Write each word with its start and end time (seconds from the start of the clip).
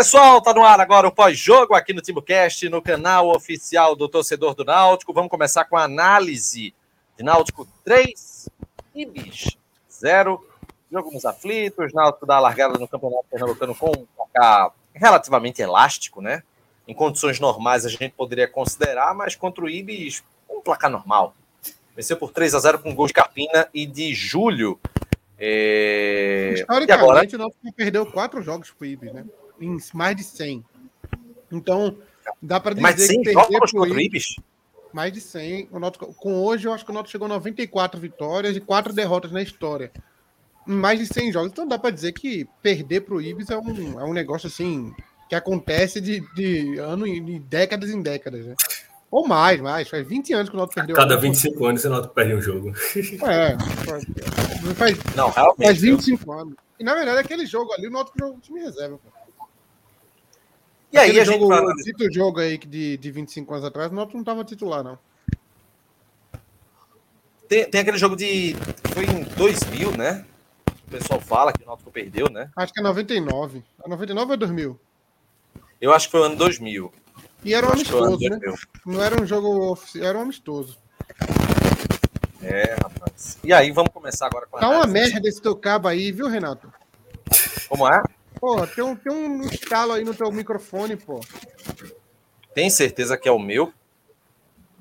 Pessoal, 0.00 0.40
tá 0.40 0.54
no 0.54 0.64
ar 0.64 0.80
agora 0.80 1.06
o 1.06 1.12
pós-jogo 1.12 1.74
aqui 1.74 1.92
no 1.92 2.00
TimbuCast, 2.00 2.70
no 2.70 2.80
canal 2.80 3.28
oficial 3.36 3.94
do 3.94 4.08
torcedor 4.08 4.54
do 4.54 4.64
Náutico. 4.64 5.12
Vamos 5.12 5.30
começar 5.30 5.66
com 5.66 5.76
a 5.76 5.84
análise 5.84 6.72
de 7.18 7.22
Náutico 7.22 7.68
3 7.84 8.48
e 8.94 9.04
Bis 9.04 9.58
0. 9.92 10.42
Jogo 10.90 11.12
nos 11.12 11.26
aflitos, 11.26 11.92
Náutico 11.92 12.24
dá 12.24 12.36
a 12.36 12.40
largada 12.40 12.78
no 12.78 12.88
Campeonato 12.88 13.26
Pernambucano 13.30 13.74
com 13.74 13.90
um 13.90 14.06
placar 14.16 14.72
relativamente 14.94 15.60
elástico, 15.60 16.22
né? 16.22 16.42
Em 16.88 16.94
condições 16.94 17.38
normais 17.38 17.84
a 17.84 17.90
gente 17.90 18.14
poderia 18.16 18.48
considerar, 18.48 19.14
mas 19.14 19.36
contra 19.36 19.62
o 19.62 19.68
Ibis, 19.68 20.24
um 20.48 20.62
placar 20.62 20.90
normal. 20.90 21.34
Venceu 21.94 22.16
por 22.16 22.32
3 22.32 22.54
a 22.54 22.58
0 22.58 22.78
com 22.78 22.94
gol 22.94 23.06
de 23.06 23.12
Carpina 23.12 23.68
e 23.74 23.84
de 23.84 24.14
Júlio. 24.14 24.80
É... 25.38 26.54
Historicamente, 26.54 26.92
agora... 26.92 27.28
o 27.34 27.38
Náutico 27.38 27.72
perdeu 27.76 28.06
quatro 28.06 28.40
jogos 28.40 28.70
pro 28.70 28.86
Ibis, 28.86 29.12
né? 29.12 29.26
Em 29.60 29.76
mais 29.92 30.16
de 30.16 30.24
100. 30.24 30.64
Então, 31.52 31.96
dá 32.40 32.58
para 32.58 32.74
dizer 32.74 32.82
mais 32.82 32.96
de 32.96 33.02
100 33.02 33.22
que 33.22 33.32
jogos 33.32 33.72
contra 33.72 33.94
o 33.94 34.00
Ibis? 34.00 34.36
Mais 34.92 35.12
de 35.12 35.20
100. 35.20 35.68
O 35.70 35.78
Náutico, 35.78 36.12
com 36.14 36.42
hoje, 36.42 36.66
eu 36.66 36.72
acho 36.72 36.84
que 36.84 36.90
o 36.90 36.94
Náutico 36.94 37.12
chegou 37.12 37.26
a 37.26 37.28
94 37.28 38.00
vitórias 38.00 38.56
e 38.56 38.60
4 38.60 38.92
derrotas 38.92 39.30
na 39.30 39.42
história. 39.42 39.90
Mais 40.66 40.98
de 40.98 41.06
100 41.06 41.32
jogos. 41.32 41.52
Então, 41.52 41.66
dá 41.66 41.78
para 41.78 41.90
dizer 41.90 42.12
que 42.12 42.46
perder 42.62 43.02
pro 43.02 43.20
Ibis 43.20 43.50
é 43.50 43.58
um, 43.58 44.00
é 44.00 44.04
um 44.04 44.12
negócio, 44.12 44.46
assim, 44.46 44.92
que 45.28 45.34
acontece 45.34 46.00
de, 46.00 46.20
de 46.34 46.78
ano 46.78 47.06
em 47.06 47.40
décadas 47.40 47.90
em 47.90 48.02
décadas, 48.02 48.46
né? 48.46 48.54
Ou 49.10 49.26
mais, 49.26 49.60
mais. 49.60 49.88
Faz 49.88 50.06
20 50.06 50.32
anos 50.34 50.48
que 50.48 50.54
o 50.54 50.58
Náutico 50.58 50.76
perdeu. 50.76 50.94
Cada 50.94 51.16
25 51.16 51.66
anos 51.66 51.84
o 51.84 51.90
Náutico 51.90 52.14
perde 52.14 52.34
um 52.34 52.40
jogo. 52.40 52.72
É. 53.28 54.74
Faz, 54.74 54.96
não, 55.16 55.30
realmente. 55.30 55.66
Faz 55.66 55.80
25 55.80 56.32
anos. 56.32 56.54
E 56.78 56.84
na 56.84 56.94
verdade, 56.94 57.18
aquele 57.18 57.44
jogo 57.44 57.72
ali, 57.72 57.88
o 57.88 57.90
Náutico 57.90 58.18
jogou 58.18 58.38
time 58.40 58.60
reserva. 58.60 58.98
E 60.92 60.98
aí, 60.98 61.10
aquele 61.10 61.20
a 61.20 61.24
jogo, 61.24 61.54
gente 61.54 61.84
cita 61.84 62.04
o 62.04 62.12
jogo 62.12 62.40
aí 62.40 62.58
de, 62.58 62.96
de 62.96 63.10
25 63.10 63.52
anos 63.54 63.64
atrás, 63.64 63.92
o 63.92 63.94
Náutico 63.94 64.16
não 64.16 64.22
estava 64.22 64.44
titular, 64.44 64.82
não. 64.82 64.98
Tem, 67.48 67.68
tem 67.68 67.80
aquele 67.80 67.98
jogo 67.98 68.16
de. 68.16 68.56
Foi 68.92 69.04
em 69.04 69.22
2000, 69.36 69.96
né? 69.96 70.24
O 70.86 70.90
pessoal 70.90 71.20
fala 71.20 71.52
que 71.52 71.62
o 71.62 71.66
Náutico 71.66 71.90
perdeu, 71.90 72.28
né? 72.28 72.50
Acho 72.56 72.72
que 72.72 72.80
é 72.80 72.82
99. 72.82 73.62
É 73.84 73.88
99 73.88 74.32
ou 74.32 74.36
2000? 74.36 74.80
Eu 75.80 75.92
acho 75.92 76.06
que 76.06 76.12
foi 76.12 76.20
o 76.20 76.24
ano 76.24 76.36
2000. 76.36 76.92
E 77.44 77.54
era 77.54 77.66
um 77.66 77.72
amistoso, 77.72 78.18
né? 78.28 78.38
Não 78.84 79.02
era 79.02 79.20
um 79.20 79.26
jogo 79.26 79.72
oficial, 79.72 80.06
era 80.06 80.18
um 80.18 80.22
amistoso. 80.22 80.78
É, 82.42 82.74
rapaz. 82.82 83.38
E 83.42 83.52
aí, 83.52 83.70
vamos 83.70 83.92
começar 83.92 84.26
agora 84.26 84.46
com 84.46 84.56
a. 84.56 84.60
Tá 84.60 84.68
uma 84.68 84.86
merda 84.86 85.28
esse 85.28 85.40
teu 85.40 85.56
cabo 85.56 85.88
aí, 85.88 86.10
viu, 86.10 86.28
Renato? 86.28 86.72
Como 87.68 87.88
é? 87.88 88.02
Pô, 88.40 88.66
tem 88.66 88.82
um, 88.82 88.96
tem 88.96 89.12
um 89.12 89.42
estalo 89.42 89.92
aí 89.92 90.04
no 90.04 90.14
teu 90.14 90.32
microfone, 90.32 90.96
pô. 90.96 91.20
Tem 92.54 92.70
certeza 92.70 93.18
que 93.18 93.28
é 93.28 93.32
o 93.32 93.38
meu? 93.38 93.72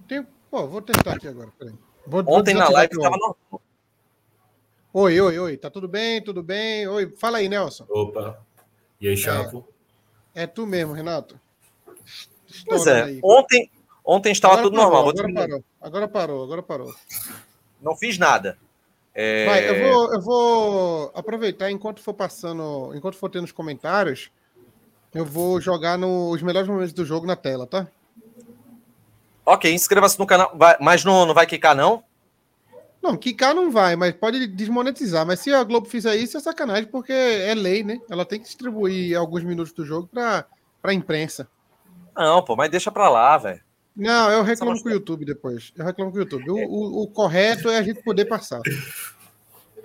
Tem... 0.07 0.25
Pô, 0.49 0.65
vou 0.65 0.81
testar 0.81 1.15
aqui 1.15 1.27
agora, 1.27 1.51
peraí. 1.59 1.75
Vou, 2.07 2.23
Ontem 2.25 2.55
vou 2.55 2.63
na 2.63 2.69
live 2.69 2.93
estava 2.95 3.17
normal. 3.17 3.61
Oi, 4.93 5.21
oi, 5.21 5.39
oi. 5.39 5.57
Tá 5.57 5.69
tudo 5.69 5.87
bem? 5.87 6.23
Tudo 6.23 6.41
bem? 6.41 6.87
Oi, 6.87 7.13
fala 7.17 7.39
aí, 7.39 7.49
Nelson. 7.49 7.85
Opa. 7.89 8.41
E 8.99 9.07
aí, 9.07 9.17
Chapo? 9.17 9.67
É, 10.33 10.43
é 10.43 10.47
tu 10.47 10.65
mesmo, 10.65 10.93
Renato. 10.93 11.39
Pois 12.65 12.87
é, 12.87 13.03
aí. 13.03 13.19
ontem, 13.23 13.69
ontem 14.03 14.31
estava 14.31 14.55
agora 14.55 14.67
tudo 14.67 14.77
parou, 14.77 14.91
normal. 14.91 15.09
Agora 15.09 15.33
parou, 15.33 15.63
agora 15.79 16.07
parou, 16.07 16.43
agora 16.43 16.63
parou. 16.63 16.95
Não 17.81 17.95
fiz 17.95 18.17
nada. 18.17 18.57
É... 19.21 19.45
Vai, 19.45 19.69
eu 19.69 19.91
vou, 19.91 20.13
eu 20.13 20.21
vou 20.21 21.11
aproveitar 21.13 21.69
enquanto 21.69 22.01
for 22.01 22.13
passando, 22.13 22.93
enquanto 22.95 23.17
for 23.17 23.29
tendo 23.29 23.43
os 23.43 23.51
comentários, 23.51 24.31
eu 25.13 25.25
vou 25.25 25.59
jogar 25.59 25.97
no, 25.97 26.29
os 26.29 26.41
melhores 26.41 26.69
momentos 26.69 26.93
do 26.93 27.03
jogo 27.03 27.27
na 27.27 27.35
tela, 27.35 27.67
tá? 27.67 27.85
Ok, 29.45 29.73
inscreva-se 29.73 30.17
no 30.17 30.25
canal, 30.25 30.53
vai, 30.55 30.77
mas 30.79 31.03
não, 31.03 31.25
não 31.25 31.33
vai 31.33 31.45
quicar, 31.45 31.75
não? 31.75 32.01
Não, 33.03 33.17
quicar 33.17 33.53
não 33.53 33.69
vai, 33.69 33.97
mas 33.97 34.13
pode 34.13 34.47
desmonetizar. 34.47 35.25
Mas 35.25 35.41
se 35.41 35.53
a 35.53 35.65
Globo 35.65 35.89
fizer 35.89 36.15
isso, 36.15 36.37
é 36.37 36.39
sacanagem, 36.39 36.85
porque 36.85 37.11
é 37.11 37.53
lei, 37.53 37.83
né? 37.83 37.99
Ela 38.09 38.23
tem 38.23 38.39
que 38.39 38.45
distribuir 38.45 39.17
alguns 39.17 39.43
minutos 39.43 39.73
do 39.73 39.85
jogo 39.85 40.07
para 40.07 40.45
a 40.81 40.93
imprensa. 40.93 41.45
Não, 42.15 42.41
pô, 42.41 42.55
mas 42.55 42.71
deixa 42.71 42.89
pra 42.89 43.09
lá, 43.09 43.37
velho. 43.37 43.59
Não, 43.99 44.31
eu 44.31 44.43
reclamo 44.43 44.81
com 44.81 44.87
o 44.87 44.91
YouTube 44.91 45.25
depois. 45.25 45.73
Eu 45.77 45.85
reclamo 45.85 46.09
com 46.09 46.17
o 46.17 46.21
YouTube. 46.21 46.49
O, 46.49 46.55
o, 46.55 47.03
o 47.03 47.07
correto 47.07 47.69
é 47.69 47.77
a 47.77 47.83
gente 47.83 48.01
poder 48.01 48.25
passar. 48.25 48.61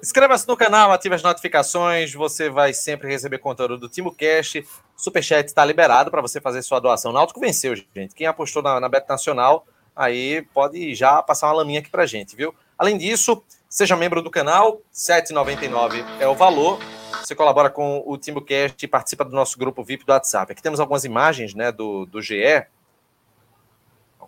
Inscreva-se 0.00 0.46
no 0.46 0.56
canal, 0.56 0.92
ative 0.92 1.14
as 1.14 1.22
notificações, 1.22 2.12
você 2.12 2.48
vai 2.48 2.72
sempre 2.72 3.08
receber 3.08 3.38
conteúdo 3.38 3.76
do 3.76 3.88
Timo 3.88 4.14
Cash. 4.14 4.62
Superchat 4.96 5.48
está 5.48 5.64
liberado 5.64 6.10
para 6.10 6.22
você 6.22 6.40
fazer 6.40 6.62
sua 6.62 6.78
doação. 6.78 7.10
O 7.10 7.14
Náutico 7.14 7.40
venceu, 7.40 7.74
gente. 7.74 8.14
Quem 8.14 8.26
apostou 8.26 8.62
na, 8.62 8.78
na 8.78 8.88
Bet 8.88 9.08
Nacional, 9.08 9.66
aí 9.96 10.42
pode 10.54 10.94
já 10.94 11.20
passar 11.22 11.48
uma 11.48 11.54
laminha 11.54 11.80
aqui 11.80 11.90
pra 11.90 12.06
gente, 12.06 12.36
viu? 12.36 12.54
Além 12.78 12.98
disso, 12.98 13.42
seja 13.68 13.96
membro 13.96 14.22
do 14.22 14.30
canal, 14.30 14.74
R$ 14.74 14.82
7,99 14.92 16.04
é 16.20 16.28
o 16.28 16.34
valor. 16.34 16.78
Você 17.24 17.34
colabora 17.34 17.70
com 17.70 18.04
o 18.06 18.16
TimbuCast 18.18 18.84
e 18.84 18.86
participa 18.86 19.24
do 19.24 19.34
nosso 19.34 19.58
grupo 19.58 19.82
VIP 19.82 20.04
do 20.04 20.12
WhatsApp. 20.12 20.52
Aqui 20.52 20.62
temos 20.62 20.78
algumas 20.78 21.04
imagens 21.04 21.54
né, 21.54 21.72
do, 21.72 22.04
do 22.04 22.20
GE, 22.20 22.66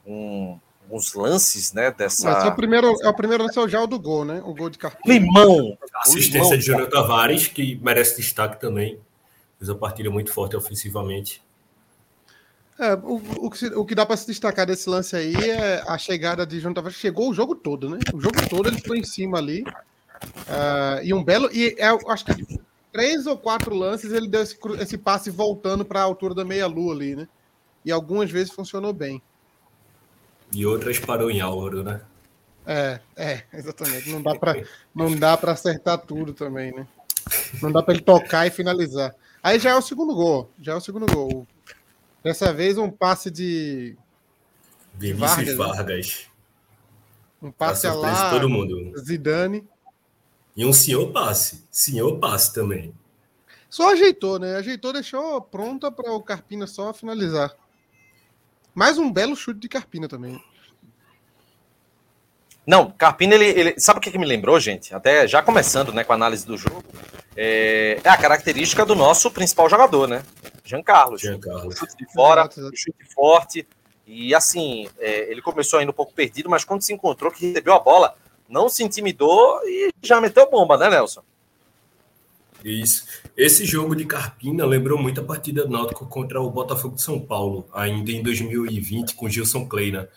algum, 0.06 0.58
alguns 0.84 1.14
lances 1.14 1.72
né, 1.72 1.90
dessa. 1.90 2.30
Mas 2.30 2.44
é 2.44 2.48
o 2.48 2.54
primeiro, 2.54 2.94
é 3.02 3.08
o 3.08 3.14
primeiro 3.14 3.44
lance 3.44 3.58
é 3.58 3.80
o 3.80 3.86
do 3.86 3.98
gol, 3.98 4.24
né? 4.24 4.40
O 4.44 4.54
gol 4.54 4.70
de 4.70 4.78
cartão. 4.78 5.00
Limão! 5.04 5.76
Assistência 5.96 6.38
Limão, 6.38 6.58
de 6.58 6.64
Júnior 6.64 6.88
Tavares, 6.88 7.48
que 7.48 7.76
merece 7.82 8.16
destaque 8.16 8.60
também. 8.60 8.98
Fez 9.58 9.68
uma 9.68 9.78
partida 9.78 10.10
muito 10.10 10.32
forte 10.32 10.56
ofensivamente. 10.56 11.42
É, 12.78 12.92
o, 12.94 13.22
o, 13.46 13.50
que, 13.50 13.66
o 13.68 13.84
que 13.86 13.94
dá 13.94 14.04
para 14.04 14.18
se 14.18 14.26
destacar 14.26 14.66
desse 14.66 14.88
lance 14.88 15.16
aí 15.16 15.34
é 15.34 15.82
a 15.86 15.96
chegada 15.96 16.46
de 16.46 16.56
Júnior 16.56 16.74
Tavares. 16.74 16.98
Chegou 16.98 17.30
o 17.30 17.34
jogo 17.34 17.54
todo, 17.54 17.88
né? 17.88 17.98
O 18.14 18.20
jogo 18.20 18.36
todo 18.48 18.68
ele 18.68 18.76
ficou 18.76 18.96
em 18.96 19.04
cima 19.04 19.38
ali. 19.38 19.62
Uh, 19.62 21.02
e 21.02 21.12
um 21.12 21.24
belo. 21.24 21.48
E 21.52 21.74
é, 21.78 21.88
acho 22.08 22.24
que 22.24 22.60
três 22.92 23.26
ou 23.26 23.36
quatro 23.36 23.74
lances 23.74 24.12
ele 24.12 24.28
deu 24.28 24.42
esse, 24.42 24.58
esse 24.80 24.96
passe 24.96 25.30
voltando 25.30 25.84
para 25.84 26.00
a 26.00 26.04
altura 26.04 26.34
da 26.34 26.44
meia-lua 26.44 26.94
ali, 26.94 27.16
né? 27.16 27.28
E 27.84 27.92
algumas 27.92 28.30
vezes 28.30 28.52
funcionou 28.52 28.92
bem. 28.92 29.22
E 30.52 30.64
outras 30.64 30.98
parou 30.98 31.30
em 31.30 31.40
Álvaro, 31.40 31.82
né? 31.82 32.00
É, 32.66 33.00
é, 33.16 33.42
exatamente. 33.52 34.10
Não 34.10 34.20
dá 34.20 34.34
para 34.34 34.64
não 34.94 35.14
dá 35.14 35.36
para 35.36 35.52
acertar 35.52 35.98
tudo 35.98 36.32
também, 36.32 36.72
né? 36.74 36.86
Não 37.62 37.70
dá 37.70 37.82
para 37.82 37.94
ele 37.94 38.02
tocar 38.02 38.46
e 38.46 38.50
finalizar. 38.50 39.14
Aí 39.42 39.58
já 39.58 39.70
é 39.70 39.74
o 39.74 39.82
segundo 39.82 40.14
gol, 40.14 40.50
já 40.60 40.72
é 40.72 40.76
o 40.76 40.80
segundo 40.80 41.06
gol. 41.06 41.46
Dessa 42.22 42.53
vez 42.53 42.76
um 42.76 42.91
passe 42.91 43.30
de 43.30 43.97
Vinícius 44.94 45.28
Vargas. 45.28 45.48
Né? 45.48 45.54
Vargas. 45.54 46.26
Um 47.42 47.50
passe 47.53 47.86
lá 47.86 48.30
todo 48.30 48.48
mundo. 48.48 48.92
Zidane. 48.98 49.65
E 50.56 50.65
um 50.65 50.72
senhor 50.72 51.12
passe. 51.12 51.65
Senhor 51.71 52.18
passe 52.18 52.53
também. 52.53 52.92
Só 53.68 53.92
ajeitou, 53.92 54.38
né? 54.38 54.56
Ajeitou, 54.56 54.92
deixou 54.92 55.41
pronta 55.41 55.92
para 55.92 56.10
o 56.12 56.22
Carpina 56.22 56.66
só 56.66 56.94
finalizar. 56.94 57.54
Mais 58.76 58.98
um 58.98 59.10
belo 59.10 59.34
chute 59.34 59.58
de 59.58 59.70
Carpina 59.70 60.06
também. 60.06 60.38
Não, 62.66 62.90
Carpina, 62.90 63.34
ele, 63.34 63.46
ele 63.46 63.80
sabe 63.80 63.98
o 63.98 64.02
que, 64.02 64.10
que, 64.10 64.18
me 64.18 64.26
lembrou, 64.26 64.60
gente? 64.60 64.94
Até 64.94 65.26
já 65.26 65.40
começando 65.40 65.94
né, 65.94 66.04
com 66.04 66.12
a 66.12 66.14
análise 66.14 66.44
do 66.44 66.58
jogo. 66.58 66.84
É, 67.34 67.98
é 68.04 68.08
a 68.10 68.18
característica 68.18 68.84
do 68.84 68.94
nosso 68.94 69.30
principal 69.30 69.70
jogador, 69.70 70.06
né? 70.06 70.22
Jean 70.62 70.82
Carlos. 70.82 71.22
Jean 71.22 71.40
Carlos. 71.40 71.78
Chute 71.78 71.96
de 71.96 72.12
fora, 72.12 72.46
chute 72.50 73.14
forte. 73.14 73.66
E 74.06 74.34
assim, 74.34 74.90
é, 74.98 75.30
ele 75.30 75.40
começou 75.40 75.78
ainda 75.78 75.90
um 75.90 75.94
pouco 75.94 76.12
perdido, 76.12 76.50
mas 76.50 76.62
quando 76.62 76.82
se 76.82 76.92
encontrou, 76.92 77.32
que 77.32 77.46
recebeu 77.46 77.72
a 77.72 77.80
bola, 77.80 78.14
não 78.46 78.68
se 78.68 78.84
intimidou 78.84 79.58
e 79.64 79.90
já 80.02 80.20
meteu 80.20 80.50
bomba, 80.50 80.76
né, 80.76 80.90
Nelson? 80.90 81.22
Isso. 82.66 83.04
Esse 83.36 83.65
jogo 83.65 83.95
de 83.95 84.04
Carpina 84.04 84.66
lembrou 84.66 85.01
muito 85.01 85.21
a 85.21 85.24
partida 85.24 85.65
do 85.65 85.71
Náutico 85.71 86.04
contra 86.07 86.41
o 86.41 86.51
Botafogo 86.51 86.97
de 86.97 87.03
São 87.03 87.21
Paulo, 87.21 87.68
ainda 87.72 88.10
em 88.10 88.21
2020, 88.21 89.15
com 89.15 89.28
Gilson 89.28 89.66
Kleina. 89.68 90.09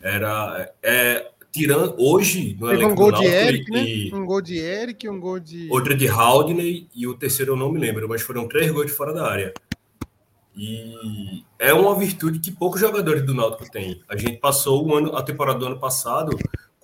Era. 0.00 0.72
É, 0.82 1.30
tirando 1.52 1.94
hoje 1.98 2.56
no 2.58 2.70
Teve 2.70 2.86
um 2.86 2.94
gol 2.94 3.12
de 3.12 3.26
Eric, 3.26 3.70
e, 3.70 4.10
né? 4.10 4.16
Um 4.16 4.24
gol 4.24 4.40
de 4.40 4.58
Eric, 4.58 5.08
um 5.10 5.20
gol 5.20 5.38
de. 5.38 5.68
Outro 5.70 5.94
de 5.94 6.08
Haldney 6.08 6.88
e 6.94 7.06
o 7.06 7.14
terceiro 7.14 7.52
eu 7.52 7.56
não 7.56 7.70
me 7.70 7.78
lembro, 7.78 8.08
mas 8.08 8.22
foram 8.22 8.48
três 8.48 8.70
gols 8.70 8.86
de 8.86 8.92
fora 8.92 9.12
da 9.12 9.30
área. 9.30 9.52
E 10.56 11.44
é 11.58 11.74
uma 11.74 11.94
virtude 11.98 12.38
que 12.38 12.50
poucos 12.50 12.80
jogadores 12.80 13.26
do 13.26 13.34
Náutico 13.34 13.70
têm. 13.70 14.02
A 14.08 14.16
gente 14.16 14.38
passou 14.38 14.86
o 14.86 14.94
ano, 14.94 15.14
a 15.14 15.22
temporada 15.22 15.58
do 15.58 15.66
ano 15.66 15.78
passado 15.78 16.34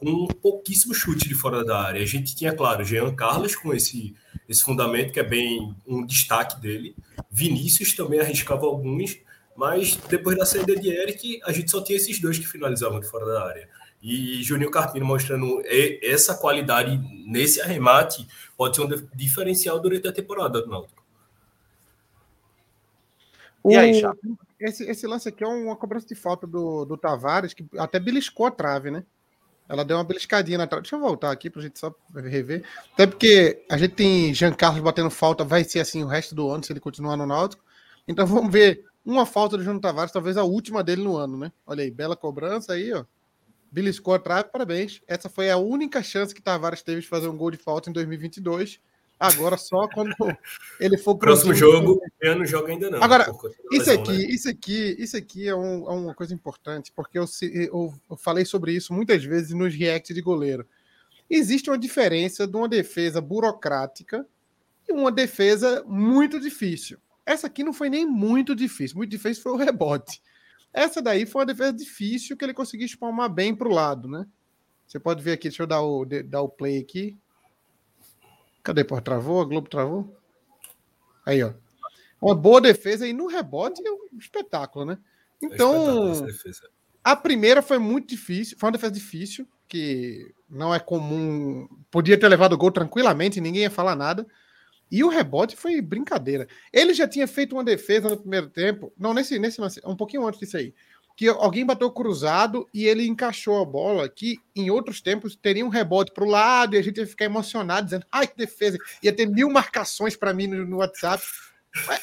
com 0.06 0.28
pouquíssimo 0.28 0.94
chute 0.94 1.28
de 1.28 1.34
fora 1.34 1.64
da 1.64 1.80
área. 1.82 2.00
A 2.00 2.06
gente 2.06 2.36
tinha, 2.36 2.54
claro, 2.54 2.84
Jean 2.84 3.12
Carlos 3.12 3.56
com 3.56 3.74
esse, 3.74 4.14
esse 4.48 4.62
fundamento 4.62 5.12
que 5.12 5.18
é 5.18 5.24
bem 5.24 5.74
um 5.84 6.06
destaque 6.06 6.60
dele. 6.60 6.94
Vinícius 7.28 7.92
também 7.92 8.20
arriscava 8.20 8.66
alguns, 8.66 9.18
mas 9.56 9.96
depois 10.08 10.38
da 10.38 10.46
saída 10.46 10.76
de 10.76 10.90
Eric, 10.90 11.40
a 11.44 11.50
gente 11.50 11.72
só 11.72 11.82
tinha 11.82 11.96
esses 11.96 12.20
dois 12.20 12.38
que 12.38 12.46
finalizavam 12.46 13.00
de 13.00 13.08
fora 13.08 13.26
da 13.26 13.44
área. 13.48 13.68
E 14.00 14.44
Juninho 14.44 14.70
Carpino 14.70 15.04
mostrando 15.04 15.60
essa 16.00 16.36
qualidade 16.36 16.96
nesse 17.26 17.60
arremate 17.60 18.28
pode 18.56 18.76
ser 18.76 18.82
um 18.82 19.08
diferencial 19.12 19.80
durante 19.80 20.06
a 20.06 20.12
temporada 20.12 20.62
do 20.62 20.68
Náutico. 20.68 21.04
E 23.68 23.74
aí, 23.74 23.94
já? 23.94 24.14
Esse, 24.60 24.84
esse 24.84 25.04
lance 25.04 25.28
aqui 25.28 25.42
é 25.42 25.48
uma 25.48 25.74
cobrança 25.74 26.06
de 26.06 26.14
falta 26.14 26.46
do, 26.46 26.84
do 26.84 26.96
Tavares, 26.96 27.52
que 27.52 27.66
até 27.76 27.98
beliscou 27.98 28.46
a 28.46 28.52
trave, 28.52 28.92
né? 28.92 29.04
Ela 29.68 29.84
deu 29.84 29.96
uma 29.96 30.04
beliscadinha 30.04 30.58
na 30.58 30.66
trave. 30.66 30.82
Deixa 30.82 30.96
eu 30.96 31.00
voltar 31.00 31.30
aqui 31.30 31.50
pra 31.50 31.62
gente 31.62 31.78
só 31.78 31.94
rever. 32.14 32.64
Até 32.92 33.06
porque 33.06 33.64
a 33.68 33.76
gente 33.76 33.94
tem 33.94 34.32
Jean 34.32 34.52
Carlos 34.52 34.82
batendo 34.82 35.10
falta, 35.10 35.44
vai 35.44 35.64
ser 35.64 35.80
assim 35.80 36.04
o 36.04 36.06
resto 36.06 36.34
do 36.34 36.48
ano 36.50 36.64
se 36.64 36.72
ele 36.72 36.80
continuar 36.80 37.16
no 37.16 37.26
Náutico. 37.26 37.64
Então 38.06 38.26
vamos 38.26 38.52
ver 38.52 38.84
uma 39.04 39.26
falta 39.26 39.56
do 39.56 39.62
Júnior 39.62 39.80
Tavares, 39.80 40.12
talvez 40.12 40.36
a 40.36 40.44
última 40.44 40.82
dele 40.82 41.02
no 41.02 41.16
ano, 41.16 41.36
né? 41.36 41.52
Olha 41.66 41.82
aí, 41.82 41.90
bela 41.90 42.16
cobrança 42.16 42.72
aí, 42.72 42.92
ó. 42.92 43.04
Beliscou 43.70 44.14
a 44.14 44.18
trave, 44.18 44.48
parabéns. 44.50 45.00
Essa 45.06 45.28
foi 45.28 45.50
a 45.50 45.56
única 45.56 46.02
chance 46.02 46.34
que 46.34 46.40
Tavares 46.40 46.82
teve 46.82 47.00
de 47.00 47.08
fazer 47.08 47.28
um 47.28 47.36
gol 47.36 47.50
de 47.50 47.56
falta 47.56 47.90
em 47.90 47.92
2022. 47.92 48.80
Agora 49.18 49.56
só 49.56 49.88
quando 49.88 50.14
ele 50.78 50.98
for 50.98 51.16
pro 51.16 51.28
próximo 51.28 51.54
jogo, 51.54 52.00
eu 52.20 52.36
não 52.36 52.44
jogo 52.44 52.66
ainda 52.68 52.90
não. 52.90 53.02
Agora, 53.02 53.26
isso 53.72 53.90
aqui, 53.90 54.12
né? 54.12 54.24
isso 54.28 54.48
aqui, 54.48 54.96
isso 54.98 55.16
aqui 55.16 55.48
é, 55.48 55.54
um, 55.54 55.90
é, 55.90 55.92
uma 55.92 56.14
coisa 56.14 56.34
importante, 56.34 56.92
porque 56.94 57.18
eu, 57.18 57.24
eu, 57.42 57.94
eu, 58.10 58.16
falei 58.16 58.44
sobre 58.44 58.72
isso 58.72 58.92
muitas 58.92 59.24
vezes 59.24 59.52
nos 59.52 59.74
reacts 59.74 60.14
de 60.14 60.20
goleiro. 60.20 60.66
Existe 61.30 61.70
uma 61.70 61.78
diferença 61.78 62.46
de 62.46 62.56
uma 62.56 62.68
defesa 62.68 63.20
burocrática 63.20 64.26
e 64.86 64.92
uma 64.92 65.10
defesa 65.10 65.82
muito 65.86 66.38
difícil. 66.38 66.98
Essa 67.24 67.46
aqui 67.46 67.64
não 67.64 67.72
foi 67.72 67.88
nem 67.88 68.06
muito 68.06 68.54
difícil, 68.54 68.98
muito 68.98 69.10
difícil 69.10 69.42
foi 69.42 69.52
o 69.52 69.56
rebote. 69.56 70.22
Essa 70.72 71.00
daí 71.00 71.24
foi 71.24 71.40
uma 71.40 71.46
defesa 71.46 71.72
difícil 71.72 72.36
que 72.36 72.44
ele 72.44 72.52
conseguiu 72.52 72.84
espalmar 72.84 73.32
bem 73.32 73.54
para 73.54 73.66
o 73.66 73.72
lado, 73.72 74.06
né? 74.08 74.26
Você 74.86 75.00
pode 75.00 75.22
ver 75.22 75.32
aqui, 75.32 75.48
deixa 75.48 75.62
eu 75.62 75.66
dar 75.66 75.80
o, 75.80 76.04
dar 76.04 76.42
o 76.42 76.48
play 76.48 76.78
aqui. 76.78 77.16
Cadê? 78.66 78.82
Pô, 78.82 79.00
travou? 79.00 79.40
A 79.40 79.44
Globo 79.44 79.68
travou? 79.68 80.12
Aí, 81.24 81.40
ó. 81.40 81.52
Uma 82.20 82.34
boa 82.34 82.60
defesa 82.60 83.06
e 83.06 83.12
no 83.12 83.28
rebote 83.28 83.80
é 83.86 83.92
um 83.92 84.18
espetáculo, 84.18 84.84
né? 84.84 84.98
É 85.40 85.46
então, 85.46 86.26
é 86.26 86.32
a 87.04 87.14
primeira 87.14 87.62
foi 87.62 87.78
muito 87.78 88.08
difícil, 88.08 88.58
foi 88.58 88.66
uma 88.66 88.72
defesa 88.72 88.92
difícil, 88.92 89.46
que 89.68 90.34
não 90.50 90.74
é 90.74 90.80
comum. 90.80 91.68
Podia 91.92 92.18
ter 92.18 92.26
levado 92.26 92.54
o 92.54 92.58
gol 92.58 92.72
tranquilamente, 92.72 93.40
ninguém 93.40 93.62
ia 93.62 93.70
falar 93.70 93.94
nada. 93.94 94.26
E 94.90 95.04
o 95.04 95.08
rebote 95.08 95.54
foi 95.54 95.80
brincadeira. 95.80 96.48
Ele 96.72 96.92
já 96.92 97.06
tinha 97.06 97.28
feito 97.28 97.54
uma 97.54 97.62
defesa 97.62 98.08
no 98.08 98.16
primeiro 98.16 98.48
tempo, 98.48 98.92
não 98.98 99.14
nesse, 99.14 99.38
nesse 99.38 99.60
um 99.84 99.94
pouquinho 99.94 100.26
antes 100.26 100.40
disso 100.40 100.56
aí 100.56 100.74
que 101.16 101.28
alguém 101.28 101.64
bateu 101.64 101.90
cruzado 101.90 102.68
e 102.74 102.84
ele 102.84 103.06
encaixou 103.06 103.60
a 103.60 103.64
bola, 103.64 104.06
que 104.06 104.38
em 104.54 104.70
outros 104.70 105.00
tempos 105.00 105.34
teria 105.34 105.64
um 105.64 105.70
rebote 105.70 106.12
para 106.12 106.24
o 106.24 106.28
lado 106.28 106.76
e 106.76 106.78
a 106.78 106.82
gente 106.82 106.98
ia 106.98 107.06
ficar 107.06 107.24
emocionado, 107.24 107.86
dizendo, 107.86 108.06
ai 108.12 108.26
que 108.26 108.36
defesa, 108.36 108.76
ia 109.02 109.12
ter 109.12 109.26
mil 109.26 109.48
marcações 109.48 110.14
para 110.14 110.34
mim 110.34 110.46
no, 110.46 110.66
no, 110.66 110.76
WhatsApp. 110.76 111.24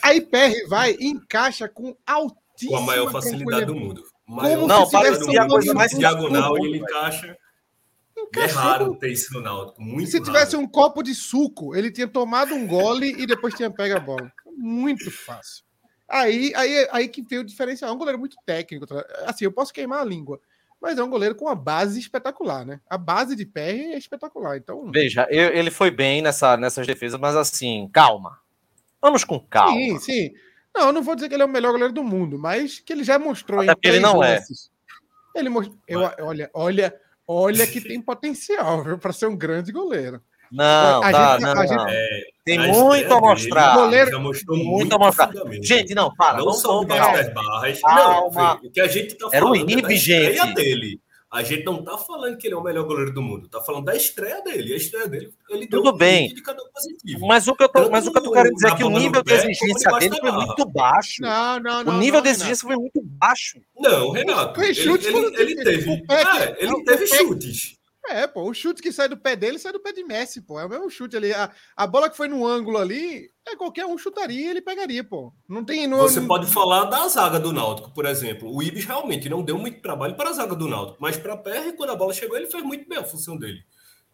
Aí 0.02 0.20
PR 0.20 0.68
vai 0.68 0.96
e 1.00 1.08
encaixa 1.08 1.70
com 1.70 1.96
altíssima 2.08 2.72
Com 2.72 2.78
a 2.78 2.82
maior 2.82 3.12
facilidade 3.12 3.66
do 3.66 3.76
mundo. 3.76 4.04
Maior 4.28 4.68
não, 4.68 4.90
parecia 4.90 5.44
a 5.44 5.48
coisa 5.48 5.74
mais 5.76 5.92
diagonal 5.92 6.58
e 6.58 6.68
ele 6.68 6.78
encaixa. 6.80 7.38
É 8.36 8.46
raro 8.46 8.96
ter 8.96 9.12
isso 9.12 9.34
no 9.34 9.42
Náutico, 9.42 9.82
muito 9.82 10.10
Se 10.10 10.20
tivesse 10.20 10.56
um 10.56 10.68
copo 10.68 11.04
de 11.04 11.14
suco, 11.14 11.76
ele 11.76 11.92
tinha 11.92 12.08
tomado 12.08 12.56
um 12.56 12.66
gole 12.66 13.12
e 13.22 13.28
depois 13.28 13.54
tinha 13.54 13.70
pego 13.70 13.98
a 13.98 14.00
bola. 14.00 14.32
Muito 14.56 15.12
fácil. 15.12 15.64
Aí, 16.08 16.54
aí, 16.56 16.88
aí 16.92 17.08
que 17.08 17.24
tem 17.24 17.40
o 17.40 17.44
diferencial. 17.44 17.90
É 17.90 17.94
um 17.94 17.98
goleiro 17.98 18.20
muito 18.20 18.38
técnico. 18.46 18.86
Tá? 18.86 19.06
Assim, 19.26 19.46
eu 19.46 19.52
posso 19.52 19.74
queimar 19.74 20.02
a 20.02 20.06
língua, 20.06 20.40
mas 20.82 20.98
é 20.98 21.04
um 21.04 21.10
goleiro 21.10 21.36
com 21.36 21.46
uma 21.46 21.56
base 21.56 22.00
espetacular, 22.00 22.66
né? 22.66 22.80
A 22.90 22.98
base 22.98 23.36
de 23.36 23.46
pé 23.46 23.72
é 23.72 23.98
espetacular. 23.98 24.58
Então, 24.58 24.92
veja, 24.92 25.28
eu, 25.30 25.50
ele 25.50 25.72
foi 25.72 25.90
bem 25.90 26.22
nessa, 26.22 26.58
nessas 26.58 26.86
defesas, 26.86 27.20
mas 27.20 27.36
assim, 27.36 27.90
calma. 27.92 28.40
Vamos 29.02 29.24
com 29.24 29.40
calma. 29.40 29.76
Sim, 29.76 30.00
sim. 30.00 30.34
Não, 30.76 30.88
eu 30.88 30.94
não 30.94 31.04
vou 31.04 31.16
dizer 31.16 31.30
que 31.30 31.36
ele 31.36 31.44
é 31.44 31.46
o 31.46 31.50
melhor 31.50 31.72
goleiro 31.72 31.94
do 31.94 32.04
mundo, 32.04 32.40
mas 32.40 32.80
que 32.80 32.92
ele 32.92 33.04
já 33.04 33.20
mostrou 33.20 33.62
Até 33.62 33.90
em 33.90 33.92
ele 33.92 34.00
não 34.00 34.24
é. 34.24 34.36
lances. 34.36 34.72
é. 35.36 35.40
Ele 35.40 35.50
mostrou, 35.50 35.78
eu, 35.88 36.00
olha, 36.20 36.50
olha, 36.54 37.02
olha 37.28 37.68
que 37.68 37.82
tem 37.82 38.02
potencial, 38.02 38.84
viu, 38.84 38.98
para 38.98 39.14
ser 39.14 39.28
um 39.28 39.36
grande 39.36 39.72
goleiro. 39.72 40.22
Não, 40.54 41.02
a 41.02 41.12
tá, 41.12 41.34
gente, 41.34 41.42
não, 41.42 41.52
a 41.52 41.66
não. 41.66 41.90
É, 41.90 42.22
tem 42.46 42.60
muito 42.60 43.14
a 43.14 43.20
mostrar. 43.20 43.76
Goleiro, 43.76 44.22
mostrou 44.22 44.58
muito, 44.58 44.70
muito 44.70 44.96
a 44.96 45.00
mostrar. 45.00 45.32
Gente, 45.62 45.96
não, 45.96 46.14
para. 46.14 46.38
Não 46.38 46.54
só 46.54 46.84
das 46.84 47.34
barras. 47.34 47.82
Calma. 47.82 48.60
Não, 48.62 48.70
o 48.70 48.72
que 48.72 48.80
a 48.80 48.88
gente 48.88 49.16
tá 49.16 49.30
Era 49.32 49.46
falando 49.46 49.68
o 49.68 49.72
IB, 49.72 49.94
é 49.96 49.98
gente. 49.98 50.54
dele. 50.54 51.00
A 51.32 51.42
gente 51.42 51.64
não 51.64 51.84
tá 51.84 51.98
falando 51.98 52.38
que 52.38 52.46
ele 52.46 52.54
é 52.54 52.58
o 52.58 52.62
melhor 52.62 52.86
goleiro 52.86 53.12
do 53.12 53.20
mundo, 53.20 53.50
tá 53.50 53.60
falando 53.60 53.86
da 53.86 53.96
estreia 53.96 54.40
dele. 54.44 54.72
A 54.72 54.78
estreia 54.78 55.08
dele, 55.08 55.34
ele 55.50 55.66
Tudo 55.66 55.90
um 55.90 55.98
bem. 55.98 56.32
Mas 57.22 57.48
o 57.48 57.56
que 57.56 57.64
eu 57.64 57.70
tô, 57.70 57.90
mas 57.90 58.06
o 58.06 58.12
que 58.12 58.20
eu 58.20 58.24
tô 58.24 58.32
querendo 58.32 58.54
dizer 58.54 58.68
é 58.68 58.76
que 58.76 58.84
o 58.84 58.90
nível 58.92 59.24
de 59.24 59.34
exigência 59.34 59.92
dele 59.98 60.16
foi 60.20 60.32
muito 60.32 60.64
baixo. 60.70 61.24
Não, 61.24 61.60
não, 61.60 61.84
não. 61.84 61.96
O 61.96 61.98
nível 61.98 62.22
de 62.22 62.30
exigência 62.30 62.68
foi 62.68 62.76
muito 62.76 63.02
baixo. 63.04 63.60
Não, 63.80 64.12
Renato. 64.12 64.62
Ele, 64.62 64.80
ele, 64.80 65.42
ele, 65.42 65.56
teve, 65.64 66.06
é, 66.08 66.64
ele 66.64 66.84
teve 66.84 67.08
chutes. 67.08 67.80
É, 68.10 68.28
pô, 68.28 68.50
o 68.50 68.54
chute 68.54 68.82
que 68.82 68.92
sai 68.92 69.08
do 69.08 69.16
pé 69.16 69.36
dele 69.36 69.58
sai 69.58 69.72
do 69.72 69.80
pé 69.80 69.94
de 69.94 70.04
Messi, 70.04 70.42
pô. 70.42 70.60
É 70.60 70.66
o 70.66 70.70
mesmo 70.70 70.90
chute 70.90 71.16
ali. 71.16 71.34
A, 71.34 71.50
a 71.76 71.88
bola 71.88 72.10
que 72.10 72.18
foi 72.18 72.28
no 72.28 72.46
ângulo 72.46 72.78
ali, 72.78 73.30
é 73.48 73.56
qualquer 73.56 73.86
um 73.86 73.98
chutaria 73.98 74.42
e 74.42 74.50
ele 74.50 74.62
pegaria, 74.62 75.04
pô. 75.04 75.34
Não 75.48 75.64
tem. 75.64 75.88
Não, 75.88 76.00
Você 76.00 76.22
pode 76.22 76.48
falar 76.48 76.86
da 76.86 77.08
zaga 77.08 77.40
do 77.40 77.54
Náutico, 77.54 77.94
por 77.94 78.06
exemplo. 78.06 78.54
O 78.54 78.62
Ibis 78.62 78.86
realmente 78.86 79.30
não 79.30 79.42
deu 79.42 79.58
muito 79.58 79.82
trabalho 79.82 80.16
para 80.16 80.30
a 80.30 80.34
zaga 80.34 80.56
do 80.56 80.68
Náutico, 80.68 80.98
mas 81.00 81.16
para 81.16 81.34
a 81.34 81.38
PR, 81.38 81.76
quando 81.78 81.92
a 81.92 81.96
bola 81.96 82.14
chegou, 82.14 82.36
ele 82.38 82.48
fez 82.48 82.64
muito 82.64 82.88
bem 82.88 82.98
a 82.98 83.04
função 83.04 83.38
dele. 83.38 83.64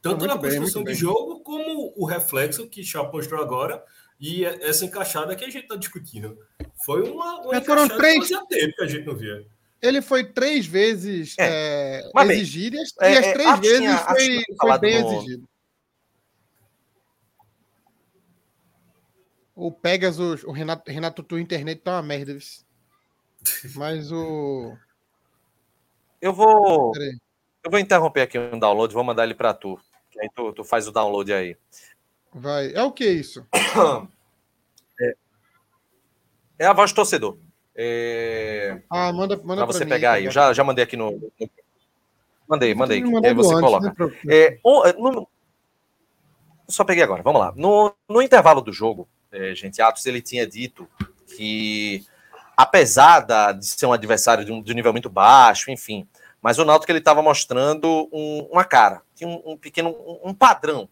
Tanto 0.02 0.26
na 0.26 0.38
bem, 0.38 0.52
construção 0.52 0.84
de 0.84 0.94
jogo, 0.94 1.42
como 1.42 1.94
o 1.98 2.06
reflexo 2.06 2.70
que 2.70 2.84
Chapo 2.84 3.18
mostrou 3.18 3.42
agora, 3.42 3.84
e 4.20 4.46
essa 4.46 4.86
encaixada 4.86 5.36
que 5.36 5.44
a 5.44 5.50
gente 5.50 5.64
está 5.64 5.76
discutindo. 5.76 6.38
Foi 6.86 7.10
uma, 7.10 7.42
uma 7.42 7.56
é, 7.56 7.62
foram 7.62 7.88
três... 7.88 8.28
que 8.28 8.82
a 8.82 8.86
gente 8.86 9.06
não 9.06 9.16
via. 9.16 9.46
Ele 9.82 10.02
foi 10.02 10.26
três 10.26 10.66
vezes 10.66 11.36
é. 11.40 12.02
É, 12.16 12.24
exigido 12.24 12.76
e 12.76 12.80
as, 12.80 12.94
é, 13.02 13.14
é 13.14 13.34
três 13.34 13.60
vezes 13.60 13.80
tinha, 13.80 13.98
foi, 13.98 14.44
foi 14.60 14.80
bem 14.80 15.02
no... 15.02 15.14
exigido. 15.14 15.50
O 19.56 19.72
Pegasus, 19.72 20.44
o 20.44 20.52
Renato, 20.52 20.90
Renato, 20.90 21.24
tua 21.24 21.42
internet 21.42 21.82
tá 21.82 21.98
uma 21.98 22.02
merda. 22.02 22.38
Mas 23.76 24.12
o. 24.12 24.78
Eu 26.22 26.34
vou. 26.34 26.94
Eu 27.64 27.72
vou 27.72 27.80
interromper 27.80 28.22
aqui 28.22 28.40
um 28.40 28.58
download, 28.58 28.94
vou 28.94 29.04
mandar 29.04 29.26
ele 29.26 29.36
para 29.36 29.54
tu. 29.54 29.80
Aí 30.18 30.30
tu, 30.34 30.54
tu, 30.54 30.64
faz 30.64 30.88
o 30.88 30.92
download 30.92 31.32
aí. 31.34 31.58
Vai. 32.34 32.74
É 32.74 32.84
o 32.84 32.92
que 32.92 33.06
isso? 33.06 33.46
É, 35.02 35.16
é 36.60 36.66
a 36.66 36.74
voz 36.74 36.92
do 36.92 36.96
torcedor. 36.96 37.38
É... 37.82 38.82
Ah, 38.90 39.14
manda, 39.14 39.38
manda 39.38 39.66
para 39.66 39.66
você 39.66 39.86
mim, 39.86 39.92
pegar 39.92 40.14
aí. 40.14 40.26
Eu 40.26 40.32
já, 40.32 40.52
já 40.52 40.66
mandei 40.66 40.84
aqui 40.84 40.98
no. 40.98 41.32
Mandei, 42.46 42.76
mandei. 42.76 43.02
Aí 43.02 43.34
você 43.34 43.54
antes, 43.54 43.62
coloca. 43.62 43.96
Né, 44.26 44.26
é, 44.28 44.60
no... 44.98 45.26
Só 46.68 46.84
peguei 46.84 47.02
agora, 47.02 47.24
vamos 47.24 47.40
lá. 47.40 47.54
No, 47.56 47.96
no 48.10 48.22
intervalo 48.22 48.60
do 48.60 48.74
jogo, 48.74 49.08
é, 49.32 49.56
gente, 49.56 49.82
Atos 49.82 50.06
ele 50.06 50.22
tinha 50.22 50.46
dito 50.46 50.90
que, 51.38 52.04
apesar 52.58 53.22
da, 53.22 53.54
de 53.54 53.66
ser 53.66 53.86
um 53.86 53.94
adversário 53.94 54.44
de 54.44 54.52
um, 54.52 54.62
de 54.62 54.74
um 54.74 54.76
nível 54.76 54.92
muito 54.92 55.10
baixo, 55.10 55.72
enfim, 55.72 56.06
mas 56.42 56.60
o 56.60 56.66
Náutico 56.66 56.92
ele 56.92 57.00
estava 57.00 57.22
mostrando 57.22 58.10
um, 58.12 58.50
uma 58.52 58.66
cara, 58.66 59.04
tinha 59.16 59.30
um, 59.30 59.54
um 59.54 59.58
pequeno 59.58 59.92
um, 59.92 60.32
um, 60.32 60.34
padrão 60.34 60.90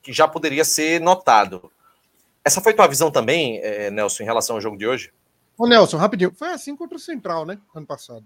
que 0.00 0.12
já 0.12 0.28
poderia 0.28 0.64
ser 0.64 1.00
notado. 1.00 1.72
Essa 2.44 2.60
foi 2.60 2.74
tua 2.74 2.86
visão 2.86 3.10
também, 3.10 3.58
é, 3.58 3.90
Nelson, 3.90 4.22
em 4.22 4.26
relação 4.26 4.54
ao 4.54 4.62
jogo 4.62 4.78
de 4.78 4.86
hoje? 4.86 5.12
Ô, 5.58 5.66
Nelson, 5.66 5.96
rapidinho. 5.96 6.32
Foi 6.34 6.48
assim 6.48 6.76
contra 6.76 6.96
o 6.96 7.00
Central, 7.00 7.44
né? 7.44 7.58
Ano 7.74 7.86
passado. 7.86 8.24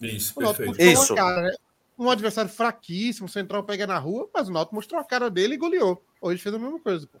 Isso, 0.00 0.34
perfeito. 0.34 0.80
Isso. 0.80 1.14
Cara, 1.14 1.42
né? 1.42 1.52
Um 1.98 2.10
adversário 2.10 2.50
fraquíssimo, 2.50 3.26
o 3.26 3.30
Central 3.30 3.64
pega 3.64 3.86
na 3.86 3.98
rua, 3.98 4.28
mas 4.32 4.48
o 4.48 4.52
Náutico 4.52 4.74
mostrou 4.74 5.00
a 5.00 5.04
cara 5.04 5.30
dele 5.30 5.54
e 5.54 5.58
goleou. 5.58 6.02
Hoje 6.20 6.42
fez 6.42 6.54
a 6.54 6.58
mesma 6.58 6.80
coisa, 6.80 7.06
pô. 7.06 7.18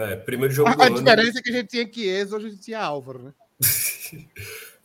É, 0.00 0.16
primeiro 0.16 0.52
jogo 0.52 0.68
a, 0.68 0.74
do 0.74 0.82
a 0.82 0.86
ano... 0.86 0.96
diferença 0.98 1.38
é 1.38 1.42
que 1.42 1.50
a 1.50 1.52
gente 1.52 1.68
tinha 1.68 1.92
Chiesa, 1.92 2.36
hoje 2.36 2.46
a 2.46 2.50
gente 2.50 2.62
tinha 2.62 2.80
Álvaro, 2.80 3.22
né? 3.22 3.34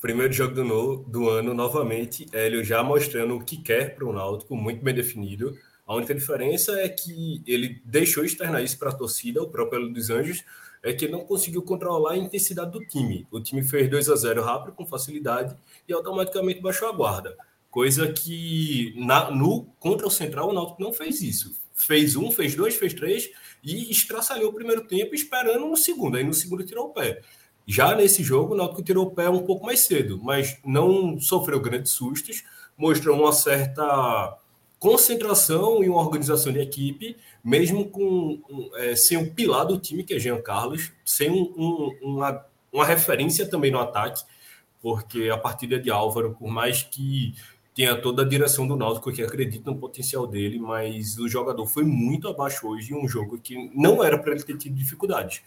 primeiro 0.02 0.32
jogo 0.34 0.56
do, 0.56 0.64
no, 0.64 0.98
do 0.98 1.30
ano, 1.30 1.54
novamente, 1.54 2.26
Hélio 2.32 2.64
já 2.64 2.82
mostrando 2.84 3.36
o 3.36 3.44
que 3.44 3.58
quer 3.58 3.96
para 3.96 4.06
o 4.06 4.14
Náutico, 4.14 4.56
muito 4.56 4.84
bem 4.84 4.96
definido. 4.96 5.58
A 5.86 5.94
única 5.96 6.16
diferença 6.16 6.80
é 6.80 6.90
que 6.90 7.44
ele 7.46 7.82
deixou 7.84 8.24
externar 8.24 8.64
isso 8.64 8.80
para 8.80 8.90
a 8.90 8.96
torcida, 8.96 9.42
o 9.42 9.50
próprio 9.50 9.82
Hélio 9.82 9.94
dos 9.94 10.10
Anjos, 10.10 10.44
é 10.86 10.94
que 10.94 11.08
não 11.08 11.26
conseguiu 11.26 11.64
controlar 11.64 12.12
a 12.12 12.18
intensidade 12.18 12.72
do 12.72 12.80
time. 12.86 13.28
O 13.32 13.42
time 13.42 13.64
fez 13.64 13.90
2 13.90 14.08
a 14.08 14.16
0 14.16 14.44
rápido, 14.44 14.74
com 14.74 14.86
facilidade, 14.86 15.58
e 15.90 15.92
automaticamente 15.92 16.62
baixou 16.62 16.88
a 16.88 16.92
guarda. 16.92 17.36
Coisa 17.72 18.14
que 18.14 18.94
na, 18.96 19.32
no 19.32 19.66
contra 19.80 20.06
o 20.06 20.12
Central 20.12 20.50
o 20.50 20.54
Náutico 20.54 20.82
não 20.82 20.94
fez 20.94 21.24
isso. 21.24 21.60
Fez 21.74 22.16
um, 22.16 22.32
fez 22.32 22.56
dois, 22.56 22.76
fez 22.76 22.94
três 22.94 23.32
e 23.64 23.92
estraçalhou 23.92 24.52
o 24.52 24.54
primeiro 24.54 24.88
tempo 24.88 25.16
esperando 25.16 25.66
no 25.66 25.76
segundo. 25.76 26.18
Aí 26.18 26.24
no 26.24 26.36
segundo 26.36 26.64
tirou 26.64 26.86
o 26.86 26.94
pé. 26.94 27.20
Já 27.66 27.96
nesse 27.96 28.24
jogo, 28.24 28.54
o 28.54 28.58
Náutico 28.58 28.84
tirou 28.84 29.08
o 29.08 29.12
pé 29.12 29.28
um 29.28 29.44
pouco 29.44 29.66
mais 29.66 29.80
cedo, 29.80 30.22
mas 30.22 30.60
não 30.64 31.20
sofreu 31.20 31.60
grandes 31.60 31.94
sustos, 31.94 32.44
mostrou 32.78 33.20
uma 33.20 33.34
certa 33.34 34.38
concentração 34.80 35.84
e 35.84 35.90
uma 35.90 36.02
organização 36.02 36.52
de 36.52 36.60
equipe, 36.60 37.18
mesmo 37.44 37.90
com 37.90 38.42
é, 38.76 38.96
sem 38.96 39.18
o 39.18 39.32
pilar 39.32 39.66
do 39.66 39.80
time, 39.80 40.04
que 40.04 40.14
é 40.14 40.20
Jean 40.20 40.42
Carlos, 40.42 40.92
sem 41.04 41.30
um, 41.30 41.54
um, 41.58 41.98
uma, 42.02 42.46
uma 42.72 42.86
referência 42.86 43.48
também 43.48 43.72
no 43.72 43.80
ataque, 43.80 44.24
porque 44.82 45.30
a 45.30 45.38
partida 45.38 45.80
de 45.80 45.90
Álvaro, 45.90 46.36
por 46.38 46.50
mais 46.50 46.84
que 46.84 47.34
tenha 47.76 48.00
toda 48.00 48.22
a 48.22 48.26
direção 48.26 48.66
do 48.66 48.78
Náutico 48.78 49.12
que 49.12 49.22
acredita 49.22 49.70
no 49.70 49.78
potencial 49.78 50.26
dele, 50.26 50.58
mas 50.58 51.18
o 51.18 51.28
jogador 51.28 51.68
foi 51.68 51.84
muito 51.84 52.30
abaixo 52.30 52.68
hoje 52.68 52.94
em 52.94 52.96
um 52.96 53.08
jogo 53.08 53.38
que 53.38 53.70
não 53.76 54.02
era 54.02 54.18
para 54.18 54.32
ele 54.32 54.44
ter 54.44 54.58
tido 54.58 54.76
dificuldade. 54.76 55.44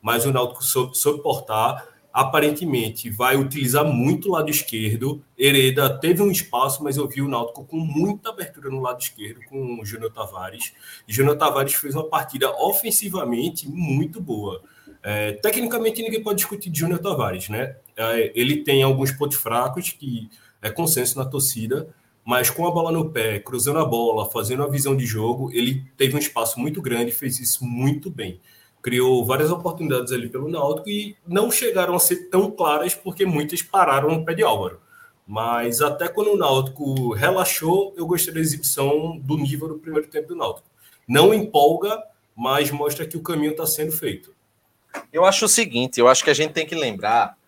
Mas 0.00 0.24
o 0.24 0.32
Náutico 0.32 0.62
soube, 0.62 0.96
soube 0.96 1.22
portar, 1.22 1.88
aparentemente 2.12 3.08
vai 3.08 3.36
utilizar 3.36 3.84
muito 3.84 4.28
o 4.28 4.32
lado 4.32 4.50
esquerdo. 4.50 5.24
Hereda 5.38 5.98
teve 5.98 6.22
um 6.22 6.30
espaço, 6.30 6.84
mas 6.84 6.96
eu 6.96 7.08
vi 7.08 7.22
o 7.22 7.28
Náutico 7.28 7.64
com 7.64 7.78
muita 7.78 8.30
abertura 8.30 8.68
no 8.68 8.80
lado 8.80 9.00
esquerdo 9.00 9.40
com 9.48 9.80
o 9.80 9.84
Júnior 9.84 10.12
Tavares. 10.12 10.74
Júnior 11.08 11.36
Tavares 11.36 11.74
fez 11.74 11.94
uma 11.94 12.08
partida 12.08 12.50
ofensivamente 12.50 13.68
muito 13.68 14.20
boa. 14.20 14.62
É, 15.02 15.32
tecnicamente, 15.32 16.02
ninguém 16.02 16.22
pode 16.22 16.36
discutir 16.36 16.70
de 16.70 16.80
Júnior 16.80 17.00
Tavares, 17.00 17.48
né? 17.48 17.76
É, 17.96 18.32
ele 18.34 18.58
tem 18.58 18.82
alguns 18.82 19.10
pontos 19.10 19.38
fracos 19.38 19.90
que 19.90 20.28
é 20.60 20.70
consenso 20.70 21.18
na 21.18 21.24
torcida, 21.24 21.88
mas 22.24 22.50
com 22.50 22.66
a 22.66 22.70
bola 22.70 22.92
no 22.92 23.10
pé, 23.10 23.40
cruzando 23.40 23.78
a 23.78 23.84
bola, 23.84 24.30
fazendo 24.30 24.62
a 24.62 24.68
visão 24.68 24.96
de 24.96 25.04
jogo, 25.04 25.50
ele 25.52 25.84
teve 25.96 26.14
um 26.14 26.18
espaço 26.18 26.60
muito 26.60 26.80
grande 26.80 27.10
e 27.10 27.14
fez 27.14 27.40
isso 27.40 27.64
muito 27.64 28.10
bem 28.10 28.38
criou 28.82 29.24
várias 29.24 29.50
oportunidades 29.50 30.12
ali 30.12 30.28
pelo 30.28 30.48
Náutico 30.48 30.90
e 30.90 31.16
não 31.26 31.50
chegaram 31.50 31.94
a 31.94 32.00
ser 32.00 32.28
tão 32.28 32.50
claras 32.50 32.94
porque 32.94 33.24
muitas 33.24 33.62
pararam 33.62 34.10
no 34.10 34.24
pé 34.24 34.34
de 34.34 34.42
Álvaro. 34.42 34.80
Mas 35.26 35.80
até 35.80 36.08
quando 36.08 36.32
o 36.32 36.36
Náutico 36.36 37.12
relaxou, 37.12 37.94
eu 37.96 38.04
gostei 38.04 38.34
da 38.34 38.40
exibição 38.40 39.16
do 39.18 39.38
nível 39.38 39.68
do 39.68 39.78
primeiro 39.78 40.08
tempo 40.08 40.28
do 40.28 40.36
Náutico. 40.36 40.66
Não 41.06 41.32
empolga, 41.32 42.02
mas 42.34 42.70
mostra 42.72 43.06
que 43.06 43.16
o 43.16 43.22
caminho 43.22 43.52
está 43.52 43.64
sendo 43.64 43.92
feito. 43.92 44.34
Eu 45.12 45.24
acho 45.24 45.44
o 45.44 45.48
seguinte, 45.48 46.00
eu 46.00 46.08
acho 46.08 46.24
que 46.24 46.30
a 46.30 46.34
gente 46.34 46.52
tem 46.52 46.66
que 46.66 46.74
lembrar, 46.74 47.38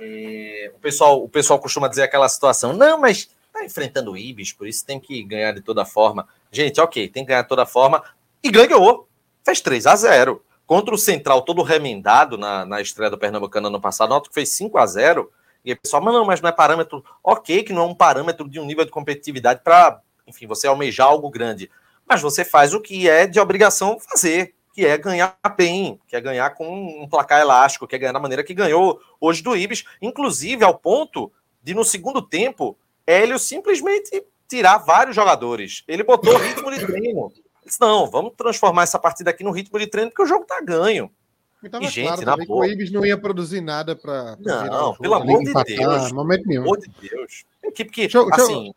é, 0.00 0.72
o, 0.74 0.78
pessoal, 0.78 1.22
o 1.22 1.28
pessoal 1.28 1.58
costuma 1.58 1.86
dizer 1.86 2.02
aquela 2.02 2.28
situação, 2.28 2.72
não, 2.72 2.98
mas 2.98 3.30
está 3.46 3.64
enfrentando 3.64 4.12
o 4.12 4.16
Ibis, 4.16 4.52
por 4.52 4.66
isso 4.66 4.84
tem 4.84 4.98
que 4.98 5.22
ganhar 5.22 5.52
de 5.52 5.60
toda 5.60 5.84
forma. 5.84 6.26
Gente, 6.50 6.80
ok, 6.80 7.08
tem 7.08 7.24
que 7.24 7.28
ganhar 7.28 7.42
de 7.42 7.48
toda 7.48 7.66
forma, 7.66 8.02
e 8.42 8.50
ganhou. 8.50 9.06
Fez 9.44 9.60
3 9.60 9.86
a 9.86 9.96
0 9.96 10.42
Contra 10.68 10.94
o 10.94 10.98
Central, 10.98 11.40
todo 11.40 11.62
remendado 11.62 12.36
na, 12.36 12.66
na 12.66 12.78
estreia 12.78 13.10
do 13.10 13.16
Pernambucano 13.16 13.68
ano 13.68 13.80
passado, 13.80 14.10
nota 14.10 14.28
que 14.28 14.34
fez 14.34 14.50
5 14.50 14.76
a 14.76 14.84
0 14.84 15.32
E 15.64 15.70
aí, 15.70 15.74
pessoal, 15.74 16.02
mas 16.02 16.12
não, 16.12 16.26
mas 16.26 16.40
não 16.42 16.48
é 16.50 16.52
parâmetro. 16.52 17.02
Ok, 17.24 17.62
que 17.62 17.72
não 17.72 17.84
é 17.84 17.86
um 17.86 17.94
parâmetro 17.94 18.46
de 18.46 18.60
um 18.60 18.66
nível 18.66 18.84
de 18.84 18.90
competitividade 18.90 19.62
para, 19.64 20.02
enfim, 20.26 20.46
você 20.46 20.66
almejar 20.66 21.06
algo 21.06 21.30
grande. 21.30 21.70
Mas 22.06 22.20
você 22.20 22.44
faz 22.44 22.74
o 22.74 22.82
que 22.82 23.08
é 23.08 23.26
de 23.26 23.40
obrigação 23.40 23.98
fazer, 23.98 24.56
que 24.74 24.84
é 24.84 24.98
ganhar 24.98 25.38
bem, 25.56 25.98
que 26.06 26.14
é 26.14 26.20
ganhar 26.20 26.50
com 26.50 27.02
um 27.02 27.08
placar 27.08 27.40
elástico, 27.40 27.86
que 27.86 27.96
é 27.96 27.98
ganhar 27.98 28.12
da 28.12 28.20
maneira 28.20 28.44
que 28.44 28.52
ganhou 28.52 29.00
hoje 29.18 29.42
do 29.42 29.56
Ibis, 29.56 29.84
inclusive 30.02 30.62
ao 30.62 30.74
ponto 30.74 31.32
de, 31.62 31.72
no 31.72 31.82
segundo 31.82 32.20
tempo, 32.20 32.76
Hélio 33.06 33.38
simplesmente 33.38 34.22
tirar 34.46 34.76
vários 34.76 35.16
jogadores. 35.16 35.82
Ele 35.88 36.04
botou 36.04 36.36
ritmo 36.36 36.70
de 36.70 36.84
treino 36.84 37.32
não, 37.80 38.06
vamos 38.06 38.32
transformar 38.36 38.84
essa 38.84 38.98
partida 38.98 39.30
aqui 39.30 39.42
no 39.42 39.50
ritmo 39.50 39.78
de 39.78 39.86
treino, 39.86 40.10
porque 40.10 40.22
o 40.22 40.26
jogo 40.26 40.44
tá 40.44 40.60
ganho. 40.60 41.10
E, 41.62 41.84
e 41.84 41.88
gente, 41.88 42.06
claro 42.06 42.24
na 42.24 42.46
boa. 42.46 42.66
o 42.66 42.70
Ibis 42.70 42.90
não 42.92 43.04
ia 43.04 43.18
produzir 43.18 43.60
nada 43.60 43.96
para. 43.96 44.36
Não, 44.38 44.94
pelo 44.94 45.14
amor 45.14 45.42
de 45.42 45.52
Deus. 45.52 46.12
Momento 46.12 46.46
nenhum. 46.46 46.62
Pelo 46.62 46.74
amor 46.74 46.86
de 46.86 47.08
Deus. 47.08 47.44
Equipe 47.64 47.90
que, 47.90 48.00
deixa, 48.02 48.20
assim. 48.32 48.62
Deixa 48.62 48.74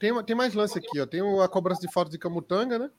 tem, 0.00 0.24
tem 0.24 0.34
mais 0.34 0.54
lance 0.54 0.78
aqui, 0.78 0.98
ó. 0.98 1.04
Tem 1.04 1.20
a 1.42 1.46
cobrança 1.46 1.82
de 1.82 1.92
falta 1.92 2.10
de 2.10 2.16
Camutanga, 2.16 2.78
né? 2.78 2.90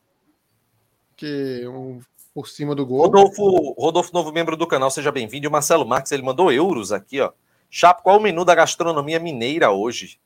Que 1.18 1.66
um, 1.68 2.00
por 2.34 2.48
cima 2.48 2.76
do 2.76 2.86
gol. 2.86 3.02
Rodolfo, 3.02 3.74
Rodolfo, 3.74 4.14
novo 4.14 4.32
membro 4.32 4.56
do 4.56 4.68
canal, 4.68 4.92
seja 4.92 5.12
bem-vindo. 5.12 5.46
E 5.46 5.48
o 5.48 5.52
Marcelo 5.52 5.86
Marques, 5.86 6.12
ele 6.12 6.22
mandou 6.22 6.52
euros 6.52 6.92
aqui, 6.92 7.20
ó. 7.20 7.32
Chapo, 7.72 8.04
qual 8.04 8.18
é 8.18 8.20
o 8.20 8.22
menu 8.22 8.46
da 8.46 8.54
gastronomia 8.54 9.20
mineira 9.20 9.72
hoje? 9.72 10.20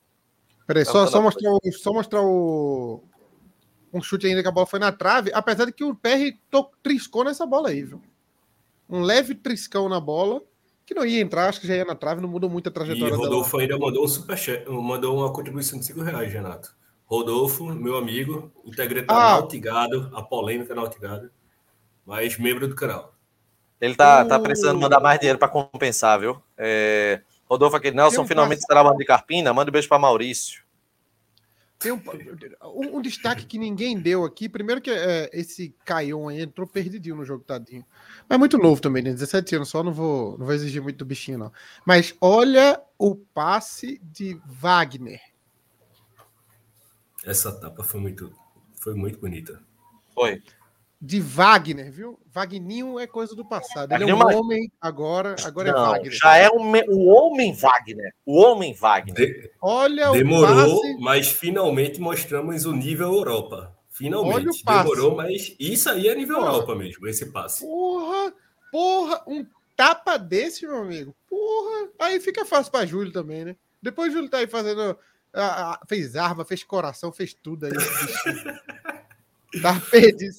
Peraí, 0.68 0.84
só, 0.84 1.08
só, 1.08 1.22
mostrar 1.22 1.52
o, 1.52 1.60
só 1.72 1.94
mostrar 1.94 2.22
o, 2.24 3.04
um 3.96 4.02
chute 4.02 4.28
ainda 4.28 4.42
que 4.42 4.48
a 4.48 4.52
bola 4.52 4.68
foi 4.68 4.78
na 4.78 4.92
trave, 4.92 5.32
apesar 5.34 5.66
de 5.66 5.72
que 5.72 5.84
o 5.84 5.96
PR 5.96 6.36
triscou 6.84 7.24
nessa 7.24 7.46
bola 7.46 7.70
aí, 7.70 7.82
viu? 7.82 8.02
Um 8.90 9.02
leve 9.02 9.34
triscão 9.34 9.88
na 9.88 10.02
bola, 10.02 10.42
que 10.86 10.94
não 10.94 11.06
ia 11.06 11.22
entrar, 11.22 11.48
acho 11.48 11.62
que 11.62 11.68
já 11.68 11.76
ia 11.76 11.86
na 11.86 11.96
trave, 11.96 12.22
não 12.22 12.28
mudou 12.28 12.50
muito 12.50 12.68
a 12.68 12.72
trajetória 12.72 13.14
e 13.14 13.18
Rodolfo 13.18 13.58
dela. 13.58 13.64
ainda 13.64 13.86
mandou 13.86 14.04
um 14.04 14.08
superchat, 14.08 14.70
mandou 14.70 15.18
uma 15.18 15.32
contribuição 15.32 15.80
de 15.80 15.86
5 15.86 16.02
reais, 16.02 16.32
Renato. 16.32 16.76
Rodolfo, 17.06 17.66
meu 17.74 17.96
amigo, 17.96 18.52
integrante 18.66 19.08
ah. 19.08 19.38
Nautigado, 19.38 20.12
a 20.14 20.22
polêmica 20.22 20.76
Nautigado, 20.76 21.32
mas 22.06 22.38
membro 22.38 22.68
do 22.68 22.76
canal. 22.76 23.16
Ele 23.80 23.96
tá, 23.96 24.26
uh... 24.26 24.28
tá 24.28 24.38
precisando 24.40 24.80
mandar 24.80 25.00
mais 25.00 25.20
dinheiro 25.20 25.40
para 25.40 25.48
compensar, 25.48 26.20
viu? 26.20 26.42
É... 26.58 27.22
Rodolfo 27.50 27.78
aqui, 27.78 27.92
Nelson 27.92 28.26
finalmente 28.26 28.60
estará 28.60 28.84
mandando 28.84 29.00
de 29.00 29.06
Carpina. 29.06 29.54
Manda 29.54 29.70
um 29.70 29.72
beijo 29.72 29.88
para 29.88 30.00
Maurício. 30.00 30.65
Tem 31.78 31.92
um, 31.92 32.02
um, 32.64 32.98
um, 32.98 33.02
destaque 33.02 33.46
que 33.46 33.60
ninguém 33.60 34.00
deu 34.00 34.24
aqui. 34.24 34.48
Primeiro 34.48 34.82
que 34.82 34.90
é, 34.90 35.30
esse 35.34 35.76
Caion 35.84 36.30
aí 36.30 36.42
entrou 36.42 36.66
perdidinho 36.66 37.18
no 37.18 37.26
jogo, 37.26 37.44
tadinho. 37.44 37.86
Mas 38.28 38.40
muito 38.40 38.58
novo 38.58 38.82
também, 38.82 39.04
né? 39.04 39.12
17 39.12 39.58
anos 39.58 39.70
só, 39.70 39.84
não 39.84 39.94
vou, 39.94 40.38
não 40.38 40.46
vou 40.46 40.56
exigir 40.56 40.82
muito 40.82 40.98
do 40.98 41.06
bichinho, 41.06 41.38
não. 41.38 41.52
Mas 41.86 42.16
olha 42.22 42.82
o 42.98 43.16
passe 43.16 44.00
de 44.02 44.40
Wagner. 44.46 45.22
Essa 47.26 47.50
etapa 47.50 47.84
foi 47.84 48.00
muito, 48.00 48.34
foi 48.80 48.96
muito 48.96 49.20
bonita. 49.20 49.62
Foi 50.14 50.42
de 51.02 51.20
Wagner, 51.20 51.92
viu? 51.92 52.20
Wagninho 52.34 53.00
é 53.00 53.06
coisa 53.06 53.36
do 53.36 53.46
passado. 53.46 53.92
Ele 53.92 54.10
é 54.10 54.16
um 54.16 54.38
homem 54.38 54.72
agora, 54.80 55.36
agora 55.44 55.70
é 55.70 55.72
Não, 55.72 55.80
é 55.80 55.88
Wagner. 55.90 56.12
Já 56.12 56.38
é 56.38 56.50
um, 56.50 56.72
o 56.90 57.08
homem 57.08 57.54
Wagner. 57.54 58.14
O 58.26 58.42
homem 58.42 58.74
Wagner. 58.74 59.16
De, 59.16 59.52
Olha 59.62 60.12
Demorou, 60.12 60.82
passe... 60.82 60.98
mas 61.00 61.28
finalmente 61.28 62.00
mostramos 62.00 62.66
o 62.66 62.74
nível 62.74 63.14
Europa. 63.14 63.76
Finalmente. 63.90 64.64
Demorou, 64.66 65.16
mas 65.16 65.56
isso 65.60 65.90
aí 65.90 66.08
é 66.08 66.16
nível 66.16 66.38
porra. 66.38 66.48
Europa 66.48 66.76
mesmo, 66.76 67.08
esse 67.08 67.32
passe. 67.32 67.66
Porra, 67.66 68.34
porra, 68.72 69.24
um 69.28 69.46
tapa 69.76 70.18
desse, 70.18 70.66
meu 70.66 70.78
amigo. 70.78 71.16
Porra, 71.30 71.90
aí 72.00 72.20
fica 72.20 72.46
fácil 72.46 72.72
para 72.72 72.86
Júlio 72.86 73.12
também, 73.12 73.46
né? 73.46 73.56
Depois 73.82 74.12
Júlio 74.12 74.30
tá 74.30 74.38
aí 74.38 74.48
fazendo. 74.48 74.98
fez 75.88 76.16
arma, 76.16 76.44
fez 76.44 76.64
coração, 76.64 77.12
fez 77.12 77.34
tudo 77.34 77.68
aí. 77.68 77.72
tá 79.62 79.80
perdido. 79.92 80.34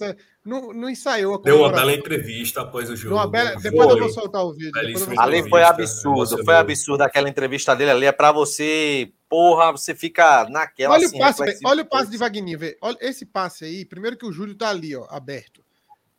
Não, 0.45 0.73
não 0.73 0.89
ensaiou. 0.89 1.43
Deu 1.43 1.59
uma 1.59 1.73
bela 1.73 1.93
entrevista 1.93 2.61
após 2.61 2.89
o 2.89 2.95
jogo. 2.95 3.27
Bela... 3.29 3.57
Depois 3.61 3.91
eu 3.91 3.99
vou 3.99 4.09
soltar 4.11 4.45
o 4.45 4.53
vídeo. 4.53 4.73
Ali 5.19 5.49
foi 5.49 5.65
absurdo, 5.65 6.45
foi 6.45 6.55
absurdo 6.55 7.03
aquela 7.03 7.29
entrevista 7.29 7.75
dele 7.75 7.91
ali. 7.91 8.07
É 8.07 8.13
para 8.13 8.31
você, 8.31 9.13
porra, 9.29 9.73
você 9.73 9.93
fica 9.95 10.49
naquela. 10.49 10.95
Olha 10.95 11.07
assim, 11.07 11.17
o 11.17 11.19
passe, 11.19 11.59
olha 11.65 11.83
o 11.83 11.87
passe 11.87 12.11
de 12.11 12.17
Wagner, 12.17 12.59
velho. 12.59 12.77
Olha 12.81 12.99
esse 13.01 13.27
passe 13.27 13.65
aí. 13.65 13.85
Primeiro 13.85 14.17
que 14.17 14.25
o 14.25 14.33
Júlio 14.33 14.55
tá 14.55 14.69
ali, 14.69 14.95
ó, 14.95 15.07
aberto. 15.11 15.65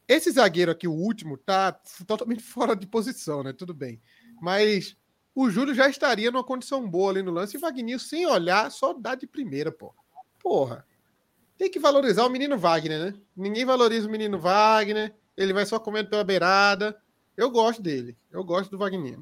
Esse 0.06 0.32
zagueiro 0.32 0.72
aqui, 0.72 0.88
o 0.88 0.94
último, 0.94 1.38
tá 1.38 1.72
totalmente 2.06 2.44
fora 2.44 2.76
de 2.76 2.86
posição, 2.86 3.44
né? 3.44 3.54
Tudo 3.54 3.74
bem. 3.74 4.02
Mas 4.42 4.98
o 5.34 5.50
Júlio 5.50 5.74
já 5.74 5.88
estaria 5.88 6.32
numa 6.32 6.44
condição 6.44 6.90
boa 6.90 7.12
ali 7.12 7.22
no 7.22 7.32
lance 7.32 7.56
e 7.56 7.58
o 7.58 7.62
Wagner, 7.62 8.00
sem 8.00 8.26
olhar, 8.26 8.70
só 8.72 8.92
dá 8.92 9.16
de 9.16 9.26
primeira, 9.26 9.72
pô. 9.72 9.94
Porra. 10.40 10.86
Tem 11.58 11.72
que 11.72 11.80
valorizar 11.80 12.26
o 12.26 12.30
menino 12.30 12.58
Wagner, 12.58 13.00
né? 13.00 13.14
Ninguém 13.36 13.66
valoriza 13.66 14.08
o 14.08 14.12
menino 14.12 14.40
Wagner. 14.40 15.14
Ele 15.36 15.54
vai 15.54 15.66
só 15.66 15.80
comendo 15.80 16.10
pela 16.10 16.24
beirada. 16.24 16.96
Eu 17.36 17.50
gosto 17.50 17.82
dele. 17.82 18.16
Eu 18.32 18.44
gosto 18.44 18.72
do 18.72 18.78
Wagner. 18.78 19.20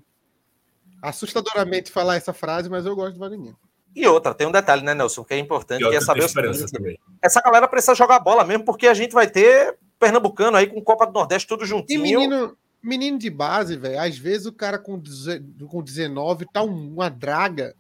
Assustadoramente 1.02 1.92
falar 1.92 2.16
essa 2.16 2.34
frase, 2.34 2.70
mas 2.70 2.86
eu 2.86 2.96
gosto 2.96 3.14
do 3.14 3.20
Wagner. 3.20 3.54
E 3.96 4.06
outra, 4.06 4.34
tem 4.34 4.46
um 4.46 4.52
detalhe, 4.52 4.84
né, 4.84 4.94
Nelson, 4.94 5.24
que 5.24 5.34
é 5.34 5.38
importante, 5.38 5.88
que 5.88 5.96
é 5.96 6.02
saber 6.02 6.26
o 6.26 6.30
seguinte, 6.30 7.00
essa 7.22 7.42
galera 7.42 7.66
precisa 7.66 7.96
jogar 7.96 8.20
bola 8.20 8.44
mesmo, 8.44 8.66
porque 8.66 8.88
a 8.88 8.94
gente 8.94 9.14
vai 9.14 9.26
ter 9.26 9.78
Pernambucano 9.98 10.58
aí 10.58 10.68
com 10.68 10.82
Copa 10.82 11.08
do 11.08 11.14
Nordeste 11.14 11.48
tudo 11.48 11.66
juntinho. 11.66 12.02
E 12.02 12.04
menino, 12.04 12.58
menino 12.84 13.18
de 13.18 13.30
base, 13.30 13.78
velho, 13.78 14.02
às 14.02 14.18
vezes 14.18 14.46
o 14.46 14.52
cara 14.52 14.78
com, 14.78 15.02
com 15.70 15.82
19 15.82 16.46
tá 16.52 16.62
uma 16.62 17.10
draga 17.10 17.74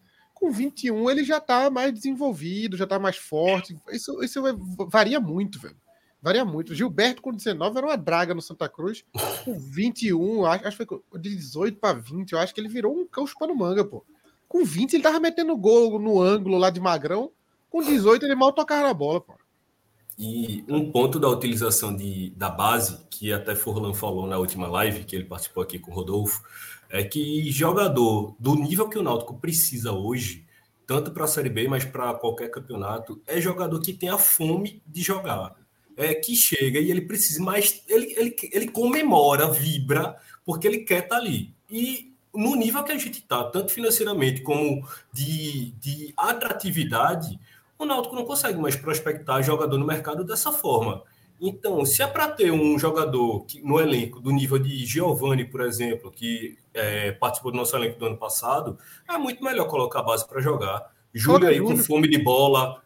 com 0.45 0.51
21 0.51 1.09
ele 1.09 1.23
já 1.23 1.41
tá 1.41 1.71
mais 1.71 1.91
desenvolvido, 1.91 2.77
já 2.77 2.85
tá 2.85 2.99
mais 2.99 3.17
forte. 3.17 3.75
Isso, 3.89 4.23
isso 4.23 4.45
é, 4.45 4.53
varia 4.87 5.19
muito, 5.19 5.59
velho. 5.59 5.75
Varia 6.21 6.45
muito. 6.45 6.75
Gilberto 6.75 7.21
com 7.21 7.33
19 7.33 7.77
era 7.77 7.87
uma 7.87 7.97
draga 7.97 8.35
no 8.35 8.41
Santa 8.41 8.69
Cruz. 8.69 9.03
Com 9.43 9.57
21, 9.57 10.45
acho, 10.45 10.67
acho 10.67 10.77
que 10.77 10.85
foi 10.85 11.19
de 11.19 11.35
18 11.35 11.79
para 11.79 11.97
20, 11.97 12.31
eu 12.31 12.39
acho 12.39 12.53
que 12.53 12.61
ele 12.61 12.67
virou 12.67 12.95
um 12.95 13.07
cão 13.07 13.25
chupando 13.25 13.55
manga, 13.55 13.83
pô. 13.83 14.05
Com 14.47 14.63
20 14.63 14.93
ele 14.93 15.03
tava 15.03 15.19
metendo 15.19 15.57
gol 15.57 15.99
no 15.99 16.21
ângulo 16.21 16.59
lá 16.59 16.69
de 16.69 16.79
Magrão. 16.79 17.31
Com 17.67 17.81
18 17.81 18.23
ele 18.23 18.35
mal 18.35 18.53
tocava 18.53 18.83
na 18.83 18.93
bola, 18.93 19.19
pô. 19.19 19.33
E 20.17 20.63
um 20.69 20.91
ponto 20.91 21.19
da 21.19 21.27
utilização 21.27 21.93
de, 21.95 22.29
da 22.37 22.49
base, 22.49 22.99
que 23.09 23.33
até 23.33 23.53
Forlan 23.53 23.93
falou 23.93 24.27
na 24.27 24.37
última 24.37 24.67
live, 24.67 25.03
que 25.03 25.15
ele 25.15 25.25
participou 25.25 25.61
aqui 25.61 25.77
com 25.77 25.91
o 25.91 25.93
Rodolfo, 25.93 26.41
é 26.95 27.03
que 27.03 27.51
jogador 27.51 28.33
do 28.39 28.55
nível 28.55 28.87
que 28.87 28.97
o 28.97 29.03
Náutico 29.03 29.37
precisa 29.37 29.91
hoje, 29.91 30.45
tanto 30.87 31.11
para 31.11 31.25
a 31.25 31.27
Série 31.27 31.49
B, 31.49 31.67
mas 31.67 31.83
para 31.83 32.13
qualquer 32.13 32.49
campeonato, 32.49 33.21
é 33.27 33.41
jogador 33.41 33.81
que 33.81 33.91
tem 33.91 34.07
a 34.07 34.17
fome 34.17 34.81
de 34.87 35.01
jogar. 35.01 35.55
É 35.97 36.13
que 36.13 36.33
chega 36.37 36.79
e 36.79 36.89
ele 36.89 37.01
precisa 37.01 37.43
mais. 37.43 37.83
Ele, 37.89 38.13
ele, 38.17 38.35
ele 38.51 38.67
comemora, 38.69 39.51
vibra, 39.51 40.15
porque 40.45 40.67
ele 40.67 40.79
quer 40.79 41.03
estar 41.03 41.17
tá 41.17 41.21
ali. 41.21 41.53
E 41.69 42.13
no 42.33 42.55
nível 42.55 42.83
que 42.83 42.93
a 42.93 42.97
gente 42.97 43.19
está, 43.19 43.43
tanto 43.43 43.73
financeiramente 43.73 44.41
como 44.41 44.87
de, 45.11 45.71
de 45.71 46.13
atratividade, 46.15 47.37
o 47.77 47.85
Náutico 47.85 48.15
não 48.15 48.23
consegue 48.23 48.57
mais 48.57 48.77
prospectar 48.77 49.43
jogador 49.43 49.77
no 49.77 49.85
mercado 49.85 50.23
dessa 50.23 50.51
forma. 50.53 51.03
Então, 51.39 51.85
se 51.85 52.01
é 52.01 52.07
para 52.07 52.29
ter 52.29 52.51
um 52.51 52.79
jogador 52.79 53.45
que, 53.45 53.61
no 53.61 53.79
elenco 53.79 54.19
do 54.19 54.31
nível 54.31 54.57
de 54.57 54.85
Giovanni, 54.85 55.45
por 55.45 55.61
exemplo, 55.61 56.11
que 56.11 56.57
é, 56.73 57.11
participou 57.11 57.51
do 57.51 57.57
nosso 57.57 57.75
elenco 57.75 57.99
do 57.99 58.05
ano 58.05 58.17
passado, 58.17 58.77
é 59.09 59.17
muito 59.17 59.43
melhor 59.43 59.67
colocar 59.67 59.99
a 59.99 60.03
base 60.03 60.27
para 60.27 60.41
jogar. 60.41 60.91
Júlio 61.13 61.47
aí 61.47 61.59
com 61.61 61.77
fome 61.77 62.07
de 62.07 62.17
bola, 62.17 62.81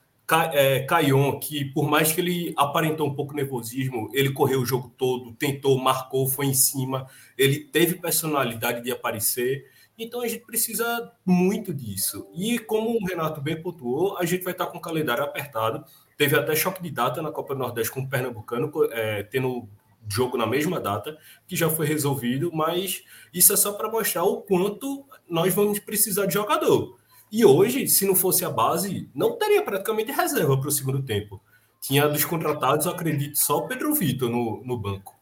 é, 0.54 0.82
Caion, 0.82 1.40
que 1.40 1.66
por 1.66 1.90
mais 1.90 2.12
que 2.12 2.22
ele 2.22 2.54
aparentou 2.56 3.08
um 3.08 3.16
pouco 3.16 3.34
nervosismo, 3.34 4.10
ele 4.14 4.32
correu 4.32 4.62
o 4.62 4.66
jogo 4.66 4.94
todo, 4.98 5.34
tentou, 5.34 5.78
marcou, 5.80 6.28
foi 6.28 6.46
em 6.46 6.54
cima, 6.54 7.08
ele 7.38 7.60
teve 7.60 7.96
personalidade 7.96 8.84
de 8.84 8.92
aparecer. 8.92 9.66
Então 9.98 10.22
a 10.22 10.28
gente 10.28 10.46
precisa 10.46 11.12
muito 11.26 11.74
disso. 11.74 12.28
E 12.34 12.60
como 12.60 12.92
o 12.92 13.06
Renato 13.06 13.42
bem 13.42 13.62
pontuou, 13.62 14.18
a 14.18 14.26
gente 14.26 14.44
vai 14.44 14.54
estar 14.54 14.68
com 14.68 14.78
o 14.78 14.82
calendário 14.82 15.24
apertado. 15.24 15.84
Teve 16.20 16.36
até 16.36 16.54
choque 16.54 16.84
de 16.84 16.92
data 16.92 17.22
na 17.22 17.32
Copa 17.32 17.56
do 17.56 17.60
Nordeste 17.60 17.94
com 17.94 18.02
o 18.02 18.10
Pernambucano, 18.10 18.70
é, 18.92 19.24
tendo 19.24 19.70
jogo 20.06 20.36
na 20.36 20.46
mesma 20.46 20.78
data, 20.78 21.18
que 21.48 21.56
já 21.56 21.70
foi 21.70 21.86
resolvido, 21.88 22.52
mas 22.54 23.06
isso 23.34 23.54
é 23.54 23.56
só 23.56 23.72
para 23.72 23.90
mostrar 23.90 24.26
o 24.26 24.42
quanto 24.42 25.06
nós 25.30 25.54
vamos 25.54 25.80
precisar 25.80 26.26
de 26.26 26.34
jogador. 26.34 26.98
E 27.32 27.46
hoje, 27.46 27.88
se 27.88 28.06
não 28.06 28.18
fosse 28.18 28.44
a 28.44 28.50
base, 28.50 29.10
não 29.16 29.38
teria 29.38 29.64
praticamente 29.64 30.12
reserva 30.12 30.60
para 30.60 30.68
o 30.68 30.72
segundo 30.74 31.02
tempo. 31.02 31.42
Tinha 31.80 32.06
dos 32.10 32.26
contratados, 32.26 32.86
acredito, 32.86 33.38
só 33.38 33.60
o 33.60 33.68
Pedro 33.70 33.94
Vitor 33.94 34.30
no, 34.30 34.62
no 34.66 34.78
banco. 34.78 35.18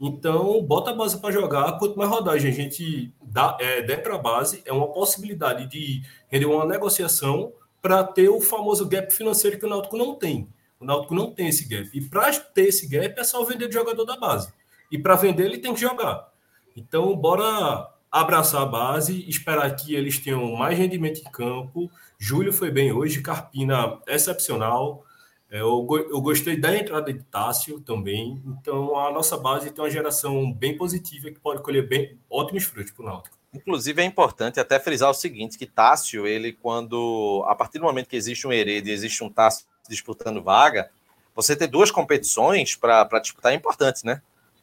Então, 0.00 0.62
bota 0.62 0.92
a 0.92 0.94
base 0.94 1.20
para 1.20 1.30
jogar. 1.30 1.78
Quanto 1.78 1.98
mais 1.98 2.08
rodagem 2.08 2.50
a 2.50 2.54
gente 2.54 3.12
dá, 3.20 3.54
é, 3.60 3.82
der 3.82 4.02
para 4.02 4.14
a 4.14 4.18
base, 4.18 4.62
é 4.64 4.72
uma 4.72 4.90
possibilidade 4.94 5.66
de 5.66 6.00
render 6.28 6.46
uma 6.46 6.64
negociação 6.64 7.52
para 7.80 8.04
ter 8.04 8.28
o 8.28 8.40
famoso 8.40 8.88
gap 8.88 9.12
financeiro 9.12 9.58
que 9.58 9.66
o 9.66 9.68
Náutico 9.68 9.96
não 9.96 10.14
tem. 10.14 10.48
O 10.80 10.84
Náutico 10.84 11.14
não 11.14 11.32
tem 11.32 11.48
esse 11.48 11.68
gap. 11.68 11.88
E 11.92 12.00
para 12.00 12.32
ter 12.38 12.68
esse 12.68 12.86
gap 12.88 13.18
é 13.18 13.24
só 13.24 13.44
vender 13.44 13.68
o 13.68 13.72
jogador 13.72 14.04
da 14.04 14.16
base. 14.16 14.52
E 14.90 14.98
para 14.98 15.16
vender 15.16 15.44
ele 15.44 15.58
tem 15.58 15.74
que 15.74 15.80
jogar. 15.80 16.28
Então, 16.76 17.16
bora 17.16 17.92
abraçar 18.10 18.62
a 18.62 18.66
base, 18.66 19.28
esperar 19.28 19.74
que 19.76 19.94
eles 19.94 20.18
tenham 20.18 20.56
mais 20.56 20.78
rendimento 20.78 21.20
em 21.20 21.30
campo. 21.30 21.90
Júlio 22.18 22.52
foi 22.52 22.70
bem 22.70 22.92
hoje, 22.92 23.20
Carpina 23.20 23.98
excepcional. 24.06 25.04
É, 25.50 25.60
eu, 25.60 25.86
eu 26.10 26.20
gostei 26.20 26.58
da 26.58 26.76
entrada 26.76 27.12
de 27.12 27.22
Tássio 27.24 27.80
também. 27.80 28.42
Então, 28.46 28.98
a 28.98 29.12
nossa 29.12 29.36
base 29.36 29.70
tem 29.70 29.82
uma 29.82 29.90
geração 29.90 30.52
bem 30.52 30.76
positiva 30.76 31.30
que 31.30 31.40
pode 31.40 31.62
colher 31.62 31.86
bem 31.86 32.18
ótimos 32.30 32.64
frutos 32.64 32.92
para 32.92 33.02
o 33.02 33.06
Náutico. 33.06 33.37
Inclusive, 33.52 34.02
é 34.02 34.04
importante 34.04 34.60
até 34.60 34.78
frisar 34.78 35.10
o 35.10 35.14
seguinte, 35.14 35.56
que 35.56 35.66
Tássio, 35.66 36.26
ele 36.26 36.52
quando... 36.52 37.44
A 37.48 37.54
partir 37.54 37.78
do 37.78 37.84
momento 37.84 38.08
que 38.08 38.16
existe 38.16 38.46
um 38.46 38.52
Herede 38.52 38.90
e 38.90 38.92
existe 38.92 39.24
um 39.24 39.30
Tássio 39.30 39.66
disputando 39.88 40.42
vaga, 40.42 40.90
você 41.34 41.56
ter 41.56 41.66
duas 41.66 41.90
competições 41.90 42.76
para 42.76 43.06
disputar 43.20 43.52
é 43.52 43.54
importante, 43.54 44.04
né? 44.04 44.20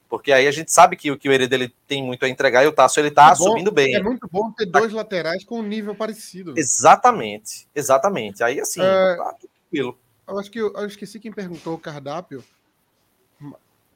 Porque 0.08 0.32
aí 0.32 0.48
a 0.48 0.52
gente 0.52 0.72
sabe 0.72 0.96
que, 0.96 1.16
que 1.18 1.28
o 1.28 1.32
Hereda 1.32 1.56
ele 1.56 1.74
tem 1.88 2.04
muito 2.04 2.24
a 2.26 2.30
entregar 2.30 2.64
e 2.64 2.68
o 2.68 2.72
Tasso 2.72 3.00
ele 3.00 3.10
tá 3.10 3.32
é 3.32 3.36
subindo 3.36 3.72
bem. 3.72 3.96
É 3.96 4.04
muito 4.04 4.28
bom 4.32 4.52
ter 4.52 4.66
dois 4.66 4.94
laterais 4.94 5.44
com 5.44 5.60
um 5.60 5.64
nível 5.64 5.96
parecido. 5.96 6.54
Exatamente, 6.56 7.68
exatamente. 7.74 8.44
Aí 8.44 8.60
assim, 8.60 8.82
é, 8.82 9.16
tá 9.16 9.34
tranquilo. 9.34 9.98
Eu 10.28 10.40
acho 10.40 10.52
que 10.52 10.60
eu, 10.60 10.74
eu 10.74 10.86
esqueci 10.86 11.20
quem 11.20 11.32
perguntou 11.32 11.74
o 11.74 11.80
cardápio, 11.80 12.44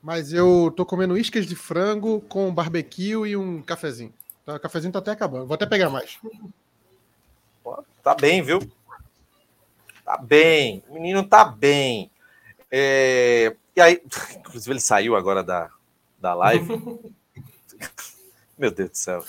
mas 0.02 0.34
eu 0.34 0.73
tô 0.75 0.86
comendo 0.86 1.17
iscas 1.17 1.45
de 1.45 1.56
frango 1.56 2.21
com 2.21 2.54
barbecue 2.54 3.28
e 3.28 3.38
um 3.38 3.62
cafezinho. 3.62 4.13
Tá, 4.50 4.56
o 4.56 4.60
cafezinho 4.60 4.92
tá 4.92 4.98
até 4.98 5.12
acabando. 5.12 5.46
Vou 5.46 5.54
até 5.54 5.68
pegar 5.68 5.92
mais. 5.92 6.18
Tá 8.02 8.16
bem, 8.16 8.42
viu? 8.42 8.60
Tá 10.04 10.18
bem. 10.18 10.84
O 10.90 10.96
menino 10.96 11.24
tá 11.24 11.46
bem. 11.46 12.10
É... 12.72 13.56
E 13.76 13.82
aí, 13.82 14.02
inclusive, 14.38 14.72
ele 14.72 14.80
saiu 14.80 15.16
agora 15.16 15.44
da, 15.44 15.70
da 16.20 16.34
live. 16.34 16.68
Meu 18.58 18.72
Deus 18.72 18.90
do 18.90 18.98
céu. 18.98 19.24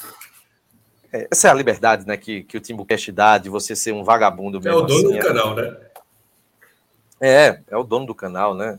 É, 1.12 1.28
essa 1.30 1.48
é 1.48 1.50
a 1.50 1.54
liberdade 1.54 2.06
né, 2.06 2.16
que, 2.16 2.42
que 2.44 2.56
o 2.56 2.60
Timbucast 2.60 3.12
dá 3.12 3.36
de 3.36 3.50
você 3.50 3.76
ser 3.76 3.92
um 3.92 4.02
vagabundo 4.02 4.58
mesmo. 4.58 4.80
É 4.80 4.82
o 4.82 4.86
dono 4.86 5.00
assim, 5.00 5.08
do 5.08 5.18
é... 5.18 5.20
canal, 5.20 5.54
né? 5.54 5.76
É, 7.20 7.60
é 7.68 7.76
o 7.76 7.84
dono 7.84 8.06
do 8.06 8.14
canal, 8.14 8.54
né? 8.54 8.78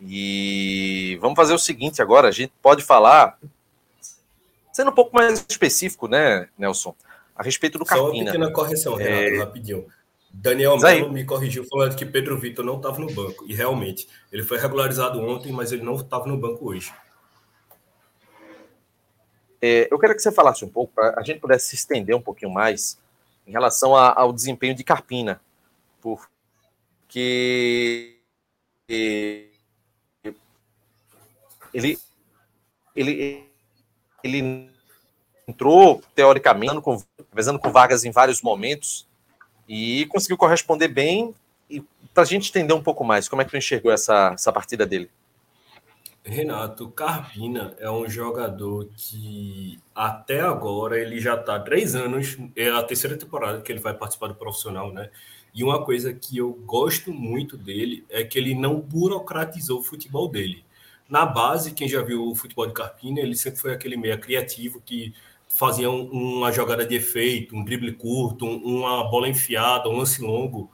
E 0.00 1.18
vamos 1.20 1.36
fazer 1.36 1.52
o 1.52 1.58
seguinte 1.58 2.00
agora, 2.00 2.28
a 2.28 2.32
gente 2.32 2.52
pode 2.62 2.82
falar, 2.82 3.38
sendo 4.76 4.90
um 4.90 4.94
pouco 4.94 5.16
mais 5.16 5.42
específico, 5.48 6.06
né, 6.06 6.50
Nelson, 6.58 6.94
a 7.34 7.42
respeito 7.42 7.78
do 7.78 7.84
Carpina. 7.86 8.10
Só 8.10 8.14
uma 8.14 8.24
pequena 8.26 8.52
correção, 8.52 8.94
Renato, 8.94 9.22
é... 9.22 9.38
rapidinho. 9.38 9.86
Daniel 10.30 10.76
Melo 10.76 11.10
me 11.10 11.24
corrigiu 11.24 11.64
falando 11.64 11.96
que 11.96 12.04
Pedro 12.04 12.38
Vitor 12.38 12.62
não 12.62 12.76
estava 12.76 12.98
no 12.98 13.10
banco. 13.10 13.46
E 13.48 13.54
realmente, 13.54 14.06
ele 14.30 14.42
foi 14.42 14.58
regularizado 14.58 15.18
ontem, 15.18 15.50
mas 15.50 15.72
ele 15.72 15.82
não 15.82 15.94
estava 15.94 16.26
no 16.26 16.36
banco 16.36 16.68
hoje. 16.68 16.92
É, 19.62 19.88
eu 19.90 19.98
quero 19.98 20.14
que 20.14 20.20
você 20.20 20.30
falasse 20.30 20.62
um 20.62 20.68
pouco, 20.68 20.92
para 20.92 21.18
a 21.18 21.22
gente 21.22 21.40
pudesse 21.40 21.70
se 21.70 21.76
estender 21.76 22.14
um 22.14 22.20
pouquinho 22.20 22.52
mais 22.52 22.98
em 23.46 23.52
relação 23.52 23.96
a, 23.96 24.12
ao 24.12 24.30
desempenho 24.30 24.74
de 24.74 24.84
Carpina. 24.84 25.40
Porque 26.02 28.18
ele, 31.72 31.98
ele, 32.94 33.45
ele 34.22 34.70
entrou, 35.46 36.02
teoricamente, 36.14 36.80
com, 36.80 37.02
com 37.60 37.72
vagas 37.72 38.04
em 38.04 38.10
vários 38.10 38.42
momentos, 38.42 39.06
e 39.68 40.06
conseguiu 40.06 40.36
corresponder 40.36 40.88
bem. 40.88 41.34
E 41.68 41.82
para 42.12 42.22
a 42.22 42.26
gente 42.26 42.50
entender 42.50 42.72
um 42.72 42.82
pouco 42.82 43.04
mais, 43.04 43.28
como 43.28 43.42
é 43.42 43.44
que 43.44 43.50
tu 43.50 43.56
enxergou 43.56 43.92
essa, 43.92 44.32
essa 44.34 44.52
partida 44.52 44.86
dele? 44.86 45.10
Renato, 46.24 46.90
Carpina 46.90 47.76
é 47.78 47.88
um 47.88 48.08
jogador 48.08 48.88
que 48.96 49.78
até 49.94 50.40
agora 50.40 50.98
ele 50.98 51.20
já 51.20 51.36
está 51.36 51.58
três 51.60 51.94
anos, 51.94 52.36
é 52.56 52.68
a 52.68 52.82
terceira 52.82 53.16
temporada 53.16 53.60
que 53.60 53.70
ele 53.70 53.78
vai 53.78 53.94
participar 53.94 54.26
do 54.26 54.34
profissional, 54.34 54.92
né? 54.92 55.08
E 55.54 55.62
uma 55.62 55.84
coisa 55.84 56.12
que 56.12 56.36
eu 56.36 56.52
gosto 56.52 57.12
muito 57.12 57.56
dele 57.56 58.04
é 58.10 58.24
que 58.24 58.38
ele 58.38 58.56
não 58.56 58.80
burocratizou 58.80 59.78
o 59.78 59.82
futebol 59.84 60.28
dele. 60.28 60.65
Na 61.08 61.24
base, 61.24 61.72
quem 61.72 61.88
já 61.88 62.02
viu 62.02 62.28
o 62.30 62.34
futebol 62.34 62.66
de 62.66 62.72
Carpina, 62.72 63.20
ele 63.20 63.36
sempre 63.36 63.60
foi 63.60 63.72
aquele 63.72 63.96
meia 63.96 64.18
criativo 64.18 64.80
que 64.84 65.14
fazia 65.48 65.88
uma 65.90 66.50
jogada 66.52 66.84
de 66.84 66.96
efeito, 66.96 67.54
um 67.54 67.64
drible 67.64 67.92
curto, 67.92 68.44
uma 68.44 69.08
bola 69.08 69.28
enfiada, 69.28 69.88
um 69.88 69.98
lance 69.98 70.20
longo. 70.20 70.70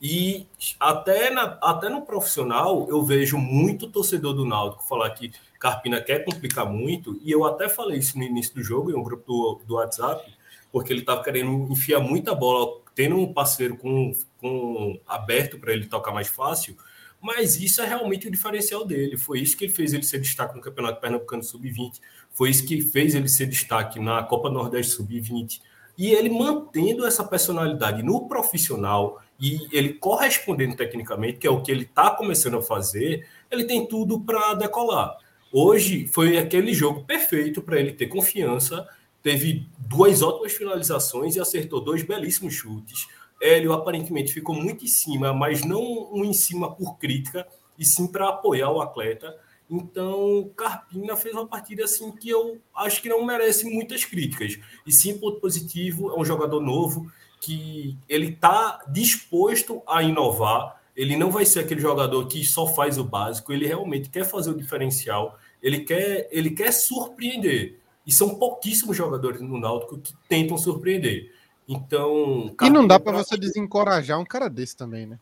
E 0.00 0.46
até, 0.78 1.30
na, 1.30 1.58
até 1.62 1.88
no 1.88 2.02
profissional, 2.02 2.86
eu 2.88 3.02
vejo 3.02 3.38
muito 3.38 3.86
torcedor 3.86 4.34
do 4.34 4.44
Náutico 4.44 4.86
falar 4.86 5.10
que 5.10 5.32
Carpina 5.58 6.00
quer 6.02 6.24
complicar 6.24 6.66
muito, 6.66 7.18
e 7.22 7.30
eu 7.30 7.44
até 7.44 7.68
falei 7.68 7.98
isso 7.98 8.18
no 8.18 8.24
início 8.24 8.54
do 8.54 8.62
jogo, 8.62 8.90
em 8.90 8.94
um 8.94 9.02
grupo 9.02 9.24
do, 9.26 9.60
do 9.66 9.74
WhatsApp, 9.76 10.22
porque 10.70 10.92
ele 10.92 11.00
estava 11.00 11.22
querendo 11.22 11.72
enfiar 11.72 12.00
muita 12.00 12.34
bola, 12.34 12.80
tendo 12.94 13.16
um 13.16 13.32
parceiro 13.32 13.76
com, 13.76 14.12
com 14.38 15.00
aberto 15.06 15.58
para 15.58 15.72
ele 15.72 15.86
tocar 15.86 16.12
mais 16.12 16.28
fácil, 16.28 16.76
mas 17.26 17.60
isso 17.60 17.82
é 17.82 17.86
realmente 17.86 18.28
o 18.28 18.30
diferencial 18.30 18.86
dele. 18.86 19.18
Foi 19.18 19.40
isso 19.40 19.56
que 19.56 19.68
fez 19.68 19.92
ele 19.92 20.04
ser 20.04 20.20
destaque 20.20 20.54
no 20.54 20.60
Campeonato 20.60 21.00
Pernambucano 21.00 21.42
Sub-20. 21.42 22.00
Foi 22.30 22.50
isso 22.50 22.64
que 22.64 22.80
fez 22.80 23.16
ele 23.16 23.28
ser 23.28 23.46
destaque 23.46 23.98
na 23.98 24.22
Copa 24.22 24.48
Nordeste 24.48 24.92
Sub-20. 24.92 25.60
E 25.98 26.12
ele 26.12 26.30
mantendo 26.30 27.04
essa 27.04 27.24
personalidade 27.24 28.00
no 28.00 28.28
profissional 28.28 29.20
e 29.40 29.66
ele 29.72 29.94
correspondendo 29.94 30.76
tecnicamente, 30.76 31.38
que 31.38 31.48
é 31.48 31.50
o 31.50 31.60
que 31.60 31.72
ele 31.72 31.82
está 31.82 32.12
começando 32.12 32.58
a 32.58 32.62
fazer, 32.62 33.26
ele 33.50 33.64
tem 33.64 33.84
tudo 33.84 34.20
para 34.20 34.54
decolar. 34.54 35.18
Hoje 35.52 36.06
foi 36.06 36.38
aquele 36.38 36.72
jogo 36.72 37.02
perfeito 37.04 37.60
para 37.60 37.80
ele 37.80 37.90
ter 37.92 38.06
confiança. 38.06 38.86
Teve 39.20 39.66
duas 39.76 40.22
ótimas 40.22 40.52
finalizações 40.52 41.34
e 41.34 41.40
acertou 41.40 41.80
dois 41.80 42.04
belíssimos 42.04 42.54
chutes. 42.54 43.08
Hélio 43.40 43.72
aparentemente 43.72 44.32
ficou 44.32 44.54
muito 44.54 44.84
em 44.84 44.88
cima, 44.88 45.32
mas 45.32 45.64
não 45.64 46.10
um 46.12 46.24
em 46.24 46.32
cima 46.32 46.74
por 46.74 46.96
crítica, 46.98 47.46
e 47.78 47.84
sim 47.84 48.06
para 48.06 48.28
apoiar 48.28 48.70
o 48.70 48.80
atleta. 48.80 49.36
Então, 49.70 50.50
Carpina 50.56 51.16
fez 51.16 51.34
uma 51.34 51.46
partida 51.46 51.84
assim 51.84 52.12
que 52.12 52.28
eu 52.30 52.58
acho 52.74 53.02
que 53.02 53.08
não 53.08 53.24
merece 53.24 53.68
muitas 53.68 54.04
críticas. 54.04 54.58
E 54.86 54.92
sim, 54.92 55.18
ponto 55.18 55.40
positivo, 55.40 56.10
é 56.10 56.18
um 56.18 56.24
jogador 56.24 56.60
novo 56.60 57.10
que 57.40 57.96
ele 58.08 58.28
está 58.28 58.84
disposto 58.88 59.82
a 59.86 60.02
inovar. 60.02 60.80
Ele 60.94 61.16
não 61.16 61.30
vai 61.30 61.44
ser 61.44 61.60
aquele 61.60 61.80
jogador 61.80 62.26
que 62.26 62.44
só 62.44 62.66
faz 62.66 62.96
o 62.96 63.04
básico, 63.04 63.52
ele 63.52 63.66
realmente 63.66 64.08
quer 64.08 64.24
fazer 64.24 64.50
o 64.50 64.56
diferencial, 64.56 65.38
ele 65.62 65.80
quer, 65.80 66.28
ele 66.30 66.50
quer 66.50 66.72
surpreender. 66.72 67.78
E 68.06 68.12
são 68.12 68.36
pouquíssimos 68.36 68.96
jogadores 68.96 69.40
no 69.40 69.58
Náutico 69.58 69.98
que 69.98 70.14
tentam 70.28 70.56
surpreender. 70.56 71.32
Então. 71.68 72.54
E 72.62 72.70
não 72.70 72.86
dá 72.86 72.98
para 72.98 73.12
você 73.12 73.36
desencorajar 73.36 74.18
um 74.18 74.24
cara 74.24 74.48
desse 74.48 74.76
também, 74.76 75.06
né? 75.06 75.18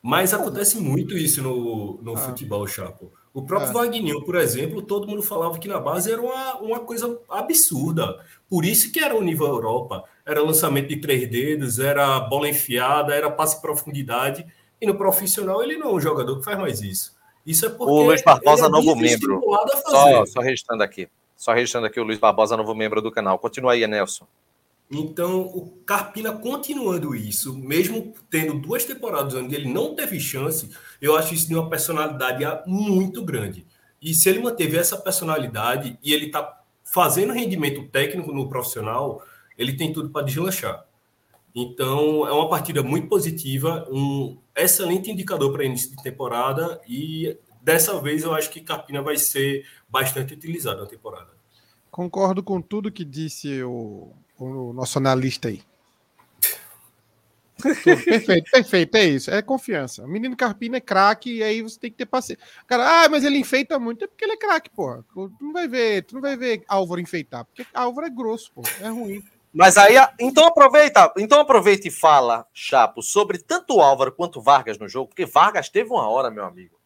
Mas 0.00 0.34
acontece 0.34 0.78
muito 0.78 1.16
isso 1.16 1.42
no, 1.42 2.00
no 2.02 2.14
ah. 2.14 2.16
futebol, 2.16 2.66
Chapo. 2.66 3.12
O 3.32 3.42
próprio. 3.42 3.72
Wagninho, 3.72 4.24
por 4.24 4.34
exemplo, 4.34 4.82
todo 4.82 5.06
mundo 5.06 5.22
falava 5.22 5.58
que 5.58 5.66
na 5.66 5.80
base 5.80 6.12
era 6.12 6.20
uma, 6.20 6.56
uma 6.56 6.80
coisa 6.80 7.18
absurda. 7.30 8.20
Por 8.48 8.64
isso 8.64 8.92
que 8.92 9.00
era 9.00 9.16
o 9.16 9.22
nível 9.22 9.46
Europa. 9.46 10.04
Era 10.26 10.42
lançamento 10.42 10.88
de 10.88 10.96
três 10.96 11.28
dedos, 11.30 11.78
era 11.78 12.20
bola 12.20 12.48
enfiada, 12.48 13.14
era 13.14 13.30
passe 13.30 13.60
profundidade. 13.60 14.44
E 14.80 14.86
no 14.86 14.96
profissional 14.96 15.62
ele 15.62 15.78
não 15.78 15.90
é 15.90 15.94
um 15.94 16.00
jogador 16.00 16.38
que 16.38 16.44
faz 16.44 16.58
mais 16.58 16.82
isso. 16.82 17.16
Isso 17.46 17.64
é 17.64 17.70
porque. 17.70 17.90
O 17.90 18.02
Luiz 18.02 18.22
Barbosa, 18.22 18.66
é 18.66 18.68
novo 18.68 18.94
membro. 18.94 19.40
Só, 19.86 20.26
só 20.26 20.40
registrando 20.40 20.82
aqui. 20.82 21.08
Só 21.36 21.52
registrando 21.52 21.86
aqui 21.86 21.98
o 21.98 22.04
Luiz 22.04 22.18
Barbosa, 22.18 22.56
novo 22.56 22.74
membro 22.74 23.00
do 23.00 23.10
canal. 23.10 23.38
Continua 23.38 23.72
aí, 23.72 23.86
Nelson. 23.86 24.26
Então, 24.94 25.40
o 25.40 25.70
Carpina 25.86 26.32
continuando 26.32 27.14
isso, 27.14 27.56
mesmo 27.58 28.12
tendo 28.28 28.60
duas 28.60 28.84
temporadas 28.84 29.32
onde 29.32 29.54
ele 29.54 29.72
não 29.72 29.94
teve 29.94 30.20
chance, 30.20 30.68
eu 31.00 31.16
acho 31.16 31.32
isso 31.32 31.48
de 31.48 31.54
uma 31.54 31.70
personalidade 31.70 32.44
muito 32.66 33.24
grande. 33.24 33.66
E 34.02 34.12
se 34.12 34.28
ele 34.28 34.40
manteve 34.40 34.76
essa 34.76 34.98
personalidade 34.98 35.98
e 36.02 36.12
ele 36.12 36.26
está 36.26 36.62
fazendo 36.84 37.32
rendimento 37.32 37.88
técnico 37.88 38.32
no 38.32 38.50
profissional, 38.50 39.24
ele 39.56 39.74
tem 39.78 39.94
tudo 39.94 40.10
para 40.10 40.26
deslanchar. 40.26 40.84
Então, 41.54 42.26
é 42.26 42.32
uma 42.32 42.50
partida 42.50 42.82
muito 42.82 43.08
positiva, 43.08 43.88
um 43.90 44.36
excelente 44.54 45.10
indicador 45.10 45.54
para 45.54 45.64
início 45.64 45.96
de 45.96 46.02
temporada 46.02 46.78
e 46.86 47.34
dessa 47.62 47.98
vez 47.98 48.24
eu 48.24 48.34
acho 48.34 48.50
que 48.50 48.60
Carpina 48.60 49.00
vai 49.00 49.16
ser 49.16 49.64
bastante 49.88 50.34
utilizado 50.34 50.82
na 50.82 50.86
temporada. 50.86 51.30
Concordo 51.90 52.42
com 52.42 52.60
tudo 52.60 52.92
que 52.92 53.04
disse 53.04 53.62
o 53.62 54.12
o 54.42 54.72
nosso 54.72 54.98
analista 54.98 55.48
aí. 55.48 55.62
perfeito, 57.62 58.50
perfeito, 58.50 58.96
é 58.96 59.04
isso. 59.04 59.30
É 59.30 59.40
confiança. 59.40 60.04
O 60.04 60.08
menino 60.08 60.36
Carpina 60.36 60.78
é 60.78 60.80
craque 60.80 61.36
e 61.36 61.42
aí 61.42 61.62
você 61.62 61.78
tem 61.78 61.90
que 61.90 61.96
ter 61.96 62.06
paciência. 62.06 62.44
Cara, 62.66 63.04
ah, 63.04 63.08
mas 63.08 63.24
ele 63.24 63.38
enfeita 63.38 63.78
muito, 63.78 64.04
é 64.04 64.08
porque 64.08 64.24
ele 64.24 64.32
é 64.32 64.36
craque, 64.36 64.70
porra. 64.70 65.04
Tu 65.12 65.32
não 65.40 65.52
vai 65.52 65.68
ver, 65.68 66.02
tu 66.02 66.14
não 66.14 66.22
vai 66.22 66.36
ver 66.36 66.64
Álvaro 66.66 67.00
enfeitar, 67.00 67.44
porque 67.44 67.64
Álvaro 67.72 68.06
é 68.06 68.10
grosso, 68.10 68.50
pô, 68.52 68.62
é 68.80 68.88
ruim. 68.88 69.22
Mas 69.52 69.76
aí, 69.76 69.96
então 70.18 70.46
aproveita, 70.46 71.12
então 71.18 71.40
aproveita 71.40 71.86
e 71.86 71.90
fala, 71.90 72.46
Chapo, 72.54 73.02
sobre 73.02 73.38
tanto 73.38 73.80
Álvaro 73.80 74.10
quanto 74.10 74.40
Vargas 74.40 74.78
no 74.78 74.88
jogo, 74.88 75.08
porque 75.08 75.26
Vargas 75.26 75.68
teve 75.68 75.90
uma 75.90 76.08
hora, 76.08 76.30
meu 76.30 76.44
amigo. 76.44 76.81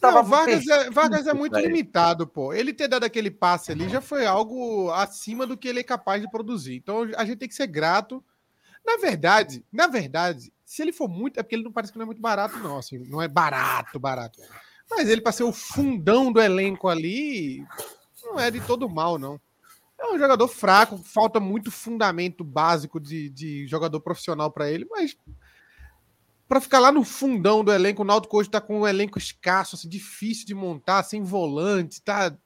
Não, 0.00 0.22
Vargas, 0.22 0.66
é, 0.66 0.90
Vargas 0.90 1.26
é 1.26 1.34
muito 1.34 1.58
limitado, 1.58 2.26
pô. 2.26 2.52
Ele 2.52 2.72
ter 2.72 2.88
dado 2.88 3.04
aquele 3.04 3.30
passe 3.30 3.72
ali 3.72 3.88
já 3.88 4.00
foi 4.00 4.26
algo 4.26 4.90
acima 4.92 5.46
do 5.46 5.56
que 5.56 5.68
ele 5.68 5.80
é 5.80 5.84
capaz 5.84 6.22
de 6.22 6.30
produzir. 6.30 6.76
Então 6.76 7.08
a 7.16 7.24
gente 7.24 7.38
tem 7.38 7.48
que 7.48 7.54
ser 7.54 7.66
grato. 7.66 8.22
Na 8.86 8.96
verdade, 8.96 9.64
na 9.72 9.86
verdade, 9.86 10.52
se 10.64 10.82
ele 10.82 10.92
for 10.92 11.08
muito, 11.08 11.38
é 11.38 11.42
porque 11.42 11.54
ele 11.54 11.64
não 11.64 11.72
parece 11.72 11.92
que 11.92 11.98
não 11.98 12.04
é 12.04 12.06
muito 12.06 12.20
barato, 12.20 12.58
não. 12.58 12.78
Assim, 12.78 12.98
não 12.98 13.20
é 13.20 13.28
barato, 13.28 13.98
barato. 13.98 14.40
Mas 14.90 15.08
ele, 15.08 15.20
para 15.20 15.32
ser 15.32 15.44
o 15.44 15.52
fundão 15.52 16.32
do 16.32 16.40
elenco 16.40 16.88
ali, 16.88 17.64
não 18.22 18.38
é 18.38 18.50
de 18.50 18.60
todo 18.60 18.88
mal, 18.88 19.18
não. 19.18 19.40
É 19.98 20.06
um 20.12 20.18
jogador 20.18 20.48
fraco, 20.48 20.98
falta 20.98 21.38
muito 21.38 21.70
fundamento 21.70 22.42
básico 22.42 22.98
de, 22.98 23.30
de 23.30 23.66
jogador 23.66 24.00
profissional 24.00 24.50
para 24.50 24.68
ele, 24.70 24.86
mas 24.90 25.16
para 26.48 26.60
ficar 26.60 26.78
lá 26.78 26.92
no 26.92 27.04
fundão 27.04 27.64
do 27.64 27.72
elenco. 27.72 28.02
O 28.02 28.04
Náutico 28.04 28.36
hoje 28.36 28.48
está 28.48 28.60
com 28.60 28.80
um 28.80 28.86
elenco 28.86 29.18
escasso, 29.18 29.76
assim, 29.76 29.88
difícil 29.88 30.46
de 30.46 30.54
montar, 30.54 31.02
sem 31.02 31.22
volante, 31.22 32.02
tá? 32.02 32.36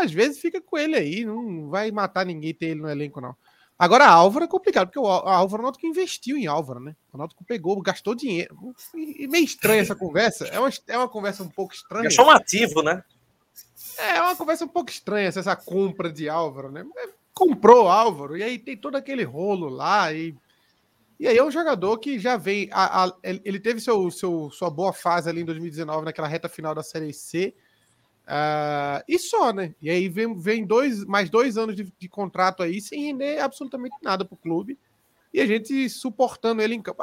Às 0.00 0.12
vezes 0.12 0.40
fica 0.40 0.60
com 0.60 0.76
ele 0.76 0.96
aí, 0.96 1.24
não 1.24 1.68
vai 1.68 1.90
matar 1.90 2.26
ninguém 2.26 2.54
ter 2.54 2.66
ele 2.66 2.80
no 2.80 2.90
elenco, 2.90 3.20
não. 3.20 3.36
Agora, 3.78 4.06
Álvaro 4.06 4.44
é 4.44 4.48
complicado, 4.48 4.86
porque 4.86 4.98
o 4.98 5.06
Álvaro, 5.06 5.62
o 5.62 5.64
Náutico 5.64 5.86
investiu 5.86 6.36
em 6.36 6.46
Álvaro, 6.46 6.78
né? 6.78 6.94
O 7.12 7.18
Náutico 7.18 7.44
pegou, 7.44 7.80
gastou 7.82 8.14
dinheiro. 8.14 8.56
E 8.94 9.26
meio 9.26 9.44
estranha 9.44 9.82
essa 9.82 9.96
conversa. 9.96 10.46
É 10.46 10.60
uma, 10.60 10.70
é 10.86 10.96
uma 10.96 11.08
conversa 11.08 11.42
um 11.42 11.48
pouco 11.48 11.74
estranha. 11.74 12.08
É 12.08 12.22
um 12.22 12.30
ativo, 12.30 12.82
né? 12.82 13.02
É 13.98 14.20
uma 14.20 14.36
conversa 14.36 14.64
um 14.64 14.68
pouco 14.68 14.90
estranha 14.90 15.28
essa 15.28 15.56
compra 15.56 16.12
de 16.12 16.28
Álvaro, 16.28 16.70
né? 16.70 16.84
Comprou 17.32 17.88
Álvaro, 17.88 18.36
e 18.36 18.44
aí 18.44 18.58
tem 18.58 18.76
todo 18.76 18.96
aquele 18.96 19.24
rolo 19.24 19.68
lá, 19.68 20.12
e 20.12 20.36
e 21.24 21.26
aí 21.26 21.38
é 21.38 21.42
um 21.42 21.50
jogador 21.50 21.96
que 21.96 22.18
já 22.18 22.36
vem. 22.36 22.68
A, 22.70 23.06
a, 23.06 23.16
ele 23.22 23.58
teve 23.58 23.80
seu, 23.80 24.10
seu, 24.10 24.50
sua 24.50 24.68
boa 24.68 24.92
fase 24.92 25.26
ali 25.26 25.40
em 25.40 25.44
2019, 25.46 26.04
naquela 26.04 26.28
reta 26.28 26.50
final 26.50 26.74
da 26.74 26.82
Série 26.82 27.14
C. 27.14 27.54
Uh, 28.24 29.00
e 29.08 29.18
só, 29.18 29.50
né? 29.50 29.74
E 29.80 29.88
aí 29.88 30.06
vem, 30.06 30.38
vem 30.38 30.66
dois, 30.66 31.02
mais 31.06 31.30
dois 31.30 31.56
anos 31.56 31.74
de, 31.74 31.90
de 31.98 32.08
contrato 32.10 32.62
aí 32.62 32.78
sem 32.78 33.06
render 33.06 33.38
absolutamente 33.38 33.96
nada 34.02 34.22
para 34.22 34.34
o 34.34 34.36
clube. 34.36 34.78
E 35.32 35.40
a 35.40 35.46
gente 35.46 35.88
suportando 35.88 36.60
ele 36.60 36.74
em 36.74 36.82
campo. 36.82 37.02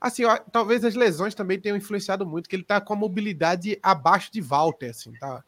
Assim, 0.00 0.24
ó, 0.24 0.36
talvez 0.36 0.84
as 0.84 0.96
lesões 0.96 1.36
também 1.36 1.60
tenham 1.60 1.76
influenciado 1.76 2.26
muito, 2.26 2.48
que 2.48 2.56
ele 2.56 2.64
tá 2.64 2.80
com 2.80 2.94
a 2.94 2.96
mobilidade 2.96 3.78
abaixo 3.80 4.32
de 4.32 4.40
Walter, 4.40 4.90
assim, 4.90 5.12
tá? 5.12 5.44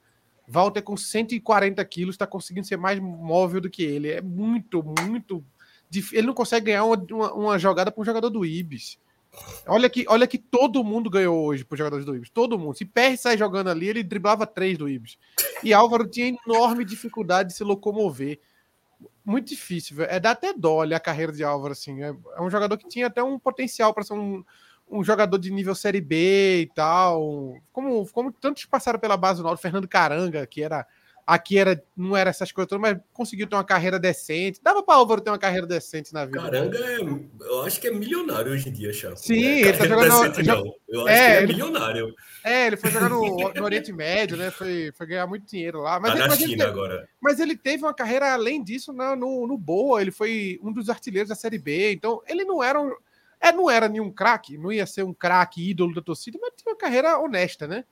Walter 0.47 0.83
com 0.83 0.97
140 0.97 1.85
quilos 1.87 2.15
está 2.15 2.27
conseguindo 2.27 2.69
ser 2.69 2.77
mais 2.77 3.01
móvel 3.01 3.61
do 3.61 3.69
que 3.69 3.83
ele. 3.83 4.11
É 4.13 4.21
muito, 4.21 4.81
muito 4.81 5.45
ele 6.13 6.27
não 6.27 6.35
consegue 6.35 6.67
ganhar 6.67 6.85
uma, 6.85 6.97
uma, 7.11 7.33
uma 7.33 7.59
jogada 7.59 7.91
para 7.91 8.01
um 8.01 8.05
jogador 8.05 8.31
do 8.31 8.45
Ibis. 8.45 8.99
Olha 9.67 9.89
que, 9.89 10.05
olha 10.09 10.27
que 10.27 10.37
todo 10.37 10.85
mundo 10.85 11.09
ganhou 11.09 11.43
hoje 11.45 11.65
para 11.65 11.75
os 11.75 11.79
jogadores 11.79 12.05
do 12.05 12.15
Ibis. 12.15 12.31
Todo 12.31 12.59
mundo. 12.59 12.77
Se 12.77 12.85
Pérez 12.85 13.21
sai 13.21 13.39
jogando 13.39 13.71
ali, 13.71 13.89
ele 13.89 14.03
driblava 14.03 14.47
três 14.47 14.77
do 14.77 14.89
Ibis. 14.89 15.17
E 15.63 15.73
Álvaro 15.73 16.07
tinha 16.07 16.37
enorme 16.47 16.85
dificuldade 16.85 17.51
de 17.51 17.55
se 17.55 17.65
locomover. 17.65 18.39
Muito 19.25 19.49
difícil, 19.49 19.97
velho. 19.97 20.11
É 20.11 20.21
dar 20.21 20.33
até 20.33 20.53
dó 20.53 20.77
olhar 20.77 20.97
a 20.97 21.01
carreira 21.01 21.33
de 21.33 21.43
Álvaro, 21.43 21.73
assim. 21.73 22.03
É, 22.03 22.15
é 22.37 22.43
um 22.43 22.51
jogador 22.51 22.77
que 22.77 22.89
tinha 22.89 23.07
até 23.07 23.23
um 23.23 23.39
potencial 23.39 23.95
para 23.95 24.05
ser 24.05 24.15
um, 24.15 24.45
um 24.91 25.03
jogador 25.03 25.39
de 25.39 25.51
nível 25.51 25.75
Série 25.75 26.01
B 26.01 26.63
e 26.63 26.67
tal. 26.75 27.57
Como, 27.73 28.07
como 28.09 28.33
tantos 28.33 28.67
passaram 28.67 28.99
pela 28.99 29.17
base 29.17 29.41
do 29.41 29.45
Náutico, 29.45 29.63
Fernando 29.63 29.89
Caranga, 29.89 30.47
que 30.47 30.63
era 30.63 30.87
Aqui 31.25 31.57
era, 31.57 31.81
não 31.97 32.17
era 32.17 32.31
essas 32.31 32.51
coisas 32.51 32.69
todas, 32.69 32.83
mas 32.83 32.99
conseguiu 33.13 33.47
ter 33.47 33.55
uma 33.55 33.63
carreira 33.63 33.97
decente. 33.97 34.61
Dava 34.61 34.83
para 34.83 34.97
Álvaro 34.97 35.21
ter 35.21 35.31
uma 35.31 35.39
carreira 35.39 35.67
decente 35.67 36.13
na 36.13 36.25
vida. 36.25 36.43
Caranga, 36.43 36.77
é, 36.79 36.99
eu 37.47 37.63
acho 37.63 37.81
que 37.81 37.87
é 37.87 37.93
milionário 37.93 38.51
hoje 38.51 38.69
em 38.69 38.73
dia, 38.73 38.93
Chapo. 38.93 39.17
Sim, 39.17 39.45
é 39.45 39.61
ele 39.61 39.73
tá 39.79 39.87
jogando. 39.87 40.21
Decente, 40.21 40.45
já, 40.45 40.57
Eu 40.89 41.07
acho 41.07 41.09
é, 41.09 41.17
que 41.17 41.33
é 41.33 41.43
ele, 41.43 41.53
milionário. 41.53 42.15
É, 42.43 42.67
ele 42.67 42.77
foi 42.77 42.91
jogar 42.91 43.09
no, 43.09 43.21
no, 43.55 43.65
Oriente 43.65 43.93
Médio, 43.93 44.37
né? 44.37 44.51
Foi, 44.51 44.91
foi 44.97 45.07
ganhar 45.07 45.27
muito 45.29 45.47
dinheiro 45.47 45.81
lá. 45.81 46.01
Mas, 46.01 46.13
tá 46.13 46.19
ele, 46.19 46.29
na 46.29 46.37
China 46.37 46.53
ele, 46.53 46.63
agora. 46.63 47.09
Mas 47.21 47.39
ele 47.39 47.57
teve 47.57 47.85
uma 47.85 47.95
carreira 47.95 48.33
além 48.33 48.63
disso 48.63 48.93
na, 48.93 49.15
no, 49.15 49.47
no 49.47 49.57
Boa. 49.57 50.03
Ele 50.03 50.11
foi 50.11 50.59
um 50.61 50.73
dos 50.73 50.91
artilheiros 50.91 51.29
da 51.29 51.37
Série 51.37 51.59
B. 51.59 51.93
Então, 51.93 52.21
ele 52.27 52.45
não 52.45 52.61
era 52.61 52.81
um. 52.81 52.93
É, 53.41 53.53
não 53.53 53.71
era 53.71 53.89
nenhum 53.89 54.11
craque, 54.11 54.57
não 54.57 54.73
ia 54.73 54.87
ser 54.87 55.03
um 55.03 55.13
craque 55.13 55.71
ídolo 55.71 55.95
da 55.95 56.01
torcida, 56.01 56.39
mas 56.41 56.53
tinha 56.57 56.73
uma 56.73 56.79
carreira 56.79 57.19
honesta, 57.19 57.67
né? 57.67 57.85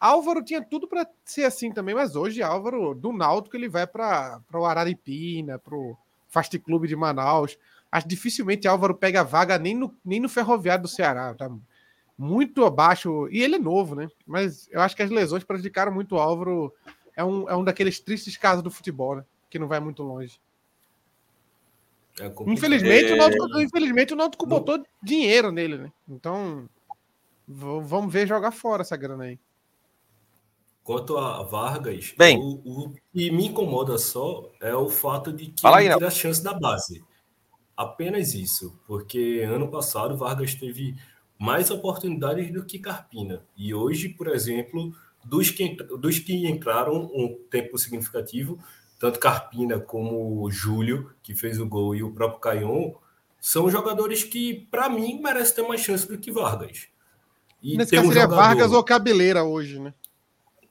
Álvaro 0.00 0.42
tinha 0.42 0.62
tudo 0.62 0.86
para 0.86 1.06
ser 1.24 1.44
assim 1.44 1.72
também, 1.72 1.94
mas 1.94 2.14
hoje 2.14 2.42
Álvaro, 2.42 2.94
do 2.94 3.12
Náutico, 3.12 3.56
ele 3.56 3.68
vai 3.68 3.86
para 3.86 4.40
o 4.54 4.64
Araripina, 4.64 5.58
para 5.58 5.74
o 5.74 5.96
Fast 6.28 6.56
Clube 6.60 6.86
de 6.86 6.94
Manaus. 6.94 7.58
Acho 7.90 8.06
dificilmente 8.06 8.68
Álvaro 8.68 8.94
pega 8.94 9.24
vaga 9.24 9.58
nem 9.58 9.74
no, 9.74 9.94
nem 10.04 10.20
no 10.20 10.28
Ferroviário 10.28 10.82
do 10.82 10.88
Ceará. 10.88 11.34
Tá 11.34 11.50
muito 12.16 12.64
abaixo. 12.64 13.28
E 13.30 13.42
ele 13.42 13.56
é 13.56 13.58
novo, 13.58 13.94
né? 13.94 14.08
Mas 14.26 14.68
eu 14.70 14.80
acho 14.80 14.94
que 14.94 15.02
as 15.02 15.10
lesões 15.10 15.42
prejudicaram 15.42 15.92
muito 15.92 16.14
o 16.14 16.18
Álvaro. 16.18 16.72
É 17.16 17.24
um, 17.24 17.48
é 17.48 17.56
um 17.56 17.64
daqueles 17.64 17.98
tristes 17.98 18.36
casos 18.36 18.62
do 18.62 18.70
futebol, 18.70 19.16
né? 19.16 19.24
Que 19.50 19.58
não 19.58 19.66
vai 19.66 19.80
muito 19.80 20.02
longe. 20.02 20.40
É 22.20 22.30
infelizmente, 22.46 23.12
é... 23.12 23.14
o 23.14 23.16
Náutico, 23.16 23.60
infelizmente, 23.60 24.12
o 24.12 24.16
Náutico 24.16 24.46
botou 24.46 24.84
dinheiro 25.02 25.50
nele, 25.50 25.78
né? 25.78 25.92
Então, 26.08 26.68
vamos 27.46 28.12
ver 28.12 28.26
jogar 28.26 28.50
fora 28.50 28.82
essa 28.82 28.96
grana 28.96 29.24
aí. 29.24 29.38
Quanto 30.88 31.18
a 31.18 31.42
Vargas, 31.42 32.14
Bem, 32.16 32.38
o, 32.38 32.62
o, 32.64 32.94
que 33.12 33.30
me 33.30 33.48
incomoda 33.48 33.98
só 33.98 34.50
é 34.58 34.74
o 34.74 34.88
fato 34.88 35.30
de 35.30 35.48
que 35.48 35.66
ele 35.66 35.92
tira 35.92 36.06
a 36.06 36.10
chance 36.10 36.42
da 36.42 36.54
base. 36.54 37.04
Apenas 37.76 38.32
isso, 38.32 38.74
porque 38.86 39.46
ano 39.46 39.68
passado 39.68 40.16
Vargas 40.16 40.54
teve 40.54 40.96
mais 41.38 41.70
oportunidades 41.70 42.50
do 42.50 42.64
que 42.64 42.78
Carpina. 42.78 43.44
E 43.54 43.74
hoje, 43.74 44.08
por 44.08 44.28
exemplo, 44.28 44.90
dos 45.22 45.50
que, 45.50 45.76
dos 45.98 46.20
que 46.20 46.48
entraram 46.48 47.10
um 47.14 47.38
tempo 47.50 47.76
significativo, 47.76 48.58
tanto 48.98 49.20
Carpina 49.20 49.78
como 49.78 50.50
Júlio, 50.50 51.10
que 51.22 51.34
fez 51.34 51.60
o 51.60 51.66
gol, 51.66 51.94
e 51.94 52.02
o 52.02 52.14
próprio 52.14 52.40
Caion, 52.40 52.94
são 53.38 53.70
jogadores 53.70 54.24
que, 54.24 54.66
para 54.70 54.88
mim, 54.88 55.20
merecem 55.20 55.56
ter 55.56 55.68
mais 55.68 55.82
chance 55.82 56.08
do 56.08 56.16
que 56.16 56.32
Vargas. 56.32 56.88
E 57.62 57.76
Nesse 57.76 57.94
caso 57.94 58.06
um 58.06 58.08
seria 58.08 58.22
jogador... 58.22 58.42
Vargas 58.42 58.72
ou 58.72 58.82
Cabeleira 58.82 59.44
hoje, 59.44 59.78
né? 59.78 59.92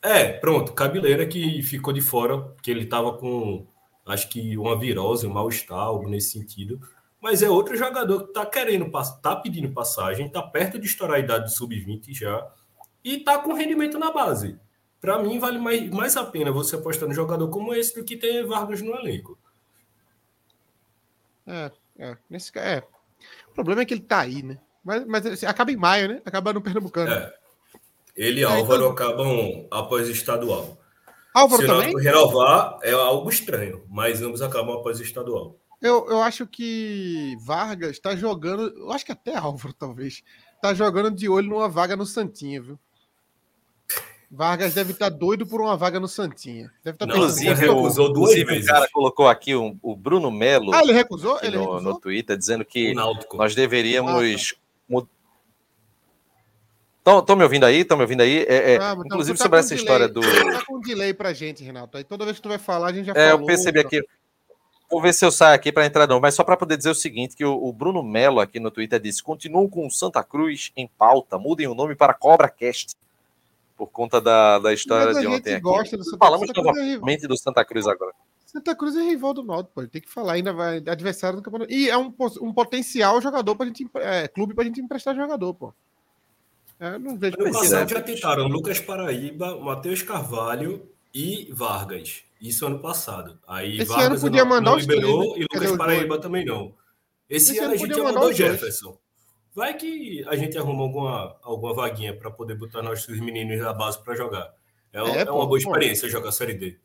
É, 0.07 0.31
pronto, 0.31 0.71
Cabeleira 0.71 1.25
que 1.27 1.61
ficou 1.61 1.91
de 1.91 1.99
fora, 1.99 2.39
porque 2.39 2.71
ele 2.71 2.83
estava 2.83 3.17
com, 3.17 3.67
acho 4.05 4.29
que 4.29 4.57
uma 4.57 4.79
virose, 4.79 5.27
um 5.27 5.33
mal-estar, 5.33 5.77
algo 5.77 6.09
nesse 6.09 6.31
sentido. 6.31 6.79
Mas 7.19 7.43
é 7.43 7.49
outro 7.49 7.75
jogador 7.75 8.23
que 8.23 8.29
está 8.29 8.45
querendo, 8.45 8.89
está 8.97 9.35
pedindo 9.35 9.73
passagem, 9.73 10.27
está 10.27 10.41
perto 10.41 10.79
de 10.79 10.85
estourar 10.85 11.17
a 11.17 11.19
idade 11.19 11.43
do 11.43 11.51
sub-20 11.51 12.13
já, 12.13 12.49
e 13.03 13.17
está 13.17 13.37
com 13.39 13.51
rendimento 13.51 13.99
na 13.99 14.09
base. 14.09 14.57
Para 15.01 15.21
mim, 15.21 15.39
vale 15.39 15.59
mais, 15.59 15.89
mais 15.89 16.15
a 16.15 16.23
pena 16.23 16.53
você 16.53 16.77
apostar 16.77 17.09
no 17.09 17.13
jogador 17.13 17.49
como 17.49 17.73
esse 17.73 17.93
do 17.93 18.05
que 18.05 18.15
ter 18.15 18.45
Vargas 18.45 18.81
no 18.81 18.95
elenco. 18.95 19.37
É, 21.45 21.69
é. 21.99 22.17
Nesse, 22.29 22.57
é. 22.57 22.81
O 23.49 23.53
problema 23.53 23.81
é 23.81 23.85
que 23.85 23.93
ele 23.93 24.01
tá 24.01 24.21
aí, 24.21 24.41
né? 24.41 24.57
Mas, 24.85 25.05
mas 25.05 25.25
assim, 25.25 25.45
acaba 25.45 25.69
em 25.69 25.75
maio, 25.75 26.07
né? 26.07 26.21
Acaba 26.23 26.53
no 26.53 26.61
Pernambucano. 26.61 27.11
É. 27.11 27.46
Ele 28.17 28.41
e 28.41 28.43
É, 28.43 28.47
Álvaro 28.47 28.81
então- 28.81 28.91
acabam 28.91 29.67
após 29.71 30.07
o 30.09 30.11
estadual. 30.11 30.77
Álvaro 31.33 31.61
Se 31.61 31.69
o 31.69 31.71
também? 31.71 31.95
Renovar, 32.03 32.79
é 32.81 32.91
algo 32.91 33.29
estranho, 33.29 33.83
mas 33.87 34.21
ambos 34.23 34.41
acabam 34.41 34.75
após 34.75 34.99
o 34.99 35.03
estadual. 35.03 35.55
Eu, 35.79 36.09
eu 36.09 36.19
acho 36.23 36.47
que 36.47 37.35
Vargas 37.45 37.91
está 37.91 38.15
jogando. 38.15 38.75
Eu 38.75 38.91
acho 38.91 39.05
que 39.05 39.11
até 39.11 39.35
Álvaro, 39.37 39.71
talvez. 39.73 40.23
Tá 40.59 40.73
jogando 40.73 41.11
de 41.11 41.29
olho 41.29 41.47
numa 41.49 41.69
vaga 41.69 41.95
no 41.95 42.03
Santinha, 42.07 42.59
viu? 42.59 42.79
Vargas 44.29 44.73
deve 44.73 44.91
estar 44.91 45.09
doido 45.09 45.45
por 45.45 45.61
uma 45.61 45.77
vaga 45.77 45.99
no 45.99 46.07
Santinha. 46.07 46.69
Deve 46.83 46.95
estar 46.95 47.05
Não, 47.05 47.13
pensando, 47.13 47.29
Inclusive, 47.29 47.51
Inclusive, 47.51 47.67
"Pô, 47.67 47.73
o, 47.73 47.83
recusou 47.83 48.07
duas 48.13 48.31
inclusive 48.31 48.43
o 48.51 48.55
vezes. 48.55 48.69
cara 48.69 48.89
colocou 48.91 49.27
aqui 49.29 49.55
um- 49.55 49.77
o 49.81 49.95
Bruno 49.95 50.29
Melo 50.31 50.73
Ah, 50.73 50.81
ele 50.81 50.91
recusou? 50.91 51.39
Ele 51.41 51.55
no, 51.55 51.61
recusou? 51.63 51.81
no 51.93 51.99
Twitter 51.99 52.35
dizendo 52.37 52.65
que 52.65 52.93
nós 53.33 53.53
deveríamos. 53.55 54.55
Estão 57.19 57.35
me 57.35 57.43
ouvindo 57.43 57.65
aí? 57.65 57.79
Estão 57.81 57.97
me 57.97 58.03
ouvindo 58.03 58.21
aí? 58.21 58.45
É, 58.47 58.73
é, 58.73 58.77
Ah, 58.77 58.95
tá- 58.95 59.01
inclusive 59.05 59.37
tá 59.37 59.43
sobre 59.45 59.59
essa 59.59 59.69
delay. 59.69 59.83
história 59.83 60.07
do. 60.07 60.21
Tá 60.21 60.65
com 60.65 60.77
um 60.77 60.81
delay 60.81 61.13
pra 61.13 61.33
gente, 61.33 61.63
Renato. 61.63 61.97
Aí 61.97 62.03
toda 62.03 62.25
vez 62.25 62.37
que 62.37 62.43
tu 62.43 62.49
vai 62.49 62.57
falar, 62.57 62.87
a 62.87 62.93
gente 62.93 63.05
já 63.05 63.13
É, 63.13 63.29
falou. 63.29 63.41
eu 63.41 63.45
percebi 63.45 63.79
aqui. 63.79 64.01
Vou 64.89 65.01
ver 65.01 65.13
se 65.13 65.25
eu 65.25 65.31
saio 65.31 65.53
aqui 65.53 65.71
para 65.71 65.85
entrar, 65.85 66.07
não. 66.07 66.19
Mas 66.19 66.33
só 66.35 66.43
para 66.43 66.55
poder 66.55 66.77
dizer 66.77 66.89
o 66.89 66.95
seguinte: 66.95 67.35
que 67.35 67.43
o, 67.43 67.53
o 67.65 67.73
Bruno 67.73 68.01
Melo 68.01 68.39
aqui 68.39 68.59
no 68.59 68.71
Twitter 68.71 68.99
disse: 68.99 69.21
continuam 69.21 69.69
com 69.69 69.85
o 69.85 69.91
Santa 69.91 70.23
Cruz 70.23 70.71
em 70.77 70.87
pauta, 70.97 71.37
mudem 71.37 71.67
o 71.67 71.75
nome 71.75 71.95
para 71.95 72.13
Cobra 72.13 72.49
Cast. 72.49 72.95
Por 73.75 73.87
conta 73.87 74.19
da, 74.19 74.57
da 74.59 74.73
história 74.73 75.13
de 75.13 75.27
ontem 75.27 75.53
aqui. 75.53 75.61
gosta 75.61 75.95
do 75.97 76.03
Santa 76.03 76.17
Falamos 76.17 76.47
Santa 76.47 76.59
é 76.61 76.63
novamente 76.63 77.27
do 77.27 77.37
Santa 77.37 77.63
Cruz 77.63 77.85
agora. 77.85 78.11
Santa 78.45 78.75
Cruz 78.75 78.95
é 78.95 79.01
rival 79.03 79.33
do 79.33 79.43
Náutico, 79.43 79.71
pô. 79.75 79.87
Tem 79.87 80.01
que 80.01 80.09
falar, 80.09 80.33
ainda 80.33 80.51
vai 80.51 80.77
adversário 80.77 81.37
do 81.37 81.43
campeonato. 81.43 81.71
E 81.71 81.89
é 81.89 81.97
um, 81.97 82.11
um 82.41 82.51
potencial 82.53 83.21
jogador 83.21 83.55
pra 83.55 83.65
gente, 83.67 83.87
é, 83.95 84.27
clube 84.27 84.55
pra 84.55 84.63
gente 84.63 84.81
emprestar 84.81 85.15
jogador, 85.15 85.53
pô. 85.53 85.73
É, 86.79 86.97
não 86.99 87.17
vejo 87.17 87.37
No 87.37 87.51
passado 87.51 87.89
já 87.89 88.01
tentaram 88.01 88.47
Lucas 88.47 88.79
Paraíba, 88.79 89.59
Matheus 89.59 90.03
Carvalho 90.03 90.89
e 91.13 91.49
Vargas. 91.51 92.23
Isso 92.39 92.65
ano 92.65 92.79
passado. 92.79 93.39
Aí 93.47 93.79
Esse 93.79 93.85
Vargas 93.85 94.07
ano 94.07 94.21
podia 94.21 94.43
não, 94.43 94.49
mandar 94.49 94.71
não 94.71 94.77
liberou 94.77 95.33
três, 95.33 95.39
né? 95.39 95.45
e 95.51 95.55
Lucas 95.55 95.77
Paraíba 95.77 96.07
dois? 96.07 96.21
também 96.21 96.45
não. 96.45 96.73
Esse, 97.29 97.51
Esse 97.51 97.59
ano 97.59 97.67
ano 97.67 97.73
a 97.73 97.77
gente 97.77 98.13
dois. 98.13 98.37
Jefferson. 98.37 98.97
Vai 99.55 99.73
que 99.73 100.23
a 100.27 100.35
gente 100.35 100.55
arruma 100.55 100.83
alguma, 100.83 101.35
alguma 101.41 101.73
vaguinha 101.73 102.15
para 102.15 102.29
poder 102.29 102.55
botar 102.55 102.83
nossos 102.83 103.19
meninos 103.19 103.59
da 103.59 103.73
base 103.73 104.01
para 104.03 104.15
jogar. 104.15 104.53
É, 104.93 104.99
É, 104.99 105.17
é 105.21 105.25
pô, 105.25 105.33
uma 105.33 105.47
boa 105.47 105.49
pô. 105.49 105.57
experiência 105.57 106.07
jogar 106.07 106.31
Série 106.31 106.53
D. 106.53 106.77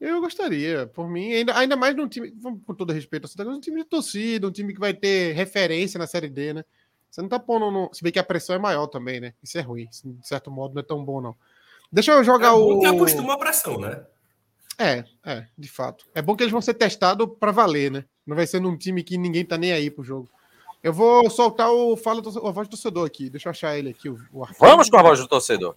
Eu 0.00 0.20
gostaria, 0.20 0.86
por 0.86 1.08
mim, 1.08 1.32
ainda, 1.32 1.56
ainda 1.56 1.76
mais 1.76 1.94
num 1.94 2.08
time, 2.08 2.30
com 2.66 2.74
todo 2.74 2.92
respeito 2.92 3.24
ao 3.24 3.28
Santa 3.28 3.44
Cruz, 3.44 3.56
um 3.56 3.60
time 3.60 3.82
de 3.82 3.88
torcida, 3.88 4.46
um 4.46 4.50
time 4.50 4.74
que 4.74 4.80
vai 4.80 4.92
ter 4.92 5.32
referência 5.32 5.98
na 5.98 6.06
Série 6.06 6.28
D, 6.28 6.52
né? 6.54 6.64
Você 7.10 7.22
não 7.22 7.28
tá 7.28 7.38
pondo 7.38 7.70
no. 7.70 7.90
Se 7.92 8.02
bem 8.02 8.12
que 8.12 8.18
a 8.18 8.24
pressão 8.24 8.54
é 8.54 8.58
maior 8.58 8.86
também, 8.86 9.20
né? 9.20 9.34
Isso 9.42 9.56
é 9.58 9.60
ruim. 9.62 9.88
Isso, 9.90 10.06
de 10.06 10.26
certo 10.26 10.50
modo, 10.50 10.74
não 10.74 10.80
é 10.80 10.84
tão 10.84 11.04
bom, 11.04 11.20
não. 11.20 11.34
Deixa 11.90 12.12
eu 12.12 12.20
É 12.20 12.24
jogar 12.24 12.52
bom 12.52 12.76
o. 12.76 12.80
que 12.80 12.86
acostuma 12.86 13.34
a 13.34 13.38
pressão, 13.38 13.78
né? 13.78 14.04
É, 14.78 15.04
é, 15.24 15.46
de 15.56 15.68
fato. 15.68 16.04
É 16.14 16.20
bom 16.20 16.36
que 16.36 16.42
eles 16.42 16.52
vão 16.52 16.60
ser 16.60 16.74
testados 16.74 17.26
pra 17.40 17.50
valer, 17.52 17.90
né? 17.90 18.04
Não 18.26 18.36
vai 18.36 18.46
ser 18.46 18.60
num 18.60 18.76
time 18.76 19.02
que 19.02 19.16
ninguém 19.16 19.44
tá 19.44 19.56
nem 19.56 19.72
aí 19.72 19.90
pro 19.90 20.04
jogo. 20.04 20.28
Eu 20.82 20.92
vou 20.92 21.30
soltar 21.30 21.70
o 21.70 21.96
fala 21.96 22.20
do, 22.20 22.28
a 22.46 22.50
voz 22.50 22.68
do 22.68 22.72
torcedor 22.72 23.06
aqui. 23.06 23.30
Deixa 23.30 23.48
eu 23.48 23.50
achar 23.50 23.78
ele 23.78 23.90
aqui. 23.90 24.08
O, 24.10 24.18
o. 24.32 24.44
Vamos 24.60 24.90
com 24.90 24.98
a 24.98 25.02
voz 25.02 25.18
do 25.18 25.26
torcedor. 25.26 25.74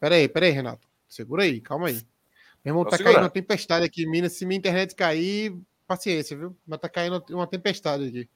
Peraí, 0.00 0.28
peraí, 0.28 0.50
Renato. 0.50 0.88
Segura 1.08 1.44
aí, 1.44 1.60
calma 1.60 1.86
aí. 1.88 1.94
Meu 2.64 2.72
irmão, 2.72 2.84
Tô 2.84 2.90
tá 2.90 2.96
segurando. 2.96 3.14
caindo 3.14 3.24
uma 3.26 3.30
tempestade 3.30 3.84
aqui 3.86 4.02
em 4.02 4.10
Minas. 4.10 4.32
Se 4.32 4.44
minha 4.44 4.58
internet 4.58 4.94
cair, 4.96 5.56
paciência, 5.86 6.36
viu? 6.36 6.56
Mas 6.66 6.80
tá 6.80 6.88
caindo 6.88 7.22
uma 7.30 7.46
tempestade 7.46 8.08
aqui. 8.08 8.28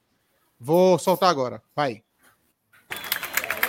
Vou 0.59 0.97
soltar 0.97 1.29
agora. 1.29 1.61
Vai. 1.75 2.01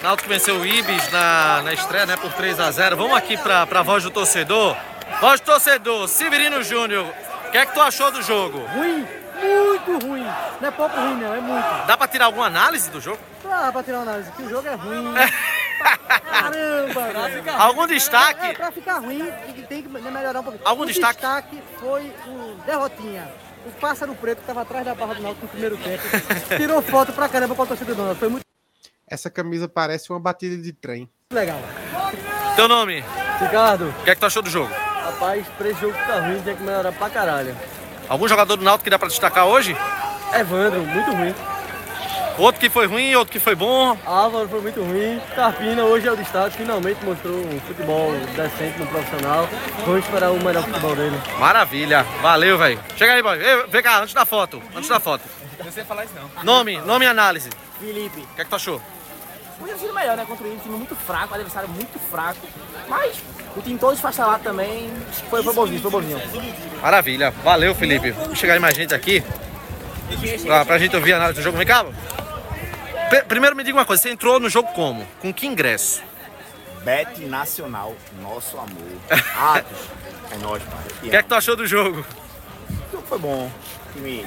Náutico 0.03 0.29
venceu 0.29 0.57
o 0.57 0.67
Ibis 0.67 1.11
na, 1.11 1.63
na 1.63 1.73
estreia, 1.73 2.07
né, 2.07 2.17
por 2.17 2.33
3 2.33 2.61
a 2.61 2.71
0 2.71 2.97
Vamos 2.97 3.17
aqui 3.17 3.37
pra, 3.37 3.67
pra 3.67 3.83
voz 3.83 4.05
do 4.05 4.11
torcedor. 4.11 4.77
Voz 5.21 5.41
do 5.41 5.45
torcedor, 5.47 6.07
Severino 6.07 6.63
Júnior, 6.63 7.05
o 7.47 7.51
que 7.51 7.59
é 7.59 7.67
que 7.67 7.75
tu 7.75 7.81
achou 7.81 8.11
do 8.13 8.23
jogo? 8.23 8.59
Ruim, 8.67 9.07
muito 9.41 10.07
ruim. 10.07 10.25
Não 10.61 10.69
é 10.69 10.71
pouco 10.71 10.95
ruim, 10.95 11.15
não, 11.17 11.35
é 11.35 11.41
muito. 11.41 11.87
Dá 11.87 11.97
pra 11.97 12.07
tirar 12.07 12.27
alguma 12.27 12.47
análise 12.47 12.89
do 12.91 13.01
jogo? 13.01 13.19
Dá 13.43 13.73
pra 13.73 13.83
tirar 13.83 13.99
uma 13.99 14.03
análise, 14.03 14.31
que 14.33 14.43
o 14.43 14.49
jogo 14.49 14.69
é 14.69 14.75
ruim. 14.75 15.15
Caramba, 16.31 17.01
velho. 17.41 17.53
Algum 17.59 17.87
destaque? 17.87 18.47
É, 18.47 18.51
é, 18.51 18.55
pra 18.55 18.71
ficar 18.71 18.99
ruim, 18.99 19.25
tem 19.45 19.55
que, 19.55 19.63
tem 19.63 19.83
que 19.83 19.89
melhorar 19.89 20.41
um 20.41 20.45
pouquinho. 20.45 20.69
Algum 20.69 20.83
o 20.83 20.87
destaque? 20.87 21.21
destaque 21.21 21.63
foi 21.81 22.15
o 22.27 22.55
Derrotinha. 22.65 23.29
O 23.67 23.71
pássaro 23.81 24.15
preto 24.15 24.41
que 24.41 24.47
tava 24.47 24.63
atrás 24.63 24.85
da 24.85 24.95
barra 24.95 25.15
do 25.15 25.23
Náutico 25.23 25.45
no 25.47 25.51
primeiro 25.51 25.77
tempo. 25.77 26.03
Tirou 26.57 26.81
foto 26.83 27.13
pra 27.13 27.29
caramba 27.29 27.55
com 27.55 27.63
a 27.63 27.67
torcida 27.67 27.95
do 27.95 28.03
Náutico. 28.03 28.21
Foi 28.21 28.29
muito 28.29 28.45
Essa 29.07 29.29
camisa 29.31 29.69
parece 29.69 30.11
uma 30.11 30.21
batida 30.21 30.57
de 30.57 30.73
trem. 30.73 31.09
legal. 31.33 31.59
Teu 32.57 32.69
nome? 32.69 33.05
Ricardo, 33.41 33.89
O 34.01 34.05
que 34.05 34.11
é 34.11 34.15
que 34.15 34.21
tu 34.21 34.27
achou 34.27 34.43
do 34.43 34.51
jogo? 34.51 34.73
rapaz, 34.73 35.47
pra 35.57 35.69
esse 35.69 35.81
jogo 35.81 35.95
ficar 35.95 36.21
ruim, 36.21 36.41
tem 36.43 36.55
que 36.57 36.63
melhorar 36.63 36.93
pra 36.93 37.09
caralho. 37.09 37.57
Algum 38.09 38.27
jogador 38.29 38.57
do 38.57 38.65
Náutico 38.65 38.85
que 38.85 38.91
dá 38.91 38.99
pra 38.99 39.09
destacar 39.09 39.47
hoje? 39.47 39.77
Evandro, 40.39 40.81
muito 40.83 41.11
ruim. 41.13 41.35
Outro 42.39 42.61
que 42.61 42.71
foi 42.71 42.87
ruim, 42.87 43.15
outro 43.17 43.33
que 43.33 43.41
foi 43.41 43.57
bom. 43.57 43.97
Álvaro 44.07 44.49
foi 44.49 44.61
muito 44.61 44.81
ruim. 44.81 45.21
Carpina 45.35 45.83
hoje 45.85 46.07
é 46.07 46.13
o 46.13 46.17
destaque, 46.17 46.57
finalmente 46.59 47.05
mostrou 47.05 47.35
um 47.35 47.61
futebol 47.61 48.13
decente 48.37 48.79
no 48.79 48.87
profissional. 48.87 49.49
Vamos 49.85 50.05
esperar 50.05 50.31
o 50.31 50.43
melhor 50.43 50.63
futebol 50.63 50.95
dele. 50.95 51.21
Maravilha, 51.41 52.05
valeu, 52.23 52.57
velho. 52.57 52.79
Chega 52.97 53.15
aí, 53.15 53.23
boy. 53.23 53.37
Ei, 53.43 53.67
Vem 53.69 53.83
cá, 53.83 54.01
antes 54.01 54.15
da 54.15 54.25
foto. 54.25 54.63
Antes 54.75 54.89
da 54.89 55.01
foto. 55.01 55.25
Não 55.65 55.73
sei 55.73 55.83
falar 55.85 56.05
isso 56.05 56.15
não. 56.15 56.45
Nome, 56.45 56.79
nome 56.83 57.05
e 57.05 57.09
análise. 57.09 57.51
Felipe, 57.81 58.21
O 58.21 58.35
que 58.37 58.41
é 58.41 58.45
que 58.45 58.51
tu 58.51 58.57
achou? 58.57 58.81
podia 59.59 59.75
ter 59.75 59.81
sido 59.81 59.93
melhor, 59.93 60.17
né? 60.17 60.25
Contra 60.25 60.47
o 60.47 60.57
time 60.59 60.77
muito 60.77 60.95
fraco, 60.95 61.35
adversário 61.35 61.69
muito 61.69 61.99
fraco. 62.09 62.39
Mas 62.89 63.17
o 63.57 63.61
time 63.61 63.77
todo 63.77 63.95
esfacelado 63.95 64.45
também. 64.45 64.89
Foi, 65.29 65.43
foi 65.43 65.53
bonzinho, 65.53 65.81
foi 65.81 65.91
bonzinho. 65.91 66.21
Maravilha, 66.81 67.33
valeu, 67.43 67.75
Felipe. 67.75 68.13
Vamos 68.13 68.39
chegar 68.39 68.55
aí 68.55 68.61
mais 68.61 68.77
gente 68.77 68.95
aqui. 68.95 69.25
Pra, 70.47 70.65
pra 70.65 70.79
gente 70.79 70.95
ouvir 70.95 71.13
a 71.15 71.17
análise 71.17 71.41
do 71.41 71.43
jogo. 71.43 71.59
Vem 71.59 71.67
cá. 71.67 71.85
Primeiro 73.27 73.57
me 73.57 73.65
diga 73.65 73.77
uma 73.77 73.85
coisa, 73.85 74.03
você 74.03 74.11
entrou 74.11 74.39
no 74.39 74.49
jogo 74.49 74.69
como? 74.73 75.07
Com 75.21 75.33
que 75.33 75.47
ingresso? 75.47 76.03
Bet 76.85 77.21
Nacional, 77.27 77.95
nosso 78.21 78.57
amor. 78.59 79.01
Atos, 79.37 79.79
é 80.31 80.37
nóis, 80.39 80.63
pai. 80.63 80.79
O 81.03 81.11
que 81.11 81.17
é 81.17 81.23
que 81.23 81.29
tu 81.29 81.35
achou 81.35 81.57
do 81.57 81.67
jogo? 81.67 82.05
O 82.71 82.93
jogo 82.93 83.07
foi 83.09 83.19
bom. 83.19 83.47
O 83.47 83.93
time 83.93 84.27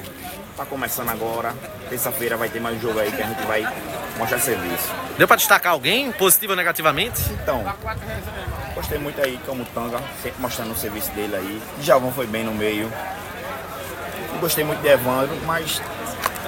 tá 0.57 0.65
começando 0.65 1.09
agora. 1.09 1.53
Terça-feira 1.89 2.35
vai 2.37 2.49
ter 2.49 2.59
mais 2.59 2.77
um 2.77 2.79
jogo 2.79 2.99
aí 2.99 3.11
que 3.11 3.21
a 3.21 3.25
gente 3.25 3.43
vai 3.45 3.67
mostrar 4.17 4.39
serviço. 4.39 4.91
Deu 5.17 5.27
pra 5.27 5.37
destacar 5.37 5.73
alguém, 5.73 6.11
positivo 6.11 6.53
ou 6.53 6.57
negativamente? 6.57 7.21
Então, 7.31 7.63
gostei 8.73 8.97
muito 8.97 9.21
aí 9.21 9.39
como 9.45 9.63
Tanga, 9.65 9.99
sempre 10.21 10.41
mostrando 10.41 10.71
o 10.71 10.75
serviço 10.75 11.11
dele 11.11 11.35
aí. 11.35 11.61
Djalvão 11.79 12.11
foi 12.11 12.25
bem 12.25 12.43
no 12.43 12.53
meio. 12.53 12.91
Gostei 14.39 14.63
muito 14.63 14.81
de 14.81 14.87
Evandro, 14.87 15.35
mas 15.45 15.79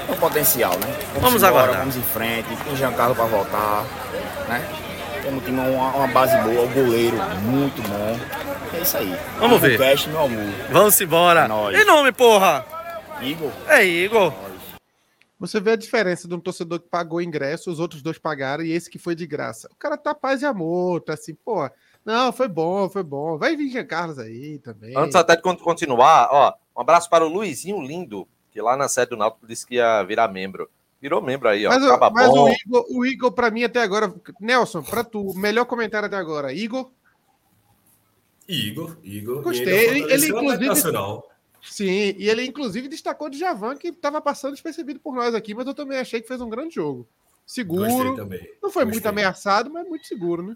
um 0.10 0.16
potencial, 0.16 0.72
né? 0.74 0.88
Vamos 1.20 1.42
embora, 1.44 1.48
aguardar. 1.48 1.80
Vamos 1.80 1.96
em 1.96 2.02
frente, 2.02 2.48
tem 2.64 2.76
Giancarlo 2.76 3.16
para 3.16 3.26
voltar, 3.26 3.84
né? 4.48 4.66
Temos 5.22 5.42
um 5.42 5.46
time, 5.46 5.60
uma, 5.60 5.90
uma 5.96 6.08
base 6.08 6.36
boa, 6.44 6.66
o 6.66 6.70
goleiro 6.70 7.16
muito 7.44 7.82
bom. 7.84 8.20
É 8.78 8.82
isso 8.82 8.98
aí. 8.98 9.16
Vamos 9.40 9.62
ver. 9.62 9.78
Cast, 9.78 10.10
meu 10.10 10.22
amor. 10.26 10.54
Vamos 10.70 11.00
embora. 11.00 11.42
É 11.46 11.48
nóis. 11.48 11.80
E 11.80 11.86
nome, 11.86 12.12
porra? 12.12 12.66
Igor, 13.22 13.52
É 13.70 13.86
Igor. 13.86 14.34
Você 15.40 15.60
vê 15.60 15.72
a 15.72 15.76
diferença 15.76 16.26
de 16.28 16.34
um 16.34 16.40
torcedor 16.40 16.80
que 16.80 16.88
pagou 16.88 17.22
ingresso, 17.22 17.70
os 17.70 17.80
outros 17.80 18.02
dois 18.02 18.18
pagaram 18.18 18.64
e 18.64 18.72
esse 18.72 18.90
que 18.90 18.98
foi 18.98 19.14
de 19.14 19.28
graça. 19.28 19.68
O 19.72 19.76
cara 19.76 19.98
tá 19.98 20.14
paz 20.16 20.42
e 20.42 20.46
amor, 20.46 21.02
tá 21.02 21.14
assim, 21.14 21.36
pô. 21.36 21.70
Não, 22.06 22.32
foi 22.32 22.48
bom, 22.48 22.90
foi 22.90 23.04
bom. 23.04 23.38
Vai 23.38 23.56
vir 23.56 23.70
Jean 23.70 23.86
Carlos 23.86 24.20
aí 24.20 24.60
também. 24.60 24.94
Antes 24.98 25.16
até 25.16 25.36
de 25.36 25.42
con- 25.42 25.56
continuar, 25.58 26.30
ó, 26.32 26.54
um 26.78 26.82
abraço 26.82 27.10
para 27.10 27.26
o 27.26 27.30
Luizinho 27.30 27.82
Lindo, 27.82 28.26
que 28.54 28.62
lá 28.62 28.78
na 28.78 28.88
sede 28.88 29.10
do 29.10 29.18
Náutico 29.18 29.48
disse 29.48 29.66
que 29.66 29.76
ia 29.76 30.04
virar 30.04 30.28
membro. 30.28 30.70
Virou 31.02 31.22
membro 31.22 31.50
aí, 31.50 31.66
ó. 31.66 31.70
Mas, 31.70 31.84
o- 31.84 31.88
Acaba 31.88 32.10
mas 32.12 32.30
bom. 32.30 32.46
o, 32.46 32.50
Igor, 32.50 32.86
o 32.92 33.06
Igor, 33.06 33.32
pra 33.34 33.52
mim, 33.52 33.64
até 33.64 33.82
agora. 33.82 34.14
Nelson, 34.40 34.82
pra 34.84 35.04
tu, 35.04 35.34
melhor 35.36 35.66
comentário 35.66 36.06
até 36.06 36.16
agora. 36.16 36.54
Igor, 36.54 36.90
Igor, 38.48 38.98
Igor. 39.04 39.42
Gostei. 39.42 39.66
Ele- 39.74 40.00
fortaleceu 40.02 40.28
ele, 40.28 40.28
inclusive- 40.38 40.66
Nacional. 40.68 41.30
sim. 41.62 42.16
E 42.18 42.30
ele, 42.30 42.46
inclusive, 42.46 42.88
destacou 42.88 43.30
de 43.30 43.38
Javan, 43.40 43.76
que 43.76 43.92
tava 43.92 44.22
passando 44.22 44.54
despercebido 44.54 45.00
por 45.00 45.16
nós 45.16 45.34
aqui, 45.34 45.54
mas 45.54 45.66
eu 45.68 45.74
também 45.74 45.98
achei 46.00 46.22
que 46.22 46.28
fez 46.28 46.40
um 46.42 46.50
grande 46.50 46.76
jogo. 46.76 47.08
Seguro. 47.46 48.16
também. 48.16 48.48
Não 48.62 48.70
foi 48.70 48.84
muito 48.86 48.96
Gostei. 48.96 49.12
ameaçado, 49.12 49.70
mas 49.70 49.86
muito 49.88 50.06
seguro, 50.08 50.44
né? 50.44 50.56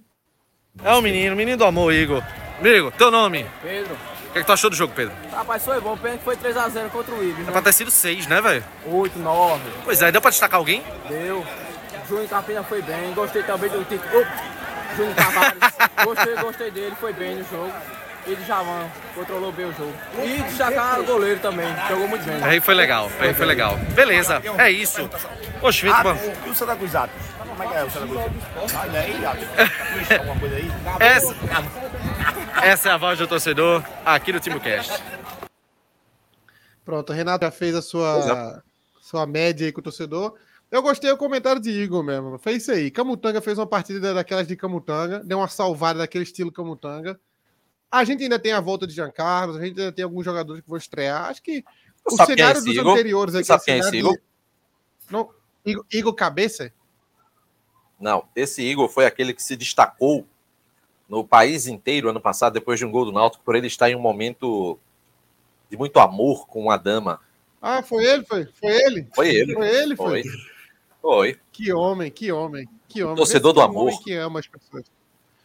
É 0.84 0.94
o 0.94 1.02
menino, 1.02 1.36
menino 1.36 1.58
do 1.58 1.66
amor, 1.66 1.92
Igor. 1.94 2.22
Amigo, 2.60 2.92
teu 2.92 3.12
nome? 3.12 3.46
Pedro, 3.62 3.94
O 4.30 4.32
que, 4.34 4.40
é 4.40 4.42
que 4.42 4.48
tu 4.48 4.52
achou 4.54 4.70
do 4.70 4.76
jogo, 4.76 4.94
Pedro? 4.96 5.14
rapaz, 5.32 5.64
foi 5.64 5.80
bom. 5.80 5.96
Pena 5.98 6.18
que 6.18 6.24
foi 6.24 6.36
3x0 6.36 6.90
contra 6.90 7.14
o 7.14 7.24
Ibis, 7.24 7.40
É 7.40 7.44
né? 7.44 7.52
pra 7.52 7.62
ter 7.62 7.74
sido 7.74 7.92
seis, 7.92 8.26
né, 8.28 8.42
velho? 8.42 8.64
8, 8.86 9.18
9, 9.20 9.62
Pois 9.84 10.02
é, 10.02 10.12
deu 10.12 10.22
pra 10.22 10.32
destacar 10.32 10.60
alguém? 10.60 10.84
deu. 11.08 11.46
Júnior 12.10 12.28
Carpina 12.30 12.64
foi 12.64 12.82
bem. 12.82 13.14
Gostei 13.14 13.44
também 13.44 13.70
do 13.70 13.84
Tito. 13.84 14.04
Oh, 14.14 14.96
Júnior 14.96 15.14
Tavares. 15.16 15.60
gostei, 16.06 16.36
gostei 16.38 16.72
dele, 16.72 16.96
foi 17.00 17.12
bem 17.14 17.36
no 17.36 17.44
jogo. 17.50 17.72
E 18.26 18.36
de 18.36 18.44
Javan, 18.46 18.86
controlou 19.16 19.52
bem 19.54 19.66
o 19.68 19.74
jogo. 19.74 19.94
E 20.24 20.42
destacar 20.44 21.00
o 21.00 21.04
goleiro 21.04 21.40
também, 21.40 21.68
jogou 21.90 22.08
muito 22.08 22.24
bem. 22.26 22.44
Aí 22.44 22.60
foi 22.60 22.74
legal, 22.76 23.10
aí 23.20 23.34
foi 23.34 23.46
legal. 23.46 23.78
Beleza, 23.94 24.42
é 24.58 24.70
isso. 24.72 25.10
Poxa, 25.62 25.86
Vitor, 25.86 26.12
Atos, 26.12 26.22
e 26.46 26.50
o 26.50 26.56
Santa 26.56 26.76
Cruz 26.76 26.96
Atos? 26.96 27.16
como 27.40 27.64
é 27.64 27.68
que 27.68 27.74
é 27.76 27.84
o 27.86 27.90
Santa 27.90 28.08
Cruz? 28.08 28.72
Sai 28.72 28.90
daí, 28.90 29.22
Iago. 29.22 29.46
Capricha, 29.56 30.18
alguma 30.20 30.40
coisa 30.40 30.56
aí? 30.58 30.72
Essa, 31.00 31.36
essa 32.64 32.90
é 32.90 32.92
a 32.92 32.98
voz 32.98 33.18
do 33.18 33.28
torcedor 33.28 33.84
aqui 34.06 34.32
do 34.32 34.40
TimoCast. 34.40 34.92
Pronto, 36.84 37.12
a 37.12 37.16
Renata 37.16 37.46
já 37.48 37.52
fez 37.52 37.76
a 37.76 37.82
sua, 37.82 38.64
sua 39.02 39.26
média 39.28 39.66
aí 39.66 39.72
com 39.72 39.80
o 39.82 39.84
torcedor. 39.84 40.36
Eu 40.70 40.82
gostei 40.82 41.10
do 41.10 41.18
comentário 41.18 41.62
de 41.62 41.70
Igor 41.70 42.04
mesmo. 42.04 42.38
Fez 42.38 42.64
isso 42.64 42.72
aí. 42.72 42.92
Camutanga 42.92 43.42
fez 43.42 43.58
uma 43.58 43.68
partida 43.68 44.14
daquelas 44.14 44.48
de 44.48 44.56
Camutanga, 44.56 45.20
deu 45.24 45.38
uma 45.38 45.48
salvada 45.48 46.00
daquele 46.00 46.24
estilo 46.24 46.52
Camutanga. 46.52 47.20
A 47.90 48.04
gente 48.04 48.24
ainda 48.24 48.38
tem 48.38 48.52
a 48.52 48.60
volta 48.60 48.86
de 48.86 48.94
Jean 48.94 49.12
Carlos, 49.12 49.56
a 49.58 49.62
gente 49.66 49.80
ainda 49.80 49.92
tem 49.94 50.04
alguns 50.04 50.26
jogadores 50.26 50.62
que 50.62 50.68
vão 50.70 50.78
estrear. 50.78 51.30
Acho 51.30 51.42
que 51.42 51.64
o 52.06 52.16
sabe 52.18 52.36
quem 52.36 52.44
é 52.44 52.48
cenário 52.48 52.58
esse 52.60 52.66
dos 52.68 52.76
Igor? 52.78 52.94
anteriores 52.94 53.36
aqui. 53.36 53.46
Sabe 53.46 53.62
o 53.62 53.66
quem 53.66 53.74
é 53.76 53.78
esse 53.80 53.96
Igor? 53.98 54.14
de- 54.14 54.22
Não, 55.10 55.30
Igor, 55.66 55.86
Igor 55.94 56.14
Cabeça? 56.14 56.74
Não, 58.00 58.28
esse 58.36 58.62
Igor 58.62 58.90
foi 58.90 59.06
aquele 59.06 59.34
que 59.34 59.42
se 59.42 59.56
destacou 59.56 60.28
no 61.10 61.24
país 61.24 61.68
inteiro 61.68 62.10
ano 62.10 62.20
passado, 62.22 62.54
depois 62.54 62.80
de 62.80 62.86
um 62.86 62.92
gol 62.92 63.06
do 63.06 63.12
Náutico, 63.12 63.44
por 63.44 63.56
ele 63.56 63.68
estar 63.68 63.90
em 63.90 63.96
um 63.96 64.00
momento 64.02 64.78
de 65.70 65.78
muito 65.78 65.98
amor 66.00 66.48
com 66.48 66.62
uma 66.64 66.78
dama. 66.78 67.20
Ah, 67.62 67.82
foi 67.82 68.06
ele, 68.06 68.24
foi? 68.26 68.46
Foi 68.46 68.70
ele? 68.72 69.08
Foi 69.16 69.30
ele. 69.30 69.54
Foi 69.54 69.68
ele, 69.70 69.96
foi. 69.96 70.24
Foi. 70.24 70.32
Foi. 71.02 71.40
Que 71.52 71.72
homem, 71.74 72.12
que 72.12 72.32
homem, 72.32 72.68
que 72.88 73.04
homem. 73.04 73.16
Torcedor 73.16 73.52
Esse 73.52 73.56
do 73.56 73.62
é 73.62 73.66
um 73.66 73.68
amor. 73.70 74.04
que 74.04 74.14
ama 74.14 74.40
as 74.40 74.48
pessoas. 74.48 74.86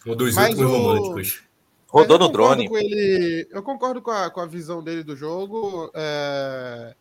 Um 0.07 0.17
dos 0.17 0.35
Mas 0.35 0.51
últimos 0.51 0.71
o- 0.73 0.77
românticos. 0.77 1.43
Rodou 1.89 2.19
no 2.19 2.29
drone. 2.29 2.69
Com 2.69 2.79
ele, 2.79 3.47
eu 3.51 3.63
concordo 3.63 4.01
com 4.01 4.11
a, 4.11 4.31
com 4.31 4.41
a 4.41 4.47
visão 4.47 4.83
dele 4.83 5.03
do 5.05 5.15
jogo. 5.15 5.91
é, 5.95 6.95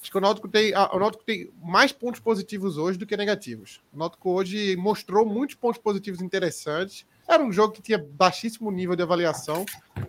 Acho 0.00 0.10
que 0.10 0.16
o 0.16 0.20
Náutico, 0.20 0.48
tem, 0.48 0.72
a- 0.72 0.90
o 0.94 0.98
Náutico 0.98 1.22
tem 1.24 1.50
mais 1.62 1.92
pontos 1.92 2.20
positivos 2.20 2.78
hoje 2.78 2.96
do 2.96 3.04
que 3.04 3.16
negativos. 3.16 3.82
O 3.92 3.98
Náutico 3.98 4.30
hoje 4.30 4.74
mostrou 4.76 5.26
muitos 5.26 5.56
pontos 5.56 5.78
positivos 5.80 6.22
interessantes. 6.22 7.04
Era 7.30 7.44
um 7.44 7.52
jogo 7.52 7.72
que 7.74 7.80
tinha 7.80 7.96
baixíssimo 7.96 8.72
nível 8.72 8.96
de 8.96 9.02
avaliação. 9.04 9.64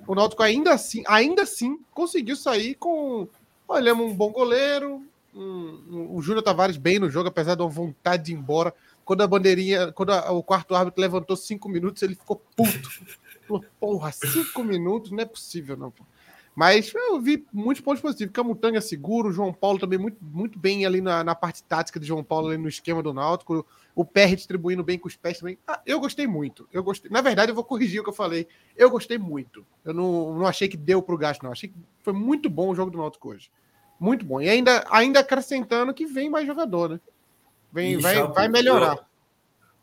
O 0.07 0.15
Náutico 0.15 0.41
ainda 0.41 0.73
assim, 0.73 1.03
ainda 1.07 1.43
assim 1.43 1.79
conseguiu 1.91 2.35
sair 2.35 2.73
com, 2.73 3.27
olhamos 3.67 4.07
um 4.11 4.15
bom 4.15 4.31
goleiro, 4.31 5.03
um- 5.33 6.07
o 6.15 6.21
Júnior 6.21 6.41
Tavares 6.43 6.77
bem 6.77 6.97
no 6.97 7.11
jogo, 7.11 7.29
apesar 7.29 7.53
de 7.53 7.61
uma 7.61 7.69
vontade 7.69 8.23
de 8.25 8.31
ir 8.33 8.35
embora. 8.35 8.73
Quando 9.05 9.21
a 9.21 9.27
bandeirinha, 9.27 9.91
quando 9.91 10.11
a- 10.11 10.31
o 10.31 10.41
quarto 10.41 10.73
árbitro 10.73 10.99
levantou 10.99 11.35
cinco 11.37 11.69
minutos, 11.69 12.01
ele 12.01 12.15
ficou 12.15 12.41
puto. 12.55 12.89
Porra, 13.79 14.11
cinco 14.11 14.63
minutos? 14.63 15.11
Não 15.11 15.19
é 15.19 15.25
possível, 15.25 15.77
não. 15.77 15.91
pô. 15.91 16.03
Mas 16.61 16.93
eu 16.93 17.19
vi 17.19 17.43
muitos 17.51 17.83
pontos 17.83 18.03
positivos. 18.03 18.31
Camutanga 18.31 18.77
é 18.77 18.81
seguro, 18.81 19.29
o 19.29 19.31
João 19.31 19.51
Paulo 19.51 19.79
também 19.79 19.97
muito, 19.97 20.17
muito 20.21 20.59
bem 20.59 20.85
ali 20.85 21.01
na, 21.01 21.23
na 21.23 21.33
parte 21.33 21.63
tática 21.63 21.99
de 21.99 22.05
João 22.05 22.23
Paulo, 22.23 22.49
ali 22.49 22.57
no 22.59 22.69
esquema 22.69 23.01
do 23.01 23.11
Náutico. 23.11 23.65
O 23.95 24.05
pé 24.05 24.27
distribuindo 24.27 24.83
bem 24.83 24.99
com 24.99 25.07
os 25.07 25.15
pés 25.15 25.39
também. 25.39 25.57
Ah, 25.67 25.81
eu 25.87 25.99
gostei 25.99 26.27
muito. 26.27 26.69
Eu 26.71 26.83
gostei. 26.83 27.09
Na 27.09 27.19
verdade, 27.19 27.49
eu 27.49 27.55
vou 27.55 27.63
corrigir 27.63 27.99
o 27.99 28.03
que 28.03 28.11
eu 28.11 28.13
falei. 28.13 28.47
Eu 28.77 28.91
gostei 28.91 29.17
muito. 29.17 29.65
Eu 29.83 29.91
não, 29.91 30.35
não 30.37 30.45
achei 30.45 30.67
que 30.67 30.77
deu 30.77 31.01
pro 31.01 31.17
gasto, 31.17 31.41
não. 31.41 31.51
Achei 31.51 31.69
que 31.69 31.75
foi 32.03 32.13
muito 32.13 32.47
bom 32.47 32.69
o 32.69 32.75
jogo 32.75 32.91
do 32.91 32.99
Náutico 32.99 33.29
hoje. 33.29 33.49
Muito 33.99 34.23
bom. 34.23 34.39
E 34.39 34.47
ainda, 34.47 34.85
ainda 34.91 35.21
acrescentando 35.21 35.95
que 35.95 36.05
vem 36.05 36.29
mais 36.29 36.45
jogador, 36.45 36.89
né? 36.89 36.99
Vem, 37.73 37.93
E, 37.93 37.97
vai, 37.97 38.27
vai 38.27 38.47
melhorar. 38.47 38.97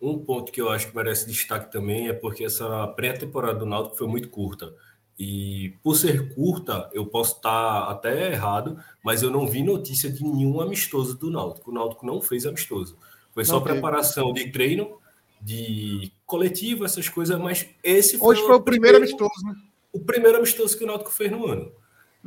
eu- 0.01 0.11
um 0.13 0.17
ponto 0.17 0.53
que 0.53 0.61
eu 0.61 0.69
acho 0.71 0.87
que 0.89 0.95
merece 0.95 1.27
destaque 1.27 1.73
também 1.73 2.07
é 2.09 2.13
porque 2.13 2.45
essa 2.45 2.87
pré-temporada 2.87 3.59
do 3.59 3.67
Náutico 3.67 3.97
foi 3.97 4.07
muito 4.07 4.31
curta. 4.31 4.73
E 5.19 5.75
por 5.83 5.97
ser 5.97 6.33
curta, 6.35 6.89
eu 6.93 7.05
posso 7.05 7.37
estar 7.37 7.91
até 7.91 8.33
errado, 8.33 8.79
mas 9.03 9.23
eu 9.23 9.31
não 9.31 9.47
vi 9.49 9.63
notícia 9.65 10.09
de 10.11 10.23
nenhum 10.23 10.61
amistoso 10.61 11.19
do 11.19 11.29
Náutico. 11.31 11.71
O 11.71 11.75
Náutico 11.75 12.07
não 12.07 12.21
fez 12.21 12.47
amistoso. 12.47 12.97
Foi 13.33 13.45
só 13.45 13.59
teve. 13.61 13.73
preparação 13.73 14.33
de 14.33 14.51
treino, 14.53 14.97
de 15.41 16.13
coletivo, 16.25 16.85
essas 16.85 17.09
coisas, 17.09 17.39
mas 17.39 17.67
esse 17.83 18.17
Hoje 18.21 18.43
foi 18.43 18.55
o 18.57 18.61
primeiro 18.63 18.99
amistoso, 18.99 19.31
né? 19.45 19.57
o 19.93 19.99
primeiro 20.01 20.39
amistoso 20.39 20.77
que 20.79 20.85
o 20.85 20.87
Náutico 20.87 21.11
fez 21.13 21.31
no 21.33 21.47
ano. 21.47 21.73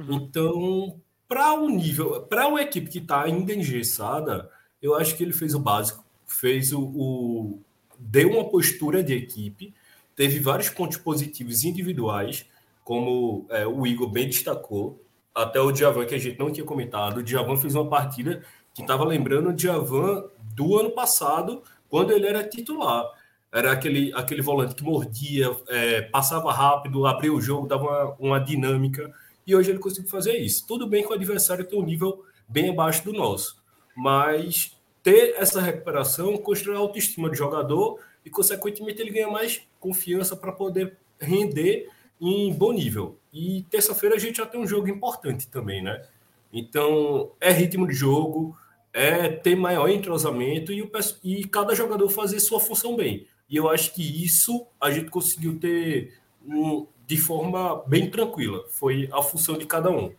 Então, 0.09 0.99
para 1.27 1.53
o 1.53 1.69
nível, 1.69 2.21
para 2.23 2.47
uma 2.47 2.61
equipe 2.61 2.89
que 2.89 2.97
está 2.99 3.23
ainda 3.23 3.53
engessada, 3.53 4.49
eu 4.81 4.95
acho 4.95 5.15
que 5.15 5.23
ele 5.23 5.33
fez 5.33 5.53
o 5.53 5.59
básico, 5.59 6.03
fez 6.25 6.73
o, 6.73 6.81
o- 6.81 7.59
deu 7.97 8.31
uma 8.31 8.49
postura 8.49 9.03
de 9.03 9.13
equipe, 9.13 9.73
teve 10.15 10.39
vários 10.39 10.69
pontos 10.69 10.97
positivos 10.97 11.63
individuais, 11.63 12.45
como 12.83 13.45
é, 13.49 13.65
o 13.65 13.85
Igor 13.85 14.09
bem 14.09 14.27
destacou, 14.27 15.03
até 15.33 15.59
o 15.59 15.71
Djavan 15.71 16.05
que 16.05 16.15
a 16.15 16.19
gente 16.19 16.37
não 16.37 16.51
tinha 16.51 16.65
comentado, 16.65 17.17
o 17.17 17.23
Djavan 17.23 17.55
fez 17.57 17.75
uma 17.75 17.89
partida 17.89 18.43
que 18.73 18.81
estava 18.81 19.03
lembrando 19.03 19.49
o 19.49 19.53
Djavan 19.53 20.25
do 20.55 20.77
ano 20.77 20.91
passado, 20.91 21.63
quando 21.89 22.11
ele 22.11 22.27
era 22.27 22.43
titular. 22.43 23.05
Era 23.53 23.73
aquele, 23.73 24.13
aquele 24.13 24.41
volante 24.41 24.75
que 24.75 24.83
mordia, 24.83 25.55
é, 25.67 26.03
passava 26.03 26.53
rápido, 26.53 27.05
abria 27.05 27.33
o 27.33 27.41
jogo, 27.41 27.67
dava 27.67 27.83
uma, 27.83 28.15
uma 28.19 28.39
dinâmica. 28.39 29.11
E 29.45 29.53
hoje 29.53 29.71
ele 29.71 29.79
conseguiu 29.79 30.09
fazer 30.09 30.37
isso. 30.37 30.65
Tudo 30.65 30.87
bem 30.87 31.03
que 31.03 31.09
o 31.09 31.13
adversário 31.13 31.65
tem 31.65 31.77
um 31.77 31.85
nível 31.85 32.23
bem 32.47 32.69
abaixo 32.69 33.03
do 33.03 33.11
nosso. 33.11 33.61
Mas 33.95 34.77
ter 35.03 35.35
essa 35.37 35.59
recuperação 35.59 36.37
constrói 36.37 36.75
a 36.75 36.79
autoestima 36.79 37.27
do 37.27 37.35
jogador 37.35 37.99
e, 38.23 38.29
consequentemente, 38.29 39.01
ele 39.01 39.11
ganha 39.11 39.29
mais 39.29 39.61
confiança 39.79 40.35
para 40.35 40.53
poder 40.53 40.97
render 41.19 41.89
em 42.21 42.53
bom 42.53 42.71
nível. 42.71 43.17
E 43.33 43.63
terça-feira 43.63 44.15
a 44.15 44.19
gente 44.19 44.37
já 44.37 44.45
tem 44.45 44.61
um 44.61 44.67
jogo 44.67 44.87
importante 44.87 45.47
também, 45.47 45.81
né? 45.81 46.05
Então, 46.53 47.31
é 47.41 47.51
ritmo 47.51 47.87
de 47.87 47.93
jogo, 47.93 48.55
é 48.93 49.29
ter 49.29 49.55
maior 49.55 49.89
entrosamento 49.89 50.71
e, 50.71 50.81
o, 50.81 50.91
e 51.23 51.45
cada 51.47 51.73
jogador 51.73 52.07
fazer 52.09 52.39
sua 52.39 52.59
função 52.59 52.95
bem. 52.95 53.25
E 53.49 53.55
eu 53.55 53.69
acho 53.69 53.93
que 53.93 54.23
isso 54.23 54.67
a 54.79 54.91
gente 54.91 55.09
conseguiu 55.09 55.57
ter 55.59 56.13
um- 56.45 56.85
de 57.07 57.17
forma 57.17 57.83
bem 57.87 58.09
tranquila. 58.09 58.65
Foi 58.69 59.09
a 59.11 59.21
função 59.23 59.57
de 59.57 59.65
cada 59.65 59.89
um. 59.89 60.13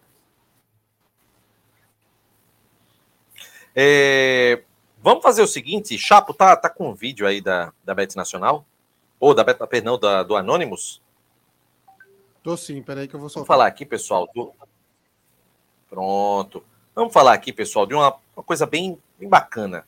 É, 3.75 4.63
vamos 5.03 5.23
fazer 5.23 5.43
o 5.43 5.47
seguinte, 5.47 5.97
Chapo, 5.99 6.35
tá, 6.35 6.57
tá 6.57 6.69
com 6.69 6.91
um 6.91 6.95
vídeo 6.95 7.27
aí 7.27 7.41
da, 7.41 7.73
da 7.85 7.95
Bet 7.95 8.17
Nacional? 8.17 8.67
Ou 9.21 9.35
da 9.35 9.45
Bet, 9.45 9.59
perdão, 9.67 9.99
da, 9.99 10.23
do 10.23 10.37
Anonymous? 10.37 11.02
Tô 12.43 12.57
sim, 12.57 12.83
peraí 12.83 13.07
que 13.07 13.15
eu 13.15 13.21
vou 13.21 13.29
Vamos 13.29 13.33
soltar. 13.35 13.47
falar 13.47 13.67
aqui, 13.67 13.85
pessoal. 13.87 14.29
do- 14.35 14.53
Pronto. 15.89 16.65
Vamos 16.95 17.13
falar 17.13 17.33
aqui, 17.35 17.53
pessoal, 17.53 17.87
de 17.87 17.95
uma, 17.95 18.15
uma 18.37 18.43
coisa 18.43 18.67
bem, 18.67 18.99
bem 19.19 19.29
bacana. 19.29 19.87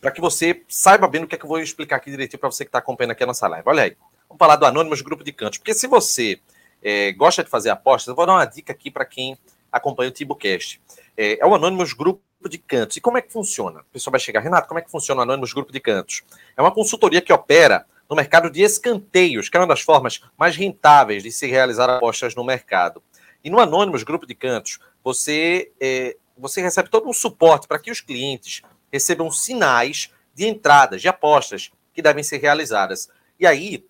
para 0.00 0.10
que 0.10 0.20
você 0.20 0.62
saiba 0.68 1.06
bem 1.08 1.22
o 1.24 1.26
que 1.28 1.34
é 1.34 1.38
que 1.38 1.44
eu 1.44 1.48
vou 1.48 1.58
explicar 1.60 1.96
aqui 1.96 2.10
direitinho 2.10 2.38
para 2.40 2.50
você 2.50 2.64
que 2.64 2.68
está 2.68 2.78
acompanhando 2.78 3.12
aqui 3.12 3.22
a 3.22 3.26
nossa 3.26 3.46
live. 3.48 3.68
Olha 3.68 3.84
aí. 3.84 3.96
Vamos 4.28 4.38
falar 4.38 4.56
do 4.56 4.64
Anônimos 4.66 5.00
Grupo 5.02 5.22
de 5.22 5.32
Cantos. 5.32 5.58
Porque 5.58 5.74
se 5.74 5.86
você 5.86 6.40
é, 6.82 7.12
gosta 7.12 7.44
de 7.44 7.50
fazer 7.50 7.70
apostas, 7.70 8.08
eu 8.08 8.14
vou 8.14 8.26
dar 8.26 8.32
uma 8.34 8.44
dica 8.44 8.72
aqui 8.72 8.90
para 8.90 9.04
quem 9.04 9.36
acompanha 9.70 10.08
o 10.10 10.12
TiboCast. 10.12 10.80
É, 11.16 11.38
é 11.40 11.46
o 11.46 11.54
Anônimos 11.54 11.92
Grupo 11.92 12.22
de 12.48 12.58
Cantos. 12.58 12.96
E 12.96 13.00
como 13.00 13.18
é 13.18 13.22
que 13.22 13.32
funciona? 13.32 13.80
O 13.80 13.84
pessoal 13.92 14.12
vai 14.12 14.20
chegar, 14.20 14.40
Renato, 14.40 14.66
como 14.66 14.78
é 14.78 14.82
que 14.82 14.90
funciona 14.90 15.20
o 15.20 15.22
Anônimos 15.22 15.52
Grupo 15.52 15.70
de 15.72 15.80
Cantos? 15.80 16.22
É 16.56 16.62
uma 16.62 16.72
consultoria 16.72 17.20
que 17.20 17.32
opera 17.32 17.86
no 18.12 18.16
mercado 18.16 18.50
de 18.50 18.60
escanteios, 18.60 19.48
que 19.48 19.56
é 19.56 19.60
uma 19.60 19.66
das 19.66 19.80
formas 19.80 20.20
mais 20.36 20.54
rentáveis 20.54 21.22
de 21.22 21.32
se 21.32 21.46
realizar 21.46 21.88
apostas 21.88 22.34
no 22.34 22.44
mercado. 22.44 23.02
E 23.42 23.48
no 23.48 23.58
Anônimos 23.58 24.02
Grupo 24.02 24.26
de 24.26 24.34
Cantos, 24.34 24.78
você, 25.02 25.72
é, 25.80 26.14
você 26.36 26.60
recebe 26.60 26.90
todo 26.90 27.08
um 27.08 27.12
suporte 27.14 27.66
para 27.66 27.78
que 27.78 27.90
os 27.90 28.02
clientes 28.02 28.60
recebam 28.92 29.30
sinais 29.30 30.10
de 30.34 30.46
entradas, 30.46 31.00
de 31.00 31.08
apostas 31.08 31.72
que 31.94 32.02
devem 32.02 32.22
ser 32.22 32.36
realizadas. 32.36 33.08
E 33.40 33.46
aí, 33.46 33.82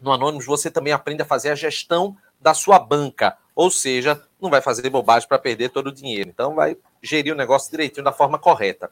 no 0.00 0.10
Anônimos, 0.10 0.46
você 0.46 0.70
também 0.70 0.94
aprende 0.94 1.20
a 1.20 1.26
fazer 1.26 1.50
a 1.50 1.54
gestão 1.54 2.16
da 2.40 2.54
sua 2.54 2.78
banca, 2.78 3.36
ou 3.54 3.70
seja, 3.70 4.24
não 4.40 4.48
vai 4.48 4.62
fazer 4.62 4.88
bobagem 4.88 5.28
para 5.28 5.38
perder 5.38 5.68
todo 5.68 5.88
o 5.88 5.94
dinheiro. 5.94 6.30
Então, 6.30 6.54
vai 6.54 6.78
gerir 7.02 7.34
o 7.34 7.36
negócio 7.36 7.70
direitinho 7.70 8.04
da 8.04 8.12
forma 8.12 8.38
correta. 8.38 8.90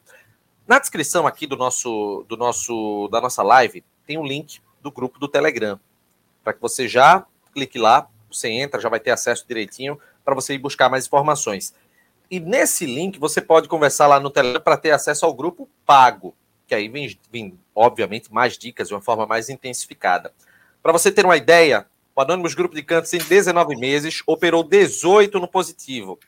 Na 0.66 0.78
descrição 0.78 1.26
aqui 1.26 1.46
do 1.46 1.56
nosso, 1.56 2.26
do 2.28 2.36
nosso, 2.36 3.08
da 3.10 3.18
nossa 3.18 3.42
live, 3.42 3.82
tem 4.08 4.16
um 4.16 4.26
link 4.26 4.60
do 4.80 4.90
grupo 4.90 5.18
do 5.18 5.28
Telegram, 5.28 5.78
para 6.42 6.54
que 6.54 6.62
você 6.62 6.88
já 6.88 7.26
clique 7.52 7.78
lá, 7.78 8.08
você 8.32 8.48
entra, 8.48 8.80
já 8.80 8.88
vai 8.88 8.98
ter 8.98 9.10
acesso 9.10 9.44
direitinho 9.46 10.00
para 10.24 10.34
você 10.34 10.54
ir 10.54 10.58
buscar 10.58 10.88
mais 10.88 11.06
informações. 11.06 11.74
E 12.30 12.40
nesse 12.40 12.86
link 12.86 13.18
você 13.18 13.42
pode 13.42 13.68
conversar 13.68 14.06
lá 14.06 14.18
no 14.18 14.30
Telegram 14.30 14.62
para 14.62 14.78
ter 14.78 14.92
acesso 14.92 15.26
ao 15.26 15.34
grupo 15.34 15.68
pago, 15.84 16.34
que 16.66 16.74
aí 16.74 16.88
vem, 16.88 17.18
vem, 17.30 17.58
obviamente, 17.74 18.32
mais 18.32 18.56
dicas 18.56 18.88
de 18.88 18.94
uma 18.94 19.02
forma 19.02 19.26
mais 19.26 19.50
intensificada. 19.50 20.32
Para 20.82 20.92
você 20.92 21.12
ter 21.12 21.26
uma 21.26 21.36
ideia, 21.36 21.86
o 22.16 22.22
Anônimos 22.22 22.54
Grupo 22.54 22.74
de 22.74 22.82
Cantos, 22.82 23.12
em 23.12 23.18
19 23.18 23.76
meses, 23.76 24.22
operou 24.26 24.64
18 24.64 25.38
no 25.38 25.48
positivo. 25.48 26.18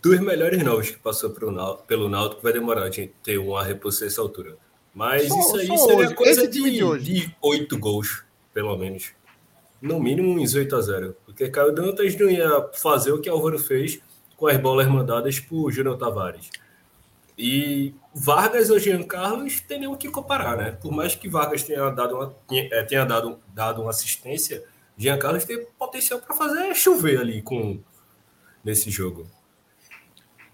dos 0.02 0.20
melhores 0.20 0.62
novos 0.62 0.90
que 0.90 0.98
passou 0.98 1.30
pelo, 1.30 1.76
pelo 1.78 2.08
Náutico. 2.08 2.42
Vai 2.42 2.52
demorar 2.52 2.84
a 2.84 2.90
gente 2.90 3.12
ter 3.22 3.38
uma 3.38 3.62
reposição 3.62 4.06
essa 4.06 4.20
altura. 4.20 4.56
Mas 4.94 5.28
só, 5.28 5.38
isso 5.38 5.56
aí 5.56 5.78
seria 5.78 6.06
hoje. 6.06 6.14
coisa 6.14 6.42
Esse 6.42 6.50
de, 6.50 6.70
de, 6.70 6.84
hoje. 6.84 7.04
de 7.04 7.36
8 7.42 7.78
gols, 7.78 8.24
pelo 8.54 8.76
menos. 8.76 9.12
No 9.80 10.00
mínimo 10.00 10.40
uns 10.40 10.54
8 10.54 10.74
a 10.74 10.80
0. 10.80 11.16
Porque 11.26 11.50
Caio 11.50 11.72
Dantas 11.72 12.16
não 12.16 12.30
ia 12.30 12.70
fazer 12.72 13.12
o 13.12 13.20
que 13.20 13.28
Álvaro 13.28 13.58
fez 13.58 14.00
com 14.36 14.46
as 14.46 14.56
bolas 14.56 14.86
mandadas 14.86 15.38
por 15.38 15.70
Júnior 15.70 15.98
Tavares. 15.98 16.50
E 17.38 17.94
Vargas 18.14 18.70
ou 18.70 18.78
Jean 18.78 19.02
Carlos 19.02 19.60
teriam 19.60 19.94
que 19.94 20.08
comparar, 20.08 20.56
né? 20.56 20.70
Por 20.70 20.90
mais 20.90 21.14
que 21.14 21.28
Vargas 21.28 21.62
tenha 21.62 21.90
dado 21.90 22.14
uma, 22.14 22.34
eh, 22.50 22.82
tenha 22.84 23.04
dado, 23.04 23.38
dado 23.54 23.82
uma 23.82 23.90
assistência, 23.90 24.64
Jean 24.96 25.18
Carlos 25.18 25.44
tem 25.44 25.66
potencial 25.78 26.18
para 26.20 26.34
fazer 26.34 26.74
chover 26.74 27.20
ali 27.20 27.42
com 27.42 27.78
nesse 28.64 28.90
jogo. 28.90 29.30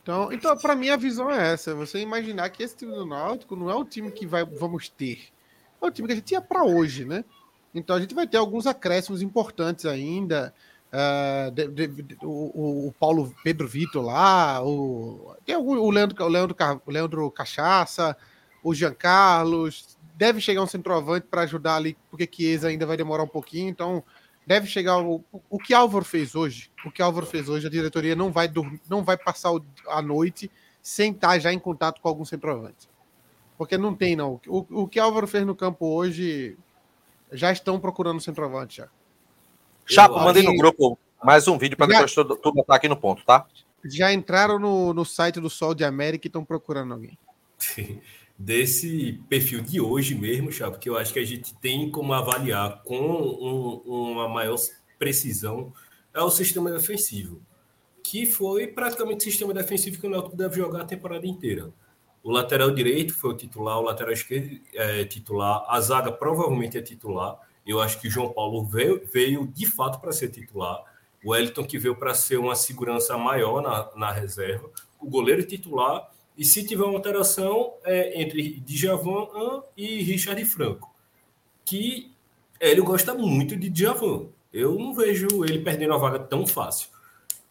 Então, 0.03 0.33
então 0.33 0.57
para 0.57 0.75
mim 0.75 0.89
a 0.91 0.97
visão 0.97 1.31
é 1.31 1.53
essa, 1.53 1.75
você 1.75 2.01
imaginar 2.01 2.51
que 2.51 2.63
esse 2.63 2.77
time 2.77 2.93
do 2.93 3.07
Náutico 3.07 3.55
não 3.55 3.71
é 3.71 3.75
o 3.75 3.85
time 3.85 4.11
que 4.11 4.27
vai, 4.27 4.45
vamos 4.45 4.89
ter. 4.89 5.29
É 5.81 5.87
o 5.87 5.91
time 5.91 6.09
que 6.09 6.13
a 6.13 6.17
gente 6.17 6.25
tinha 6.25 6.41
para 6.41 6.65
hoje, 6.65 7.05
né? 7.05 7.25
Então 7.75 7.97
a 7.97 8.01
gente 8.01 8.15
vai 8.15 8.27
ter 8.27 8.37
alguns 8.37 8.67
acréscimos 8.67 9.23
importantes 9.23 9.87
ainda. 9.87 10.53
Uh, 10.93 11.51
de, 11.53 11.69
de, 11.69 11.87
de, 12.03 12.19
o, 12.23 12.89
o, 12.89 12.95
Paulo 13.01 13.35
Pedro 13.43 13.67
Vitor 13.67 14.05
lá, 14.05 14.63
o, 14.63 15.35
tem 15.43 15.55
algum, 15.55 15.79
o, 15.79 15.91
Leandro, 15.91 16.23
o, 16.23 16.29
Leandro, 16.29 16.55
o 16.85 16.91
Leandro 16.91 17.31
Cachaça, 17.31 18.15
o 18.63 18.75
Jean 18.75 18.93
Carlos. 18.93 19.97
Deve 20.15 20.39
chegar 20.39 20.63
um 20.63 20.67
centroavante 20.67 21.27
para 21.31 21.43
ajudar 21.43 21.77
ali, 21.77 21.97
porque 22.11 22.29
Chiesa 22.31 22.69
ainda 22.69 22.85
vai 22.85 22.99
demorar 22.99 23.23
um 23.23 23.29
pouquinho. 23.29 23.71
Então, 23.71 24.05
deve 24.47 24.67
chegar 24.67 24.99
o, 24.99 25.25
o 25.49 25.59
que 25.59 25.73
Álvaro 25.75 26.05
fez 26.05 26.35
hoje. 26.35 26.71
O 26.85 26.91
que 26.91 27.03
Álvaro 27.03 27.27
fez 27.27 27.49
hoje, 27.49 27.67
a 27.67 27.71
diretoria 27.71 28.17
não 28.17 28.31
vai 28.31 28.49
dormir, 28.49 28.81
não 28.89 29.05
vai 29.05 29.17
passar 29.17 29.51
a 29.89 30.03
noite 30.03 30.51
sem 30.83 31.13
estar 31.13 31.39
já 31.39 31.53
em 31.53 31.59
contato 31.59 32.01
com 32.01 32.09
algum 32.09 32.25
centroavante. 32.25 32.89
Porque 33.57 33.79
não 33.79 33.95
tem, 33.95 34.17
não. 34.17 34.41
O, 34.47 34.83
o 34.83 34.89
que 34.89 34.99
Álvaro 34.99 35.27
fez 35.27 35.47
no 35.47 35.55
campo 35.55 35.87
hoje, 35.87 36.57
já 37.31 37.53
estão 37.53 37.79
procurando 37.79 38.21
centroavante 38.21 38.79
já. 38.79 38.89
Chapo, 39.87 40.19
mandei 40.19 40.43
no 40.43 40.57
grupo 40.57 40.99
mais 41.23 41.47
um 41.47 41.59
vídeo 41.59 41.77
para 41.77 41.87
depois 41.87 42.15
tudo, 42.15 42.37
tudo 42.37 42.61
estar 42.61 42.75
aqui 42.75 42.89
no 42.89 42.97
ponto, 42.97 43.25
tá? 43.25 43.47
Já 43.85 44.13
entraram 44.13 44.59
no, 44.59 44.95
no 44.95 45.05
site 45.05 45.41
do 45.41 45.51
Sol 45.51 45.75
de 45.75 45.85
América 45.85 46.27
e 46.27 46.29
estão 46.29 46.45
procurando 46.45 46.95
alguém. 46.95 47.19
Desse 48.45 49.21
perfil 49.29 49.61
de 49.61 49.81
hoje 49.81 50.17
mesmo, 50.17 50.51
Chapo, 50.51 50.77
que 50.77 50.91
eu 50.91 50.97
acho 50.97 51.13
que 51.13 51.21
a 51.21 51.25
gente 51.25 51.55
tem 51.61 51.89
como 51.89 52.13
avaliar 52.13 52.83
com 52.83 52.99
um, 52.99 54.11
uma 54.11 54.29
maior 54.29 54.59
precisão 54.99 55.73
é 56.13 56.21
o 56.21 56.29
sistema 56.29 56.69
defensivo, 56.73 57.41
que 58.03 58.27
foi 58.27 58.67
praticamente 58.67 59.29
o 59.29 59.31
sistema 59.31 59.55
defensivo 59.55 60.01
que 60.01 60.09
o 60.09 60.11
Náutico 60.11 60.37
deve 60.37 60.57
jogar 60.57 60.83
a 60.83 60.85
temporada 60.85 61.25
inteira. 61.25 61.73
O 62.21 62.33
lateral 62.33 62.73
direito 62.73 63.15
foi 63.15 63.31
o 63.31 63.37
titular, 63.37 63.79
o 63.79 63.83
lateral 63.83 64.13
esquerdo 64.13 64.61
é 64.75 65.05
titular, 65.05 65.65
a 65.69 65.81
zaga 65.81 66.11
provavelmente 66.11 66.77
é 66.77 66.83
titular. 66.83 67.39
Eu 67.65 67.81
acho 67.81 68.01
que 68.01 68.09
o 68.09 68.11
João 68.11 68.33
Paulo 68.33 68.65
veio, 68.65 69.09
veio 69.13 69.47
de 69.47 69.67
fato 69.67 70.01
para 70.01 70.11
ser 70.11 70.31
titular. 70.31 70.83
O 71.25 71.31
Wellington 71.31 71.63
que 71.63 71.79
veio 71.79 71.95
para 71.95 72.13
ser 72.13 72.39
uma 72.39 72.57
segurança 72.57 73.17
maior 73.17 73.63
na, 73.63 73.89
na 73.95 74.11
reserva. 74.11 74.69
O 74.99 75.09
goleiro 75.09 75.47
titular. 75.47 76.11
E 76.37 76.45
se 76.45 76.65
tiver 76.65 76.85
uma 76.85 76.95
alteração 76.95 77.75
é 77.85 78.21
entre 78.21 78.61
Djavan 78.61 79.63
e 79.77 80.03
Richard 80.03 80.43
Franco. 80.45 80.91
Que 81.65 82.11
ele 82.61 82.81
gosta 82.81 83.15
muito 83.15 83.57
de 83.57 83.69
Djavan. 83.69 84.27
Eu 84.53 84.79
não 84.79 84.95
vejo 84.95 85.45
ele 85.45 85.61
perdendo 85.61 85.95
a 85.95 85.99
vaga 85.99 86.19
tão 86.19 86.47
fácil. 86.47 86.89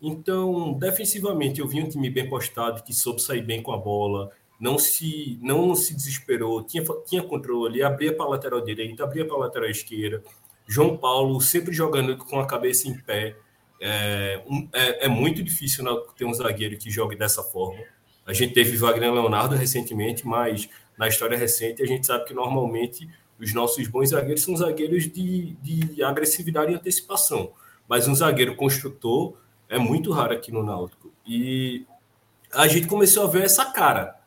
Então, 0.01 0.73
defensivamente, 0.73 1.59
eu 1.59 1.67
vi 1.67 1.81
um 1.81 1.89
time 1.89 2.09
bem 2.09 2.27
postado, 2.27 2.83
que 2.83 2.93
soube 2.93 3.21
sair 3.21 3.43
bem 3.43 3.61
com 3.61 3.71
a 3.71 3.77
bola, 3.77 4.31
não 4.59 4.77
se, 4.77 5.39
não 5.41 5.75
se 5.75 5.95
desesperou, 5.95 6.63
tinha, 6.63 6.83
tinha 7.05 7.21
controle, 7.23 7.83
abria 7.83 8.15
para 8.15 8.25
a 8.25 8.29
lateral 8.29 8.61
direita, 8.61 9.03
abria 9.03 9.25
para 9.25 9.35
a 9.35 9.39
lateral 9.39 9.69
esquerda. 9.69 10.23
João 10.67 10.95
Paulo 10.97 11.39
sempre 11.41 11.73
jogando 11.73 12.17
com 12.17 12.39
a 12.39 12.47
cabeça 12.47 12.87
em 12.87 12.97
pé. 12.97 13.35
É, 13.79 14.43
é, 14.73 15.05
é 15.05 15.07
muito 15.07 15.43
difícil 15.43 15.83
ter 16.15 16.25
um 16.25 16.33
zagueiro 16.33 16.77
que 16.77 16.89
jogue 16.89 17.15
dessa 17.15 17.43
forma. 17.43 17.83
A 18.25 18.33
gente 18.33 18.53
teve 18.53 18.77
Wagner 18.77 19.11
Leonardo 19.11 19.55
recentemente, 19.55 20.25
mas 20.25 20.69
na 20.97 21.07
história 21.07 21.37
recente 21.37 21.81
a 21.81 21.85
gente 21.85 22.05
sabe 22.05 22.25
que 22.25 22.33
normalmente 22.33 23.09
os 23.39 23.53
nossos 23.53 23.87
bons 23.87 24.09
zagueiros 24.09 24.43
são 24.43 24.55
zagueiros 24.55 25.11
de, 25.11 25.53
de 25.61 26.03
agressividade 26.03 26.71
e 26.71 26.75
antecipação. 26.75 27.51
Mas 27.87 28.07
um 28.07 28.13
zagueiro 28.13 28.55
construtor 28.55 29.33
é 29.67 29.79
muito 29.79 30.11
raro 30.11 30.33
aqui 30.33 30.51
no 30.51 30.63
Náutico. 30.63 31.11
E 31.25 31.85
a 32.53 32.67
gente 32.67 32.87
começou 32.87 33.23
a 33.23 33.27
ver 33.27 33.43
essa 33.43 33.65
cara 33.65 34.19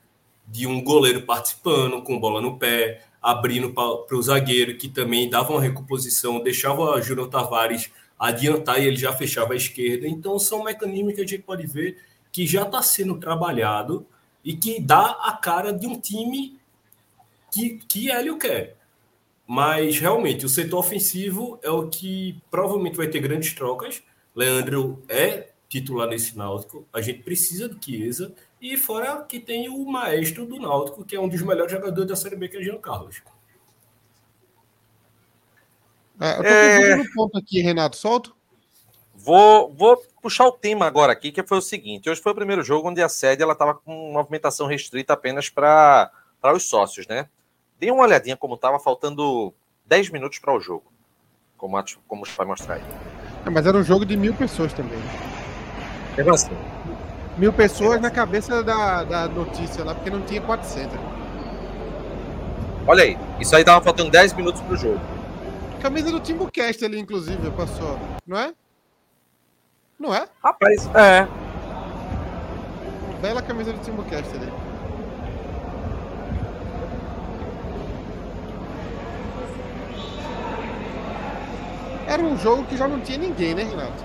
de 0.47 0.67
um 0.67 0.83
goleiro 0.83 1.23
participando, 1.23 2.03
com 2.03 2.19
bola 2.19 2.41
no 2.41 2.59
pé, 2.59 3.03
abrindo 3.23 3.73
para 3.73 4.17
o 4.17 4.23
zagueiro, 4.23 4.77
que 4.77 4.89
também 4.89 5.31
dava 5.31 5.53
uma 5.53 5.63
recomposição, 5.63 6.43
deixava 6.43 6.83
o 6.83 7.01
Júnior 7.01 7.29
Tavares 7.29 7.91
adiantar 8.19 8.83
e 8.83 8.87
ele 8.87 8.97
já 8.97 9.13
fechava 9.13 9.55
a 9.55 9.57
esquerda. 9.57 10.07
Então, 10.07 10.39
são 10.39 10.65
mecanismos 10.65 11.15
que 11.15 11.21
a 11.21 11.27
gente 11.27 11.43
pode 11.43 11.67
ver 11.67 11.97
que 12.35 12.49
já 12.49 12.63
está 12.63 12.83
sendo 12.83 13.21
trabalhado 13.21 14.05
e 14.45 14.57
que 14.57 14.81
dá 14.81 15.21
a 15.23 15.37
cara 15.37 15.73
de 15.73 15.87
um 15.87 16.01
time 16.01 16.59
que, 17.49 17.79
que 17.87 18.11
Hélio 18.11 18.37
quer. 18.37 18.77
Mas, 19.47 20.01
realmente, 20.01 20.45
o 20.45 20.49
setor 20.49 20.81
ofensivo 20.81 21.61
é 21.63 21.71
o 21.71 21.89
que 21.89 22.43
provavelmente 22.51 22.97
vai 22.97 23.07
ter 23.07 23.21
grandes 23.21 23.55
trocas. 23.55 24.03
Leandro 24.35 25.01
é 25.09 25.51
titular 25.69 26.09
nesse 26.09 26.37
Náutico. 26.37 26.85
A 26.93 27.01
gente 27.01 27.23
precisa 27.23 27.69
do 27.69 27.81
Chiesa. 27.81 28.35
E 28.61 28.77
fora 28.77 29.23
que 29.23 29.39
tem 29.39 29.69
o 29.69 29.85
maestro 29.87 30.45
do 30.45 30.59
Náutico, 30.59 31.05
que 31.05 31.15
é 31.15 31.21
um 31.21 31.29
dos 31.29 31.41
melhores 31.41 31.71
jogadores 31.71 32.09
da 32.09 32.17
Série 32.17 32.35
B, 32.35 32.49
que 32.49 32.57
é 32.57 32.63
Jean 32.65 32.79
Carlos. 32.79 33.23
É, 36.21 36.33
eu 36.33 36.43
tô 36.43 36.49
é... 36.49 36.97
um 36.97 37.13
ponto 37.13 37.39
aqui, 37.39 37.61
Renato, 37.61 37.97
solto? 37.97 38.35
Vou, 39.15 39.73
vou 39.73 40.03
puxar 40.25 40.47
o 40.47 40.53
tema 40.53 40.87
agora 40.87 41.13
aqui, 41.13 41.31
que 41.31 41.43
foi 41.43 41.59
o 41.59 41.61
seguinte. 41.61 42.09
Hoje 42.09 42.19
foi 42.19 42.33
o 42.33 42.35
primeiro 42.35 42.65
jogo 42.65 42.89
onde 42.89 43.03
a 43.03 43.11
sede 43.11 43.45
estava 43.45 43.75
com 43.75 44.11
movimentação 44.11 44.67
restrita 44.67 45.13
apenas 45.13 45.51
para 45.51 46.11
os 46.55 46.67
sócios, 46.67 47.07
né? 47.07 47.29
Dê 47.79 47.91
uma 47.91 48.05
olhadinha 48.05 48.35
como 48.35 48.55
estava, 48.55 48.81
faltando 48.81 49.53
10 49.85 50.09
minutos 50.09 50.39
para 50.39 50.55
o 50.55 50.61
jogo. 50.61 50.91
Como, 51.59 51.77
como 52.09 52.25
vai 52.39 52.47
mostrar 52.47 52.77
aí. 52.77 52.83
É, 53.45 53.51
mas 53.51 53.67
era 53.67 53.77
um 53.77 53.83
jogo 53.83 54.07
de 54.07 54.17
mil 54.17 54.33
pessoas 54.33 54.73
também. 54.73 54.99
É 56.17 56.23
assim. 56.31 56.57
Mil 57.37 57.53
pessoas 57.53 58.01
na 58.01 58.11
cabeça 58.11 58.63
da, 58.63 59.05
da 59.05 59.29
notícia 59.29 59.85
lá, 59.85 59.95
porque 59.95 60.09
não 60.09 60.23
tinha 60.23 60.41
400. 60.41 60.99
Olha 62.87 63.05
aí, 63.05 63.19
isso 63.39 63.55
aí 63.55 63.63
tava 63.63 63.85
faltando 63.85 64.11
10 64.11 64.33
minutos 64.33 64.63
pro 64.63 64.75
jogo. 64.75 65.01
Camisa 65.83 66.11
do 66.11 66.19
Timbucast 66.19 66.83
ali, 66.83 66.99
inclusive, 66.99 67.51
passou, 67.51 67.99
não 68.27 68.39
é? 68.39 68.55
Não 70.05 70.15
é? 70.15 70.29
Rapaz, 70.43 70.87
é. 70.95 71.27
Bela 73.23 73.41
camisa 73.41 73.73
do 73.73 73.79
Timbucast 73.79 74.37
ali. 74.37 74.53
Era 82.07 82.23
um 82.23 82.37
jogo 82.37 82.67
que 82.67 82.77
já 82.77 82.87
não 82.87 83.01
tinha 83.01 83.17
ninguém, 83.17 83.55
né, 83.55 83.63
Renato? 83.63 84.05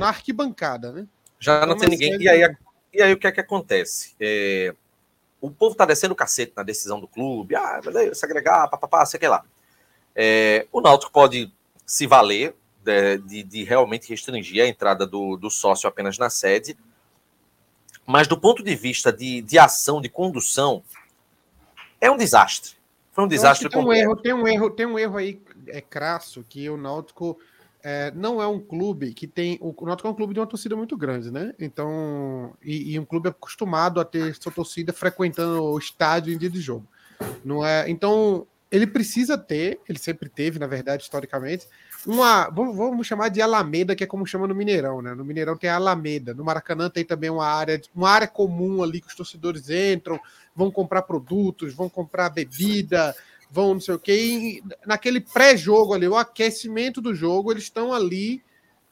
Na 0.00 0.08
arquibancada, 0.08 0.90
né? 0.90 1.06
Já 1.38 1.64
não 1.64 1.76
tem 1.76 1.90
ninguém. 1.90 2.20
E 2.20 2.28
aí, 2.28 2.56
e 2.92 3.00
aí 3.00 3.12
o 3.12 3.16
que 3.16 3.28
é 3.28 3.30
que 3.30 3.40
acontece? 3.40 4.16
É, 4.18 4.74
o 5.40 5.48
povo 5.48 5.76
tá 5.76 5.84
descendo 5.84 6.12
o 6.12 6.16
cacete 6.16 6.52
na 6.56 6.64
decisão 6.64 6.98
do 6.98 7.06
clube. 7.06 7.54
Ah, 7.54 7.80
beleza, 7.80 8.16
se 8.16 8.24
agregar, 8.24 8.66
papapá, 8.66 9.06
sei 9.06 9.20
que 9.20 9.28
lá. 9.28 9.44
É, 10.12 10.66
o 10.72 10.80
Náutico 10.80 11.12
pode 11.12 11.52
se 11.86 12.04
valer 12.04 12.56
de, 12.84 13.18
de, 13.18 13.42
de, 13.42 13.64
realmente 13.64 14.08
restringir 14.08 14.62
a 14.62 14.68
entrada 14.68 15.06
do, 15.06 15.36
do 15.36 15.50
sócio 15.50 15.88
apenas 15.88 16.18
na 16.18 16.28
sede. 16.28 16.76
Mas 18.06 18.28
do 18.28 18.38
ponto 18.38 18.62
de 18.62 18.74
vista 18.74 19.12
de, 19.12 19.40
de 19.40 19.58
ação, 19.58 20.00
de 20.00 20.08
condução, 20.08 20.82
É 22.00 22.10
um 22.10 22.16
desastre. 22.16 22.72
Foi 23.12 23.24
um 23.24 23.28
desastre. 23.28 23.68
Tem 23.68 23.80
um, 23.80 23.92
erro, 23.92 24.16
tem 24.16 24.32
um 24.32 24.46
erro, 24.46 24.70
tem 24.70 24.86
um 24.86 24.98
erro 24.98 25.16
aí 25.16 25.40
é 25.68 25.80
crasso 25.80 26.44
que 26.48 26.68
o 26.68 26.76
Náutico 26.76 27.38
é, 27.82 28.10
não 28.12 28.42
é 28.42 28.46
um 28.46 28.58
clube 28.58 29.12
que 29.14 29.26
tem. 29.26 29.58
O 29.60 29.74
Náutico 29.86 30.08
é 30.08 30.10
um 30.10 30.14
clube 30.14 30.34
de 30.34 30.40
uma 30.40 30.46
torcida 30.46 30.74
muito 30.74 30.96
grande, 30.96 31.30
né? 31.30 31.54
Então. 31.58 32.54
E, 32.62 32.92
e, 32.92 32.98
um 32.98 33.04
clube 33.04 33.28
acostumado 33.28 34.00
a 34.00 34.04
ter 34.04 34.34
sua 34.34 34.50
torcida 34.50 34.92
frequentando 34.92 35.62
o 35.62 35.78
estádio 35.78 36.32
em 36.32 36.38
dia 36.38 36.50
de 36.50 36.60
jogo. 36.60 36.86
Não 37.44 37.64
é? 37.64 37.88
Então, 37.88 38.46
ele 38.70 38.86
precisa 38.86 39.38
ter, 39.38 39.80
ele 39.88 39.98
sempre 39.98 40.28
teve, 40.28 40.58
na 40.58 40.66
verdade, 40.66 41.02
historicamente, 41.02 41.68
uma. 42.06 42.48
Vamos, 42.48 43.06
chamar 43.06 43.28
de 43.28 43.40
Alameda, 43.40 43.94
que 43.94 44.04
é 44.04 44.06
como 44.06 44.26
chama 44.26 44.46
no 44.46 44.54
Mineirão, 44.54 45.00
né? 45.00 45.14
No 45.14 45.24
Mineirão 45.24 45.56
tem 45.56 45.70
a 45.70 45.76
Alameda. 45.76 46.34
No 46.34 46.44
Maracanã 46.44 46.90
tem 46.90 47.04
também 47.04 47.30
uma 47.30 47.46
área, 47.46 47.80
uma 47.94 48.10
área 48.10 48.28
comum 48.28 48.82
ali 48.82 49.00
que 49.00 49.08
os 49.08 49.14
torcedores 49.14 49.70
entram, 49.70 50.18
vão 50.54 50.70
comprar 50.70 51.02
produtos, 51.02 51.74
vão 51.74 51.88
comprar 51.88 52.28
bebida, 52.28 53.14
vão 53.50 53.74
não 53.74 53.80
sei 53.80 53.94
o 53.94 53.98
quê. 53.98 54.14
E 54.14 54.64
naquele 54.86 55.20
pré-jogo 55.20 55.94
ali, 55.94 56.06
o 56.06 56.16
aquecimento 56.16 57.00
do 57.00 57.14
jogo, 57.14 57.52
eles 57.52 57.64
estão 57.64 57.92
ali 57.92 58.42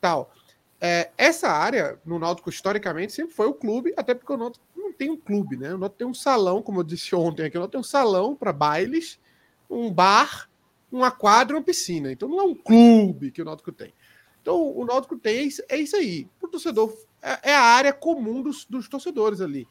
tal. 0.01 0.33
É, 0.81 1.11
essa 1.17 1.49
área, 1.49 1.99
no 2.05 2.19
Náutico, 2.19 2.51
historicamente, 2.51 3.13
sempre 3.13 3.33
foi 3.33 3.47
o 3.47 3.55
clube, 3.55 3.95
até 3.97 4.15
porque 4.15 4.33
o 4.33 4.37
Náutico 4.37 4.65
não 4.77 4.93
tem 4.93 5.11
um 5.11 5.17
clube, 5.17 5.57
né? 5.57 5.73
O 5.75 5.79
Náutico 5.79 5.99
tem 5.99 6.07
um 6.09 6.15
salão, 6.15 6.61
como 6.61 6.81
eu 6.81 6.85
disse 6.85 7.15
ontem 7.15 7.45
aqui, 7.45 7.57
o 7.57 7.61
Náutico 7.61 7.73
tem 7.73 7.81
um 7.81 7.85
salão 7.85 8.35
para 8.35 8.53
bailes, 8.53 9.21
um 9.71 9.93
bar 9.93 10.49
uma 10.93 11.11
quadra 11.11 11.57
uma 11.57 11.63
piscina. 11.63 12.13
Então 12.13 12.29
não 12.29 12.41
é 12.41 12.43
um 12.45 12.55
clube 12.55 13.31
que 13.31 13.43
o 13.43 13.45
Náutico 13.45 13.73
tem. 13.73 13.93
Então 14.41 14.77
o 14.77 14.85
Náutico 14.85 15.17
tem 15.17 15.49
é 15.69 15.77
isso 15.79 15.97
aí. 15.97 16.29
O 16.41 16.49
torcedor 16.49 16.95
é, 17.23 17.51
é 17.51 17.55
a 17.55 17.63
área 17.63 17.93
comum 17.93 18.43
dos, 18.43 18.65
dos 18.67 18.89
torcedores 18.89 19.41
ali. 19.41 19.67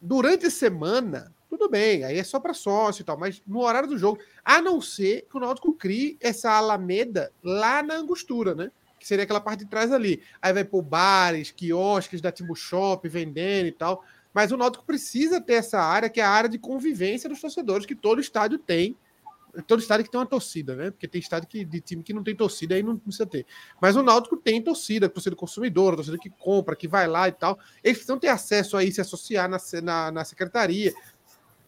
Durante 0.00 0.46
a 0.46 0.50
semana, 0.50 1.32
tudo 1.48 1.68
bem, 1.68 2.04
aí 2.04 2.18
é 2.18 2.24
só 2.24 2.40
para 2.40 2.54
sócio 2.54 3.02
e 3.02 3.04
tal, 3.04 3.18
mas 3.18 3.42
no 3.46 3.60
horário 3.60 3.88
do 3.88 3.98
jogo, 3.98 4.20
a 4.44 4.60
não 4.60 4.80
ser 4.80 5.26
que 5.30 5.36
o 5.36 5.40
Náutico 5.40 5.72
crie 5.72 6.16
essa 6.20 6.50
alameda 6.50 7.32
lá 7.42 7.82
na 7.82 7.94
Angostura, 7.94 8.54
né? 8.54 8.70
Que 8.98 9.06
seria 9.06 9.24
aquela 9.24 9.40
parte 9.40 9.60
de 9.60 9.70
trás 9.70 9.92
ali. 9.92 10.22
Aí 10.40 10.52
vai 10.52 10.64
por 10.64 10.82
bares, 10.82 11.50
quiosques 11.50 12.20
da 12.20 12.32
Timbu 12.32 12.54
Shop 12.54 13.08
vendendo 13.08 13.66
e 13.66 13.72
tal. 13.72 14.04
Mas 14.32 14.50
o 14.50 14.56
Náutico 14.56 14.84
precisa 14.84 15.40
ter 15.40 15.54
essa 15.54 15.80
área, 15.80 16.08
que 16.08 16.20
é 16.20 16.24
a 16.24 16.30
área 16.30 16.48
de 16.48 16.58
convivência 16.58 17.28
dos 17.28 17.40
torcedores, 17.40 17.86
que 17.86 17.94
todo 17.94 18.20
estádio 18.20 18.58
tem 18.58 18.96
todo 19.66 19.80
estádio 19.80 20.04
que 20.04 20.10
tem 20.10 20.18
uma 20.18 20.26
torcida, 20.26 20.74
né? 20.74 20.90
Porque 20.90 21.06
tem 21.06 21.20
estádio 21.20 21.48
que, 21.48 21.64
de 21.64 21.80
time 21.80 22.02
que 22.02 22.14
não 22.14 22.22
tem 22.22 22.34
torcida, 22.34 22.74
aí 22.74 22.82
não 22.82 22.96
precisa 22.96 23.26
ter. 23.26 23.44
Mas 23.80 23.96
o 23.96 24.02
Náutico 24.02 24.36
tem 24.36 24.62
torcida, 24.62 25.08
torcida 25.08 25.36
consumidora, 25.36 25.96
torcida 25.96 26.16
que 26.16 26.30
compra, 26.30 26.74
que 26.74 26.88
vai 26.88 27.06
lá 27.06 27.28
e 27.28 27.32
tal. 27.32 27.58
Eles 27.84 27.98
precisam 27.98 28.18
ter 28.18 28.28
acesso 28.28 28.76
aí, 28.76 28.90
se 28.90 29.00
associar 29.00 29.48
na, 29.48 29.58
na, 29.82 30.10
na 30.10 30.24
secretaria. 30.24 30.94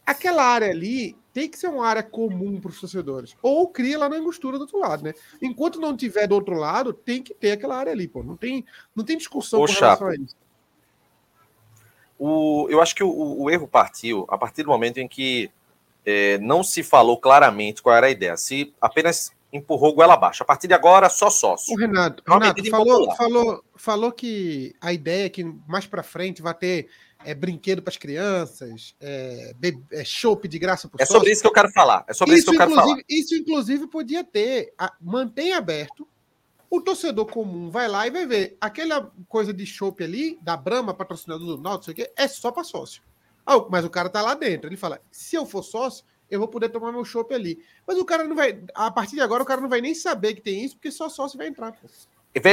Aquela 0.06 0.44
área 0.44 0.68
ali 0.68 1.16
tem 1.32 1.48
que 1.48 1.58
ser 1.58 1.68
uma 1.68 1.86
área 1.86 2.02
comum 2.02 2.58
para 2.60 2.70
os 2.70 2.80
torcedores. 2.80 3.36
Ou 3.42 3.68
cria 3.68 3.98
lá 3.98 4.08
na 4.08 4.16
angostura 4.16 4.56
do 4.56 4.62
outro 4.62 4.78
lado, 4.78 5.04
né? 5.04 5.12
Enquanto 5.42 5.80
não 5.80 5.96
tiver 5.96 6.26
do 6.26 6.34
outro 6.34 6.54
lado, 6.54 6.92
tem 6.92 7.22
que 7.22 7.34
ter 7.34 7.52
aquela 7.52 7.76
área 7.76 7.92
ali, 7.92 8.08
pô. 8.08 8.22
Não 8.22 8.36
tem, 8.36 8.64
não 8.94 9.04
tem 9.04 9.18
discussão 9.18 9.60
Ô, 9.60 9.66
com 9.66 9.72
relação 9.72 10.06
a 10.06 10.14
isso. 10.14 10.36
O, 12.18 12.66
eu 12.70 12.80
acho 12.80 12.94
que 12.94 13.02
o, 13.02 13.42
o 13.42 13.50
erro 13.50 13.66
partiu 13.66 14.24
a 14.28 14.38
partir 14.38 14.62
do 14.62 14.68
momento 14.68 14.98
em 14.98 15.08
que 15.08 15.50
é, 16.04 16.38
não 16.38 16.62
se 16.62 16.82
falou 16.82 17.18
claramente 17.18 17.82
qual 17.82 17.96
era 17.96 18.06
a 18.06 18.10
ideia, 18.10 18.36
se 18.36 18.72
apenas 18.80 19.32
empurrou 19.52 19.94
goela 19.94 20.14
abaixo. 20.14 20.42
A 20.42 20.46
partir 20.46 20.66
de 20.66 20.74
agora, 20.74 21.08
só 21.08 21.30
sócio. 21.30 21.72
O 21.72 21.78
Renato, 21.78 22.22
é 22.26 22.32
Renato 22.32 22.70
falou, 22.70 23.14
falou, 23.14 23.64
falou 23.76 24.12
que 24.12 24.74
a 24.80 24.92
ideia 24.92 25.26
é 25.26 25.28
que 25.28 25.44
mais 25.66 25.86
para 25.86 26.02
frente 26.02 26.42
vai 26.42 26.54
ter 26.54 26.88
é, 27.24 27.34
brinquedo 27.34 27.80
para 27.80 27.90
as 27.90 27.96
crianças, 27.96 28.94
é, 29.00 29.54
é 29.92 30.04
chopp 30.04 30.46
de 30.46 30.58
graça 30.58 30.88
para 30.88 31.02
É 31.02 31.06
sobre 31.06 31.30
isso 31.30 31.40
que 31.40 31.46
eu 31.46 31.52
quero 31.52 31.70
falar. 31.70 32.04
É 32.08 32.12
sobre 32.12 32.34
isso, 32.34 32.42
isso 32.42 32.50
que 32.50 32.56
eu 32.56 32.66
quero 32.66 32.74
falar. 32.74 33.00
Isso, 33.08 33.34
inclusive, 33.34 33.86
podia 33.86 34.24
ter. 34.24 34.74
A, 34.76 34.92
mantém 35.00 35.52
aberto. 35.52 36.06
O 36.68 36.80
torcedor 36.80 37.26
comum 37.26 37.70
vai 37.70 37.86
lá 37.86 38.06
e 38.06 38.10
vai 38.10 38.26
ver. 38.26 38.56
Aquela 38.60 39.12
coisa 39.28 39.54
de 39.54 39.64
chopp 39.64 40.02
ali, 40.02 40.38
da 40.42 40.56
Brahma, 40.56 40.92
patrocinador 40.92 41.46
do 41.46 41.62
Náutico, 41.62 41.84
sei 41.84 41.92
o 41.92 41.96
quê, 41.96 42.12
é 42.16 42.26
só 42.26 42.50
para 42.50 42.64
sócio. 42.64 43.00
Ah, 43.46 43.64
mas 43.70 43.84
o 43.84 43.90
cara 43.90 44.08
tá 44.08 44.22
lá 44.22 44.34
dentro. 44.34 44.68
Ele 44.68 44.76
fala: 44.76 45.00
se 45.10 45.36
eu 45.36 45.44
for 45.44 45.62
sócio, 45.62 46.04
eu 46.30 46.38
vou 46.38 46.48
poder 46.48 46.68
tomar 46.68 46.92
meu 46.92 47.04
chopp 47.04 47.34
ali. 47.34 47.62
Mas 47.86 47.98
o 47.98 48.04
cara 48.04 48.24
não 48.24 48.34
vai. 48.34 48.58
A 48.74 48.90
partir 48.90 49.16
de 49.16 49.20
agora, 49.20 49.42
o 49.42 49.46
cara 49.46 49.60
não 49.60 49.68
vai 49.68 49.80
nem 49.80 49.94
saber 49.94 50.34
que 50.34 50.40
tem 50.40 50.64
isso, 50.64 50.76
porque 50.76 50.90
só 50.90 51.08
sócio 51.08 51.38
vai 51.38 51.46
entrar. 51.46 51.72
Pô. 51.72 51.88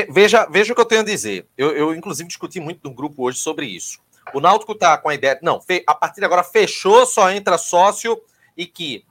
Veja, 0.09 0.45
veja 0.45 0.71
o 0.71 0.75
que 0.75 0.81
eu 0.81 0.85
tenho 0.85 1.01
a 1.01 1.05
dizer. 1.05 1.47
Eu, 1.57 1.71
eu, 1.71 1.95
inclusive, 1.95 2.27
discuti 2.27 2.59
muito 2.59 2.87
no 2.87 2.93
grupo 2.93 3.23
hoje 3.23 3.39
sobre 3.39 3.65
isso. 3.65 3.99
O 4.33 4.39
Náutico 4.39 4.75
tá 4.75 4.97
com 4.97 5.09
a 5.09 5.15
ideia. 5.15 5.39
Não, 5.41 5.59
a 5.87 5.95
partir 5.95 6.19
de 6.19 6.25
agora 6.25 6.43
fechou, 6.43 7.05
só 7.05 7.31
entra 7.31 7.57
sócio 7.57 8.21
e 8.55 8.67
que 8.67 9.03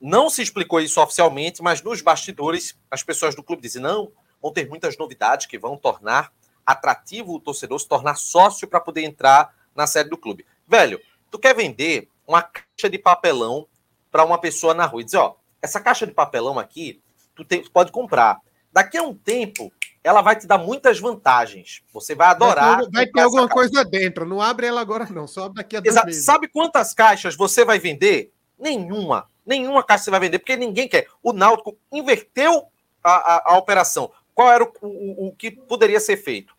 não 0.00 0.30
se 0.30 0.42
explicou 0.42 0.80
isso 0.80 1.00
oficialmente, 1.00 1.62
mas 1.62 1.82
nos 1.82 2.00
bastidores 2.00 2.78
as 2.90 3.02
pessoas 3.02 3.34
do 3.34 3.42
clube 3.42 3.62
dizem: 3.62 3.82
não, 3.82 4.12
vão 4.40 4.52
ter 4.52 4.68
muitas 4.68 4.96
novidades 4.96 5.46
que 5.46 5.58
vão 5.58 5.76
tornar 5.76 6.32
atrativo 6.64 7.34
o 7.34 7.40
torcedor 7.40 7.78
se 7.80 7.88
tornar 7.88 8.14
sócio 8.14 8.68
para 8.68 8.80
poder 8.80 9.02
entrar 9.02 9.52
na 9.74 9.86
sede 9.86 10.10
do 10.10 10.16
clube. 10.16 10.46
Velho, 10.66 11.00
Tu 11.34 11.38
quer 11.40 11.52
vender 11.52 12.08
uma 12.28 12.42
caixa 12.42 12.88
de 12.88 12.96
papelão 12.96 13.66
para 14.08 14.24
uma 14.24 14.38
pessoa 14.38 14.72
na 14.72 14.86
rua 14.86 15.00
e 15.00 15.04
dizer, 15.04 15.16
ó, 15.16 15.34
essa 15.60 15.80
caixa 15.80 16.06
de 16.06 16.12
papelão 16.12 16.60
aqui, 16.60 17.02
tu, 17.34 17.44
tem, 17.44 17.60
tu 17.60 17.72
pode 17.72 17.90
comprar. 17.90 18.38
Daqui 18.72 18.96
a 18.96 19.02
um 19.02 19.12
tempo, 19.12 19.72
ela 20.04 20.22
vai 20.22 20.36
te 20.36 20.46
dar 20.46 20.58
muitas 20.58 21.00
vantagens. 21.00 21.82
Você 21.92 22.14
vai 22.14 22.28
adorar. 22.28 22.76
Vai 22.76 22.84
ter, 22.84 22.92
vai 22.92 23.06
ter 23.08 23.20
alguma 23.22 23.48
caixa. 23.48 23.54
coisa 23.54 23.84
dentro. 23.84 24.24
Não 24.24 24.40
abre 24.40 24.68
ela 24.68 24.80
agora, 24.80 25.08
não. 25.10 25.26
Só 25.26 25.48
daqui 25.48 25.76
a 25.76 25.80
dois 25.80 25.92
Exato. 25.92 26.06
meses. 26.06 26.24
Sabe 26.24 26.46
quantas 26.46 26.94
caixas 26.94 27.34
você 27.34 27.64
vai 27.64 27.80
vender? 27.80 28.32
Nenhuma. 28.56 29.28
Nenhuma 29.44 29.82
caixa 29.82 30.04
você 30.04 30.12
vai 30.12 30.20
vender, 30.20 30.38
porque 30.38 30.56
ninguém 30.56 30.86
quer. 30.86 31.08
O 31.20 31.32
Náutico 31.32 31.76
inverteu 31.90 32.68
a, 33.02 33.10
a, 33.10 33.54
a 33.54 33.58
operação. 33.58 34.08
Qual 34.32 34.52
era 34.52 34.62
o, 34.62 34.72
o, 34.82 35.26
o, 35.30 35.32
que 35.32 35.50
poderia 35.50 35.98
ser 35.98 36.16
feito? 36.16 36.54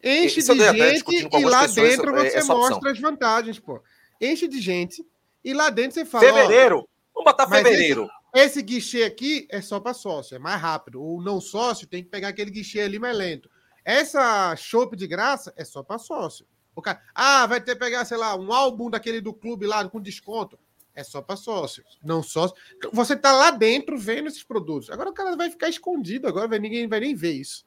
Enche 0.00 0.38
Isso 0.38 0.54
de 0.54 0.72
gente 0.72 1.26
e 1.36 1.44
lá 1.44 1.66
dentro 1.66 2.16
é, 2.16 2.30
você 2.30 2.44
mostra 2.44 2.92
as 2.92 3.00
vantagens, 3.00 3.58
pô 3.58 3.82
enche 4.20 4.46
de 4.46 4.60
gente 4.60 5.04
e 5.44 5.54
lá 5.54 5.70
dentro 5.70 5.92
você 5.92 6.04
fala. 6.04 6.24
Fevereiro. 6.24 6.88
Vamos 7.14 7.32
botar 7.32 7.48
fevereiro. 7.48 8.08
Esse, 8.34 8.46
esse, 8.46 8.62
guichê 8.62 9.04
aqui 9.04 9.46
é 9.50 9.60
só 9.60 9.80
para 9.80 9.94
sócio, 9.94 10.34
é 10.34 10.38
mais 10.38 10.60
rápido. 10.60 11.02
O 11.02 11.22
não 11.22 11.40
sócio 11.40 11.86
tem 11.86 12.02
que 12.02 12.10
pegar 12.10 12.28
aquele 12.28 12.50
guichê 12.50 12.80
ali 12.80 12.98
mais 12.98 13.16
lento. 13.16 13.50
Essa 13.84 14.54
chopp 14.56 14.96
de 14.96 15.06
graça 15.06 15.52
é 15.56 15.64
só 15.64 15.82
para 15.82 15.98
sócio. 15.98 16.46
O 16.74 16.82
cara, 16.82 17.02
ah, 17.14 17.46
vai 17.46 17.60
ter 17.60 17.74
que 17.74 17.80
pegar, 17.80 18.04
sei 18.04 18.16
lá, 18.16 18.36
um 18.36 18.52
álbum 18.52 18.88
daquele 18.88 19.20
do 19.20 19.34
clube 19.34 19.66
lá 19.66 19.86
com 19.88 20.00
desconto. 20.00 20.58
É 20.94 21.02
só 21.02 21.22
para 21.22 21.36
sócio, 21.36 21.84
não 22.02 22.22
sócio. 22.22 22.56
Você 22.92 23.16
tá 23.16 23.32
lá 23.32 23.50
dentro 23.50 23.96
vendo 23.98 24.28
esses 24.28 24.42
produtos. 24.42 24.90
Agora 24.90 25.10
o 25.10 25.14
cara 25.14 25.36
vai 25.36 25.50
ficar 25.50 25.68
escondido, 25.68 26.28
agora 26.28 26.58
ninguém 26.58 26.88
vai 26.88 27.00
nem 27.00 27.14
ver 27.14 27.32
isso. 27.32 27.64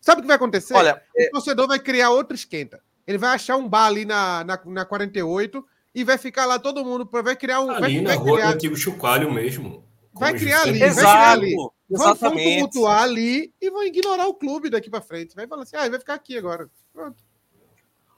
Sabe 0.00 0.20
o 0.20 0.22
que 0.22 0.26
vai 0.28 0.36
acontecer? 0.36 0.74
Olha, 0.74 1.02
o 1.16 1.20
é 1.20 1.30
torcedor 1.30 1.68
vai 1.68 1.78
criar 1.78 2.10
outro 2.10 2.34
esquenta. 2.34 2.82
Ele 3.06 3.18
vai 3.18 3.30
achar 3.30 3.56
um 3.56 3.68
bar 3.68 3.86
ali 3.86 4.04
na, 4.04 4.44
na, 4.44 4.60
na 4.64 4.84
48 4.84 5.64
e 5.94 6.04
vai 6.04 6.16
ficar 6.16 6.46
lá 6.46 6.58
todo 6.58 6.84
mundo, 6.84 7.08
vai 7.10 7.36
criar 7.36 7.60
um. 7.60 7.70
Ali 7.70 7.80
vai, 7.80 8.00
na 8.00 8.08
vai 8.10 8.16
rua 8.16 8.36
criar, 8.36 8.50
do 8.50 8.54
antigo 8.54 8.76
chocalho 8.76 9.32
mesmo. 9.32 9.84
Vai 10.14 10.34
criar 10.34 10.62
ali, 10.62 10.82
Exato, 10.82 11.02
vai 11.02 11.14
criar 11.14 11.30
ali. 11.30 11.56
Vão, 11.90 12.14
vão 12.14 12.30
tumultuar 12.30 13.02
ali 13.02 13.52
e 13.60 13.70
vão 13.70 13.84
ignorar 13.84 14.26
o 14.26 14.34
clube 14.34 14.70
daqui 14.70 14.88
para 14.88 15.00
frente. 15.00 15.34
Vai 15.34 15.46
falar 15.46 15.62
assim, 15.62 15.76
ah, 15.76 15.88
vai 15.88 15.98
ficar 15.98 16.14
aqui 16.14 16.36
agora. 16.36 16.70
Pronto. 16.92 17.22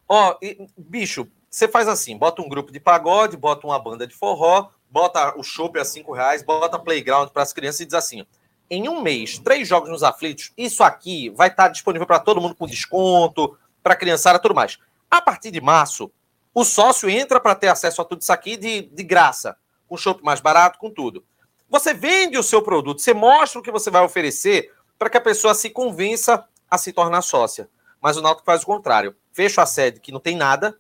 Ó, 0.09 0.37
e, 0.43 0.67
bicho, 0.77 1.27
você 1.51 1.67
faz 1.67 1.89
assim, 1.89 2.17
bota 2.17 2.43
um 2.43 2.49
grupo 2.49 2.73
de 2.73 2.79
pagode, 2.79 3.37
bota 3.37 3.67
uma 3.67 3.79
banda 3.79 4.07
de 4.07 4.15
forró, 4.15 4.71
bota 4.91 5.39
o 5.39 5.43
shopping 5.43 5.81
a 5.81 5.85
cinco 5.85 6.13
reais, 6.13 6.43
bota 6.43 6.79
playground 6.79 7.31
para 7.31 7.43
as 7.43 7.53
crianças 7.53 7.81
e 7.81 7.87
diz 7.87 7.95
assim, 7.95 8.25
em 8.71 8.89
um 8.89 9.01
mês, 9.01 9.39
três 9.39 9.67
jogos 9.69 9.89
nos 9.89 10.03
aflitos, 10.03 10.53
isso 10.57 10.83
aqui 10.83 11.31
vai 11.31 11.49
estar 11.49 11.69
disponível 11.69 12.07
para 12.07 12.19
todo 12.19 12.41
mundo 12.41 12.55
com 12.55 12.67
desconto, 12.67 13.57
para 13.85 13.95
criançada 13.95 14.39
tudo 14.39 14.55
mais. 14.55 14.79
A 15.11 15.21
partir 15.21 15.51
de 15.51 15.61
março, 15.61 16.11
o 16.55 16.65
sócio 16.65 17.09
entra 17.09 17.39
para 17.39 17.55
ter 17.55 17.69
acesso 17.69 18.01
a 18.01 18.05
tudo 18.05 18.23
isso 18.23 18.33
aqui 18.33 18.57
de, 18.57 18.83
de 18.83 19.03
graça, 19.05 19.57
com 19.87 19.97
shopping 19.97 20.25
mais 20.25 20.41
barato, 20.41 20.79
com 20.79 20.91
tudo. 20.91 21.23
Você 21.69 21.93
vende 21.93 22.39
o 22.39 22.43
seu 22.43 22.63
produto, 22.63 23.01
você 23.01 23.13
mostra 23.13 23.61
o 23.61 23.63
que 23.63 23.71
você 23.71 23.91
vai 23.91 24.03
oferecer 24.03 24.73
para 24.99 25.11
que 25.11 25.19
a 25.19 25.21
pessoa 25.21 25.55
se 25.55 25.69
convença 25.69 26.47
a 26.71 26.79
se 26.79 26.93
tornar 26.93 27.21
sócia. 27.23 27.69
Mas 28.01 28.17
o 28.17 28.23
Náutico 28.23 28.47
faz 28.47 28.63
o 28.63 28.67
contrário. 28.67 29.15
Fecha 29.33 29.63
a 29.63 29.67
sede 29.67 30.01
que 30.01 30.13
não 30.13 30.21
tem 30.21 30.37
nada, 30.37 30.79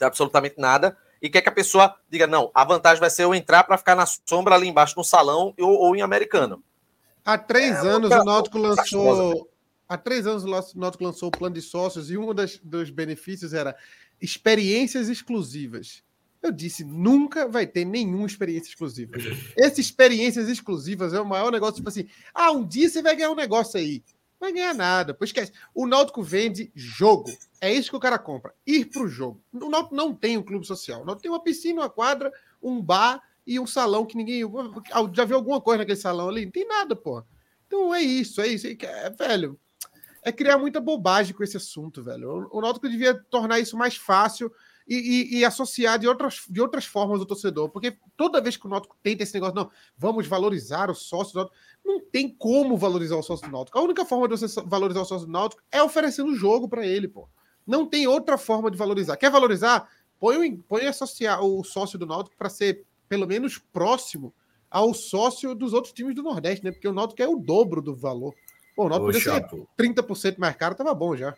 absolutamente 0.00 0.56
nada, 0.58 0.96
e 1.22 1.30
quer 1.30 1.40
que 1.40 1.48
a 1.48 1.52
pessoa 1.52 1.96
diga, 2.10 2.26
não, 2.26 2.50
a 2.54 2.64
vantagem 2.64 3.00
vai 3.00 3.10
ser 3.10 3.24
eu 3.24 3.34
entrar 3.34 3.64
para 3.64 3.78
ficar 3.78 3.94
na 3.94 4.04
sombra 4.06 4.54
ali 4.54 4.68
embaixo 4.68 4.94
no 4.96 5.04
salão 5.04 5.54
ou, 5.58 5.70
ou 5.70 5.96
em 5.96 6.02
americano. 6.02 6.62
Há 7.24 7.38
três 7.38 7.84
é, 7.84 7.88
anos 7.88 8.10
o 8.10 8.24
Náutico 8.24 8.58
lançou 8.58 9.47
há 9.88 9.96
três 9.96 10.26
anos 10.26 10.44
o 10.44 10.78
Náutico 10.78 11.04
lançou 11.04 11.28
o 11.28 11.32
plano 11.32 11.54
de 11.54 11.62
sócios 11.62 12.10
e 12.10 12.18
um 12.18 12.34
das, 12.34 12.58
dos 12.58 12.90
benefícios 12.90 13.54
era 13.54 13.76
experiências 14.20 15.08
exclusivas. 15.08 16.02
Eu 16.40 16.52
disse, 16.52 16.84
nunca 16.84 17.48
vai 17.48 17.66
ter 17.66 17.84
nenhuma 17.84 18.26
experiência 18.26 18.68
exclusiva. 18.68 19.12
Essas 19.56 19.78
experiências 19.78 20.48
exclusivas 20.48 21.12
é 21.12 21.20
o 21.20 21.26
maior 21.26 21.50
negócio, 21.50 21.76
tipo 21.76 21.88
assim, 21.88 22.06
ah, 22.32 22.52
um 22.52 22.66
dia 22.66 22.88
você 22.88 23.02
vai 23.02 23.16
ganhar 23.16 23.30
um 23.30 23.36
negócio 23.36 23.78
aí. 23.78 24.02
Não 24.40 24.46
vai 24.46 24.52
ganhar 24.52 24.74
nada. 24.74 25.12
Pois 25.12 25.30
esquece. 25.30 25.52
O 25.74 25.84
Náutico 25.84 26.22
vende 26.22 26.70
jogo. 26.74 27.28
É 27.60 27.72
isso 27.72 27.90
que 27.90 27.96
o 27.96 28.00
cara 28.00 28.18
compra. 28.18 28.54
Ir 28.64 28.84
para 28.84 29.02
o 29.02 29.08
jogo. 29.08 29.42
O 29.52 29.68
Náutico 29.68 29.96
não 29.96 30.14
tem 30.14 30.38
um 30.38 30.42
clube 30.42 30.64
social. 30.64 31.02
O 31.02 31.04
Náutico 31.04 31.22
tem 31.22 31.30
uma 31.30 31.42
piscina, 31.42 31.82
uma 31.82 31.90
quadra, 31.90 32.32
um 32.62 32.80
bar 32.80 33.20
e 33.44 33.58
um 33.58 33.66
salão 33.66 34.06
que 34.06 34.16
ninguém. 34.16 34.42
Já 35.12 35.24
viu 35.24 35.36
alguma 35.36 35.60
coisa 35.60 35.78
naquele 35.78 35.98
salão 35.98 36.28
ali? 36.28 36.44
Não 36.44 36.52
tem 36.52 36.68
nada, 36.68 36.94
pô. 36.94 37.24
Então 37.66 37.92
é 37.92 38.00
isso, 38.00 38.40
é 38.40 38.46
isso. 38.46 38.66
É, 38.68 39.10
velho, 39.10 39.58
é 40.22 40.32
criar 40.32 40.58
muita 40.58 40.80
bobagem 40.80 41.34
com 41.34 41.42
esse 41.42 41.56
assunto, 41.56 42.02
velho. 42.02 42.48
O, 42.52 42.60
Náutico 42.60 42.88
devia 42.88 43.14
tornar 43.14 43.58
isso 43.58 43.76
mais 43.76 43.96
fácil 43.96 44.52
e, 44.86 44.96
e, 44.96 45.38
e, 45.38 45.44
associar 45.44 45.98
de 45.98 46.08
outras, 46.08 46.42
de 46.48 46.60
outras 46.60 46.84
formas 46.86 47.20
o 47.20 47.26
torcedor. 47.26 47.68
Porque 47.68 47.96
toda 48.16 48.40
vez 48.40 48.56
que 48.56 48.66
o 48.66 48.70
Náutico 48.70 48.96
tenta 49.02 49.22
esse 49.22 49.34
negócio, 49.34 49.54
não, 49.54 49.70
vamos 49.96 50.26
valorizar 50.26 50.90
o 50.90 50.94
sócio 50.94 51.34
do 51.34 51.38
Náutico, 51.40 51.56
não 51.84 52.00
tem 52.00 52.28
como 52.28 52.76
valorizar 52.76 53.16
o 53.16 53.22
sócio 53.22 53.46
do 53.46 53.52
Náutico. 53.52 53.78
A 53.78 53.82
única 53.82 54.04
forma 54.04 54.28
de 54.28 54.36
você 54.36 54.60
valorizar 54.66 55.02
o 55.02 55.04
sócio 55.04 55.26
do 55.26 55.32
Náutico 55.32 55.62
é 55.70 55.82
oferecendo 55.82 56.30
o 56.30 56.36
jogo 56.36 56.68
para 56.68 56.86
ele, 56.86 57.08
pô. 57.08 57.28
Não 57.66 57.86
tem 57.86 58.06
outra 58.06 58.38
forma 58.38 58.70
de 58.70 58.78
valorizar. 58.78 59.16
Quer 59.16 59.30
valorizar? 59.30 59.88
Põe, 60.18 60.56
põe 60.56 60.86
associar 60.86 61.44
o 61.44 61.62
sócio 61.62 61.98
do 61.98 62.06
Náutico 62.06 62.36
para 62.36 62.48
ser 62.48 62.84
pelo 63.08 63.26
menos 63.26 63.58
próximo 63.58 64.34
ao 64.70 64.92
sócio 64.92 65.54
dos 65.54 65.72
outros 65.72 65.92
times 65.92 66.14
do 66.14 66.22
Nordeste, 66.22 66.64
né? 66.64 66.72
Porque 66.72 66.88
o 66.88 66.92
Náutico 66.92 67.22
é 67.22 67.28
o 67.28 67.36
dobro 67.36 67.80
do 67.80 67.94
valor. 67.94 68.34
Pô, 68.78 68.86
o 68.86 68.88
Náutico 68.88 69.06
podia 69.06 69.20
ser 69.20 69.66
30% 69.76 70.38
mais 70.38 70.54
caro, 70.54 70.76
tava 70.76 70.94
bom 70.94 71.16
já. 71.16 71.34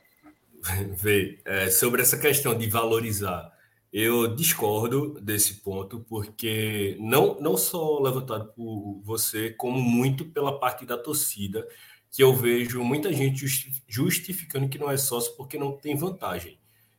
Vê, 0.94 1.40
é, 1.46 1.70
sobre 1.70 2.02
essa 2.02 2.18
questão 2.18 2.54
de 2.54 2.68
valorizar, 2.68 3.50
eu 3.90 4.36
discordo 4.36 5.18
desse 5.22 5.54
ponto, 5.62 6.04
porque 6.06 6.98
não, 7.00 7.40
não 7.40 7.56
só 7.56 7.98
levantado 7.98 8.52
por 8.52 9.00
você, 9.02 9.48
como 9.48 9.80
muito 9.80 10.26
pela 10.26 10.60
parte 10.60 10.84
da 10.84 10.98
torcida, 10.98 11.66
que 12.10 12.22
eu 12.22 12.36
vejo 12.36 12.84
muita 12.84 13.10
gente 13.10 13.46
justificando 13.88 14.68
que 14.68 14.78
não 14.78 14.90
é 14.90 14.98
sócio 14.98 15.34
porque 15.34 15.58
não 15.58 15.72
tem 15.72 15.96
vantagem. 15.96 16.58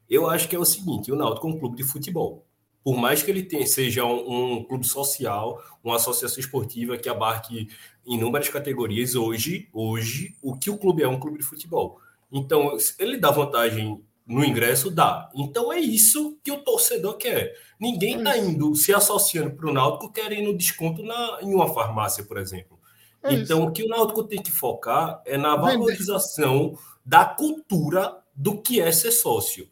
Eu 0.09 0.27
acho 0.27 0.49
que 0.49 0.55
é 0.55 0.59
o 0.59 0.65
seguinte: 0.65 1.11
o 1.11 1.15
Náutico 1.15 1.47
é 1.47 1.51
um 1.51 1.59
clube 1.59 1.77
de 1.77 1.83
futebol. 1.83 2.47
Por 2.84 2.97
mais 2.97 3.21
que 3.21 3.29
ele 3.29 3.43
tenha, 3.43 3.65
seja 3.65 4.03
um, 4.05 4.55
um 4.57 4.63
clube 4.63 4.88
social, 4.88 5.61
uma 5.84 5.97
associação 5.97 6.39
esportiva 6.39 6.97
que 6.97 7.07
abarque 7.07 7.67
inúmeras 8.05 8.49
categorias, 8.49 9.15
hoje, 9.15 9.69
hoje, 9.71 10.36
o 10.41 10.57
que 10.57 10.69
o 10.69 10.77
clube 10.77 11.03
é, 11.03 11.07
um 11.07 11.19
clube 11.19 11.38
de 11.38 11.45
futebol. 11.45 11.99
Então, 12.32 12.77
ele 12.97 13.17
dá 13.17 13.29
vantagem 13.29 14.01
no 14.25 14.45
ingresso, 14.45 14.89
dá. 14.89 15.29
Então 15.36 15.73
é 15.73 15.79
isso 15.79 16.38
que 16.43 16.51
o 16.51 16.63
torcedor 16.63 17.17
quer. 17.17 17.53
Ninguém 17.79 18.17
está 18.17 18.38
indo 18.38 18.73
se 18.75 18.93
associando 18.93 19.51
para 19.51 19.69
o 19.69 19.73
Náutico 19.73 20.11
querendo 20.11 20.55
desconto 20.55 21.03
na, 21.03 21.39
em 21.41 21.53
uma 21.53 21.73
farmácia, 21.73 22.23
por 22.23 22.38
exemplo. 22.38 22.79
É 23.23 23.34
então, 23.34 23.59
isso. 23.59 23.67
o 23.67 23.71
que 23.71 23.84
o 23.84 23.88
Náutico 23.88 24.23
tem 24.23 24.41
que 24.41 24.51
focar 24.51 25.21
é 25.25 25.38
na 25.38 25.55
valorização 25.55 26.77
da 27.05 27.25
cultura 27.25 28.17
do 28.34 28.61
que 28.61 28.79
é 28.79 28.91
ser 28.91 29.11
sócio. 29.11 29.69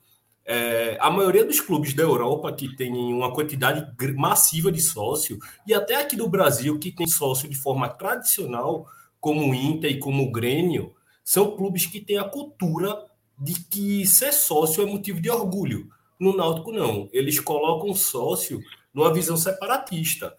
É, 0.52 0.98
a 1.00 1.12
maioria 1.12 1.46
dos 1.46 1.62
clubes 1.62 1.94
da 1.94 2.02
Europa 2.02 2.52
que 2.52 2.76
tem 2.76 2.92
uma 3.14 3.32
quantidade 3.32 3.88
massiva 4.16 4.72
de 4.72 4.82
sócio, 4.82 5.38
e 5.68 5.76
até 5.76 6.02
aqui 6.02 6.16
do 6.16 6.28
Brasil, 6.28 6.80
que 6.80 6.92
tem 6.92 7.06
sócio 7.06 7.48
de 7.48 7.56
forma 7.56 7.88
tradicional, 7.88 8.88
como 9.20 9.48
o 9.48 9.54
Inter 9.54 9.92
e 9.92 10.00
como 10.00 10.24
o 10.24 10.32
Grêmio, 10.32 10.96
são 11.24 11.56
clubes 11.56 11.86
que 11.86 12.02
têm 12.02 12.18
a 12.18 12.24
cultura 12.24 13.06
de 13.38 13.54
que 13.54 14.08
ser 14.08 14.34
sócio 14.34 14.82
é 14.82 14.88
motivo 14.88 15.22
de 15.22 15.30
orgulho. 15.30 15.88
No 16.20 16.36
Náutico, 16.36 16.72
não. 16.72 17.08
Eles 17.14 17.40
colocam 17.40 17.94
sócio 17.94 18.60
numa 18.92 19.14
visão 19.14 19.38
separatista. 19.38 20.36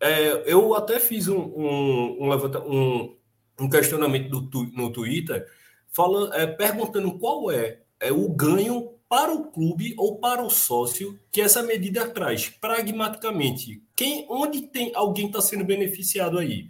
É, 0.00 0.52
eu 0.52 0.74
até 0.74 0.98
fiz 0.98 1.28
um, 1.28 1.38
um, 1.38 2.34
um, 2.66 3.16
um 3.60 3.70
questionamento 3.70 4.40
do, 4.40 4.64
no 4.72 4.90
Twitter 4.90 5.46
falando, 5.92 6.34
é, 6.34 6.44
perguntando 6.44 7.16
qual 7.20 7.52
é, 7.52 7.82
é 8.00 8.10
o 8.10 8.28
ganho 8.30 8.93
para 9.08 9.32
o 9.32 9.50
clube 9.50 9.94
ou 9.96 10.18
para 10.18 10.42
o 10.42 10.50
sócio 10.50 11.18
que 11.30 11.40
essa 11.40 11.62
medida 11.62 12.08
traz, 12.08 12.48
pragmaticamente. 12.48 13.82
Quem, 13.94 14.26
onde 14.28 14.62
tem 14.62 14.92
alguém 14.94 15.26
está 15.26 15.40
sendo 15.40 15.64
beneficiado 15.64 16.38
aí? 16.38 16.68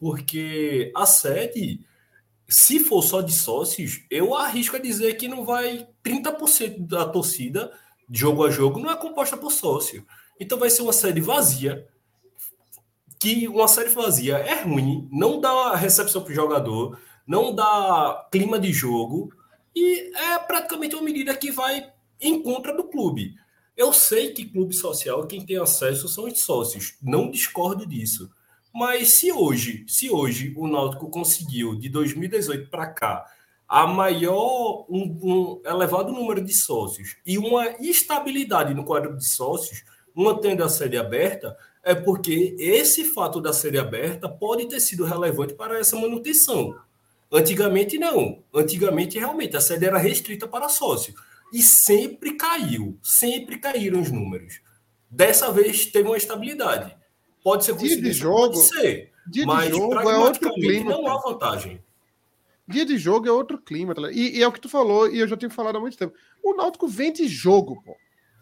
Porque 0.00 0.90
a 0.96 1.06
sede 1.06 1.84
se 2.52 2.80
for 2.80 3.02
só 3.02 3.22
de 3.22 3.32
sócios, 3.32 4.04
eu 4.10 4.34
arrisco 4.34 4.76
a 4.76 4.78
dizer 4.78 5.14
que 5.14 5.26
não 5.26 5.42
vai 5.42 5.88
30% 6.04 6.86
da 6.86 7.08
torcida, 7.08 7.72
jogo 8.10 8.44
a 8.44 8.50
jogo, 8.50 8.78
não 8.78 8.90
é 8.90 8.96
composta 8.96 9.38
por 9.38 9.50
sócio. 9.50 10.06
Então 10.38 10.58
vai 10.58 10.68
ser 10.68 10.82
uma 10.82 10.92
série 10.92 11.20
vazia, 11.20 11.88
que 13.18 13.48
uma 13.48 13.66
série 13.66 13.88
vazia 13.88 14.36
é 14.36 14.62
ruim, 14.62 15.08
não 15.10 15.40
dá 15.40 15.74
recepção 15.74 16.22
para 16.22 16.32
o 16.32 16.34
jogador, 16.34 16.98
não 17.26 17.54
dá 17.54 18.28
clima 18.30 18.58
de 18.58 18.70
jogo, 18.70 19.32
e 19.74 20.12
é 20.14 20.38
praticamente 20.38 20.94
uma 20.94 21.04
medida 21.04 21.36
que 21.36 21.50
vai 21.50 21.90
em 22.20 22.42
contra 22.42 22.74
do 22.74 22.84
clube. 22.84 23.34
Eu 23.76 23.92
sei 23.92 24.32
que 24.32 24.48
clube 24.48 24.74
social, 24.74 25.26
quem 25.26 25.44
tem 25.44 25.56
acesso 25.56 26.08
são 26.08 26.24
os 26.24 26.40
sócios, 26.40 26.96
não 27.02 27.30
discordo 27.30 27.86
disso. 27.86 28.30
Mas 28.72 29.10
se 29.10 29.32
hoje, 29.32 29.84
se 29.86 30.10
hoje 30.10 30.54
o 30.56 30.66
Náutico 30.66 31.10
conseguiu 31.10 31.74
de 31.74 31.88
2018 31.88 32.70
para 32.70 32.86
cá 32.86 33.26
a 33.68 33.86
maior 33.86 34.84
um, 34.88 35.18
um, 35.22 35.62
elevado 35.64 36.12
número 36.12 36.42
de 36.42 36.52
sócios 36.52 37.16
e 37.24 37.38
uma 37.38 37.68
estabilidade 37.80 38.74
no 38.74 38.84
quadro 38.84 39.16
de 39.16 39.26
sócios, 39.26 39.82
mantendo 40.14 40.62
a 40.62 40.68
série 40.68 40.98
aberta, 40.98 41.56
é 41.82 41.94
porque 41.94 42.54
esse 42.58 43.04
fato 43.04 43.40
da 43.40 43.52
série 43.52 43.78
aberta 43.78 44.28
pode 44.28 44.68
ter 44.68 44.80
sido 44.80 45.04
relevante 45.04 45.54
para 45.54 45.78
essa 45.78 45.96
manutenção. 45.96 46.74
Antigamente 47.32 47.98
não. 47.98 48.44
Antigamente 48.54 49.18
realmente 49.18 49.56
a 49.56 49.60
série 49.60 49.86
era 49.86 49.96
restrita 49.96 50.46
para 50.46 50.68
sócio 50.68 51.14
e 51.52 51.62
sempre 51.62 52.34
caiu, 52.34 52.98
sempre 53.02 53.58
caíram 53.58 54.00
os 54.00 54.10
números. 54.10 54.60
Dessa 55.10 55.50
vez 55.50 55.86
teve 55.86 56.08
uma 56.08 56.16
estabilidade. 56.16 56.96
Pode 57.42 57.64
ser 57.64 57.76
dia 57.76 58.00
de 58.00 58.12
jogo, 58.12 58.54
pode 58.54 58.58
ser. 58.60 59.12
Dia 59.26 59.46
mas 59.46 59.70
de 59.70 59.76
jogo 59.76 59.94
é 59.94 60.18
outro 60.18 60.52
clima. 60.54 60.90
Não 60.90 61.06
há 61.06 61.18
vantagem. 61.18 61.82
Dia 62.66 62.84
de 62.84 62.96
jogo 62.96 63.26
é 63.26 63.32
outro 63.32 63.58
clima. 63.58 63.94
Tá 63.94 64.10
e, 64.10 64.38
e, 64.38 64.42
é 64.42 64.46
o 64.46 64.52
que 64.52 64.60
tu 64.60 64.68
falou, 64.68 65.08
e 65.10 65.18
eu 65.18 65.28
já 65.28 65.36
tenho 65.36 65.50
falado 65.50 65.76
há 65.76 65.80
muito 65.80 65.96
tempo. 65.96 66.14
O 66.42 66.54
Náutico 66.54 66.86
vende 66.86 67.26
jogo, 67.26 67.82
pô. 67.82 67.96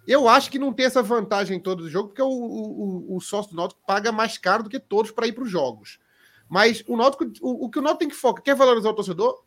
Eu 0.06 0.28
acho 0.28 0.50
que 0.50 0.58
não 0.58 0.72
tem 0.72 0.86
essa 0.86 1.02
vantagem 1.02 1.60
toda 1.60 1.82
do 1.82 1.90
jogo, 1.90 2.08
porque 2.08 2.22
o, 2.22 2.28
o, 2.28 3.16
o 3.16 3.20
sócio 3.20 3.50
do 3.50 3.56
Náutico 3.56 3.80
paga 3.86 4.10
mais 4.10 4.38
caro 4.38 4.62
do 4.62 4.70
que 4.70 4.78
todos 4.78 5.10
para 5.10 5.26
ir 5.26 5.32
para 5.32 5.44
os 5.44 5.50
jogos. 5.50 5.98
Mas 6.50 6.82
o 6.86 6.96
Náutico, 6.96 7.24
o, 7.40 7.66
o 7.66 7.70
que 7.70 7.78
o 7.78 7.82
Náutico 7.82 8.00
tem 8.00 8.08
que 8.08 8.14
focar, 8.14 8.42
quer 8.42 8.56
valorizar 8.56 8.90
o 8.90 8.94
torcedor? 8.94 9.42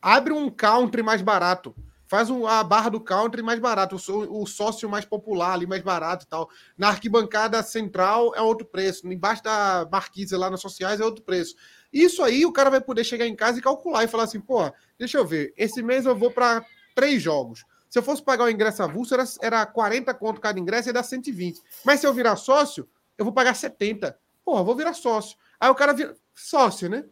Abre 0.00 0.32
um 0.32 0.50
country 0.50 1.02
mais 1.02 1.20
barato 1.22 1.74
faz 2.06 2.30
um, 2.30 2.46
a 2.46 2.62
barra 2.62 2.88
do 2.88 3.00
country 3.00 3.42
mais 3.42 3.58
barato, 3.58 3.96
o, 3.96 4.42
o, 4.42 4.46
sócio 4.46 4.88
mais 4.88 5.04
popular 5.04 5.52
ali 5.52 5.66
mais 5.66 5.82
barato 5.82 6.24
e 6.24 6.28
tal. 6.28 6.48
Na 6.78 6.88
arquibancada 6.88 7.62
central 7.62 8.32
é 8.34 8.40
outro 8.40 8.66
preço, 8.66 9.06
embaixo 9.06 9.42
da 9.42 9.86
marquise 9.90 10.36
lá 10.36 10.48
nas 10.48 10.60
sociais 10.60 11.00
é 11.00 11.04
outro 11.04 11.24
preço. 11.24 11.56
Isso 11.92 12.22
aí 12.22 12.46
o 12.46 12.52
cara 12.52 12.70
vai 12.70 12.80
poder 12.80 13.04
chegar 13.04 13.26
em 13.26 13.34
casa 13.34 13.58
e 13.58 13.62
calcular 13.62 14.04
e 14.04 14.08
falar 14.08 14.24
assim, 14.24 14.40
pô, 14.40 14.70
deixa 14.98 15.18
eu 15.18 15.26
ver, 15.26 15.52
esse 15.56 15.82
mês 15.82 16.06
eu 16.06 16.16
vou 16.16 16.30
para 16.30 16.64
três 16.94 17.22
jogos. 17.22 17.64
Se 17.88 17.98
eu 17.98 18.02
fosse 18.02 18.22
pagar 18.22 18.44
o 18.44 18.50
ingresso 18.50 18.82
avulso, 18.82 19.14
era, 19.14 19.24
era 19.40 19.66
40 19.66 20.12
conto 20.14 20.40
cada 20.40 20.58
ingresso 20.58 20.88
e 20.88 20.92
dar 20.92 21.02
120. 21.02 21.60
Mas 21.84 22.00
se 22.00 22.06
eu 22.06 22.12
virar 22.12 22.36
sócio, 22.36 22.88
eu 23.16 23.24
vou 23.24 23.32
pagar 23.32 23.54
70. 23.54 24.16
Porra, 24.44 24.62
vou 24.62 24.76
virar 24.76 24.92
sócio. 24.92 25.36
Aí 25.58 25.70
o 25.70 25.74
cara 25.74 25.92
vira 25.92 26.14
sócio, 26.36 26.88
né? 26.88 27.04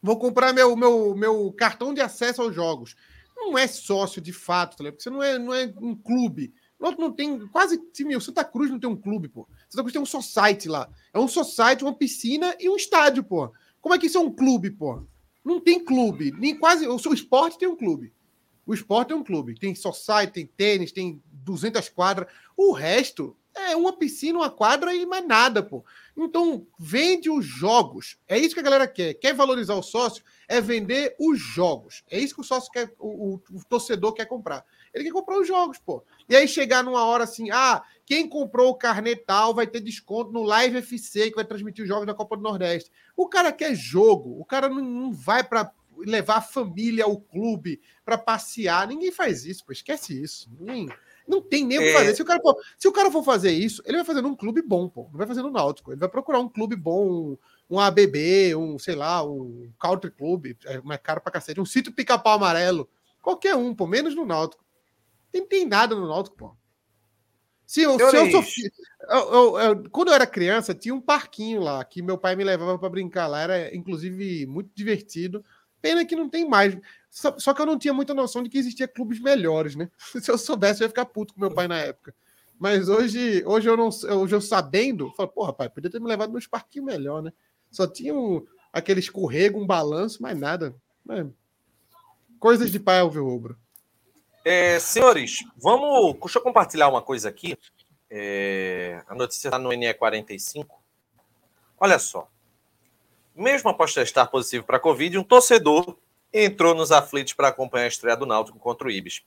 Vou 0.00 0.18
comprar 0.18 0.52
meu, 0.52 0.76
meu, 0.76 1.14
meu 1.16 1.52
cartão 1.52 1.92
de 1.92 2.00
acesso 2.00 2.40
aos 2.42 2.54
jogos 2.54 2.94
não 3.40 3.56
é 3.56 3.66
sócio 3.66 4.20
de 4.20 4.32
fato, 4.32 4.76
tá 4.76 4.84
porque 4.84 5.02
você 5.02 5.10
não 5.10 5.22
é, 5.22 5.38
não 5.38 5.54
é 5.54 5.72
um 5.80 5.94
clube. 5.94 6.52
O 6.78 6.86
outro 6.86 7.00
não 7.00 7.12
tem 7.12 7.46
quase. 7.48 7.80
O 8.16 8.20
Santa 8.20 8.44
Cruz 8.44 8.70
não 8.70 8.78
tem 8.78 8.88
um 8.88 8.96
clube, 8.96 9.28
pô. 9.28 9.48
Santa 9.68 9.82
Cruz 9.82 9.92
tem 9.92 10.02
um 10.02 10.06
society 10.06 10.68
lá. 10.68 10.88
É 11.12 11.18
um 11.18 11.28
society, 11.28 11.84
uma 11.84 11.94
piscina 11.94 12.54
e 12.58 12.68
um 12.68 12.76
estádio, 12.76 13.24
pô. 13.24 13.52
Como 13.80 13.94
é 13.94 13.98
que 13.98 14.06
isso 14.06 14.18
é 14.18 14.20
um 14.20 14.30
clube, 14.30 14.70
pô? 14.70 15.02
Não 15.44 15.60
tem 15.60 15.82
clube. 15.82 16.32
Nem 16.38 16.56
quase. 16.58 16.86
O 16.86 16.98
seu 16.98 17.12
esporte 17.12 17.58
tem 17.58 17.68
um 17.68 17.76
clube. 17.76 18.12
O 18.66 18.72
esporte 18.72 19.12
é 19.12 19.16
um 19.16 19.24
clube. 19.24 19.58
Tem 19.58 19.74
society, 19.74 20.32
tem 20.32 20.46
tênis, 20.46 20.92
tem 20.92 21.22
200 21.32 21.88
quadras. 21.88 22.32
O 22.56 22.72
resto 22.72 23.36
é 23.54 23.76
uma 23.76 23.92
piscina, 23.92 24.38
uma 24.38 24.50
quadra 24.50 24.94
e 24.94 25.04
mais 25.04 25.26
nada, 25.26 25.62
pô. 25.62 25.84
Então, 26.24 26.66
vende 26.78 27.30
os 27.30 27.44
jogos. 27.44 28.18
É 28.28 28.38
isso 28.38 28.54
que 28.54 28.60
a 28.60 28.64
galera 28.64 28.86
quer. 28.86 29.14
Quer 29.14 29.34
valorizar 29.34 29.74
o 29.74 29.82
sócio? 29.82 30.22
É 30.48 30.60
vender 30.60 31.14
os 31.18 31.38
jogos. 31.38 32.02
É 32.10 32.18
isso 32.18 32.34
que 32.34 32.40
o 32.40 32.44
sócio 32.44 32.70
quer, 32.70 32.92
o, 32.98 33.34
o, 33.34 33.42
o 33.52 33.64
torcedor 33.68 34.12
quer 34.12 34.26
comprar. 34.26 34.64
Ele 34.92 35.04
quer 35.04 35.12
comprar 35.12 35.38
os 35.38 35.46
jogos, 35.46 35.78
pô. 35.78 36.04
E 36.28 36.36
aí 36.36 36.48
chegar 36.48 36.82
numa 36.82 37.04
hora 37.04 37.24
assim, 37.24 37.50
ah, 37.50 37.82
quem 38.04 38.28
comprou 38.28 38.70
o 38.70 38.74
carnê 38.74 39.14
tal 39.16 39.54
vai 39.54 39.66
ter 39.66 39.80
desconto 39.80 40.32
no 40.32 40.42
Live 40.42 40.78
FC, 40.78 41.30
que 41.30 41.36
vai 41.36 41.44
transmitir 41.44 41.82
os 41.82 41.88
jogos 41.88 42.06
da 42.06 42.14
Copa 42.14 42.36
do 42.36 42.42
Nordeste. 42.42 42.90
O 43.16 43.28
cara 43.28 43.52
quer 43.52 43.74
jogo. 43.74 44.40
O 44.40 44.44
cara 44.44 44.68
não, 44.68 44.82
não 44.82 45.12
vai 45.12 45.44
para 45.44 45.72
levar 45.96 46.36
a 46.36 46.42
família 46.42 47.04
ao 47.04 47.20
clube 47.20 47.80
para 48.04 48.18
passear. 48.18 48.88
Ninguém 48.88 49.12
faz 49.12 49.44
isso, 49.44 49.64
pô. 49.64 49.72
Esquece 49.72 50.20
isso. 50.20 50.50
Ninguém 50.58 50.88
não 51.26 51.40
tem 51.40 51.64
nem 51.64 51.78
o 51.78 51.82
que 51.82 51.88
é. 51.88 51.92
fazer. 51.92 52.14
Se 52.14 52.22
o, 52.22 52.24
cara, 52.24 52.40
pô, 52.40 52.60
se 52.78 52.88
o 52.88 52.92
cara 52.92 53.10
for 53.10 53.22
fazer 53.22 53.52
isso, 53.52 53.82
ele 53.84 53.96
vai 53.96 54.06
fazer 54.06 54.20
num 54.20 54.34
clube 54.34 54.62
bom, 54.62 54.88
pô. 54.88 55.08
Não 55.10 55.18
vai 55.18 55.26
fazer 55.26 55.42
no 55.42 55.50
Náutico. 55.50 55.92
Ele 55.92 56.00
vai 56.00 56.08
procurar 56.08 56.40
um 56.40 56.48
clube 56.48 56.76
bom, 56.76 57.36
um 57.68 57.78
ABB, 57.78 58.54
um, 58.56 58.78
sei 58.78 58.94
lá, 58.94 59.22
um 59.24 59.70
Country 59.78 60.10
Club, 60.10 60.56
é 60.64 60.80
mais 60.80 61.00
caro 61.02 61.20
pra 61.20 61.32
cacete, 61.32 61.60
um 61.60 61.64
sítio 61.64 61.92
pica-pau 61.92 62.34
amarelo. 62.34 62.88
Qualquer 63.22 63.54
um, 63.54 63.74
pô, 63.74 63.86
menos 63.86 64.14
no 64.14 64.24
Náutico. 64.24 64.64
Não 65.32 65.46
tem 65.46 65.66
nada 65.66 65.94
no 65.94 66.08
Náutico, 66.08 66.36
pô. 66.36 66.56
Se 67.70 67.82
eu, 67.82 67.96
se 67.96 68.16
eu 68.16 68.26
eu, 68.26 69.32
eu, 69.32 69.58
eu, 69.58 69.90
quando 69.90 70.08
eu 70.08 70.14
era 70.14 70.26
criança, 70.26 70.74
tinha 70.74 70.92
um 70.92 71.00
parquinho 71.00 71.60
lá 71.60 71.84
que 71.84 72.02
meu 72.02 72.18
pai 72.18 72.34
me 72.34 72.42
levava 72.42 72.76
para 72.76 72.88
brincar 72.88 73.28
lá. 73.28 73.42
Era, 73.42 73.76
inclusive, 73.76 74.44
muito 74.44 74.70
divertido. 74.74 75.44
Pena 75.80 76.04
que 76.04 76.16
não 76.16 76.28
tem 76.28 76.48
mais. 76.48 76.76
Só, 77.10 77.36
só, 77.38 77.52
que 77.52 77.60
eu 77.60 77.66
não 77.66 77.78
tinha 77.78 77.92
muita 77.92 78.14
noção 78.14 78.42
de 78.42 78.48
que 78.48 78.58
existia 78.58 78.86
clubes 78.86 79.20
melhores, 79.20 79.74
né? 79.74 79.90
Se 80.20 80.30
eu 80.30 80.38
soubesse, 80.38 80.82
eu 80.82 80.86
ia 80.86 80.90
ficar 80.90 81.06
puto 81.06 81.34
com 81.34 81.40
meu 81.40 81.52
pai 81.52 81.66
na 81.66 81.78
época. 81.78 82.14
Mas 82.58 82.88
hoje, 82.88 83.42
hoje 83.46 83.68
eu 83.68 83.76
não 83.76 83.88
hoje 83.88 84.34
eu 84.34 84.40
sabendo, 84.40 85.06
eu 85.06 85.12
falo, 85.12 85.30
porra, 85.30 85.52
pai, 85.52 85.68
podia 85.70 85.90
ter 85.90 85.98
me 85.98 86.06
levado 86.06 86.32
nos 86.32 86.46
parquinhos 86.46 86.86
melhor, 86.86 87.22
né? 87.22 87.32
Só 87.70 87.86
tinha 87.86 88.14
um, 88.14 88.46
aquele 88.72 89.00
escorrego, 89.00 89.58
um 89.58 89.66
balanço, 89.66 90.22
mais 90.22 90.38
nada. 90.38 90.74
É. 91.08 91.26
Coisas 92.38 92.70
de 92.70 92.78
pai 92.78 93.00
ao 93.00 93.08
rubro. 93.08 93.58
É, 94.44 94.78
senhores, 94.78 95.44
vamos. 95.56 96.18
Deixa 96.20 96.38
eu 96.38 96.42
compartilhar 96.42 96.88
uma 96.88 97.02
coisa 97.02 97.28
aqui. 97.28 97.56
É, 98.08 99.02
a 99.06 99.14
notícia 99.14 99.48
está 99.48 99.58
no 99.58 99.70
NE45. 99.70 100.66
Olha 101.78 101.98
só. 101.98 102.28
Mesmo 103.34 103.70
após 103.70 103.94
testar 103.94 104.26
positivo 104.26 104.64
para 104.64 104.76
a 104.76 104.80
Covid, 104.80 105.16
um 105.18 105.24
torcedor 105.24 105.96
entrou 106.32 106.74
nos 106.74 106.92
aflitos 106.92 107.32
para 107.32 107.48
acompanhar 107.48 107.84
a 107.84 107.88
estreia 107.88 108.16
do 108.16 108.26
Náutico 108.26 108.58
contra 108.58 108.86
o 108.86 108.90
Ibis. 108.90 109.22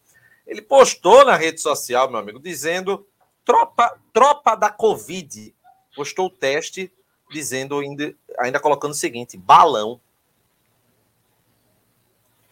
Ele 0.45 0.61
postou 0.61 1.25
na 1.25 1.35
rede 1.35 1.61
social, 1.61 2.09
meu 2.09 2.19
amigo, 2.19 2.39
dizendo: 2.39 3.07
tropa, 3.45 3.99
tropa 4.11 4.55
da 4.55 4.69
Covid. 4.69 5.53
Postou 5.95 6.27
o 6.27 6.29
teste, 6.29 6.91
dizendo, 7.31 7.79
ainda, 7.79 8.15
ainda 8.39 8.59
colocando 8.59 8.91
o 8.91 8.95
seguinte: 8.95 9.37
balão. 9.37 9.99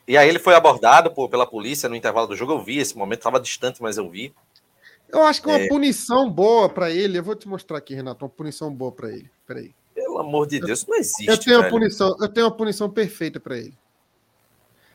E 0.08 0.18
aí 0.18 0.28
ele 0.28 0.40
foi 0.40 0.56
abordado 0.56 1.12
por, 1.12 1.30
pela 1.30 1.46
polícia 1.46 1.88
no 1.88 1.96
intervalo 1.96 2.28
do 2.28 2.36
jogo. 2.36 2.54
Eu 2.54 2.64
vi 2.64 2.80
esse 2.80 2.98
momento, 2.98 3.20
estava 3.20 3.40
distante, 3.40 3.82
mas 3.82 3.98
eu 3.98 4.10
vi. 4.10 4.34
Eu 5.10 5.24
acho 5.24 5.42
que 5.42 5.48
uma 5.48 5.60
é... 5.60 5.68
punição 5.68 6.30
boa 6.30 6.70
para 6.70 6.90
ele. 6.90 7.18
Eu 7.18 7.24
vou 7.24 7.36
te 7.36 7.48
mostrar 7.48 7.78
aqui, 7.78 7.94
Renato, 7.94 8.24
uma 8.24 8.30
punição 8.30 8.74
boa 8.74 8.92
para 8.92 9.10
ele. 9.10 9.30
Peraí. 9.46 9.76
Pelo 10.12 10.20
amor 10.20 10.48
de 10.48 10.60
Deus, 10.60 10.86
não 10.86 10.98
existe. 10.98 11.28
Eu 11.28 11.38
tenho, 11.38 11.60
uma 11.60 11.70
punição, 11.70 12.16
eu 12.20 12.28
tenho 12.28 12.46
uma 12.48 12.56
punição 12.56 12.90
perfeita 12.90 13.40
para 13.40 13.58
ele. 13.58 13.74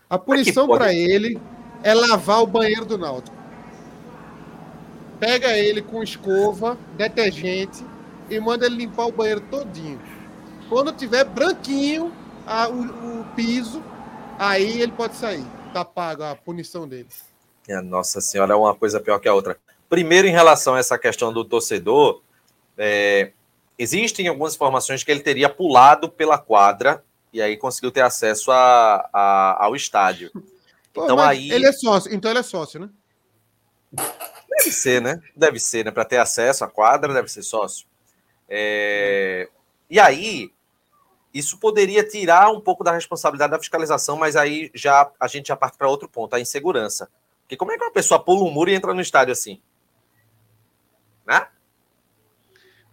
A 0.08 0.18
punição 0.18 0.68
para 0.68 0.92
ele 0.92 1.40
é 1.82 1.94
lavar 1.94 2.42
o 2.42 2.46
banheiro 2.46 2.84
do 2.84 2.96
Náutico. 2.96 3.36
Pega 5.18 5.56
ele 5.56 5.80
com 5.82 6.02
escova, 6.02 6.78
detergente 6.96 7.84
e 8.28 8.38
manda 8.38 8.66
ele 8.66 8.76
limpar 8.76 9.06
o 9.06 9.12
banheiro 9.12 9.40
todinho. 9.50 10.00
Quando 10.68 10.92
tiver 10.92 11.24
branquinho 11.24 12.12
a, 12.46 12.68
o, 12.68 13.20
o 13.20 13.24
piso, 13.34 13.82
Aí 14.38 14.82
ele 14.82 14.92
pode 14.92 15.16
sair. 15.16 15.44
Tá 15.72 15.84
pago 15.84 16.22
a 16.22 16.34
punição 16.34 16.86
dele. 16.86 17.08
Minha 17.66 17.82
Nossa 17.82 18.20
Senhora, 18.20 18.52
é 18.52 18.56
uma 18.56 18.74
coisa 18.74 19.00
pior 19.00 19.18
que 19.18 19.28
a 19.28 19.34
outra. 19.34 19.58
Primeiro, 19.88 20.26
em 20.28 20.32
relação 20.32 20.74
a 20.74 20.78
essa 20.78 20.98
questão 20.98 21.32
do 21.32 21.44
torcedor, 21.44 22.22
é, 22.76 23.32
existem 23.78 24.28
algumas 24.28 24.54
informações 24.54 25.02
que 25.02 25.10
ele 25.10 25.20
teria 25.20 25.48
pulado 25.48 26.08
pela 26.10 26.38
quadra 26.38 27.04
e 27.32 27.42
aí 27.42 27.56
conseguiu 27.56 27.90
ter 27.90 28.00
acesso 28.00 28.50
a, 28.50 29.08
a 29.12 29.64
ao 29.64 29.76
estádio. 29.76 30.30
Pô, 30.92 31.04
então 31.04 31.20
aí 31.20 31.50
ele 31.50 31.66
é 31.66 31.72
sócio, 31.72 32.12
então 32.14 32.30
ele 32.30 32.40
é 32.40 32.42
sócio, 32.42 32.80
né? 32.80 32.88
Deve 34.48 34.72
ser, 34.72 35.02
né? 35.02 35.20
Deve 35.34 35.60
ser, 35.60 35.84
né? 35.84 35.90
Para 35.90 36.04
ter 36.04 36.16
acesso 36.16 36.64
à 36.64 36.68
quadra, 36.68 37.12
deve 37.12 37.28
ser 37.28 37.42
sócio. 37.42 37.86
É... 38.48 39.48
E 39.88 40.00
aí, 40.00 40.50
isso 41.32 41.58
poderia 41.58 42.02
tirar 42.02 42.50
um 42.50 42.60
pouco 42.60 42.82
da 42.82 42.92
responsabilidade 42.92 43.50
da 43.50 43.58
fiscalização, 43.58 44.16
mas 44.16 44.36
aí 44.36 44.70
já 44.74 45.10
a 45.20 45.28
gente 45.28 45.48
já 45.48 45.56
parte 45.56 45.76
para 45.76 45.88
outro 45.88 46.08
ponto, 46.08 46.34
a 46.34 46.40
insegurança. 46.40 47.10
Porque 47.42 47.56
como 47.56 47.72
é 47.72 47.76
que 47.76 47.84
uma 47.84 47.92
pessoa 47.92 48.18
pula 48.18 48.42
um 48.42 48.50
muro 48.50 48.70
e 48.70 48.74
entra 48.74 48.94
no 48.94 49.00
estádio 49.00 49.32
assim? 49.32 49.60
Né? 51.26 51.46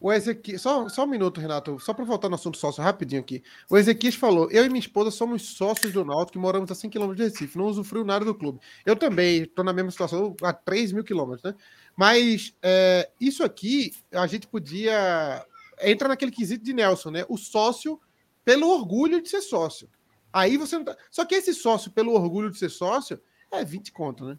O 0.03 0.11
Ezequiel, 0.11 0.59
só, 0.59 0.89
só 0.89 1.05
um 1.05 1.07
minuto, 1.07 1.39
Renato, 1.39 1.79
só 1.79 1.93
para 1.93 2.03
voltar 2.03 2.27
no 2.27 2.35
assunto 2.35 2.57
sócio 2.57 2.83
rapidinho 2.83 3.21
aqui. 3.21 3.41
O 3.69 3.77
Ezequiel 3.77 4.11
falou: 4.11 4.51
eu 4.51 4.65
e 4.65 4.67
minha 4.67 4.81
esposa 4.81 5.09
somos 5.09 5.43
sócios 5.55 5.93
do 5.93 6.03
Náutico 6.03 6.37
e 6.37 6.41
moramos 6.41 6.69
a 6.69 6.75
5 6.75 6.91
km 6.91 7.13
de 7.13 7.23
Recife, 7.23 7.57
não 7.57 7.67
usufruo 7.67 8.03
nada 8.03 8.25
do 8.25 8.35
clube. 8.35 8.59
Eu 8.85 8.97
também 8.97 9.43
estou 9.43 9.63
na 9.63 9.71
mesma 9.71 9.91
situação, 9.91 10.35
a 10.43 10.51
3 10.51 10.91
mil 10.91 11.05
quilômetros, 11.05 11.41
né? 11.41 11.55
Mas 11.95 12.53
é, 12.61 13.09
isso 13.17 13.45
aqui 13.45 13.93
a 14.11 14.27
gente 14.27 14.45
podia. 14.45 15.45
Entra 15.81 16.09
naquele 16.09 16.31
quesito 16.31 16.65
de 16.65 16.73
Nelson, 16.73 17.09
né? 17.09 17.25
O 17.29 17.37
sócio 17.37 17.97
pelo 18.43 18.67
orgulho 18.67 19.21
de 19.21 19.29
ser 19.29 19.39
sócio. 19.41 19.89
Aí 20.33 20.57
você 20.57 20.75
não 20.75 20.83
tá... 20.83 20.97
Só 21.09 21.23
que 21.23 21.33
esse 21.33 21.53
sócio, 21.53 21.89
pelo 21.91 22.11
orgulho 22.11 22.51
de 22.51 22.57
ser 22.57 22.69
sócio, 22.69 23.21
é 23.49 23.63
20 23.63 23.93
conto, 23.93 24.25
né? 24.25 24.37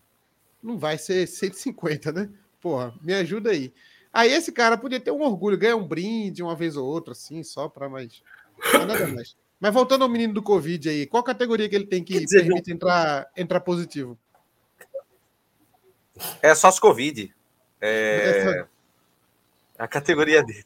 Não 0.62 0.76
vai 0.76 0.98
ser 0.98 1.26
150, 1.26 2.12
né? 2.12 2.28
Porra, 2.60 2.94
me 3.02 3.14
ajuda 3.14 3.50
aí. 3.50 3.72
Aí 4.14 4.32
esse 4.32 4.52
cara 4.52 4.78
podia 4.78 5.00
ter 5.00 5.10
um 5.10 5.22
orgulho, 5.22 5.58
ganhar 5.58 5.74
um 5.74 5.84
brinde 5.84 6.40
uma 6.40 6.54
vez 6.54 6.76
ou 6.76 6.86
outra, 6.86 7.10
assim, 7.10 7.42
só 7.42 7.68
para 7.68 7.88
mais. 7.88 8.22
nada 8.72 9.08
mais. 9.08 9.36
Mas 9.58 9.74
voltando 9.74 10.02
ao 10.02 10.08
menino 10.08 10.32
do 10.32 10.42
Covid 10.42 10.88
aí, 10.88 11.04
qual 11.04 11.22
categoria 11.24 11.68
que 11.68 11.74
ele 11.74 11.86
tem 11.86 12.04
que 12.04 12.24
permite 12.24 12.70
entrar, 12.70 13.28
entrar 13.36 13.58
positivo? 13.58 14.16
É 16.40 16.54
sócio 16.54 16.80
Covid. 16.80 17.34
É... 17.80 18.64
A 19.76 19.88
categoria 19.88 20.44
dele. 20.44 20.64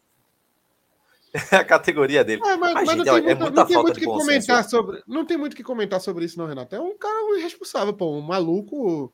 a 1.51 1.65
categoria 1.65 2.23
dele. 2.23 2.43
É, 2.45 2.57
mas, 2.57 2.75
mas, 2.75 2.87
mas 2.87 2.97
não, 2.97 3.05
tem, 3.05 3.15
é 3.15 3.21
muita, 3.35 3.51
não 3.51 3.67
tem 3.67 3.77
muito 3.79 4.01
que 4.01 4.05
comentar 4.05 4.69
sobre. 4.69 5.03
Não 5.07 5.25
tem 5.25 5.37
muito 5.39 5.57
que 5.57 5.63
comentar 5.63 6.01
sobre 6.03 6.27
isso, 6.27 6.39
não, 6.39 6.47
Renato. 6.47 6.77
É 6.77 6.81
um 6.81 6.99
cara 6.99 7.39
irresponsável, 7.39 7.95
pô, 7.95 8.15
um 8.15 8.21
maluco. 8.21 9.11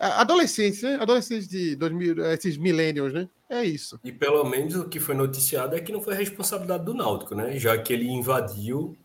Adolescente, 0.00 0.82
né? 0.82 0.96
Adolescente 1.00 1.46
de 1.46 1.76
2000, 1.76 2.24
esses 2.32 2.56
millennials, 2.56 3.12
né? 3.12 3.28
É 3.48 3.64
isso. 3.64 4.00
E 4.02 4.10
pelo 4.10 4.44
menos 4.44 4.74
o 4.76 4.88
que 4.88 4.98
foi 4.98 5.14
noticiado 5.14 5.76
é 5.76 5.80
que 5.80 5.92
não 5.92 6.00
foi 6.00 6.14
responsabilidade 6.14 6.84
do 6.84 6.94
Náutico, 6.94 7.34
né? 7.34 7.58
Já 7.58 7.76
que 7.76 7.92
ele 7.92 8.08
invadiu. 8.08 8.96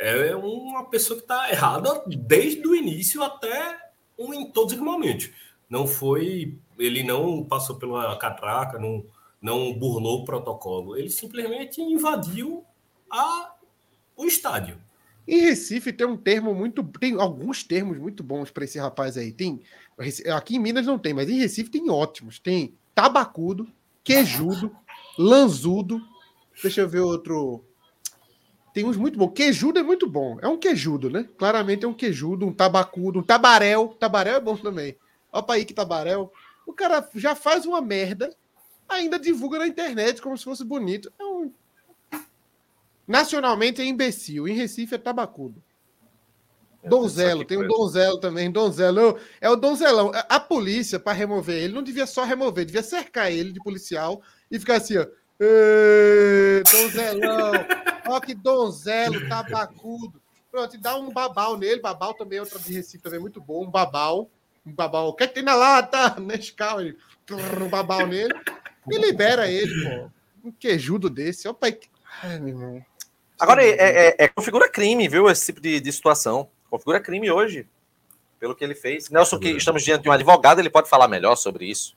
É 0.00 0.36
uma 0.36 0.84
pessoa 0.84 1.16
que 1.16 1.24
está 1.24 1.50
errada 1.50 2.02
desde 2.06 2.66
o 2.66 2.74
início 2.74 3.22
até 3.22 3.76
um, 4.18 4.32
em 4.32 4.50
todos 4.50 4.74
os 4.74 4.80
momentos. 4.80 5.30
Não 5.68 5.86
foi. 5.86 6.56
Ele 6.78 7.02
não 7.02 7.42
passou 7.42 7.76
pela 7.76 8.16
catraca, 8.16 8.78
não 8.78 9.04
não 9.40 9.72
burlou 9.72 10.20
o 10.20 10.24
protocolo, 10.24 10.96
ele 10.96 11.10
simplesmente 11.10 11.80
invadiu 11.80 12.64
a, 13.10 13.54
o 14.16 14.26
estádio. 14.26 14.78
Em 15.28 15.40
Recife 15.40 15.92
tem 15.92 16.06
um 16.06 16.16
termo 16.16 16.54
muito. 16.54 16.82
Tem 16.98 17.20
alguns 17.20 17.62
termos 17.62 17.98
muito 17.98 18.22
bons 18.22 18.50
para 18.50 18.64
esse 18.64 18.78
rapaz 18.78 19.18
aí. 19.18 19.30
Tem. 19.30 19.60
Aqui 20.34 20.56
em 20.56 20.58
Minas 20.58 20.86
não 20.86 20.98
tem, 20.98 21.12
mas 21.12 21.28
em 21.28 21.38
Recife 21.38 21.68
tem 21.68 21.90
ótimos. 21.90 22.38
Tem 22.38 22.74
tabacudo, 22.94 23.68
quejudo, 24.02 24.74
lanzudo. 25.18 26.00
Deixa 26.62 26.80
eu 26.80 26.88
ver 26.88 27.00
outro. 27.00 27.62
Tem 28.72 28.86
uns 28.86 28.96
muito 28.96 29.18
bons. 29.18 29.32
Quejudo 29.34 29.78
é 29.78 29.82
muito 29.82 30.08
bom. 30.08 30.38
É 30.40 30.48
um 30.48 30.56
quejudo, 30.56 31.10
né? 31.10 31.28
Claramente 31.36 31.84
é 31.84 31.88
um 31.88 31.92
quejudo, 31.92 32.46
um 32.46 32.52
tabacudo, 32.52 33.18
um 33.18 33.22
tabaréu. 33.22 33.88
Tabaréu 34.00 34.36
é 34.36 34.40
bom 34.40 34.56
também. 34.56 34.96
Olha 35.30 35.44
aí 35.50 35.66
que 35.66 35.74
tabaréu. 35.74 36.32
O 36.66 36.72
cara 36.72 37.06
já 37.14 37.34
faz 37.34 37.66
uma 37.66 37.82
merda 37.82 38.34
ainda 38.88 39.18
divulga 39.18 39.58
na 39.58 39.66
internet 39.66 40.22
como 40.22 40.38
se 40.38 40.44
fosse 40.44 40.64
bonito. 40.64 41.12
É. 41.18 41.27
Nacionalmente 43.08 43.80
é 43.80 43.86
imbecil. 43.86 44.46
Em 44.46 44.52
Recife 44.52 44.94
é 44.94 44.98
tabacudo. 44.98 45.62
É, 46.82 46.88
Donzelo, 46.90 47.42
tem 47.42 47.56
o 47.56 47.64
um 47.64 47.66
Donzelo 47.66 48.18
também. 48.18 48.50
Donzelo 48.52 49.18
é 49.40 49.48
o 49.48 49.56
Donzelão. 49.56 50.12
A 50.28 50.38
polícia, 50.38 51.00
para 51.00 51.14
remover 51.14 51.56
ele, 51.56 51.72
não 51.72 51.82
devia 51.82 52.06
só 52.06 52.22
remover, 52.24 52.66
devia 52.66 52.82
cercar 52.82 53.32
ele 53.32 53.50
de 53.50 53.60
policial 53.60 54.20
e 54.50 54.58
ficar 54.58 54.76
assim, 54.76 54.98
ó. 54.98 55.06
Donzelão, 56.70 57.52
ó 58.08 58.20
que 58.20 58.34
Donzelo, 58.34 59.26
tabacudo. 59.26 60.20
Pronto, 60.50 60.76
e 60.76 60.78
dá 60.78 60.96
um 60.96 61.10
babau 61.10 61.56
nele. 61.56 61.80
Babau 61.80 62.12
também 62.12 62.38
é 62.38 62.42
outra 62.42 62.58
de 62.58 62.72
Recife, 62.74 63.02
também 63.02 63.20
muito 63.20 63.40
bom. 63.40 63.64
Um 63.64 63.70
babau. 63.70 64.30
Um 64.66 64.72
babau. 64.72 65.08
O 65.08 65.12
que, 65.14 65.24
é 65.24 65.26
que 65.26 65.34
tem 65.34 65.42
na 65.42 65.54
lata? 65.54 66.16
Nescau. 66.20 66.78
Um 66.80 67.68
babau 67.68 68.06
nele. 68.06 68.34
E 68.90 68.98
libera 68.98 69.50
ele, 69.50 69.72
pô. 69.82 70.10
Um 70.48 70.52
quejudo 70.52 71.08
desse. 71.08 71.48
Opa, 71.48 71.68
ai, 72.22 72.38
meu 72.38 72.48
irmão. 72.48 72.84
Agora, 73.38 73.64
é, 73.64 73.70
é, 73.70 74.14
é, 74.18 74.28
configura 74.28 74.68
crime, 74.68 75.08
viu? 75.08 75.30
Esse 75.30 75.46
tipo 75.46 75.60
de, 75.60 75.78
de, 75.80 75.92
situação. 75.92 76.48
Configura 76.68 77.00
crime 77.00 77.30
hoje, 77.30 77.66
pelo 78.40 78.54
que 78.54 78.64
ele 78.64 78.74
fez. 78.74 79.08
Nelson, 79.08 79.38
que 79.38 79.50
estamos 79.50 79.82
diante 79.84 80.02
de 80.02 80.08
um 80.08 80.12
advogado, 80.12 80.58
ele 80.58 80.70
pode 80.70 80.88
falar 80.88 81.06
melhor 81.06 81.36
sobre 81.36 81.66
isso. 81.66 81.96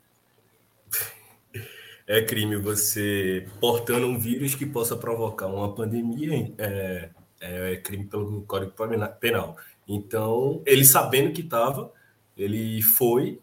É 2.08 2.22
crime 2.22 2.58
você 2.58 3.48
portando 3.60 4.06
um 4.06 4.20
vírus 4.20 4.54
que 4.54 4.66
possa 4.66 4.96
provocar 4.96 5.48
uma 5.48 5.74
pandemia. 5.74 6.52
É, 6.58 7.10
é 7.40 7.76
crime 7.78 8.06
pelo 8.06 8.44
Código 8.44 8.74
Penal. 9.20 9.58
Então, 9.88 10.62
ele 10.66 10.86
sabendo 10.86 11.34
que 11.34 11.42
estava, 11.42 11.92
ele 12.38 12.82
foi, 12.82 13.40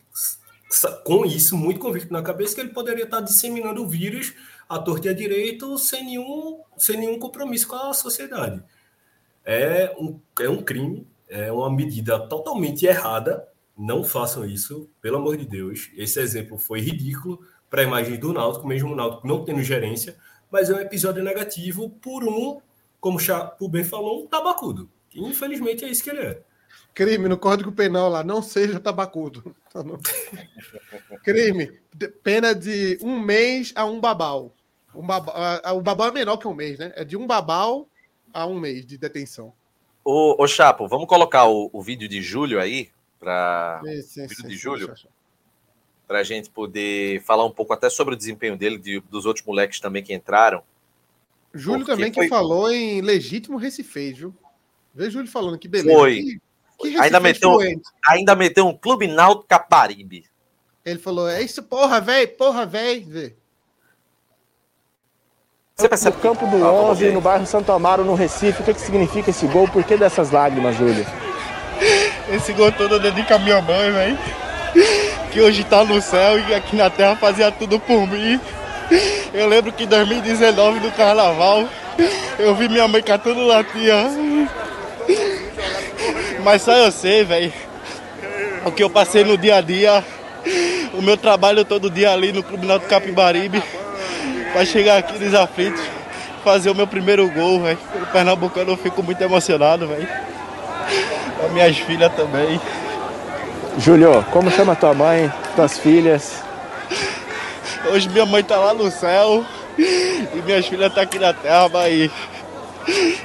com 1.05 1.25
isso 1.25 1.57
muito 1.57 1.81
convicto 1.81 2.13
na 2.13 2.23
cabeça 2.23 2.55
que 2.55 2.61
ele 2.61 2.71
poderia 2.71 3.05
estar 3.05 3.21
disseminando 3.21 3.83
o 3.83 3.89
vírus 3.89 4.35
à 4.69 4.79
torta 4.79 5.09
e 5.09 5.11
à 5.11 5.13
direita 5.13 5.67
sem 5.79 6.05
nenhum, 6.05 6.61
sem 6.77 6.99
nenhum 6.99 7.19
compromisso 7.19 7.69
com 7.69 7.77
a 7.77 7.93
sociedade. 7.95 8.63
É 9.45 9.95
um, 9.99 10.21
é 10.41 10.49
um 10.49 10.63
crime, 10.63 11.07
é 11.29 11.51
uma 11.51 11.71
medida 11.71 12.19
totalmente 12.19 12.85
errada. 12.85 13.49
Não 13.77 14.05
façam 14.05 14.45
isso, 14.45 14.91
pelo 15.01 15.17
amor 15.17 15.37
de 15.37 15.47
Deus. 15.47 15.91
Esse 15.97 16.21
exemplo 16.21 16.59
foi 16.59 16.81
ridículo 16.81 17.41
para 17.71 17.83
a 17.83 17.85
imagem 17.85 18.19
do 18.19 18.33
Náutico, 18.33 18.67
mesmo 18.67 18.93
o 18.93 18.97
Náutico 18.97 19.27
não 19.27 19.45
tendo 19.45 19.63
gerência, 19.63 20.17
mas 20.51 20.69
é 20.69 20.75
um 20.75 20.81
episódio 20.81 21.23
negativo 21.23 21.89
por 21.89 22.25
um, 22.25 22.61
como 23.01 23.19
o 23.61 23.69
bem 23.69 23.85
falou, 23.85 24.25
um 24.25 24.27
tabacudo. 24.27 24.91
Infelizmente 25.15 25.85
é 25.85 25.89
isso 25.89 26.03
que 26.03 26.11
ele 26.11 26.21
é. 26.21 26.43
Crime 26.95 27.29
no 27.29 27.39
Código 27.39 27.71
Penal 27.71 28.09
lá, 28.09 28.25
não 28.25 28.43
seja 28.43 28.81
tabacudo. 28.81 29.55
Crime, 31.23 31.81
pena 32.23 32.55
de 32.55 32.99
um 33.03 33.21
mês 33.21 33.73
a 33.77 33.85
um 33.85 34.01
babau. 34.01 34.55
Um 34.99 35.07
babau, 35.07 35.35
o 35.77 35.81
babau 35.81 36.09
é 36.09 36.13
menor 36.13 36.39
que 36.39 36.49
um 36.49 36.55
mês, 36.55 36.77
né? 36.77 36.93
É 36.97 37.05
de 37.05 37.17
um 37.17 37.25
babau 37.25 37.89
a 38.35 38.45
um 38.45 38.59
mês 38.59 38.85
de 38.85 38.99
detenção. 38.99 39.53
Ô, 40.05 40.43
ô 40.43 40.49
Chapo, 40.49 40.89
vamos 40.89 41.07
colocar 41.07 41.47
o, 41.47 41.71
o 41.73 41.81
vídeo 41.81 42.09
de 42.09 42.21
julho 42.21 42.61
aí 42.61 42.91
para 43.21 43.81
vídeo 43.81 44.03
sim, 44.03 44.49
de 44.49 44.57
julho 44.57 44.93
para 46.05 46.19
a 46.19 46.23
gente 46.25 46.51
poder 46.51 47.23
falar 47.23 47.45
um 47.45 47.51
pouco 47.51 47.73
até 47.73 47.89
sobre 47.89 48.15
o 48.15 48.17
desempenho 48.17 48.57
dele, 48.57 48.77
de, 48.77 48.99
dos 49.01 49.25
outros 49.25 49.47
moleques 49.47 49.79
também 49.79 50.03
que 50.03 50.13
entraram. 50.13 50.65
Júlio 51.55 51.87
também 51.87 52.13
foi... 52.13 52.25
que 52.25 52.29
falou 52.29 52.69
em 52.69 53.01
legítimo 53.01 53.57
Recife, 53.57 54.13
viu? 54.13 54.35
Vê 54.93 55.09
Júlio 55.09 55.31
falando 55.31 55.59
que 55.59 55.69
beleza. 55.69 55.97
Foi. 55.97 56.41
Que, 56.81 56.91
que 56.91 56.97
ainda, 56.97 57.21
meteu, 57.21 57.57
ainda 58.05 58.35
meteu 58.35 58.67
um 58.67 58.77
clube 58.77 59.07
Náutico 59.07 59.47
Caparibe. 59.47 60.25
Ele 60.85 60.99
falou, 60.99 61.29
é 61.29 61.41
isso, 61.41 61.63
porra, 61.63 62.01
velho, 62.01 62.37
porra, 62.37 62.67
velho. 62.67 63.37
Você 65.81 65.89
percebe? 65.89 66.17
No 66.17 66.23
campo 66.23 66.45
do 66.49 66.65
ah, 66.65 66.73
11, 66.73 67.11
no 67.11 67.21
bairro 67.21 67.47
Santo 67.47 67.71
Amaro, 67.71 68.05
no 68.05 68.17
Recife, 68.17 68.63
o 68.63 68.65
que, 68.65 68.75
que 68.75 68.81
significa 68.81 69.31
esse 69.31 69.47
gol? 69.47 69.69
Por 69.69 69.85
que 69.85 69.97
dessas 69.97 70.33
lágrimas, 70.33 70.77
Júlio? 70.77 71.07
Esse 72.29 72.53
gol 72.53 72.73
todo 72.73 72.97
eu 72.97 73.01
dedico 73.01 73.33
à 73.33 73.39
minha 73.39 73.63
mãe, 73.63 73.93
velho. 73.93 74.19
Que 75.31 75.41
hoje 75.41 75.63
tá 75.63 75.85
no 75.85 76.03
céu 76.03 76.37
e 76.41 76.53
aqui 76.53 76.75
na 76.75 76.91
terra 76.91 77.15
fazia 77.15 77.53
tudo 77.53 77.79
por 77.79 78.09
mim. 78.09 78.41
Eu 79.33 79.47
lembro 79.47 79.71
que 79.71 79.85
em 79.85 79.87
2019, 79.87 80.81
no 80.81 80.91
carnaval, 80.91 81.69
eu 82.41 82.57
vi 82.57 82.69
minha 82.69 82.89
mãe 82.89 83.01
catando 83.01 83.47
latinha. 83.47 84.11
Mas 86.43 86.63
só 86.63 86.73
eu 86.73 86.91
sei, 86.91 87.23
velho. 87.23 87.53
O 88.65 88.73
que 88.73 88.83
eu 88.83 88.91
passei 88.91 89.23
no 89.23 89.39
dia 89.39 89.55
a 89.55 89.61
dia. 89.61 90.05
O 90.95 91.01
meu 91.01 91.17
trabalho 91.17 91.65
todo 91.65 91.89
dia 91.89 92.11
ali 92.11 92.33
no 92.33 92.43
Clube 92.43 92.67
Náutico 92.67 92.91
Capibaribe. 92.91 93.63
Pra 94.59 94.65
chegar 94.65 94.97
aqui 94.97 95.17
nos 95.25 95.33
aflitos, 95.35 95.81
fazer 96.43 96.69
o 96.69 96.75
meu 96.75 96.85
primeiro 96.85 97.31
gol, 97.31 97.63
velho. 97.63 97.79
O 97.95 98.07
Pernambucano 98.07 98.73
eu 98.73 98.77
fico 98.77 99.05
muito 99.05 99.23
emocionado, 99.23 99.87
velho. 99.87 100.09
As 101.45 101.53
minhas 101.53 101.79
filhas 101.79 102.13
também. 102.15 102.61
Júlio, 103.79 104.27
como 104.33 104.51
chama 104.51 104.75
tua 104.75 104.93
mãe, 104.93 105.33
tuas 105.55 105.79
filhas? 105.79 106.43
Hoje 107.93 108.09
minha 108.09 108.27
mãe 108.27 108.43
tá 108.43 108.57
lá 108.57 108.75
no 108.75 108.91
céu 108.91 109.45
e 109.79 110.43
minhas 110.45 110.67
filhas 110.67 110.93
tá 110.93 111.03
aqui 111.03 111.21
na 111.21 111.33
terra, 111.33 111.69
mas 111.69 112.11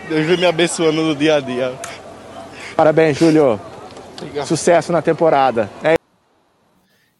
Deus 0.07 0.27
vem 0.27 0.37
me 0.37 0.45
abençoando 0.45 1.01
no 1.01 1.15
dia 1.15 1.37
a 1.37 1.39
dia. 1.39 1.73
Parabéns, 2.75 3.17
Júlio. 3.17 3.59
Obrigado. 4.21 4.45
Sucesso 4.45 4.91
na 4.91 5.01
temporada. 5.01 5.67
É... 5.83 6.02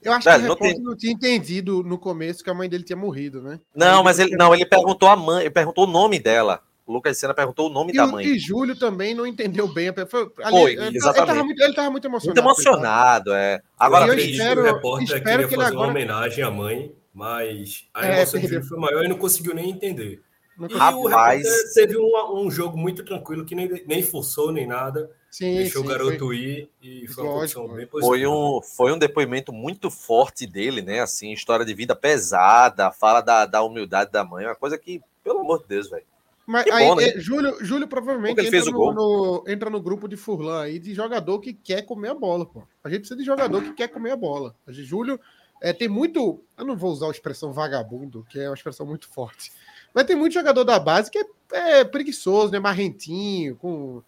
Eu 0.04 0.14
acho 0.14 0.26
Velho, 0.26 0.44
que 0.44 0.50
o 0.50 0.54
repórter 0.54 0.74
não, 0.74 0.76
tem... 0.76 0.84
não 0.84 0.96
tinha 0.96 1.14
entendido 1.14 1.84
no 1.84 1.98
começo 1.98 2.44
que 2.44 2.50
a 2.50 2.54
mãe 2.54 2.70
dele 2.70 2.84
tinha 2.84 2.98
morrido, 2.98 3.42
né? 3.42 3.60
Não, 3.76 4.04
mas 4.04 4.20
ele 4.20 4.36
não, 4.36 4.54
ele 4.54 4.66
perguntou 4.66 5.10
a 5.10 5.16
mãe, 5.16 5.42
ele 5.42 5.52
perguntou 5.52 5.86
o 5.86 5.92
nome 5.92 6.20
dela. 6.20 6.62
O 6.86 6.92
Lucas 6.92 7.18
Senna 7.18 7.34
perguntou 7.34 7.70
o 7.70 7.74
nome 7.74 7.94
e 7.94 7.96
da 7.96 8.06
mãe. 8.06 8.26
E 8.26 8.38
Júlio 8.38 8.78
também 8.78 9.16
não 9.16 9.26
entendeu 9.26 9.68
bem. 9.68 9.94
Foi, 10.08 10.30
ali, 10.44 10.52
Foi 10.52 10.72
ele, 10.74 10.98
exatamente. 10.98 11.06
Ele 11.06 11.22
estava 11.22 11.44
muito, 11.44 11.64
ele 11.64 11.74
tava 11.74 11.90
muito 11.90 12.08
emocionado. 12.08 12.44
Muito 12.44 12.60
emocionado, 12.60 13.34
é. 13.34 13.62
Agora, 13.80 14.08
eu 14.08 14.20
espero, 14.20 14.62
o 14.62 14.66
repórter 14.66 15.18
espero 15.18 15.48
que 15.48 15.54
ele 15.54 15.64
fazer 15.64 15.74
agora... 15.74 15.88
uma 15.88 15.92
homenagem 15.92 16.44
à 16.44 16.52
mãe, 16.52 16.94
mas 17.14 17.88
a 17.94 18.06
é, 18.06 18.18
emoção 18.18 18.42
dele 18.42 18.62
foi 18.64 18.78
maior 18.78 19.06
e 19.06 19.08
não 19.08 19.18
conseguiu 19.18 19.56
nem 19.56 19.70
entender. 19.70 20.22
E 20.70 20.74
Rapaz... 20.74 21.46
o 21.46 21.74
teve 21.74 21.98
um, 21.98 22.46
um, 22.46 22.52
jogo 22.52 22.78
muito 22.78 23.04
tranquilo 23.04 23.46
que 23.46 23.56
nem, 23.56 23.84
nem 23.88 24.04
forçou 24.04 24.52
nem 24.52 24.68
nada. 24.68 25.10
Sim, 25.34 25.56
deixou 25.56 25.82
sim, 25.82 25.88
o 25.88 25.90
garoto 25.90 26.26
foi... 26.28 26.38
ir 26.38 26.70
e 26.80 27.08
foi 27.08 27.24
uma 27.24 27.34
Lógico, 27.34 27.68
bem 27.70 27.88
positiva. 27.88 28.02
Foi 28.02 28.28
um, 28.28 28.62
foi 28.62 28.94
um 28.94 29.00
depoimento 29.00 29.52
muito 29.52 29.90
forte 29.90 30.46
dele, 30.46 30.84
né? 30.84 31.00
Assim, 31.00 31.34
história 31.34 31.66
de 31.66 31.74
vida 31.74 31.96
pesada, 31.96 32.92
fala 32.92 33.20
da, 33.20 33.48
da 33.48 33.64
humildade 33.64 34.12
da 34.12 34.24
mãe, 34.24 34.46
uma 34.46 34.54
coisa 34.54 34.78
que, 34.78 35.02
pelo 35.24 35.40
amor 35.40 35.64
de 35.64 35.70
Deus, 35.70 35.90
velho. 35.90 36.06
Mas 36.46 36.68
aí, 36.68 36.88
bom, 36.88 36.96
né? 36.98 37.06
é, 37.06 37.20
Júlio, 37.20 37.66
Júlio 37.66 37.88
provavelmente 37.88 38.46
entra 38.46 38.70
no, 38.70 38.94
no, 38.94 39.44
entra 39.48 39.70
no 39.72 39.82
grupo 39.82 40.08
de 40.08 40.16
Furlan 40.16 40.62
aí 40.62 40.78
de 40.78 40.94
jogador 40.94 41.40
que 41.40 41.52
quer 41.52 41.82
comer 41.82 42.10
a 42.10 42.14
bola, 42.14 42.46
pô. 42.46 42.62
A 42.84 42.90
gente 42.90 43.00
precisa 43.00 43.20
de 43.20 43.26
jogador 43.26 43.64
que 43.64 43.74
quer 43.74 43.88
comer 43.88 44.12
a 44.12 44.16
bola. 44.16 44.54
A 44.68 44.72
gente, 44.72 44.86
Júlio 44.86 45.20
é, 45.60 45.74
tem 45.74 45.88
muito. 45.88 46.44
Eu 46.56 46.64
não 46.64 46.78
vou 46.78 46.92
usar 46.92 47.08
a 47.08 47.12
expressão 47.12 47.52
vagabundo, 47.52 48.24
que 48.30 48.40
é 48.40 48.48
uma 48.48 48.54
expressão 48.54 48.86
muito 48.86 49.10
forte. 49.10 49.52
Mas 49.96 50.06
tem 50.06 50.16
muito 50.16 50.34
jogador 50.34 50.64
da 50.64 50.78
base 50.78 51.10
que 51.10 51.18
é, 51.18 51.80
é 51.80 51.84
preguiçoso, 51.84 52.52
né? 52.52 52.60
Marrentinho, 52.60 53.56
com. 53.56 54.04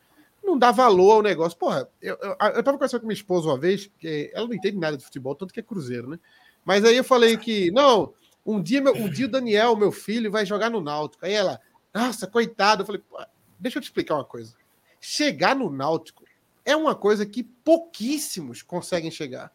Não 0.45 0.57
dá 0.57 0.71
valor 0.71 1.11
ao 1.13 1.21
negócio. 1.21 1.57
Porra, 1.57 1.89
eu, 2.01 2.17
eu, 2.21 2.29
eu 2.29 2.63
tava 2.63 2.73
conversando 2.73 3.01
com 3.01 3.07
minha 3.07 3.15
esposa 3.15 3.47
uma 3.47 3.57
vez, 3.57 3.89
que 3.97 4.31
ela 4.33 4.47
não 4.47 4.53
entende 4.53 4.77
nada 4.77 4.95
de 4.95 5.03
futebol, 5.03 5.35
tanto 5.35 5.53
que 5.53 5.59
é 5.59 5.63
Cruzeiro, 5.63 6.09
né? 6.09 6.19
Mas 6.63 6.85
aí 6.85 6.95
eu 6.95 7.03
falei 7.03 7.37
que, 7.37 7.71
não, 7.71 8.13
um 8.45 8.61
dia, 8.61 8.81
meu, 8.81 8.95
um 8.95 9.09
dia 9.09 9.25
o 9.25 9.29
Daniel, 9.29 9.75
meu 9.75 9.91
filho, 9.91 10.31
vai 10.31 10.45
jogar 10.45 10.69
no 10.69 10.81
Náutico. 10.81 11.25
Aí 11.25 11.33
ela, 11.33 11.59
nossa, 11.93 12.27
coitado. 12.27 12.83
Eu 12.83 12.85
falei, 12.85 13.01
deixa 13.59 13.77
eu 13.77 13.81
te 13.81 13.85
explicar 13.85 14.15
uma 14.15 14.25
coisa. 14.25 14.53
Chegar 15.01 15.55
no 15.55 15.69
Náutico 15.69 16.23
é 16.63 16.75
uma 16.75 16.95
coisa 16.95 17.25
que 17.25 17.43
pouquíssimos 17.43 18.61
conseguem 18.61 19.11
chegar. 19.11 19.51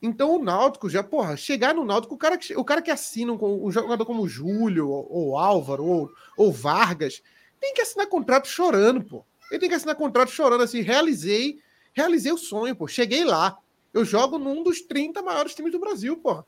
Então 0.00 0.36
o 0.36 0.42
Náutico 0.42 0.88
já, 0.90 1.02
porra, 1.02 1.36
chegar 1.36 1.74
no 1.74 1.84
Náutico, 1.84 2.14
o 2.14 2.18
cara 2.18 2.36
que, 2.36 2.54
o 2.54 2.64
cara 2.64 2.82
que 2.82 2.90
assina 2.90 3.32
um, 3.32 3.66
um 3.66 3.70
jogador 3.70 4.04
como 4.04 4.28
Júlio, 4.28 4.88
ou, 4.88 5.06
ou 5.10 5.38
Álvaro, 5.38 5.84
ou, 5.84 6.10
ou, 6.36 6.52
Vargas, 6.52 7.22
tem 7.58 7.72
que 7.72 7.80
assinar 7.80 8.06
contrato 8.06 8.46
chorando, 8.46 9.02
pô. 9.02 9.24
Ele 9.54 9.60
tem 9.60 9.68
que 9.68 9.74
assinar 9.74 9.94
contrato 9.94 10.30
chorando 10.30 10.62
assim, 10.62 10.80
realizei, 10.80 11.58
realizei 11.92 12.32
o 12.32 12.38
sonho, 12.38 12.74
pô. 12.74 12.86
Cheguei 12.86 13.24
lá. 13.24 13.56
Eu 13.92 14.04
jogo 14.04 14.38
num 14.38 14.62
dos 14.62 14.80
30 14.82 15.22
maiores 15.22 15.54
times 15.54 15.72
do 15.72 15.78
Brasil, 15.78 16.16
pô 16.16 16.44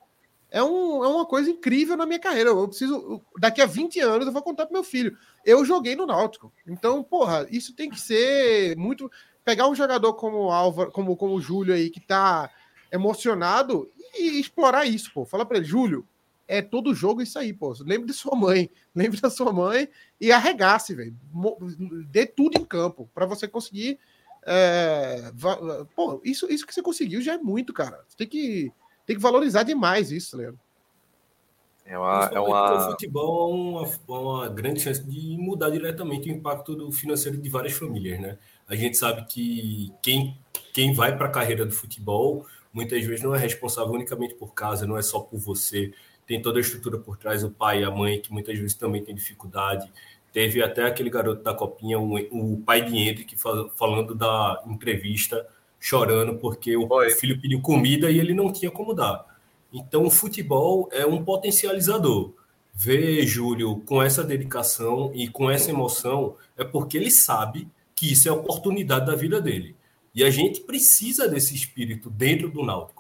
é, 0.50 0.62
um, 0.62 1.04
é 1.04 1.08
uma 1.08 1.26
coisa 1.26 1.50
incrível 1.50 1.96
na 1.96 2.06
minha 2.06 2.18
carreira. 2.18 2.50
Eu 2.50 2.68
preciso. 2.68 3.22
Daqui 3.38 3.60
a 3.60 3.66
20 3.66 4.00
anos 4.00 4.26
eu 4.26 4.32
vou 4.32 4.42
contar 4.42 4.66
pro 4.66 4.72
meu 4.72 4.84
filho. 4.84 5.16
Eu 5.44 5.64
joguei 5.64 5.96
no 5.96 6.06
Náutico. 6.06 6.52
Então, 6.66 7.02
porra, 7.02 7.46
isso 7.50 7.74
tem 7.74 7.90
que 7.90 8.00
ser 8.00 8.76
muito. 8.76 9.10
Pegar 9.44 9.68
um 9.68 9.74
jogador 9.74 10.14
como 10.14 10.38
o 10.38 10.50
Álvaro, 10.50 10.90
como, 10.90 11.16
como 11.16 11.34
o 11.34 11.40
Júlio 11.40 11.74
aí, 11.74 11.90
que 11.90 12.00
tá 12.00 12.50
emocionado, 12.90 13.90
e 14.18 14.40
explorar 14.40 14.86
isso, 14.86 15.12
pô. 15.12 15.24
Fala 15.24 15.44
para 15.44 15.58
ele, 15.58 15.66
Júlio, 15.66 16.06
é 16.48 16.62
todo 16.62 16.94
jogo 16.94 17.22
isso 17.22 17.38
aí, 17.38 17.52
pô. 17.52 17.74
Lembre 17.80 18.06
de 18.06 18.12
sua 18.12 18.36
mãe, 18.36 18.70
lembre 18.94 19.20
da 19.20 19.30
sua 19.30 19.52
mãe 19.52 19.88
e 20.20 20.30
arregace, 20.32 20.94
velho. 20.94 21.16
Dê 22.08 22.26
tudo 22.26 22.58
em 22.58 22.64
campo 22.64 23.10
para 23.14 23.26
você 23.26 23.48
conseguir. 23.48 23.98
É... 24.44 25.32
Pô, 25.94 26.20
isso, 26.24 26.50
isso 26.50 26.66
que 26.66 26.74
você 26.74 26.82
conseguiu 26.82 27.20
já 27.20 27.34
é 27.34 27.38
muito, 27.38 27.72
cara. 27.72 28.04
Você 28.08 28.16
tem 28.16 28.28
que 28.28 28.72
tem 29.06 29.14
que 29.14 29.22
valorizar 29.22 29.62
demais 29.62 30.10
isso, 30.10 30.36
Leandro. 30.36 30.60
É 31.84 31.96
uma, 31.96 32.30
é 32.34 32.40
uma... 32.40 32.88
O 32.88 32.90
futebol 32.90 33.52
é 33.52 33.54
uma, 33.54 33.86
é 33.86 34.20
uma, 34.20 34.48
grande 34.48 34.80
chance 34.80 35.02
de 35.04 35.38
mudar 35.38 35.70
diretamente 35.70 36.28
o 36.28 36.32
impacto 36.32 36.74
do 36.74 36.90
financeiro 36.90 37.38
de 37.38 37.48
várias 37.48 37.74
famílias, 37.74 38.20
né? 38.20 38.36
A 38.68 38.74
gente 38.74 38.96
sabe 38.96 39.24
que 39.26 39.92
quem, 40.02 40.36
quem 40.74 40.92
vai 40.92 41.16
para 41.16 41.26
a 41.26 41.30
carreira 41.30 41.64
do 41.64 41.70
futebol 41.70 42.44
muitas 42.72 43.02
vezes 43.04 43.22
não 43.22 43.34
é 43.34 43.38
responsável 43.38 43.94
unicamente 43.94 44.34
por 44.34 44.52
casa, 44.52 44.84
não 44.84 44.98
é 44.98 45.02
só 45.02 45.20
por 45.20 45.38
você. 45.38 45.94
Tem 46.26 46.42
toda 46.42 46.58
a 46.58 46.60
estrutura 46.60 46.98
por 46.98 47.16
trás, 47.16 47.44
o 47.44 47.50
pai 47.50 47.80
e 47.80 47.84
a 47.84 47.90
mãe, 47.90 48.20
que 48.20 48.32
muitas 48.32 48.58
vezes 48.58 48.74
também 48.74 49.04
tem 49.04 49.14
dificuldade. 49.14 49.90
Teve 50.32 50.62
até 50.62 50.84
aquele 50.84 51.08
garoto 51.08 51.42
da 51.42 51.54
copinha, 51.54 51.98
o, 51.98 52.16
o 52.16 52.62
pai 52.62 52.82
de 52.82 52.96
Henrique, 52.96 53.36
falando 53.74 54.14
da 54.14 54.62
entrevista 54.66 55.46
chorando 55.78 56.38
porque 56.38 56.76
o 56.76 56.88
Foi. 56.88 57.10
filho 57.10 57.40
pediu 57.40 57.60
comida 57.60 58.10
e 58.10 58.18
ele 58.18 58.34
não 58.34 58.52
tinha 58.52 58.70
como 58.70 58.92
dar. 58.94 59.24
Então, 59.72 60.04
o 60.04 60.10
futebol 60.10 60.88
é 60.92 61.06
um 61.06 61.22
potencializador. 61.24 62.32
Ver 62.74 63.24
Júlio 63.26 63.80
com 63.86 64.02
essa 64.02 64.22
dedicação 64.22 65.10
e 65.14 65.28
com 65.28 65.50
essa 65.50 65.70
emoção 65.70 66.36
é 66.56 66.64
porque 66.64 66.96
ele 66.96 67.10
sabe 67.10 67.68
que 67.94 68.12
isso 68.12 68.28
é 68.28 68.30
a 68.30 68.34
oportunidade 68.34 69.06
da 69.06 69.14
vida 69.14 69.40
dele. 69.40 69.74
E 70.14 70.24
a 70.24 70.30
gente 70.30 70.60
precisa 70.62 71.28
desse 71.28 71.54
espírito 71.54 72.10
dentro 72.10 72.50
do 72.50 72.64
Náutico, 72.64 72.95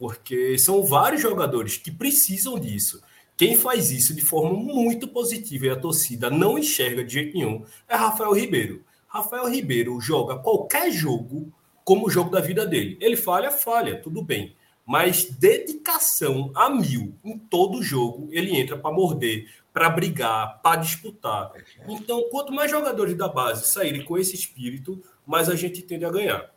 porque 0.00 0.58
são 0.58 0.82
vários 0.82 1.20
jogadores 1.20 1.76
que 1.76 1.90
precisam 1.90 2.58
disso. 2.58 3.02
Quem 3.36 3.54
faz 3.54 3.90
isso 3.90 4.14
de 4.14 4.22
forma 4.22 4.58
muito 4.58 5.06
positiva 5.06 5.66
e 5.66 5.70
a 5.70 5.76
torcida 5.76 6.30
não 6.30 6.58
enxerga 6.58 7.04
de 7.04 7.12
jeito 7.12 7.36
nenhum 7.36 7.66
é 7.86 7.96
Rafael 7.96 8.32
Ribeiro. 8.32 8.82
Rafael 9.06 9.46
Ribeiro 9.46 10.00
joga 10.00 10.38
qualquer 10.38 10.90
jogo 10.90 11.52
como 11.84 12.06
o 12.06 12.10
jogo 12.10 12.30
da 12.30 12.40
vida 12.40 12.66
dele. 12.66 12.96
Ele 12.98 13.14
falha, 13.14 13.50
falha, 13.50 14.00
tudo 14.00 14.22
bem. 14.22 14.56
Mas 14.86 15.26
dedicação 15.26 16.50
a 16.54 16.70
mil 16.70 17.14
em 17.22 17.36
todo 17.36 17.82
jogo, 17.82 18.28
ele 18.32 18.56
entra 18.56 18.78
para 18.78 18.94
morder, 18.94 19.50
para 19.70 19.90
brigar, 19.90 20.62
para 20.62 20.80
disputar. 20.80 21.52
Então, 21.86 22.26
quanto 22.30 22.54
mais 22.54 22.70
jogadores 22.70 23.14
da 23.18 23.28
base 23.28 23.68
saírem 23.68 24.02
com 24.02 24.16
esse 24.16 24.34
espírito, 24.34 25.02
mais 25.26 25.50
a 25.50 25.54
gente 25.54 25.82
tende 25.82 26.06
a 26.06 26.10
ganhar. 26.10 26.50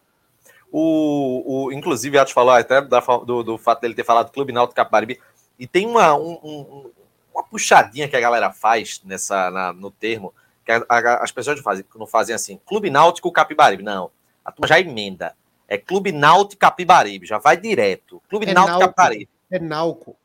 O, 0.76 1.66
o, 1.68 1.72
inclusive, 1.72 2.18
Atos 2.18 2.34
falou 2.34 2.52
até 2.52 2.82
da, 2.82 3.00
do, 3.00 3.44
do 3.44 3.58
fato 3.60 3.82
dele 3.82 3.94
ter 3.94 4.04
falado 4.04 4.32
Clube 4.32 4.52
Náutico 4.52 4.76
Caparibe. 4.76 5.20
E 5.60 5.68
tem 5.68 5.86
uma, 5.86 6.16
um, 6.16 6.40
um, 6.44 6.92
uma 7.32 7.44
puxadinha 7.44 8.08
que 8.08 8.16
a 8.16 8.20
galera 8.20 8.52
faz 8.52 9.00
nessa, 9.06 9.52
na, 9.52 9.72
no 9.72 9.92
termo, 9.92 10.34
que 10.66 10.72
a, 10.72 10.84
a, 10.90 11.24
as 11.24 11.32
pessoas 11.32 11.58
não 11.58 11.64
fazem, 11.64 11.86
não 11.96 12.08
fazem 12.08 12.34
assim, 12.34 12.60
Clube 12.66 12.90
Náutico 12.90 13.32
Capibaribe. 13.32 13.84
Não, 13.84 14.10
a 14.44 14.52
turma 14.52 14.68
já 14.68 14.80
emenda. 14.80 15.36
É 15.68 15.78
Clube 15.78 16.12
Náutico 16.12 16.60
Capibaribe, 16.60 17.28
já 17.28 17.38
vai 17.38 17.56
direto. 17.56 18.20
Clube 18.28 18.50
É 18.50 18.54
Náutico 18.56 18.80
Náutico. 18.80 18.96
Capibaribe. 18.96 19.30
É 19.52 19.60
Nauco. 19.60 20.16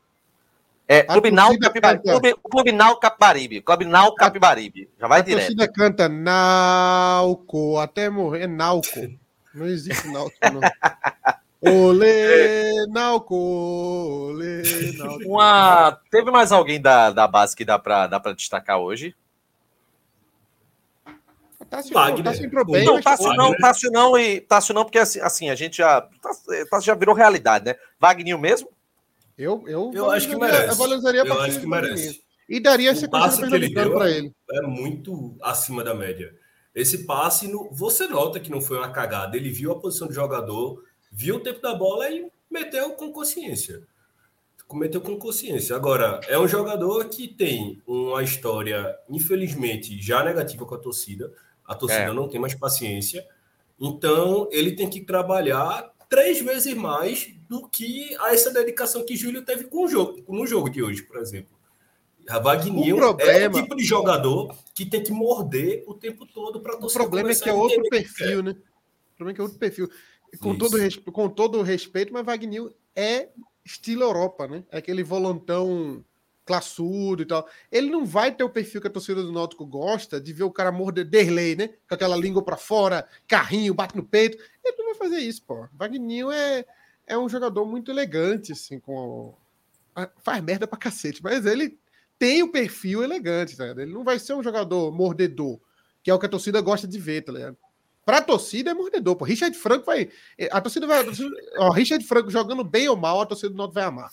É, 0.87 1.01
A 1.01 1.13
Clube 1.13 1.29
Náutico 1.29 1.61
Capibaribe. 1.61 2.03
Clube, 2.03 2.35
Clube 2.49 2.71
Náutico 2.71 3.01
Capibaribe. 3.01 3.61
Clube 3.61 3.85
Náutico 3.85 4.15
Capibaribe. 4.15 4.89
Já 4.99 5.07
vai 5.07 5.19
a 5.19 5.23
direto. 5.23 5.41
torcida 5.41 5.71
canta 5.71 6.09
Nauco 6.09 7.77
até 7.77 8.09
morrer. 8.09 8.45
É 8.45 8.47
Nauco. 8.47 8.89
Não 9.59 9.67
existe 9.67 10.07
Náutico, 10.07 10.39
não. 10.53 10.61
Olê, 11.61 12.87
Nauco, 12.87 13.35
olê, 13.35 14.63
Náutico. 14.97 15.29
Uma... 15.29 15.99
Teve 16.09 16.31
mais 16.31 16.51
alguém 16.53 16.81
da, 16.81 17.11
da 17.11 17.27
base 17.27 17.55
que 17.55 17.65
dá 17.65 17.77
pra, 17.77 18.07
dá 18.07 18.19
pra 18.19 18.31
destacar 18.31 18.79
hoje? 18.79 19.13
Tássio, 21.69 21.93
Wagner. 21.93 22.23
Tássio 22.23 22.45
entrou 22.45 22.65
bem, 22.65 22.85
não, 22.85 23.01
Tássio 23.01 23.25
Wagner. 23.27 23.45
não, 23.45 23.57
Tássio 23.57 23.91
não, 23.91 24.17
e 24.17 24.41
Tássio 24.41 24.73
não, 24.73 24.83
porque 24.83 24.97
assim, 24.97 25.19
assim, 25.19 25.49
a 25.49 25.55
gente 25.55 25.77
já. 25.77 26.07
Tássio 26.69 26.85
já 26.85 26.95
virou 26.95 27.13
realidade, 27.13 27.65
né? 27.65 27.75
Wagner 27.99 28.39
mesmo? 28.39 28.69
eu, 29.37 29.63
eu, 29.67 29.91
Eu 29.93 30.11
acho 30.11 30.27
que 30.27 30.35
merece. 30.35 30.69
Eu 30.69 30.75
valorizaria 30.75 31.21
Eu 31.21 31.41
acho 31.41 31.59
que 31.59 31.67
merece. 31.67 32.21
E 32.47 32.59
daria 32.59 32.93
O 32.93 33.09
passe 33.09 33.41
do 33.41 33.47
que 33.47 33.55
ele 33.55 33.73
deu 33.73 33.93
para 33.93 34.09
ele. 34.09 34.33
é 34.51 34.61
muito 34.61 35.37
acima 35.41 35.83
da 35.83 35.93
média. 35.93 36.33
Esse 36.73 37.05
passe, 37.05 37.47
no- 37.47 37.69
você 37.71 38.07
nota 38.07 38.39
que 38.39 38.51
não 38.51 38.61
foi 38.61 38.77
uma 38.77 38.91
cagada. 38.91 39.35
Ele 39.35 39.49
viu 39.49 39.71
a 39.71 39.79
posição 39.79 40.07
do 40.07 40.13
jogador, 40.13 40.83
viu 41.11 41.35
o 41.37 41.39
tempo 41.39 41.61
da 41.61 41.73
bola 41.73 42.09
e 42.09 42.27
meteu 42.49 42.91
com 42.91 43.11
consciência. 43.11 43.81
Cometeu 44.67 45.01
com 45.01 45.17
consciência. 45.17 45.75
Agora, 45.75 46.19
é 46.27 46.37
um 46.37 46.47
jogador 46.47 47.05
que 47.09 47.27
tem 47.27 47.81
uma 47.87 48.21
história, 48.21 48.95
infelizmente, 49.09 49.99
já 49.99 50.23
negativa 50.23 50.63
com 50.63 50.75
a 50.75 50.77
torcida. 50.77 51.33
A 51.65 51.73
torcida 51.73 52.03
É. 52.03 52.13
não 52.13 52.27
tem 52.29 52.39
mais 52.39 52.53
paciência. 52.53 53.27
Então, 53.79 54.47
ele 54.51 54.75
tem 54.75 54.87
que 54.87 55.01
trabalhar 55.01 55.91
três 56.07 56.39
vezes 56.39 56.73
mais 56.75 57.33
do 57.49 57.67
que 57.67 58.15
essa 58.27 58.51
dedicação 58.51 59.03
que 59.03 59.15
Júlio 59.15 59.43
teve 59.43 59.63
com 59.65 59.85
o 59.85 59.87
jogo, 59.87 60.23
no 60.27 60.45
jogo 60.45 60.69
de 60.69 60.83
hoje, 60.83 61.01
por 61.01 61.17
exemplo. 61.17 61.57
O 62.29 63.21
é 63.21 63.47
o 63.47 63.51
tipo 63.51 63.75
de 63.75 63.83
jogador 63.83 64.55
que 64.75 64.85
tem 64.85 65.01
que 65.01 65.11
morder 65.11 65.83
o 65.87 65.93
tempo 65.93 66.25
todo 66.25 66.61
para 66.61 66.75
O 66.77 66.91
problema 66.91 67.31
é 67.31 67.35
que 67.35 67.49
é 67.49 67.53
outro 67.53 67.81
perfil, 67.89 68.43
né? 68.43 68.51
O 68.51 69.15
problema 69.17 69.31
é 69.31 69.33
que 69.33 69.41
é 69.41 69.43
outro 69.43 69.57
perfil. 69.57 69.89
Com 70.39 70.51
Isso. 70.51 70.59
todo, 70.59 71.11
com 71.11 71.29
todo 71.29 71.59
o 71.59 71.63
respeito, 71.63 72.13
mas 72.13 72.23
Wagner 72.23 72.71
é 72.95 73.29
estilo 73.65 74.03
Europa, 74.03 74.47
né? 74.47 74.63
É 74.71 74.77
aquele 74.77 75.03
volantão 75.03 76.05
classudo 76.45 77.21
e 77.21 77.25
tal. 77.25 77.47
Ele 77.71 77.89
não 77.89 78.05
vai 78.05 78.33
ter 78.33 78.43
o 78.43 78.49
perfil 78.49 78.81
que 78.81 78.87
a 78.87 78.91
torcida 78.91 79.21
do 79.21 79.31
Náutico 79.31 79.65
gosta 79.65 80.19
de 80.19 80.33
ver 80.33 80.43
o 80.43 80.51
cara 80.51 80.71
morder 80.71 81.05
Derlei, 81.05 81.55
né? 81.55 81.69
Com 81.87 81.95
aquela 81.95 82.17
língua 82.17 82.43
pra 82.43 82.57
fora, 82.57 83.07
carrinho, 83.27 83.73
bate 83.73 83.95
no 83.95 84.03
peito. 84.03 84.37
Ele 84.63 84.77
não 84.77 84.85
vai 84.85 84.95
fazer 84.95 85.19
isso, 85.19 85.43
pô. 85.43 85.67
Wagner 85.73 86.25
é, 86.31 86.65
é 87.05 87.17
um 87.17 87.29
jogador 87.29 87.65
muito 87.65 87.91
elegante, 87.91 88.51
assim, 88.51 88.79
com... 88.79 89.33
Faz 90.23 90.43
merda 90.43 90.65
pra 90.67 90.77
cacete, 90.77 91.21
mas 91.21 91.45
ele 91.45 91.78
tem 92.19 92.43
o 92.43 92.51
perfil 92.51 93.01
elegante, 93.01 93.55
tá 93.57 93.63
ligado? 93.63 93.81
Ele 93.81 93.93
não 93.93 94.03
vai 94.03 94.19
ser 94.19 94.33
um 94.33 94.43
jogador 94.43 94.91
mordedor, 94.91 95.59
que 96.03 96.11
é 96.11 96.13
o 96.13 96.19
que 96.19 96.25
a 96.25 96.29
torcida 96.29 96.59
gosta 96.61 96.85
de 96.87 96.99
ver, 96.99 97.21
tá 97.23 97.31
ligado? 97.31 97.57
Pra 98.05 98.21
torcida 98.21 98.71
é 98.71 98.73
mordedor, 98.73 99.15
pô. 99.15 99.23
Richard 99.25 99.55
Franco 99.57 99.85
vai. 99.85 100.09
A 100.51 100.59
torcida 100.59 100.85
vai. 100.85 100.99
a 100.99 101.03
torcida- 101.05 101.29
ó, 101.57 101.69
Richard 101.71 102.05
Franco 102.05 102.29
jogando 102.29 102.63
bem 102.63 102.89
ou 102.89 102.95
mal, 102.97 103.21
a 103.21 103.25
torcida 103.25 103.49
do 103.49 103.55
Náutico 103.57 103.75
vai 103.75 103.83
amar. 103.85 104.11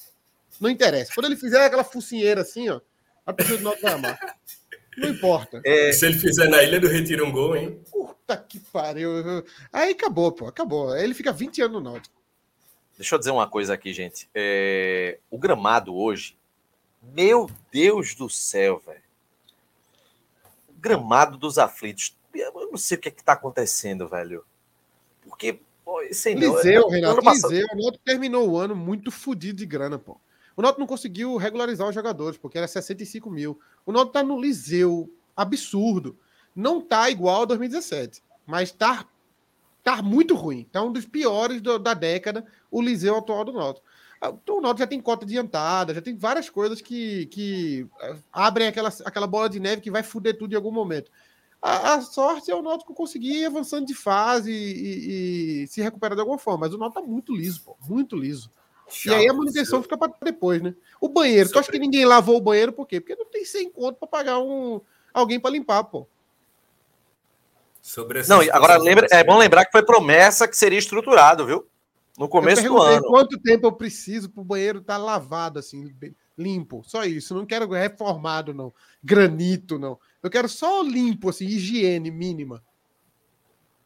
Não 0.61 0.71
interessa. 0.71 1.13
Quando 1.15 1.27
ele 1.27 1.37
fizer 1.37 1.65
aquela 1.65 1.85
focinheira 1.85 2.43
assim, 2.43 2.69
ó, 2.69 2.81
a 3.27 3.33
torcida 3.33 3.59
do 3.59 3.65
Náutico 3.65 3.87
vai 3.87 3.95
amar. 3.95 4.19
Não 4.99 5.09
importa. 5.11 5.61
É, 5.65 5.93
Se 5.93 6.07
ele 6.07 6.19
fizer 6.19 6.49
na 6.49 6.63
Ilha 6.63 6.81
do 6.81 6.89
Retiro 6.89 7.27
um 7.27 7.33
gol, 7.33 7.55
hein? 7.57 7.81
Puta 7.91 8.37
que 8.37 8.59
pariu. 8.61 9.11
Aí 9.73 9.91
acabou, 9.93 10.33
pô. 10.33 10.47
Acabou. 10.47 10.91
Aí 10.93 11.05
ele 11.05 11.13
fica 11.15 11.33
20 11.33 11.61
anos 11.63 11.83
no 11.83 11.91
Náutico. 11.91 12.15
Deixa 12.97 13.15
eu 13.15 13.19
dizer 13.19 13.31
uma 13.31 13.47
coisa 13.49 13.75
aqui, 13.75 13.93
gente. 13.93 14.29
É, 14.35 15.19
o 15.31 15.39
gramado 15.39 15.95
hoje, 15.95 16.37
meu 17.13 17.51
Deus 17.73 18.15
do 18.15 18.29
céu, 18.29 18.79
velho. 18.85 19.03
Gramado 20.79 21.37
dos 21.37 21.59
aflitos. 21.59 22.17
Eu 22.35 22.71
não 22.71 22.77
sei 22.77 22.97
o 22.99 23.01
que 23.01 23.09
é 23.09 23.11
que 23.11 23.25
tá 23.25 23.33
acontecendo, 23.33 24.09
velho. 24.09 24.45
Porque, 25.23 25.61
pô, 25.85 26.01
sei 26.13 26.35
não. 26.35 26.57
Liseu, 26.57 26.83
ano 26.83 26.91
Renato, 26.91 27.23
passado- 27.23 27.51
Liseu. 27.51 27.67
O 27.73 27.77
Náutico 27.77 28.05
terminou 28.05 28.49
o 28.51 28.57
ano 28.59 28.77
muito 28.77 29.11
fodido 29.11 29.59
de 29.59 29.67
grana, 29.67 29.99
pô. 29.99 30.21
O 30.57 30.63
Náutico 30.63 30.81
não 30.81 30.87
conseguiu 30.87 31.37
regularizar 31.37 31.89
os 31.89 31.95
jogadores, 31.95 32.39
porque 32.39 32.59
era 32.59 32.69
65 32.69 33.31
mil. 33.31 33.59
O 33.85 33.93
Náutico 33.93 34.13
tá 34.13 34.23
no 34.23 34.41
Liseu, 34.41 35.11
absurdo. 35.35 36.19
Não 36.55 36.81
tá 36.81 37.11
igual 37.11 37.43
a 37.43 37.47
2017, 37.47 38.23
mas 38.47 38.71
tá, 38.73 39.07
tá 39.83 40.01
muito 40.03 40.35
ruim. 40.35 40.65
Tá 40.71 40.83
um 40.83 40.93
dos 40.93 41.05
piores 41.05 41.61
do- 41.61 41.79
da 41.79 41.95
década, 41.95 42.47
o 42.71 42.81
Liseu 42.81 43.17
atual 43.17 43.45
do 43.45 43.53
Náutico. 43.53 43.86
Ah, 44.21 44.29
Então 44.31 44.59
o 44.59 44.61
Náutico 44.61 44.81
já 44.81 44.87
tem 44.87 45.01
cota 45.01 45.25
adiantada, 45.25 45.95
já 45.95 46.01
tem 46.01 46.17
várias 46.17 46.49
coisas 46.51 46.81
que, 46.81 47.27
que 47.27 47.87
ah, 48.01 48.17
abrem 48.33 48.67
aquela, 48.69 48.93
aquela 49.05 49.27
bola 49.27 49.49
de 49.49 49.61
neve 49.61 49.81
que 49.83 49.91
vai 49.91 50.03
fuder 50.03 50.37
tudo 50.39 50.53
em 50.53 50.57
algum 50.57 50.71
momento. 50.73 51.11
A, 51.61 51.95
a 51.95 52.01
sorte 52.01 52.51
é 52.51 52.55
o 52.55 52.63
Náutico 52.63 52.95
conseguir 52.95 53.41
ir 53.41 53.47
avançando 53.47 53.87
de 53.87 53.95
fase 53.95 54.51
e, 54.53 54.55
e- 54.55 55.63
e 55.65 55.67
se 55.69 55.81
recuperar 55.83 56.15
de 56.15 56.21
alguma 56.21 56.39
forma. 56.39 56.67
Mas 56.67 56.75
o 56.75 56.79
Náutico 56.79 57.01
tá 57.01 57.07
muito 57.07 57.35
liso, 57.35 57.63
pô. 57.65 57.77
Muito 57.89 58.15
liso. 58.17 58.51
E 59.05 59.13
aí 59.13 59.29
a 59.29 59.33
manutenção 59.33 59.83
fica 59.83 59.99
para 59.99 60.13
depois, 60.23 60.63
né? 60.63 60.75
O 61.01 61.09
banheiro. 61.09 61.51
Tu 61.51 61.59
acha 61.59 61.73
que 61.73 61.79
ninguém 61.79 62.05
lavou 62.05 62.37
o 62.37 62.41
banheiro 62.41 62.73
por 62.73 62.87
quê? 62.87 63.01
Porque 63.01 63.17
não 63.17 63.25
tem 63.27 63.45
100 63.45 63.69
conto 63.71 63.99
para 63.99 64.07
pagar 64.07 64.39
um, 64.39 64.81
alguém 65.13 65.41
para 65.41 65.51
limpar, 65.51 65.83
pô. 65.85 66.07
Sobre 67.83 68.21
essa 68.21 68.33
Não, 68.35 68.41
agora 68.53 68.77
lembra, 68.77 69.07
é 69.11 69.25
bom 69.25 69.39
lembrar 69.39 69.65
que 69.65 69.73
foi 69.73 69.83
promessa 69.85 70.47
que 70.47 70.57
seria 70.57 70.79
estruturado, 70.79 71.47
viu? 71.47 71.67
No 72.19 72.29
começo 72.29 72.63
eu 72.65 72.73
do 72.75 72.83
ano. 72.83 73.07
quanto 73.09 73.39
tempo 73.39 73.67
eu 73.67 73.73
preciso 73.73 74.31
pro 74.31 74.43
banheiro 74.45 74.79
estar 74.79 74.97
lavado, 74.97 75.59
assim, 75.59 75.95
limpo. 76.37 76.83
Só 76.87 77.05
isso. 77.05 77.35
Não 77.35 77.45
quero 77.45 77.69
reformado, 77.71 78.55
não. 78.55 78.73
Granito, 79.03 79.79
não. 79.79 79.99
Eu 80.23 80.31
quero 80.31 80.49
só 80.49 80.83
limpo, 80.83 81.29
assim, 81.29 81.47
higiene 81.47 82.11
mínima. 82.11 82.63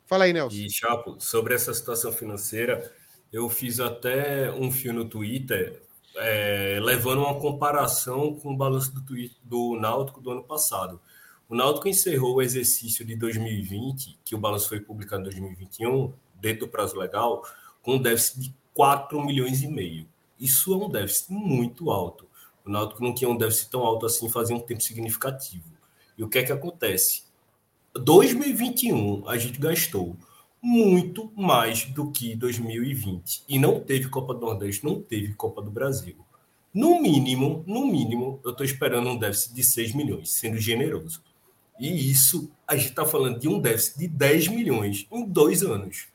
Fala 0.07 0.25
aí, 0.25 0.33
Nelson. 0.33 0.57
E, 0.57 0.71
Chapo, 0.71 1.17
sobre 1.21 1.55
essa 1.55 1.73
situação 1.75 2.13
financeira, 2.13 2.93
eu 3.33 3.49
fiz 3.49 3.79
até 3.81 4.51
um 4.53 4.71
fio 4.71 4.93
no 4.93 5.05
Twitter 5.09 5.83
é, 6.17 6.79
levando 6.83 7.21
uma 7.21 7.39
comparação 7.39 8.35
com 8.35 8.53
o 8.53 8.57
balanço 8.57 8.93
do, 8.93 9.03
Twi- 9.03 9.31
do 9.45 9.77
Náutico 9.81 10.21
do 10.21 10.31
ano 10.31 10.43
passado. 10.43 11.01
O 11.49 11.55
Náutico 11.55 11.89
encerrou 11.89 12.37
o 12.37 12.43
exercício 12.43 13.05
de 13.05 13.15
2020, 13.17 14.19
que 14.25 14.35
o 14.35 14.39
balanço 14.39 14.69
foi 14.69 14.81
publicado 14.81 15.23
em 15.23 15.25
2021, 15.25 16.13
dentro 16.41 16.67
do 16.67 16.69
prazo 16.69 16.97
legal, 16.97 17.45
com 17.83 17.95
um 17.95 18.03
déficit 18.03 18.41
de 18.41 18.55
4 18.75 19.25
milhões 19.25 19.63
e 19.63 19.69
meio. 19.69 20.07
Isso 20.39 20.73
é 20.73 20.77
um 20.77 20.89
déficit 20.89 21.33
muito 21.33 21.91
alto. 21.91 22.27
O 22.65 22.71
Náutico 22.71 23.03
não 23.03 23.15
tinha 23.15 23.29
um 23.29 23.37
déficit 23.37 23.71
tão 23.71 23.81
alto 23.81 24.07
assim 24.07 24.29
fazia 24.29 24.55
um 24.55 24.61
tempo 24.61 24.83
significativo. 24.83 25.65
E 26.17 26.23
o 26.23 26.29
que 26.29 26.39
é 26.39 26.43
que 26.43 26.53
acontece? 26.53 27.23
2021 27.95 29.29
a 29.29 29.37
gente 29.37 29.59
gastou 29.59 30.17
muito 30.63 31.33
mais 31.35 31.87
do 31.87 32.11
que 32.11 32.37
2020 32.37 33.45
e 33.49 33.59
não 33.59 33.81
teve 33.81 34.09
Copa 34.09 34.35
do 34.35 34.41
Nordeste, 34.41 34.85
não 34.85 35.01
teve 35.01 35.35
Copa 35.35 35.63
do 35.63 35.71
Brasil. 35.71 36.17
No 36.73 37.03
mínimo, 37.03 37.65
no 37.67 37.87
mínimo, 37.87 38.41
eu 38.45 38.53
estou 38.53 38.65
esperando 38.65 39.09
um 39.09 39.19
déficit 39.19 39.55
de 39.55 39.65
6 39.65 39.95
milhões, 39.95 40.31
sendo 40.31 40.57
generoso. 40.57 41.21
E 41.81 42.11
isso, 42.11 42.51
a 42.69 42.77
gente 42.77 42.91
está 42.91 43.05
falando 43.05 43.41
de 43.41 43.49
um 43.49 43.59
déficit 43.59 43.99
de 43.99 44.09
10 44.09 44.49
milhões 44.49 45.07
em 45.11 45.25
dois 45.25 45.63
anos. 45.63 46.09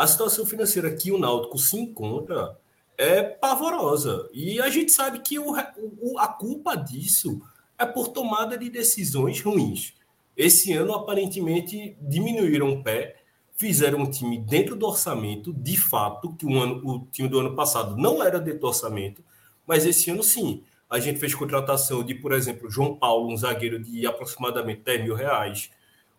A 0.00 0.06
situação 0.06 0.46
financeira 0.46 0.90
que 0.94 1.12
o 1.12 1.18
Náutico 1.18 1.58
se 1.58 1.76
encontra 1.76 2.56
é 2.96 3.22
pavorosa. 3.22 4.28
E 4.32 4.60
a 4.60 4.68
gente 4.70 4.92
sabe 4.92 5.18
que 5.20 5.38
o, 5.38 5.54
o- 6.00 6.18
a 6.18 6.26
culpa 6.28 6.74
disso 6.74 7.40
é 7.78 7.84
por 7.84 8.08
tomada 8.08 8.56
de 8.56 8.70
decisões 8.70 9.40
ruins. 9.42 9.94
Esse 10.36 10.72
ano, 10.72 10.94
aparentemente, 10.94 11.96
diminuíram 12.00 12.70
o 12.72 12.82
pé, 12.82 13.16
fizeram 13.56 13.98
um 14.00 14.10
time 14.10 14.38
dentro 14.38 14.74
do 14.74 14.86
orçamento, 14.86 15.52
de 15.52 15.76
fato, 15.76 16.34
que 16.34 16.46
o, 16.46 16.58
ano, 16.58 16.80
o 16.82 17.06
time 17.10 17.28
do 17.28 17.38
ano 17.40 17.54
passado 17.54 17.94
não 17.96 18.22
era 18.22 18.40
dentro 18.40 18.60
do 18.60 18.66
orçamento, 18.68 19.22
mas 19.66 19.84
esse 19.84 20.10
ano 20.10 20.22
sim. 20.22 20.62
A 20.88 20.98
gente 20.98 21.20
fez 21.20 21.34
contratação 21.34 22.02
de, 22.02 22.14
por 22.14 22.32
exemplo, 22.32 22.70
João 22.70 22.96
Paulo, 22.96 23.30
um 23.32 23.36
zagueiro 23.36 23.78
de 23.78 24.06
aproximadamente 24.06 24.80
10 24.80 25.04
mil 25.04 25.14
reais. 25.14 25.70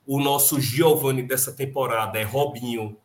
O 0.05 0.19
nosso 0.21 0.61
Giovani 0.61 1.23
dessa 1.23 1.51
temporada 1.51 2.19
é 2.19 2.23
Robinho. 2.23 2.95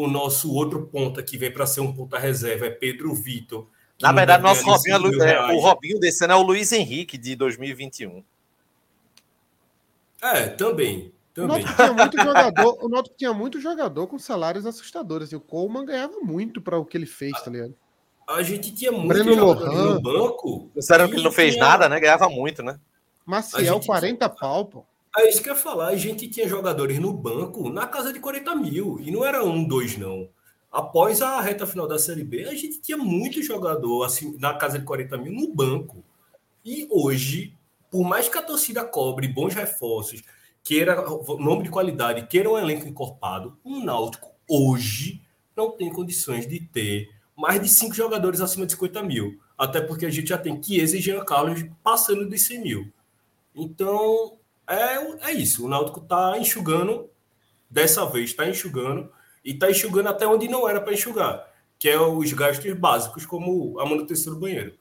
O 0.00 0.06
nosso 0.08 0.54
outro 0.54 0.86
ponta 0.86 1.22
que 1.22 1.36
vem 1.36 1.52
para 1.52 1.66
ser 1.66 1.80
um 1.82 1.92
ponta 1.92 2.18
reserva 2.18 2.64
é 2.66 2.70
Pedro 2.70 3.12
Vitor. 3.14 3.66
Na 4.00 4.08
não 4.08 4.14
verdade, 4.16 4.42
nosso 4.42 4.64
Robinho 4.64 4.94
é, 4.94 4.98
nem 4.98 5.06
Lu- 5.08 5.12
5 5.12 5.24
mil 5.24 5.34
é, 5.34 5.52
o 5.54 5.58
Robinho 5.60 6.00
desse 6.00 6.24
ano 6.24 6.32
é 6.32 6.36
o 6.36 6.42
Luiz 6.42 6.72
Henrique 6.72 7.18
de 7.18 7.36
2021. 7.36 8.24
É, 10.22 10.48
também. 10.48 11.12
O 11.32 11.34
também. 11.34 11.62
Náutico 11.64 11.76
tinha 11.76 11.92
muito 11.92 12.16
jogador, 12.22 12.78
o 12.84 12.88
Náutico 12.88 13.16
tinha 13.16 13.32
muito 13.34 13.60
jogador 13.60 14.06
com 14.06 14.18
salários 14.18 14.64
assustadores. 14.66 15.32
E 15.32 15.36
o 15.36 15.40
Coleman 15.40 15.84
ganhava 15.84 16.18
muito 16.22 16.60
para 16.62 16.78
o 16.78 16.84
que 16.84 16.96
ele 16.96 17.06
fez, 17.06 17.32
tá 17.42 17.50
ligado? 17.50 17.74
a 18.26 18.42
gente 18.44 18.72
tinha 18.72 18.92
muito 18.92 19.08
Breno 19.08 19.34
jogador 19.34 19.66
Lohan. 19.74 19.94
no 19.94 20.00
banco. 20.00 20.70
Disseram 20.76 21.08
que 21.08 21.14
ele 21.16 21.24
não 21.24 21.32
fez 21.32 21.54
tinha- 21.54 21.64
nada, 21.64 21.88
né? 21.88 21.98
Ganhava 21.98 22.28
muito, 22.30 22.62
né? 22.62 22.78
Maciel, 23.26 23.60
A 23.60 23.64
gente- 23.74 23.86
40 23.86 24.28
pau, 24.28 24.64
pô. 24.66 24.84
É 25.16 25.28
isso 25.28 25.42
que 25.42 25.48
eu 25.48 25.54
ia 25.54 25.60
falar. 25.60 25.88
A 25.88 25.96
gente 25.96 26.28
tinha 26.28 26.48
jogadores 26.48 26.98
no 26.98 27.12
banco 27.12 27.68
na 27.68 27.86
casa 27.86 28.12
de 28.12 28.20
40 28.20 28.54
mil. 28.54 29.00
E 29.00 29.10
não 29.10 29.24
era 29.24 29.44
um, 29.44 29.64
dois, 29.64 29.96
não. 29.96 30.28
Após 30.70 31.20
a 31.20 31.40
reta 31.40 31.66
final 31.66 31.88
da 31.88 31.98
Série 31.98 32.22
B, 32.22 32.44
a 32.44 32.54
gente 32.54 32.80
tinha 32.80 32.96
muito 32.96 33.42
jogador 33.42 34.04
assim, 34.04 34.36
na 34.38 34.54
casa 34.54 34.78
de 34.78 34.84
40 34.84 35.18
mil 35.18 35.32
no 35.32 35.52
banco. 35.52 36.04
E 36.64 36.86
hoje, 36.90 37.56
por 37.90 38.04
mais 38.04 38.28
que 38.28 38.38
a 38.38 38.42
torcida 38.42 38.84
cobre 38.84 39.26
bons 39.26 39.52
reforços, 39.52 40.22
queira 40.62 41.04
nome 41.38 41.64
de 41.64 41.70
qualidade, 41.70 42.26
queira 42.28 42.48
um 42.48 42.56
elenco 42.56 42.86
encorpado, 42.86 43.58
o 43.64 43.80
Náutico 43.80 44.30
hoje 44.48 45.20
não 45.56 45.72
tem 45.72 45.90
condições 45.92 46.46
de 46.46 46.60
ter 46.60 47.08
mais 47.36 47.60
de 47.60 47.68
cinco 47.68 47.94
jogadores 47.94 48.40
acima 48.40 48.64
de 48.64 48.72
50 48.72 49.02
mil. 49.02 49.40
Até 49.58 49.80
porque 49.80 50.06
a 50.06 50.10
gente 50.10 50.28
já 50.28 50.38
tem 50.38 50.62
Chiesa 50.62 50.96
e 50.96 51.00
Jean 51.00 51.24
Carlos 51.24 51.64
passando 51.82 52.28
dos 52.28 52.42
100 52.46 52.62
mil. 52.62 52.92
Então, 53.54 54.38
é, 54.76 55.30
é 55.30 55.32
isso. 55.32 55.64
O 55.64 55.68
Náutico 55.68 56.00
está 56.00 56.38
enxugando, 56.38 57.10
dessa 57.68 58.06
vez 58.06 58.30
está 58.30 58.48
enxugando, 58.48 59.10
e 59.44 59.52
está 59.52 59.70
enxugando 59.70 60.08
até 60.08 60.26
onde 60.26 60.48
não 60.48 60.68
era 60.68 60.80
para 60.80 60.92
enxugar, 60.92 61.48
que 61.78 61.88
é 61.88 62.00
os 62.00 62.32
gastos 62.32 62.72
básicos, 62.74 63.24
como 63.24 63.78
a 63.80 63.86
manutenção 63.86 64.34
do 64.34 64.40
banheiro. 64.40 64.74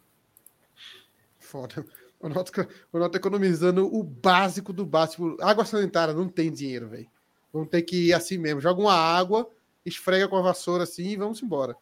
Foda. 1.39 1.85
O 2.19 2.27
Náutico, 2.27 2.67
o 2.91 2.99
Náutico 2.99 3.17
economizando 3.17 3.87
o 3.87 4.03
básico 4.03 4.73
do 4.73 4.85
básico. 4.85 5.37
Água 5.41 5.63
sanitária, 5.63 6.13
não 6.13 6.27
tem 6.27 6.51
dinheiro, 6.51 6.89
velho. 6.89 7.07
Vamos 7.51 7.69
ter 7.69 7.81
que 7.81 8.07
ir 8.07 8.13
assim 8.13 8.37
mesmo. 8.37 8.59
Joga 8.59 8.81
uma 8.81 8.93
água, 8.93 9.49
esfrega 9.85 10.27
com 10.27 10.35
a 10.35 10.41
vassoura 10.41 10.83
assim 10.83 11.07
e 11.07 11.15
vamos 11.15 11.41
embora. 11.41 11.75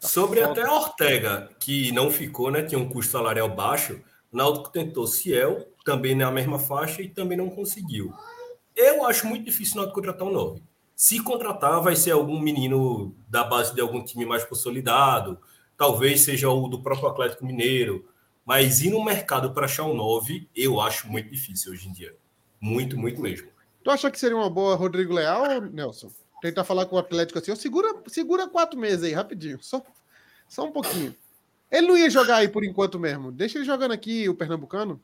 Sobre 0.00 0.40
foda. 0.40 0.52
até 0.52 0.62
a 0.62 0.72
Ortega, 0.72 1.50
que 1.60 1.92
não 1.92 2.10
ficou, 2.10 2.50
né? 2.50 2.62
Tinha 2.62 2.78
um 2.78 2.88
custo 2.88 3.12
salarial 3.12 3.48
baixo. 3.54 4.00
O 4.32 4.36
Náutico 4.36 4.70
tentou 4.70 5.06
Ciel, 5.06 5.68
também 5.86 6.16
na 6.16 6.32
mesma 6.32 6.58
faixa, 6.58 7.00
e 7.00 7.08
também 7.08 7.38
não 7.38 7.48
conseguiu. 7.48 8.12
Eu 8.74 9.06
acho 9.06 9.24
muito 9.28 9.44
difícil 9.44 9.74
o 9.74 9.76
Náutico 9.76 9.94
contratar 9.94 10.26
um 10.26 10.32
9. 10.32 10.60
Se 10.96 11.22
contratar, 11.22 11.80
vai 11.80 11.94
ser 11.94 12.10
algum 12.10 12.40
menino 12.40 13.14
da 13.28 13.44
base 13.44 13.72
de 13.72 13.80
algum 13.80 14.04
time 14.04 14.26
mais 14.26 14.44
consolidado, 14.44 15.38
talvez 15.76 16.22
seja 16.22 16.50
o 16.50 16.66
do 16.66 16.82
próprio 16.82 17.08
Atlético 17.08 17.46
Mineiro. 17.46 18.04
Mas 18.44 18.80
ir 18.80 18.90
no 18.90 19.04
mercado 19.04 19.52
para 19.52 19.66
achar 19.66 19.84
um 19.84 19.94
9, 19.94 20.48
eu 20.54 20.80
acho 20.80 21.08
muito 21.08 21.30
difícil 21.30 21.72
hoje 21.72 21.88
em 21.88 21.92
dia. 21.92 22.16
Muito, 22.60 22.98
muito 22.98 23.20
mesmo. 23.20 23.48
Tu 23.84 23.90
acha 23.90 24.10
que 24.10 24.18
seria 24.18 24.36
uma 24.36 24.50
boa 24.50 24.74
Rodrigo 24.74 25.14
Leal, 25.14 25.60
Nelson? 25.60 26.10
Tentar 26.42 26.64
falar 26.64 26.86
com 26.86 26.96
o 26.96 26.98
Atlético 26.98 27.38
assim, 27.38 27.54
segura, 27.54 27.94
segura 28.08 28.48
quatro 28.48 28.78
meses 28.78 29.04
aí, 29.04 29.12
rapidinho. 29.12 29.58
Só, 29.62 29.80
só 30.48 30.64
um 30.64 30.72
pouquinho. 30.72 31.14
Ele 31.70 31.86
não 31.86 31.96
ia 31.96 32.10
jogar 32.10 32.36
aí 32.36 32.48
por 32.48 32.64
enquanto 32.64 32.98
mesmo. 32.98 33.30
Deixa 33.30 33.58
ele 33.58 33.64
jogando 33.64 33.92
aqui, 33.92 34.28
o 34.28 34.34
Pernambucano. 34.34 35.00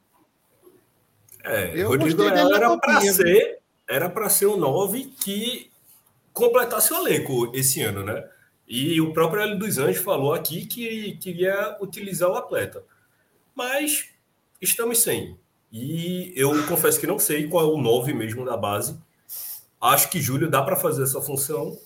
É, 1.45 1.73
Eu 1.75 1.89
Rodrigo 1.89 2.23
Leal 2.23 2.55
era 2.55 2.79
para 2.79 3.01
ser, 3.01 3.59
era 3.89 4.09
para 4.09 4.29
ser 4.29 4.47
o 4.47 4.57
9 4.57 5.13
que 5.21 5.71
completasse 6.33 6.93
o 6.93 6.97
elenco 6.97 7.51
esse 7.55 7.83
ano, 7.83 8.05
né? 8.05 8.25
E 8.67 9.01
o 9.01 9.13
próprio 9.13 9.43
Hélio 9.43 9.59
dos 9.59 9.79
Anjos 9.79 10.03
falou 10.03 10.33
aqui 10.33 10.65
que 10.65 11.17
queria 11.17 11.77
utilizar 11.81 12.31
o 12.31 12.37
atleta. 12.37 12.83
Mas 13.55 14.09
estamos 14.61 14.99
sem. 14.99 15.37
E 15.71 16.33
eu 16.37 16.67
confesso 16.67 17.01
que 17.01 17.07
não 17.07 17.19
sei 17.19 17.49
qual 17.49 17.71
é 17.71 17.73
o 17.75 17.81
9 17.81 18.15
mesmo 18.15 18.45
da 18.45 18.57
base. 18.57 18.99
Acho 19.81 20.09
que 20.11 20.21
Júlio 20.21 20.49
dá 20.49 20.63
para 20.63 20.77
fazer 20.77 21.03
essa 21.03 21.21
função. 21.21 21.79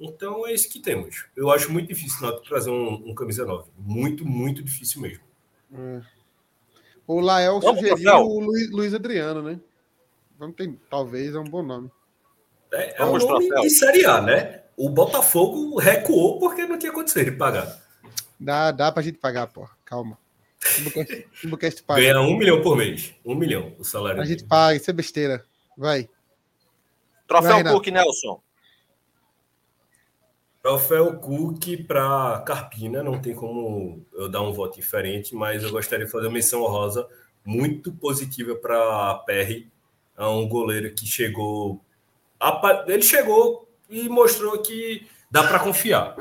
Então 0.00 0.46
é 0.46 0.52
isso 0.52 0.68
que 0.68 0.80
temos. 0.80 1.26
Eu 1.36 1.50
acho 1.50 1.72
muito 1.72 1.88
difícil 1.88 2.20
Náutico 2.20 2.48
trazer 2.48 2.70
um, 2.70 3.10
um 3.10 3.14
camisa 3.14 3.44
9. 3.44 3.70
Muito, 3.78 4.24
muito 4.24 4.62
difícil 4.62 5.00
mesmo. 5.00 5.24
O 7.08 7.20
Lael 7.20 7.58
Vamos, 7.58 7.80
sugeriu 7.80 8.06
Rafael. 8.10 8.26
o 8.26 8.38
Luiz, 8.40 8.70
Luiz 8.70 8.94
Adriano, 8.94 9.42
né? 9.42 9.58
Vamos 10.38 10.54
ter, 10.54 10.72
talvez 10.88 11.34
é 11.34 11.38
um 11.38 11.44
bom 11.44 11.62
nome. 11.62 11.90
É, 12.72 13.00
é 13.00 13.02
um 13.02 13.06
Vamos, 13.06 13.24
nome 13.24 13.46
troféu. 13.48 13.62
de 13.62 13.70
Série 13.70 14.04
A, 14.04 14.20
né? 14.20 14.62
O 14.76 14.88
Botafogo 14.90 15.76
recuou 15.78 16.38
porque 16.38 16.64
não 16.66 16.78
tinha 16.78 16.92
condição 16.92 17.24
de 17.24 17.32
pagar. 17.32 17.80
Dá, 18.38 18.70
dá 18.70 18.92
pra 18.92 19.02
gente 19.02 19.18
pagar, 19.18 19.46
pô. 19.48 19.66
Calma. 19.84 20.16
Timbucast- 21.40 21.82
paga. 21.82 22.00
Ganha 22.00 22.20
um 22.20 22.36
milhão 22.36 22.62
por 22.62 22.76
mês. 22.76 23.14
Um 23.24 23.34
milhão 23.34 23.74
o 23.78 23.84
salário. 23.84 24.20
A 24.20 24.24
gente 24.24 24.44
paga, 24.44 24.76
isso 24.76 24.90
é 24.90 24.92
besteira. 24.92 25.44
Vai. 25.76 26.08
Troféu 27.26 27.62
Vai. 27.64 27.72
Cook, 27.72 27.86
Nelson. 27.88 28.40
Troféu 30.68 31.16
Cook 31.16 31.84
para 31.86 32.42
Carpina, 32.44 33.02
não 33.02 33.18
tem 33.18 33.34
como 33.34 34.04
eu 34.12 34.28
dar 34.28 34.42
um 34.42 34.52
voto 34.52 34.76
diferente, 34.76 35.34
mas 35.34 35.62
eu 35.62 35.70
gostaria 35.70 36.04
de 36.04 36.12
fazer 36.12 36.26
uma 36.26 36.34
menção 36.34 36.62
honrosa 36.62 37.08
muito 37.42 37.90
positiva 37.90 38.54
para 38.54 39.14
Perry, 39.26 39.66
é 40.14 40.26
um 40.26 40.46
goleiro 40.46 40.94
que 40.94 41.06
chegou, 41.06 41.80
apa- 42.38 42.84
ele 42.86 43.00
chegou 43.00 43.66
e 43.88 44.10
mostrou 44.10 44.60
que 44.60 45.06
dá 45.30 45.42
para 45.42 45.58
confiar. 45.58 46.14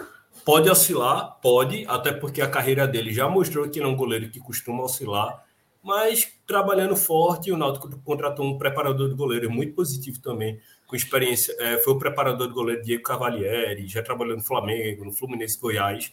Pode 0.45 0.69
oscilar, 0.69 1.37
pode, 1.41 1.85
até 1.85 2.13
porque 2.13 2.41
a 2.41 2.49
carreira 2.49 2.87
dele 2.87 3.11
já 3.11 3.27
mostrou 3.27 3.67
que 3.67 3.79
ele 3.79 3.85
é 3.85 3.89
um 3.89 3.97
goleiro 3.97 4.29
que 4.29 4.39
costuma 4.39 4.81
oscilar, 4.83 5.43
mas 5.83 6.25
trabalhando 6.47 6.95
forte, 6.95 7.51
o 7.51 7.57
Náutico 7.57 7.89
contratou 7.99 8.45
um 8.45 8.57
preparador 8.57 9.09
de 9.09 9.15
goleiro 9.15 9.51
muito 9.51 9.73
positivo 9.73 10.21
também, 10.21 10.57
com 10.87 10.95
experiência, 10.95 11.53
é, 11.59 11.77
foi 11.79 11.93
o 11.93 11.99
preparador 11.99 12.47
de 12.47 12.53
goleiro 12.53 12.81
Diego 12.81 13.03
Cavalieri, 13.03 13.85
já 13.87 14.01
trabalhou 14.01 14.37
no 14.37 14.41
Flamengo, 14.43 15.03
no 15.03 15.11
Fluminense 15.11 15.59
Goiás. 15.59 16.11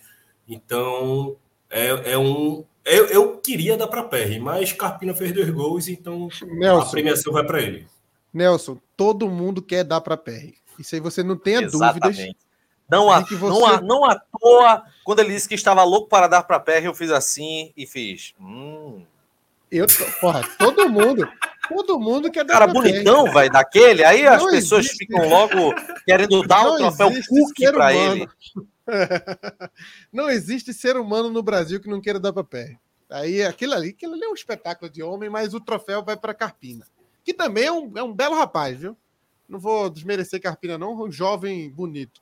Então, 0.49 1.37
é, 1.71 2.13
é 2.13 2.19
um. 2.19 2.65
Eu, 2.85 3.07
eu 3.07 3.39
queria 3.39 3.77
dar 3.77 3.87
para 3.87 4.03
Perry, 4.03 4.39
mas 4.39 4.73
Carpina 4.73 5.15
fez 5.15 5.33
dois 5.33 5.49
gols, 5.49 5.89
então 5.89 6.29
a 6.43 6.47
Nelson, 6.47 6.91
premiação 6.91 7.33
vai 7.33 7.45
para 7.45 7.63
ele. 7.63 7.87
Nelson, 8.33 8.79
todo 8.97 9.31
mundo 9.31 9.63
quer 9.63 9.85
dar 9.85 10.01
pra 10.01 10.17
PR. 10.17 10.53
Isso 10.79 10.95
aí 10.95 11.01
você 11.01 11.23
não 11.23 11.37
tenha 11.37 11.63
dúvidas. 11.63 11.81
Exatamente. 12.19 12.37
Não, 12.91 13.11
a, 13.11 13.25
que 13.25 13.35
não, 13.35 13.41
você- 13.41 13.65
a, 13.65 13.81
não 13.81 14.05
à 14.05 14.21
toa, 14.39 14.85
quando 15.05 15.21
ele 15.21 15.33
disse 15.33 15.49
que 15.49 15.55
estava 15.55 15.83
louco 15.85 16.09
para 16.09 16.27
dar 16.27 16.43
para 16.43 16.61
PR, 16.61 16.85
eu 16.85 16.95
fiz 16.95 17.11
assim 17.11 17.73
e 17.77 17.87
fiz. 17.87 18.35
Hum. 18.39 19.03
Eu, 19.71 19.87
porra, 20.21 20.43
todo 20.59 20.89
mundo, 20.89 21.27
todo 21.69 21.99
mundo 21.99 22.31
quer 22.31 22.45
dar 22.45 22.55
Cara 22.55 22.66
bonitão, 22.66 23.32
vai, 23.32 23.49
daquele. 23.49 24.05
Aí 24.05 24.27
as 24.27 24.43
Não 24.43 24.51
pessoas 24.51 24.86
existe. 24.86 25.07
ficam 25.07 25.28
logo 25.28 25.74
querendo 26.05 26.43
dar 26.47 26.66
o 26.66 26.77
troféu 26.77 27.11
existe 27.11 27.28
Cook 27.28 27.59
ser 27.59 27.73
para 27.73 27.95
ele. 27.95 28.28
Não 30.12 30.28
existe 30.28 30.73
ser 30.73 30.97
humano 30.97 31.31
no 31.31 31.43
Brasil 31.43 31.81
que 31.81 31.89
não 31.89 32.01
queira 32.01 32.20
dar 32.20 32.32
PR. 32.32 32.77
Aí 33.09 33.43
aquilo 33.43 33.74
ali, 33.74 33.91
aquilo 33.91 34.15
ali 34.15 34.24
é 34.24 34.28
um 34.28 34.35
espetáculo 34.35 34.91
de 34.91 35.03
homem, 35.03 35.31
mas 35.31 35.55
o 35.55 35.61
troféu 35.61 36.03
vai 36.03 36.16
pra 36.16 36.35
Carpina. 36.35 36.86
Que 37.24 37.32
também 37.32 37.65
é 37.65 37.73
um, 37.73 37.93
é 37.97 38.03
um 38.03 38.12
belo 38.12 38.35
rapaz, 38.35 38.78
viu? 38.78 38.97
Não 39.49 39.59
vou 39.59 39.89
desmerecer 39.89 40.41
Carpina, 40.41 40.77
não, 40.77 41.03
um 41.03 41.11
jovem 41.11 41.70
bonito. 41.70 42.20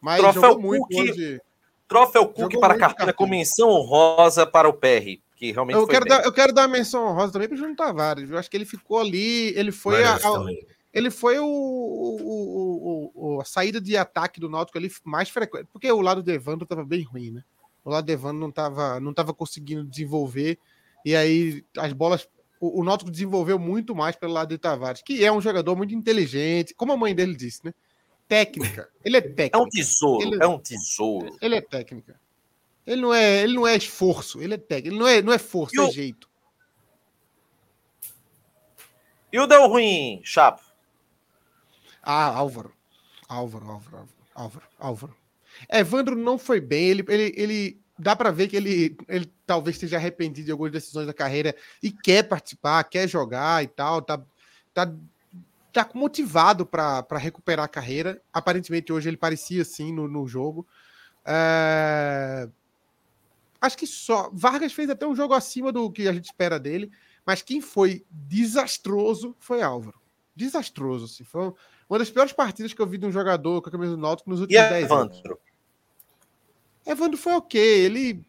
Mas 0.00 0.20
Troféu 0.20 0.42
jogou 0.42 0.60
muito 0.60 0.88
Cook, 0.88 0.98
hoje. 0.98 1.40
Troféu 1.86 2.28
Cook 2.28 2.58
para 2.58 2.78
Carpina 2.78 2.88
Carpina. 3.06 3.12
com 3.12 3.26
menção 3.26 3.68
honrosa 3.68 4.46
para 4.46 4.68
o 4.68 4.72
PR, 4.72 5.20
que 5.42 5.50
realmente 5.52 5.74
Eu 5.74 5.80
foi 5.86 5.90
quero, 5.90 6.04
bem. 6.04 6.16
dar, 6.18 6.24
eu 6.24 6.32
quero 6.32 6.52
dar 6.52 6.62
uma 6.62 6.68
menção 6.76 7.04
honrosa 7.04 7.32
também 7.32 7.48
pro 7.48 7.56
Júnior 7.56 7.74
Tavares. 7.76 8.30
Eu 8.30 8.38
acho 8.38 8.48
que 8.48 8.56
ele 8.56 8.64
ficou 8.64 9.00
ali. 9.00 9.48
Ele 9.58 9.72
foi, 9.72 10.04
a, 10.04 10.14
a- 10.14 10.44
ele 10.94 11.10
foi 11.10 11.38
o, 11.40 11.44
o- 11.46 13.10
o- 13.14 13.34
o- 13.36 13.40
a 13.40 13.44
saída 13.44 13.80
de 13.80 13.96
ataque 13.96 14.38
do 14.38 14.48
Náutico 14.48 14.78
ali 14.78 14.88
mais 15.04 15.28
frequente. 15.28 15.66
Porque 15.72 15.90
o 15.90 16.00
lado 16.00 16.22
do 16.22 16.30
Evandro 16.30 16.62
estava 16.62 16.84
bem 16.84 17.02
ruim, 17.02 17.32
né? 17.32 17.42
O 17.84 17.90
lado 17.90 18.04
do 18.06 18.12
Evandro 18.12 18.38
não 18.38 18.50
estava 18.50 19.00
não 19.00 19.12
tava 19.12 19.34
conseguindo 19.34 19.84
desenvolver. 19.84 20.58
E 21.04 21.16
aí 21.16 21.64
as 21.76 21.92
bolas. 21.92 22.28
O, 22.60 22.80
o 22.80 22.84
Náutico 22.84 23.10
desenvolveu 23.10 23.58
muito 23.58 23.92
mais 23.96 24.14
pelo 24.14 24.32
lado 24.32 24.50
de 24.50 24.58
Tavares, 24.58 25.02
que 25.02 25.24
é 25.24 25.32
um 25.32 25.40
jogador 25.40 25.74
muito 25.74 25.92
inteligente, 25.92 26.72
como 26.76 26.92
a 26.92 26.96
mãe 26.96 27.12
dele 27.12 27.34
disse, 27.34 27.64
né? 27.64 27.74
Técnica. 28.28 28.88
Ele 29.04 29.16
é 29.16 29.20
técnica. 29.20 29.58
É 29.58 29.60
um 29.60 29.68
tesouro, 29.68 30.22
Ele- 30.22 30.38
é 30.40 30.46
um 30.46 30.58
tesouro. 30.60 31.36
Ele 31.42 31.56
é 31.56 31.60
técnica. 31.60 32.20
Ele 32.86 33.00
não 33.00 33.14
é, 33.14 33.42
ele 33.42 33.54
não 33.54 33.66
é 33.66 33.76
esforço, 33.76 34.42
ele 34.42 34.54
é 34.54 34.58
técnica. 34.58 34.88
Ele 34.88 34.98
não 34.98 35.06
é, 35.06 35.22
não 35.22 35.32
é 35.32 35.38
força, 35.38 35.80
o- 35.80 35.88
é 35.88 35.90
jeito. 35.90 36.28
E 39.32 39.38
o 39.38 39.46
deu 39.46 39.66
ruim, 39.66 40.20
Chapo? 40.22 40.62
Ah, 42.02 42.26
Álvaro. 42.26 42.72
Álvaro, 43.28 43.70
Álvaro, 43.70 44.08
Álvaro, 44.34 44.66
Álvaro. 44.78 45.16
Evandro 45.70 46.16
não 46.16 46.38
foi 46.38 46.60
bem, 46.60 46.88
ele, 46.88 47.04
ele, 47.08 47.32
ele 47.36 47.80
dá 47.98 48.14
pra 48.16 48.30
ver 48.30 48.48
que 48.48 48.56
ele, 48.56 48.96
ele 49.08 49.32
talvez 49.46 49.76
esteja 49.76 49.96
arrependido 49.96 50.46
de 50.46 50.52
algumas 50.52 50.72
decisões 50.72 51.06
da 51.06 51.14
carreira 51.14 51.54
e 51.82 51.90
quer 51.90 52.24
participar, 52.24 52.82
quer 52.84 53.08
jogar 53.08 53.62
e 53.62 53.68
tal, 53.68 54.02
tá, 54.02 54.20
tá, 54.74 54.92
tá 55.72 55.88
motivado 55.94 56.66
pra 56.66 57.02
pra 57.02 57.18
recuperar 57.18 57.64
a 57.64 57.68
carreira. 57.68 58.20
Aparentemente 58.32 58.92
hoje 58.92 59.08
ele 59.08 59.16
parecia 59.16 59.62
assim 59.62 59.92
no, 59.92 60.08
no 60.08 60.26
jogo. 60.26 60.66
É, 61.24 62.48
Acho 63.62 63.78
que 63.78 63.86
só. 63.86 64.28
Vargas 64.32 64.72
fez 64.72 64.90
até 64.90 65.06
um 65.06 65.14
jogo 65.14 65.34
acima 65.34 65.70
do 65.70 65.88
que 65.88 66.08
a 66.08 66.12
gente 66.12 66.24
espera 66.24 66.58
dele, 66.58 66.90
mas 67.24 67.42
quem 67.42 67.60
foi 67.60 68.04
desastroso 68.10 69.36
foi 69.38 69.62
Álvaro. 69.62 70.00
Desastroso, 70.34 71.04
assim. 71.04 71.22
Foi 71.22 71.52
uma 71.88 71.98
das 72.00 72.10
piores 72.10 72.32
partidas 72.32 72.74
que 72.74 72.82
eu 72.82 72.86
vi 72.88 72.98
de 72.98 73.06
um 73.06 73.12
jogador 73.12 73.62
com 73.62 73.68
a 73.68 73.72
camisa 73.72 73.92
do 73.92 74.02
Náutico 74.02 74.28
nos 74.28 74.40
E 74.40 74.42
últimos 74.42 74.68
10 74.68 74.90
anos. 74.90 75.16
Evandro? 75.16 75.38
Evandro 76.84 77.16
foi 77.16 77.34
ok. 77.34 77.60
Ele 77.62 78.26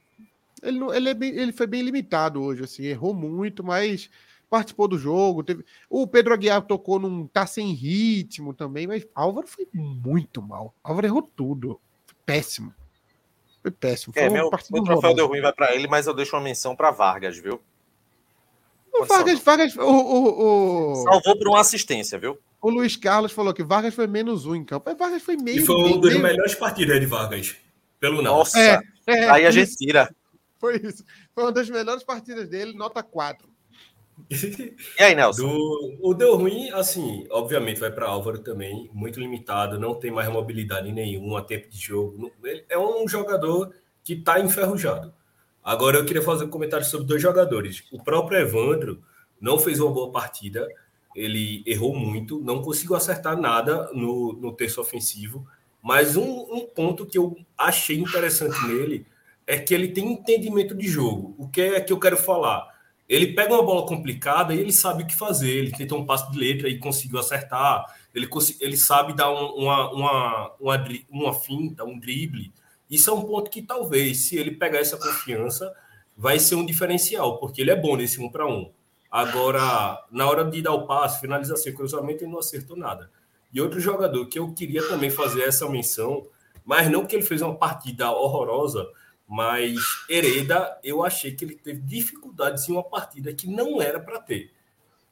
Ele, 0.61 0.79
ele, 0.95 1.09
é 1.09 1.13
bem, 1.15 1.31
ele 1.31 1.51
foi 1.51 1.65
bem 1.65 1.81
limitado 1.81 2.39
hoje, 2.39 2.63
assim, 2.63 2.83
errou 2.83 3.15
muito, 3.15 3.63
mas 3.63 4.11
participou 4.51 4.87
do 4.87 4.99
jogo. 4.99 5.43
Teve... 5.43 5.65
O 5.89 6.05
Pedro 6.05 6.31
Aguiar 6.31 6.61
tocou 6.61 6.99
num. 6.99 7.25
tá 7.25 7.47
sem 7.47 7.73
ritmo 7.73 8.53
também, 8.53 8.85
mas 8.85 9.07
Álvaro 9.15 9.47
foi 9.47 9.67
muito 9.73 10.43
mal. 10.43 10.75
Álvaro 10.83 11.07
errou 11.07 11.23
tudo. 11.23 11.81
Foi 12.05 12.15
péssimo. 12.23 12.71
Foi 13.63 13.71
péssimo. 13.71 14.13
Foi 14.13 14.21
É, 14.21 14.29
meu, 14.29 14.51
meu 14.71 14.83
troféu 14.83 15.15
deu 15.15 15.25
ruim 15.27 15.41
vai 15.41 15.53
pra 15.53 15.73
ele, 15.73 15.87
mas 15.87 16.05
eu 16.05 16.13
deixo 16.13 16.35
uma 16.35 16.41
menção 16.43 16.75
pra 16.75 16.91
Vargas, 16.91 17.37
viu? 17.37 17.59
O 18.93 19.05
Vargas, 19.05 19.39
Vargas, 19.39 19.75
o, 19.75 19.81
o, 19.81 20.91
o, 20.91 20.95
Salvou 21.03 21.35
por 21.39 21.47
uma 21.47 21.61
assistência, 21.61 22.19
viu? 22.19 22.37
o 22.61 22.69
Luiz 22.69 22.95
Carlos 22.95 23.31
falou 23.31 23.53
que 23.53 23.63
Vargas 23.63 23.93
foi 23.93 24.05
menos 24.05 24.45
um 24.45 24.55
em 24.55 24.63
campo. 24.63 24.83
Mas 24.89 24.97
Vargas 24.97 25.23
foi 25.23 25.35
meio. 25.35 25.61
E 25.61 25.65
foi 25.65 25.75
meio, 25.75 25.87
uma 25.95 26.01
das 26.01 26.11
meio- 26.11 26.23
melhores 26.23 26.55
partidas 26.55 26.99
de 26.99 27.05
Vargas. 27.05 27.55
Pelo. 27.99 28.21
Nossa, 28.21 28.59
É, 28.59 28.79
é, 29.07 29.29
aí 29.29 29.45
a 29.45 29.51
gente 29.51 29.75
tira. 29.75 30.13
Foi 30.59 30.77
isso. 30.77 31.03
Foi 31.33 31.45
uma 31.45 31.51
das 31.51 31.69
melhores 31.69 32.03
partidas 32.03 32.47
dele, 32.47 32.73
nota 32.73 33.01
4. 33.01 33.47
E 34.99 35.03
aí, 35.03 35.15
Nelson? 35.15 35.47
Do, 35.47 35.97
o 36.01 36.13
deu 36.13 36.35
ruim, 36.35 36.69
assim, 36.71 37.25
obviamente 37.29 37.79
vai 37.79 37.91
para 37.91 38.07
Álvaro 38.07 38.39
também, 38.39 38.89
muito 38.93 39.19
limitado, 39.19 39.79
não 39.79 39.95
tem 39.95 40.11
mais 40.11 40.29
mobilidade 40.29 40.91
nenhuma, 40.91 41.43
tempo 41.43 41.69
de 41.69 41.77
jogo. 41.77 42.31
Ele 42.43 42.65
É 42.69 42.77
um 42.77 43.07
jogador 43.07 43.73
que 44.03 44.13
está 44.13 44.39
enferrujado. 44.39 45.13
Agora 45.63 45.97
eu 45.97 46.05
queria 46.05 46.21
fazer 46.21 46.45
um 46.45 46.49
comentário 46.49 46.85
sobre 46.85 47.07
dois 47.07 47.21
jogadores. 47.21 47.83
O 47.91 48.03
próprio 48.03 48.39
Evandro 48.39 49.01
não 49.39 49.57
fez 49.57 49.79
uma 49.79 49.91
boa 49.91 50.11
partida, 50.11 50.67
ele 51.15 51.63
errou 51.65 51.95
muito, 51.95 52.39
não 52.41 52.61
conseguiu 52.61 52.95
acertar 52.95 53.37
nada 53.37 53.89
no, 53.93 54.33
no 54.33 54.51
terço 54.51 54.81
ofensivo. 54.81 55.47
Mas 55.81 56.15
um, 56.15 56.23
um 56.23 56.65
ponto 56.65 57.05
que 57.05 57.17
eu 57.17 57.37
achei 57.57 57.97
interessante 57.97 58.65
nele 58.67 59.05
é 59.45 59.57
que 59.57 59.73
ele 59.73 59.89
tem 59.89 60.13
entendimento 60.13 60.73
de 60.73 60.87
jogo. 60.87 61.35
O 61.37 61.47
que 61.49 61.61
é 61.61 61.81
que 61.81 61.91
eu 61.91 61.99
quero 61.99 62.17
falar? 62.17 62.72
Ele 63.07 63.33
pega 63.33 63.53
uma 63.53 63.63
bola 63.63 63.85
complicada 63.85 64.53
e 64.53 64.59
ele 64.59 64.71
sabe 64.71 65.03
o 65.03 65.07
que 65.07 65.15
fazer. 65.15 65.49
Ele 65.51 65.71
tentou 65.71 65.99
um 65.99 66.05
passo 66.05 66.31
de 66.31 66.37
letra 66.39 66.69
e 66.69 66.79
conseguiu 66.79 67.19
acertar. 67.19 67.85
Ele, 68.13 68.27
ele 68.59 68.77
sabe 68.77 69.13
dar 69.13 69.31
um- 69.31 69.55
uma, 69.55 69.91
uma, 69.91 70.51
uma, 70.59 70.85
uma 71.09 71.33
finta, 71.33 71.83
um 71.83 71.99
drible. 71.99 72.51
Isso 72.89 73.09
é 73.09 73.13
um 73.13 73.21
ponto 73.23 73.49
que 73.49 73.61
talvez, 73.61 74.27
se 74.27 74.37
ele 74.37 74.51
pegar 74.51 74.79
essa 74.79 74.97
confiança, 74.97 75.73
vai 76.15 76.39
ser 76.39 76.55
um 76.55 76.65
diferencial, 76.65 77.39
porque 77.39 77.61
ele 77.61 77.71
é 77.71 77.75
bom 77.75 77.95
nesse 77.95 78.21
um 78.21 78.29
para 78.29 78.47
um. 78.47 78.71
Agora, 79.11 80.03
na 80.11 80.27
hora 80.27 80.43
de 80.43 80.61
dar 80.61 80.73
o 80.73 80.87
passe, 80.87 81.21
finalização 81.21 81.73
cruzamento, 81.73 82.23
ele 82.23 82.31
não 82.31 82.39
acertou 82.39 82.75
nada. 82.75 83.11
E 83.53 83.61
outro 83.61 83.79
jogador 83.79 84.25
que 84.27 84.39
eu 84.39 84.51
queria 84.53 84.87
também 84.87 85.09
fazer 85.11 85.43
essa 85.43 85.69
menção, 85.69 86.25
mas 86.65 86.89
não 86.89 87.05
que 87.05 87.15
ele 87.15 87.23
fez 87.23 87.41
uma 87.41 87.55
partida 87.55 88.11
horrorosa, 88.11 88.87
mas 89.27 89.75
Hereda, 90.09 90.79
eu 90.83 91.03
achei 91.03 91.31
que 91.31 91.45
ele 91.45 91.55
teve 91.55 91.81
dificuldades 91.81 92.67
em 92.67 92.73
uma 92.73 92.83
partida 92.83 93.33
que 93.33 93.47
não 93.47 93.81
era 93.81 93.99
para 93.99 94.19
ter. 94.19 94.51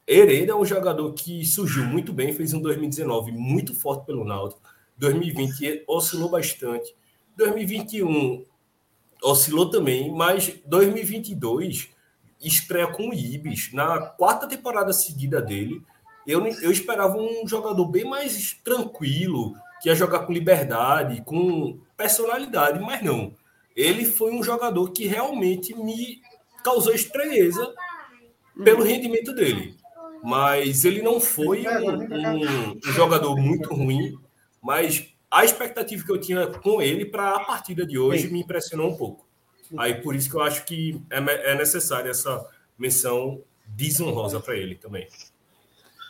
Hereda 0.07 0.51
é 0.51 0.55
um 0.55 0.65
jogador 0.65 1.13
que 1.13 1.45
surgiu 1.45 1.85
muito 1.85 2.11
bem, 2.11 2.33
fez 2.33 2.53
um 2.53 2.61
2019 2.61 3.31
muito 3.31 3.73
forte 3.73 4.05
pelo 4.05 4.25
Náutico. 4.25 4.61
2020 4.97 5.85
oscilou 5.87 6.29
bastante. 6.29 6.95
2021 7.37 8.45
oscilou 9.23 9.69
também, 9.69 10.11
mas 10.11 10.53
2022 10.65 11.89
estreia 12.41 12.87
com 12.87 13.09
o 13.09 13.13
Ibis 13.13 13.71
na 13.71 13.99
quarta 14.01 14.47
temporada 14.47 14.91
seguida 14.91 15.41
dele. 15.41 15.81
Eu, 16.25 16.45
eu 16.45 16.71
esperava 16.71 17.17
um 17.17 17.47
jogador 17.47 17.85
bem 17.85 18.05
mais 18.05 18.53
tranquilo, 18.63 19.55
que 19.81 19.89
ia 19.89 19.95
jogar 19.95 20.19
com 20.19 20.33
liberdade, 20.33 21.21
com 21.23 21.79
personalidade, 21.97 22.79
mas 22.79 23.01
não. 23.03 23.33
Ele 23.75 24.05
foi 24.05 24.31
um 24.33 24.43
jogador 24.43 24.91
que 24.91 25.07
realmente 25.07 25.73
me 25.75 26.21
causou 26.63 26.93
estranheza 26.93 27.73
pelo 28.63 28.83
rendimento 28.83 29.33
dele. 29.33 29.75
Mas 30.23 30.85
ele 30.85 31.01
não 31.01 31.19
foi 31.19 31.65
um, 31.67 31.91
um- 31.91 32.71
um 32.85 32.91
jogador 32.91 33.35
muito 33.37 33.73
ruim, 33.73 34.13
mas 34.61 35.07
a 35.31 35.43
expectativa 35.43 36.03
que 36.05 36.11
eu 36.11 36.19
tinha 36.19 36.45
com 36.47 36.81
ele 36.81 37.05
para 37.05 37.31
a 37.35 37.39
partida 37.39 37.85
de 37.85 37.97
hoje 37.97 38.27
me 38.29 38.41
impressionou 38.41 38.91
um 38.91 38.95
pouco. 38.95 39.25
Aí 39.77 39.95
por 39.95 40.13
isso 40.15 40.29
que 40.29 40.35
eu 40.35 40.41
acho 40.41 40.65
que 40.65 41.01
é, 41.09 41.51
é 41.51 41.55
necessária 41.55 42.09
essa 42.11 42.45
menção 42.77 43.41
desonrosa 43.65 44.39
para 44.39 44.55
ele 44.55 44.75
também. 44.75 45.07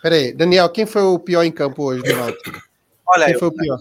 Pera 0.01 0.15
aí, 0.15 0.33
Daniel, 0.33 0.67
quem 0.69 0.85
foi 0.87 1.03
o 1.03 1.19
pior 1.19 1.43
em 1.43 1.51
campo 1.51 1.83
hoje 1.83 2.01
do 2.01 2.15
Náutico? 2.15 2.59
Olha, 3.07 3.25
Quem 3.25 3.33
eu- 3.35 3.39
foi 3.39 3.47
o 3.49 3.51
pior? 3.53 3.77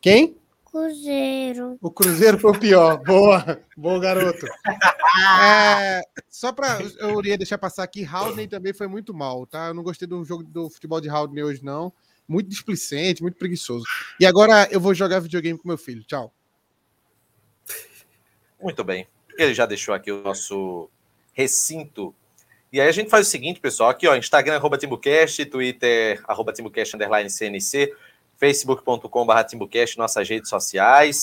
Quem? 0.00 0.36
Cruzeiro. 0.74 1.78
O 1.80 1.88
Cruzeiro 1.88 2.36
foi 2.36 2.50
o 2.50 2.58
pior. 2.58 2.98
Boa, 3.06 3.60
bom 3.76 4.00
garoto. 4.00 4.44
É, 5.40 6.02
só 6.28 6.52
para 6.52 6.80
eu 6.98 7.20
iria 7.20 7.38
deixar 7.38 7.56
passar 7.56 7.84
aqui, 7.84 8.04
Haldane 8.04 8.48
também 8.48 8.74
foi 8.74 8.88
muito 8.88 9.14
mal, 9.14 9.46
tá? 9.46 9.68
Eu 9.68 9.74
não 9.74 9.84
gostei 9.84 10.08
do 10.08 10.24
jogo 10.24 10.42
do 10.42 10.68
futebol 10.68 11.00
de 11.00 11.08
Haldane 11.08 11.44
hoje 11.44 11.64
não. 11.64 11.92
Muito 12.26 12.50
displicente, 12.50 13.22
muito 13.22 13.38
preguiçoso. 13.38 13.84
E 14.18 14.26
agora 14.26 14.66
eu 14.72 14.80
vou 14.80 14.92
jogar 14.92 15.20
videogame 15.20 15.56
com 15.56 15.68
meu 15.68 15.78
filho. 15.78 16.02
Tchau. 16.02 16.34
Muito 18.60 18.82
bem. 18.82 19.06
Ele 19.38 19.54
já 19.54 19.66
deixou 19.66 19.94
aqui 19.94 20.10
o 20.10 20.20
nosso 20.24 20.90
recinto. 21.32 22.12
E 22.72 22.80
aí 22.80 22.88
a 22.88 22.92
gente 22.92 23.08
faz 23.08 23.28
o 23.28 23.30
seguinte, 23.30 23.60
pessoal, 23.60 23.90
aqui 23.90 24.08
ó, 24.08 24.16
Instagram, 24.16 24.56
arroba 24.56 24.76
TimbuCast, 24.76 25.44
Twitter, 25.46 26.20
arroba 26.26 26.52
TimbuCast, 26.52 26.96
underline 26.96 27.30
CNC, 27.30 27.94
facebook.com.br 28.38 29.42
TimbuCast, 29.48 29.98
nossas 29.98 30.28
redes 30.28 30.48
sociais. 30.48 31.22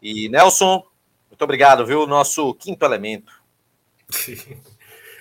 E 0.00 0.28
Nelson, 0.28 0.84
muito 1.30 1.42
obrigado, 1.42 1.86
viu? 1.86 2.06
Nosso 2.06 2.54
quinto 2.54 2.84
elemento. 2.84 3.32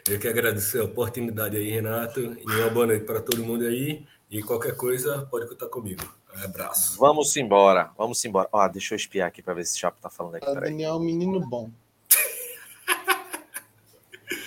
Eu 0.10 0.20
que 0.20 0.28
agradeço 0.28 0.82
a 0.82 0.86
oportunidade 0.86 1.56
aí, 1.56 1.70
Renato, 1.70 2.20
e 2.20 2.46
uma 2.46 2.70
boa 2.70 2.88
noite 2.88 3.06
para 3.06 3.22
todo 3.22 3.44
mundo 3.44 3.66
aí. 3.66 4.06
E 4.30 4.42
qualquer 4.42 4.76
coisa, 4.76 5.28
pode 5.30 5.48
contar 5.48 5.68
comigo. 5.68 6.02
Um 6.36 6.44
abraço. 6.44 6.98
Vamos 6.98 7.36
embora, 7.36 7.92
vamos 7.98 8.24
embora. 8.26 8.48
Ó, 8.52 8.68
deixa 8.68 8.94
eu 8.94 8.96
espiar 8.96 9.28
aqui 9.28 9.42
para 9.42 9.54
ver 9.54 9.66
se 9.66 9.78
o 9.78 9.80
Chapo 9.80 10.02
tá 10.02 10.10
falando 10.10 10.36
aqui. 10.36 10.46
Peraí. 10.46 10.72
Daniel 10.72 10.94
é 10.94 10.96
um 10.96 11.00
menino 11.00 11.40
bom. 11.40 11.70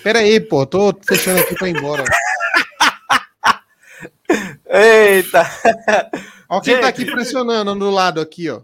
Pera 0.03 0.19
aí, 0.19 0.41
pô, 0.41 0.67
tô 0.67 0.95
fechando 1.07 1.41
aqui 1.41 1.55
pra 1.55 1.69
ir 1.69 1.77
embora. 1.77 2.05
Eita! 4.69 5.49
Ó, 6.49 6.61
quem 6.61 6.81
tá 6.81 6.89
aqui 6.89 7.05
pressionando 7.05 7.75
do 7.75 7.91
lado 7.91 8.21
aqui, 8.21 8.51
ó. 8.51 8.63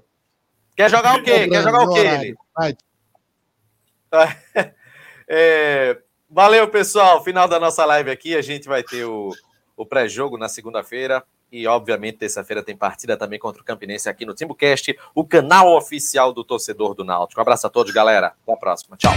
Quer 0.76 0.90
jogar 0.90 1.18
o 1.18 1.22
quê? 1.22 1.48
Quer 1.48 1.62
jogar 1.62 1.82
o 1.82 1.92
quê? 1.92 2.00
Ele? 2.00 2.34
Vai. 2.54 2.76
É, 5.32 5.96
valeu, 6.28 6.66
pessoal. 6.66 7.22
Final 7.22 7.46
da 7.46 7.60
nossa 7.60 7.84
live 7.84 8.10
aqui. 8.10 8.36
A 8.36 8.42
gente 8.42 8.66
vai 8.66 8.82
ter 8.82 9.04
o, 9.04 9.30
o 9.76 9.86
pré-jogo 9.86 10.36
na 10.36 10.48
segunda-feira. 10.48 11.22
E, 11.52 11.68
obviamente, 11.68 12.18
terça-feira 12.18 12.64
tem 12.64 12.76
partida 12.76 13.16
também 13.16 13.38
contra 13.38 13.62
o 13.62 13.64
Campinense 13.64 14.08
aqui 14.08 14.26
no 14.26 14.34
TimbuCast, 14.34 14.98
o 15.14 15.24
canal 15.24 15.76
oficial 15.76 16.32
do 16.32 16.42
torcedor 16.42 16.94
do 16.94 17.04
Náutico. 17.04 17.40
Um 17.40 17.42
abraço 17.42 17.68
a 17.68 17.70
todos, 17.70 17.92
galera. 17.92 18.34
Até 18.42 18.52
a 18.52 18.56
próxima. 18.56 18.96
Tchau. 18.96 19.12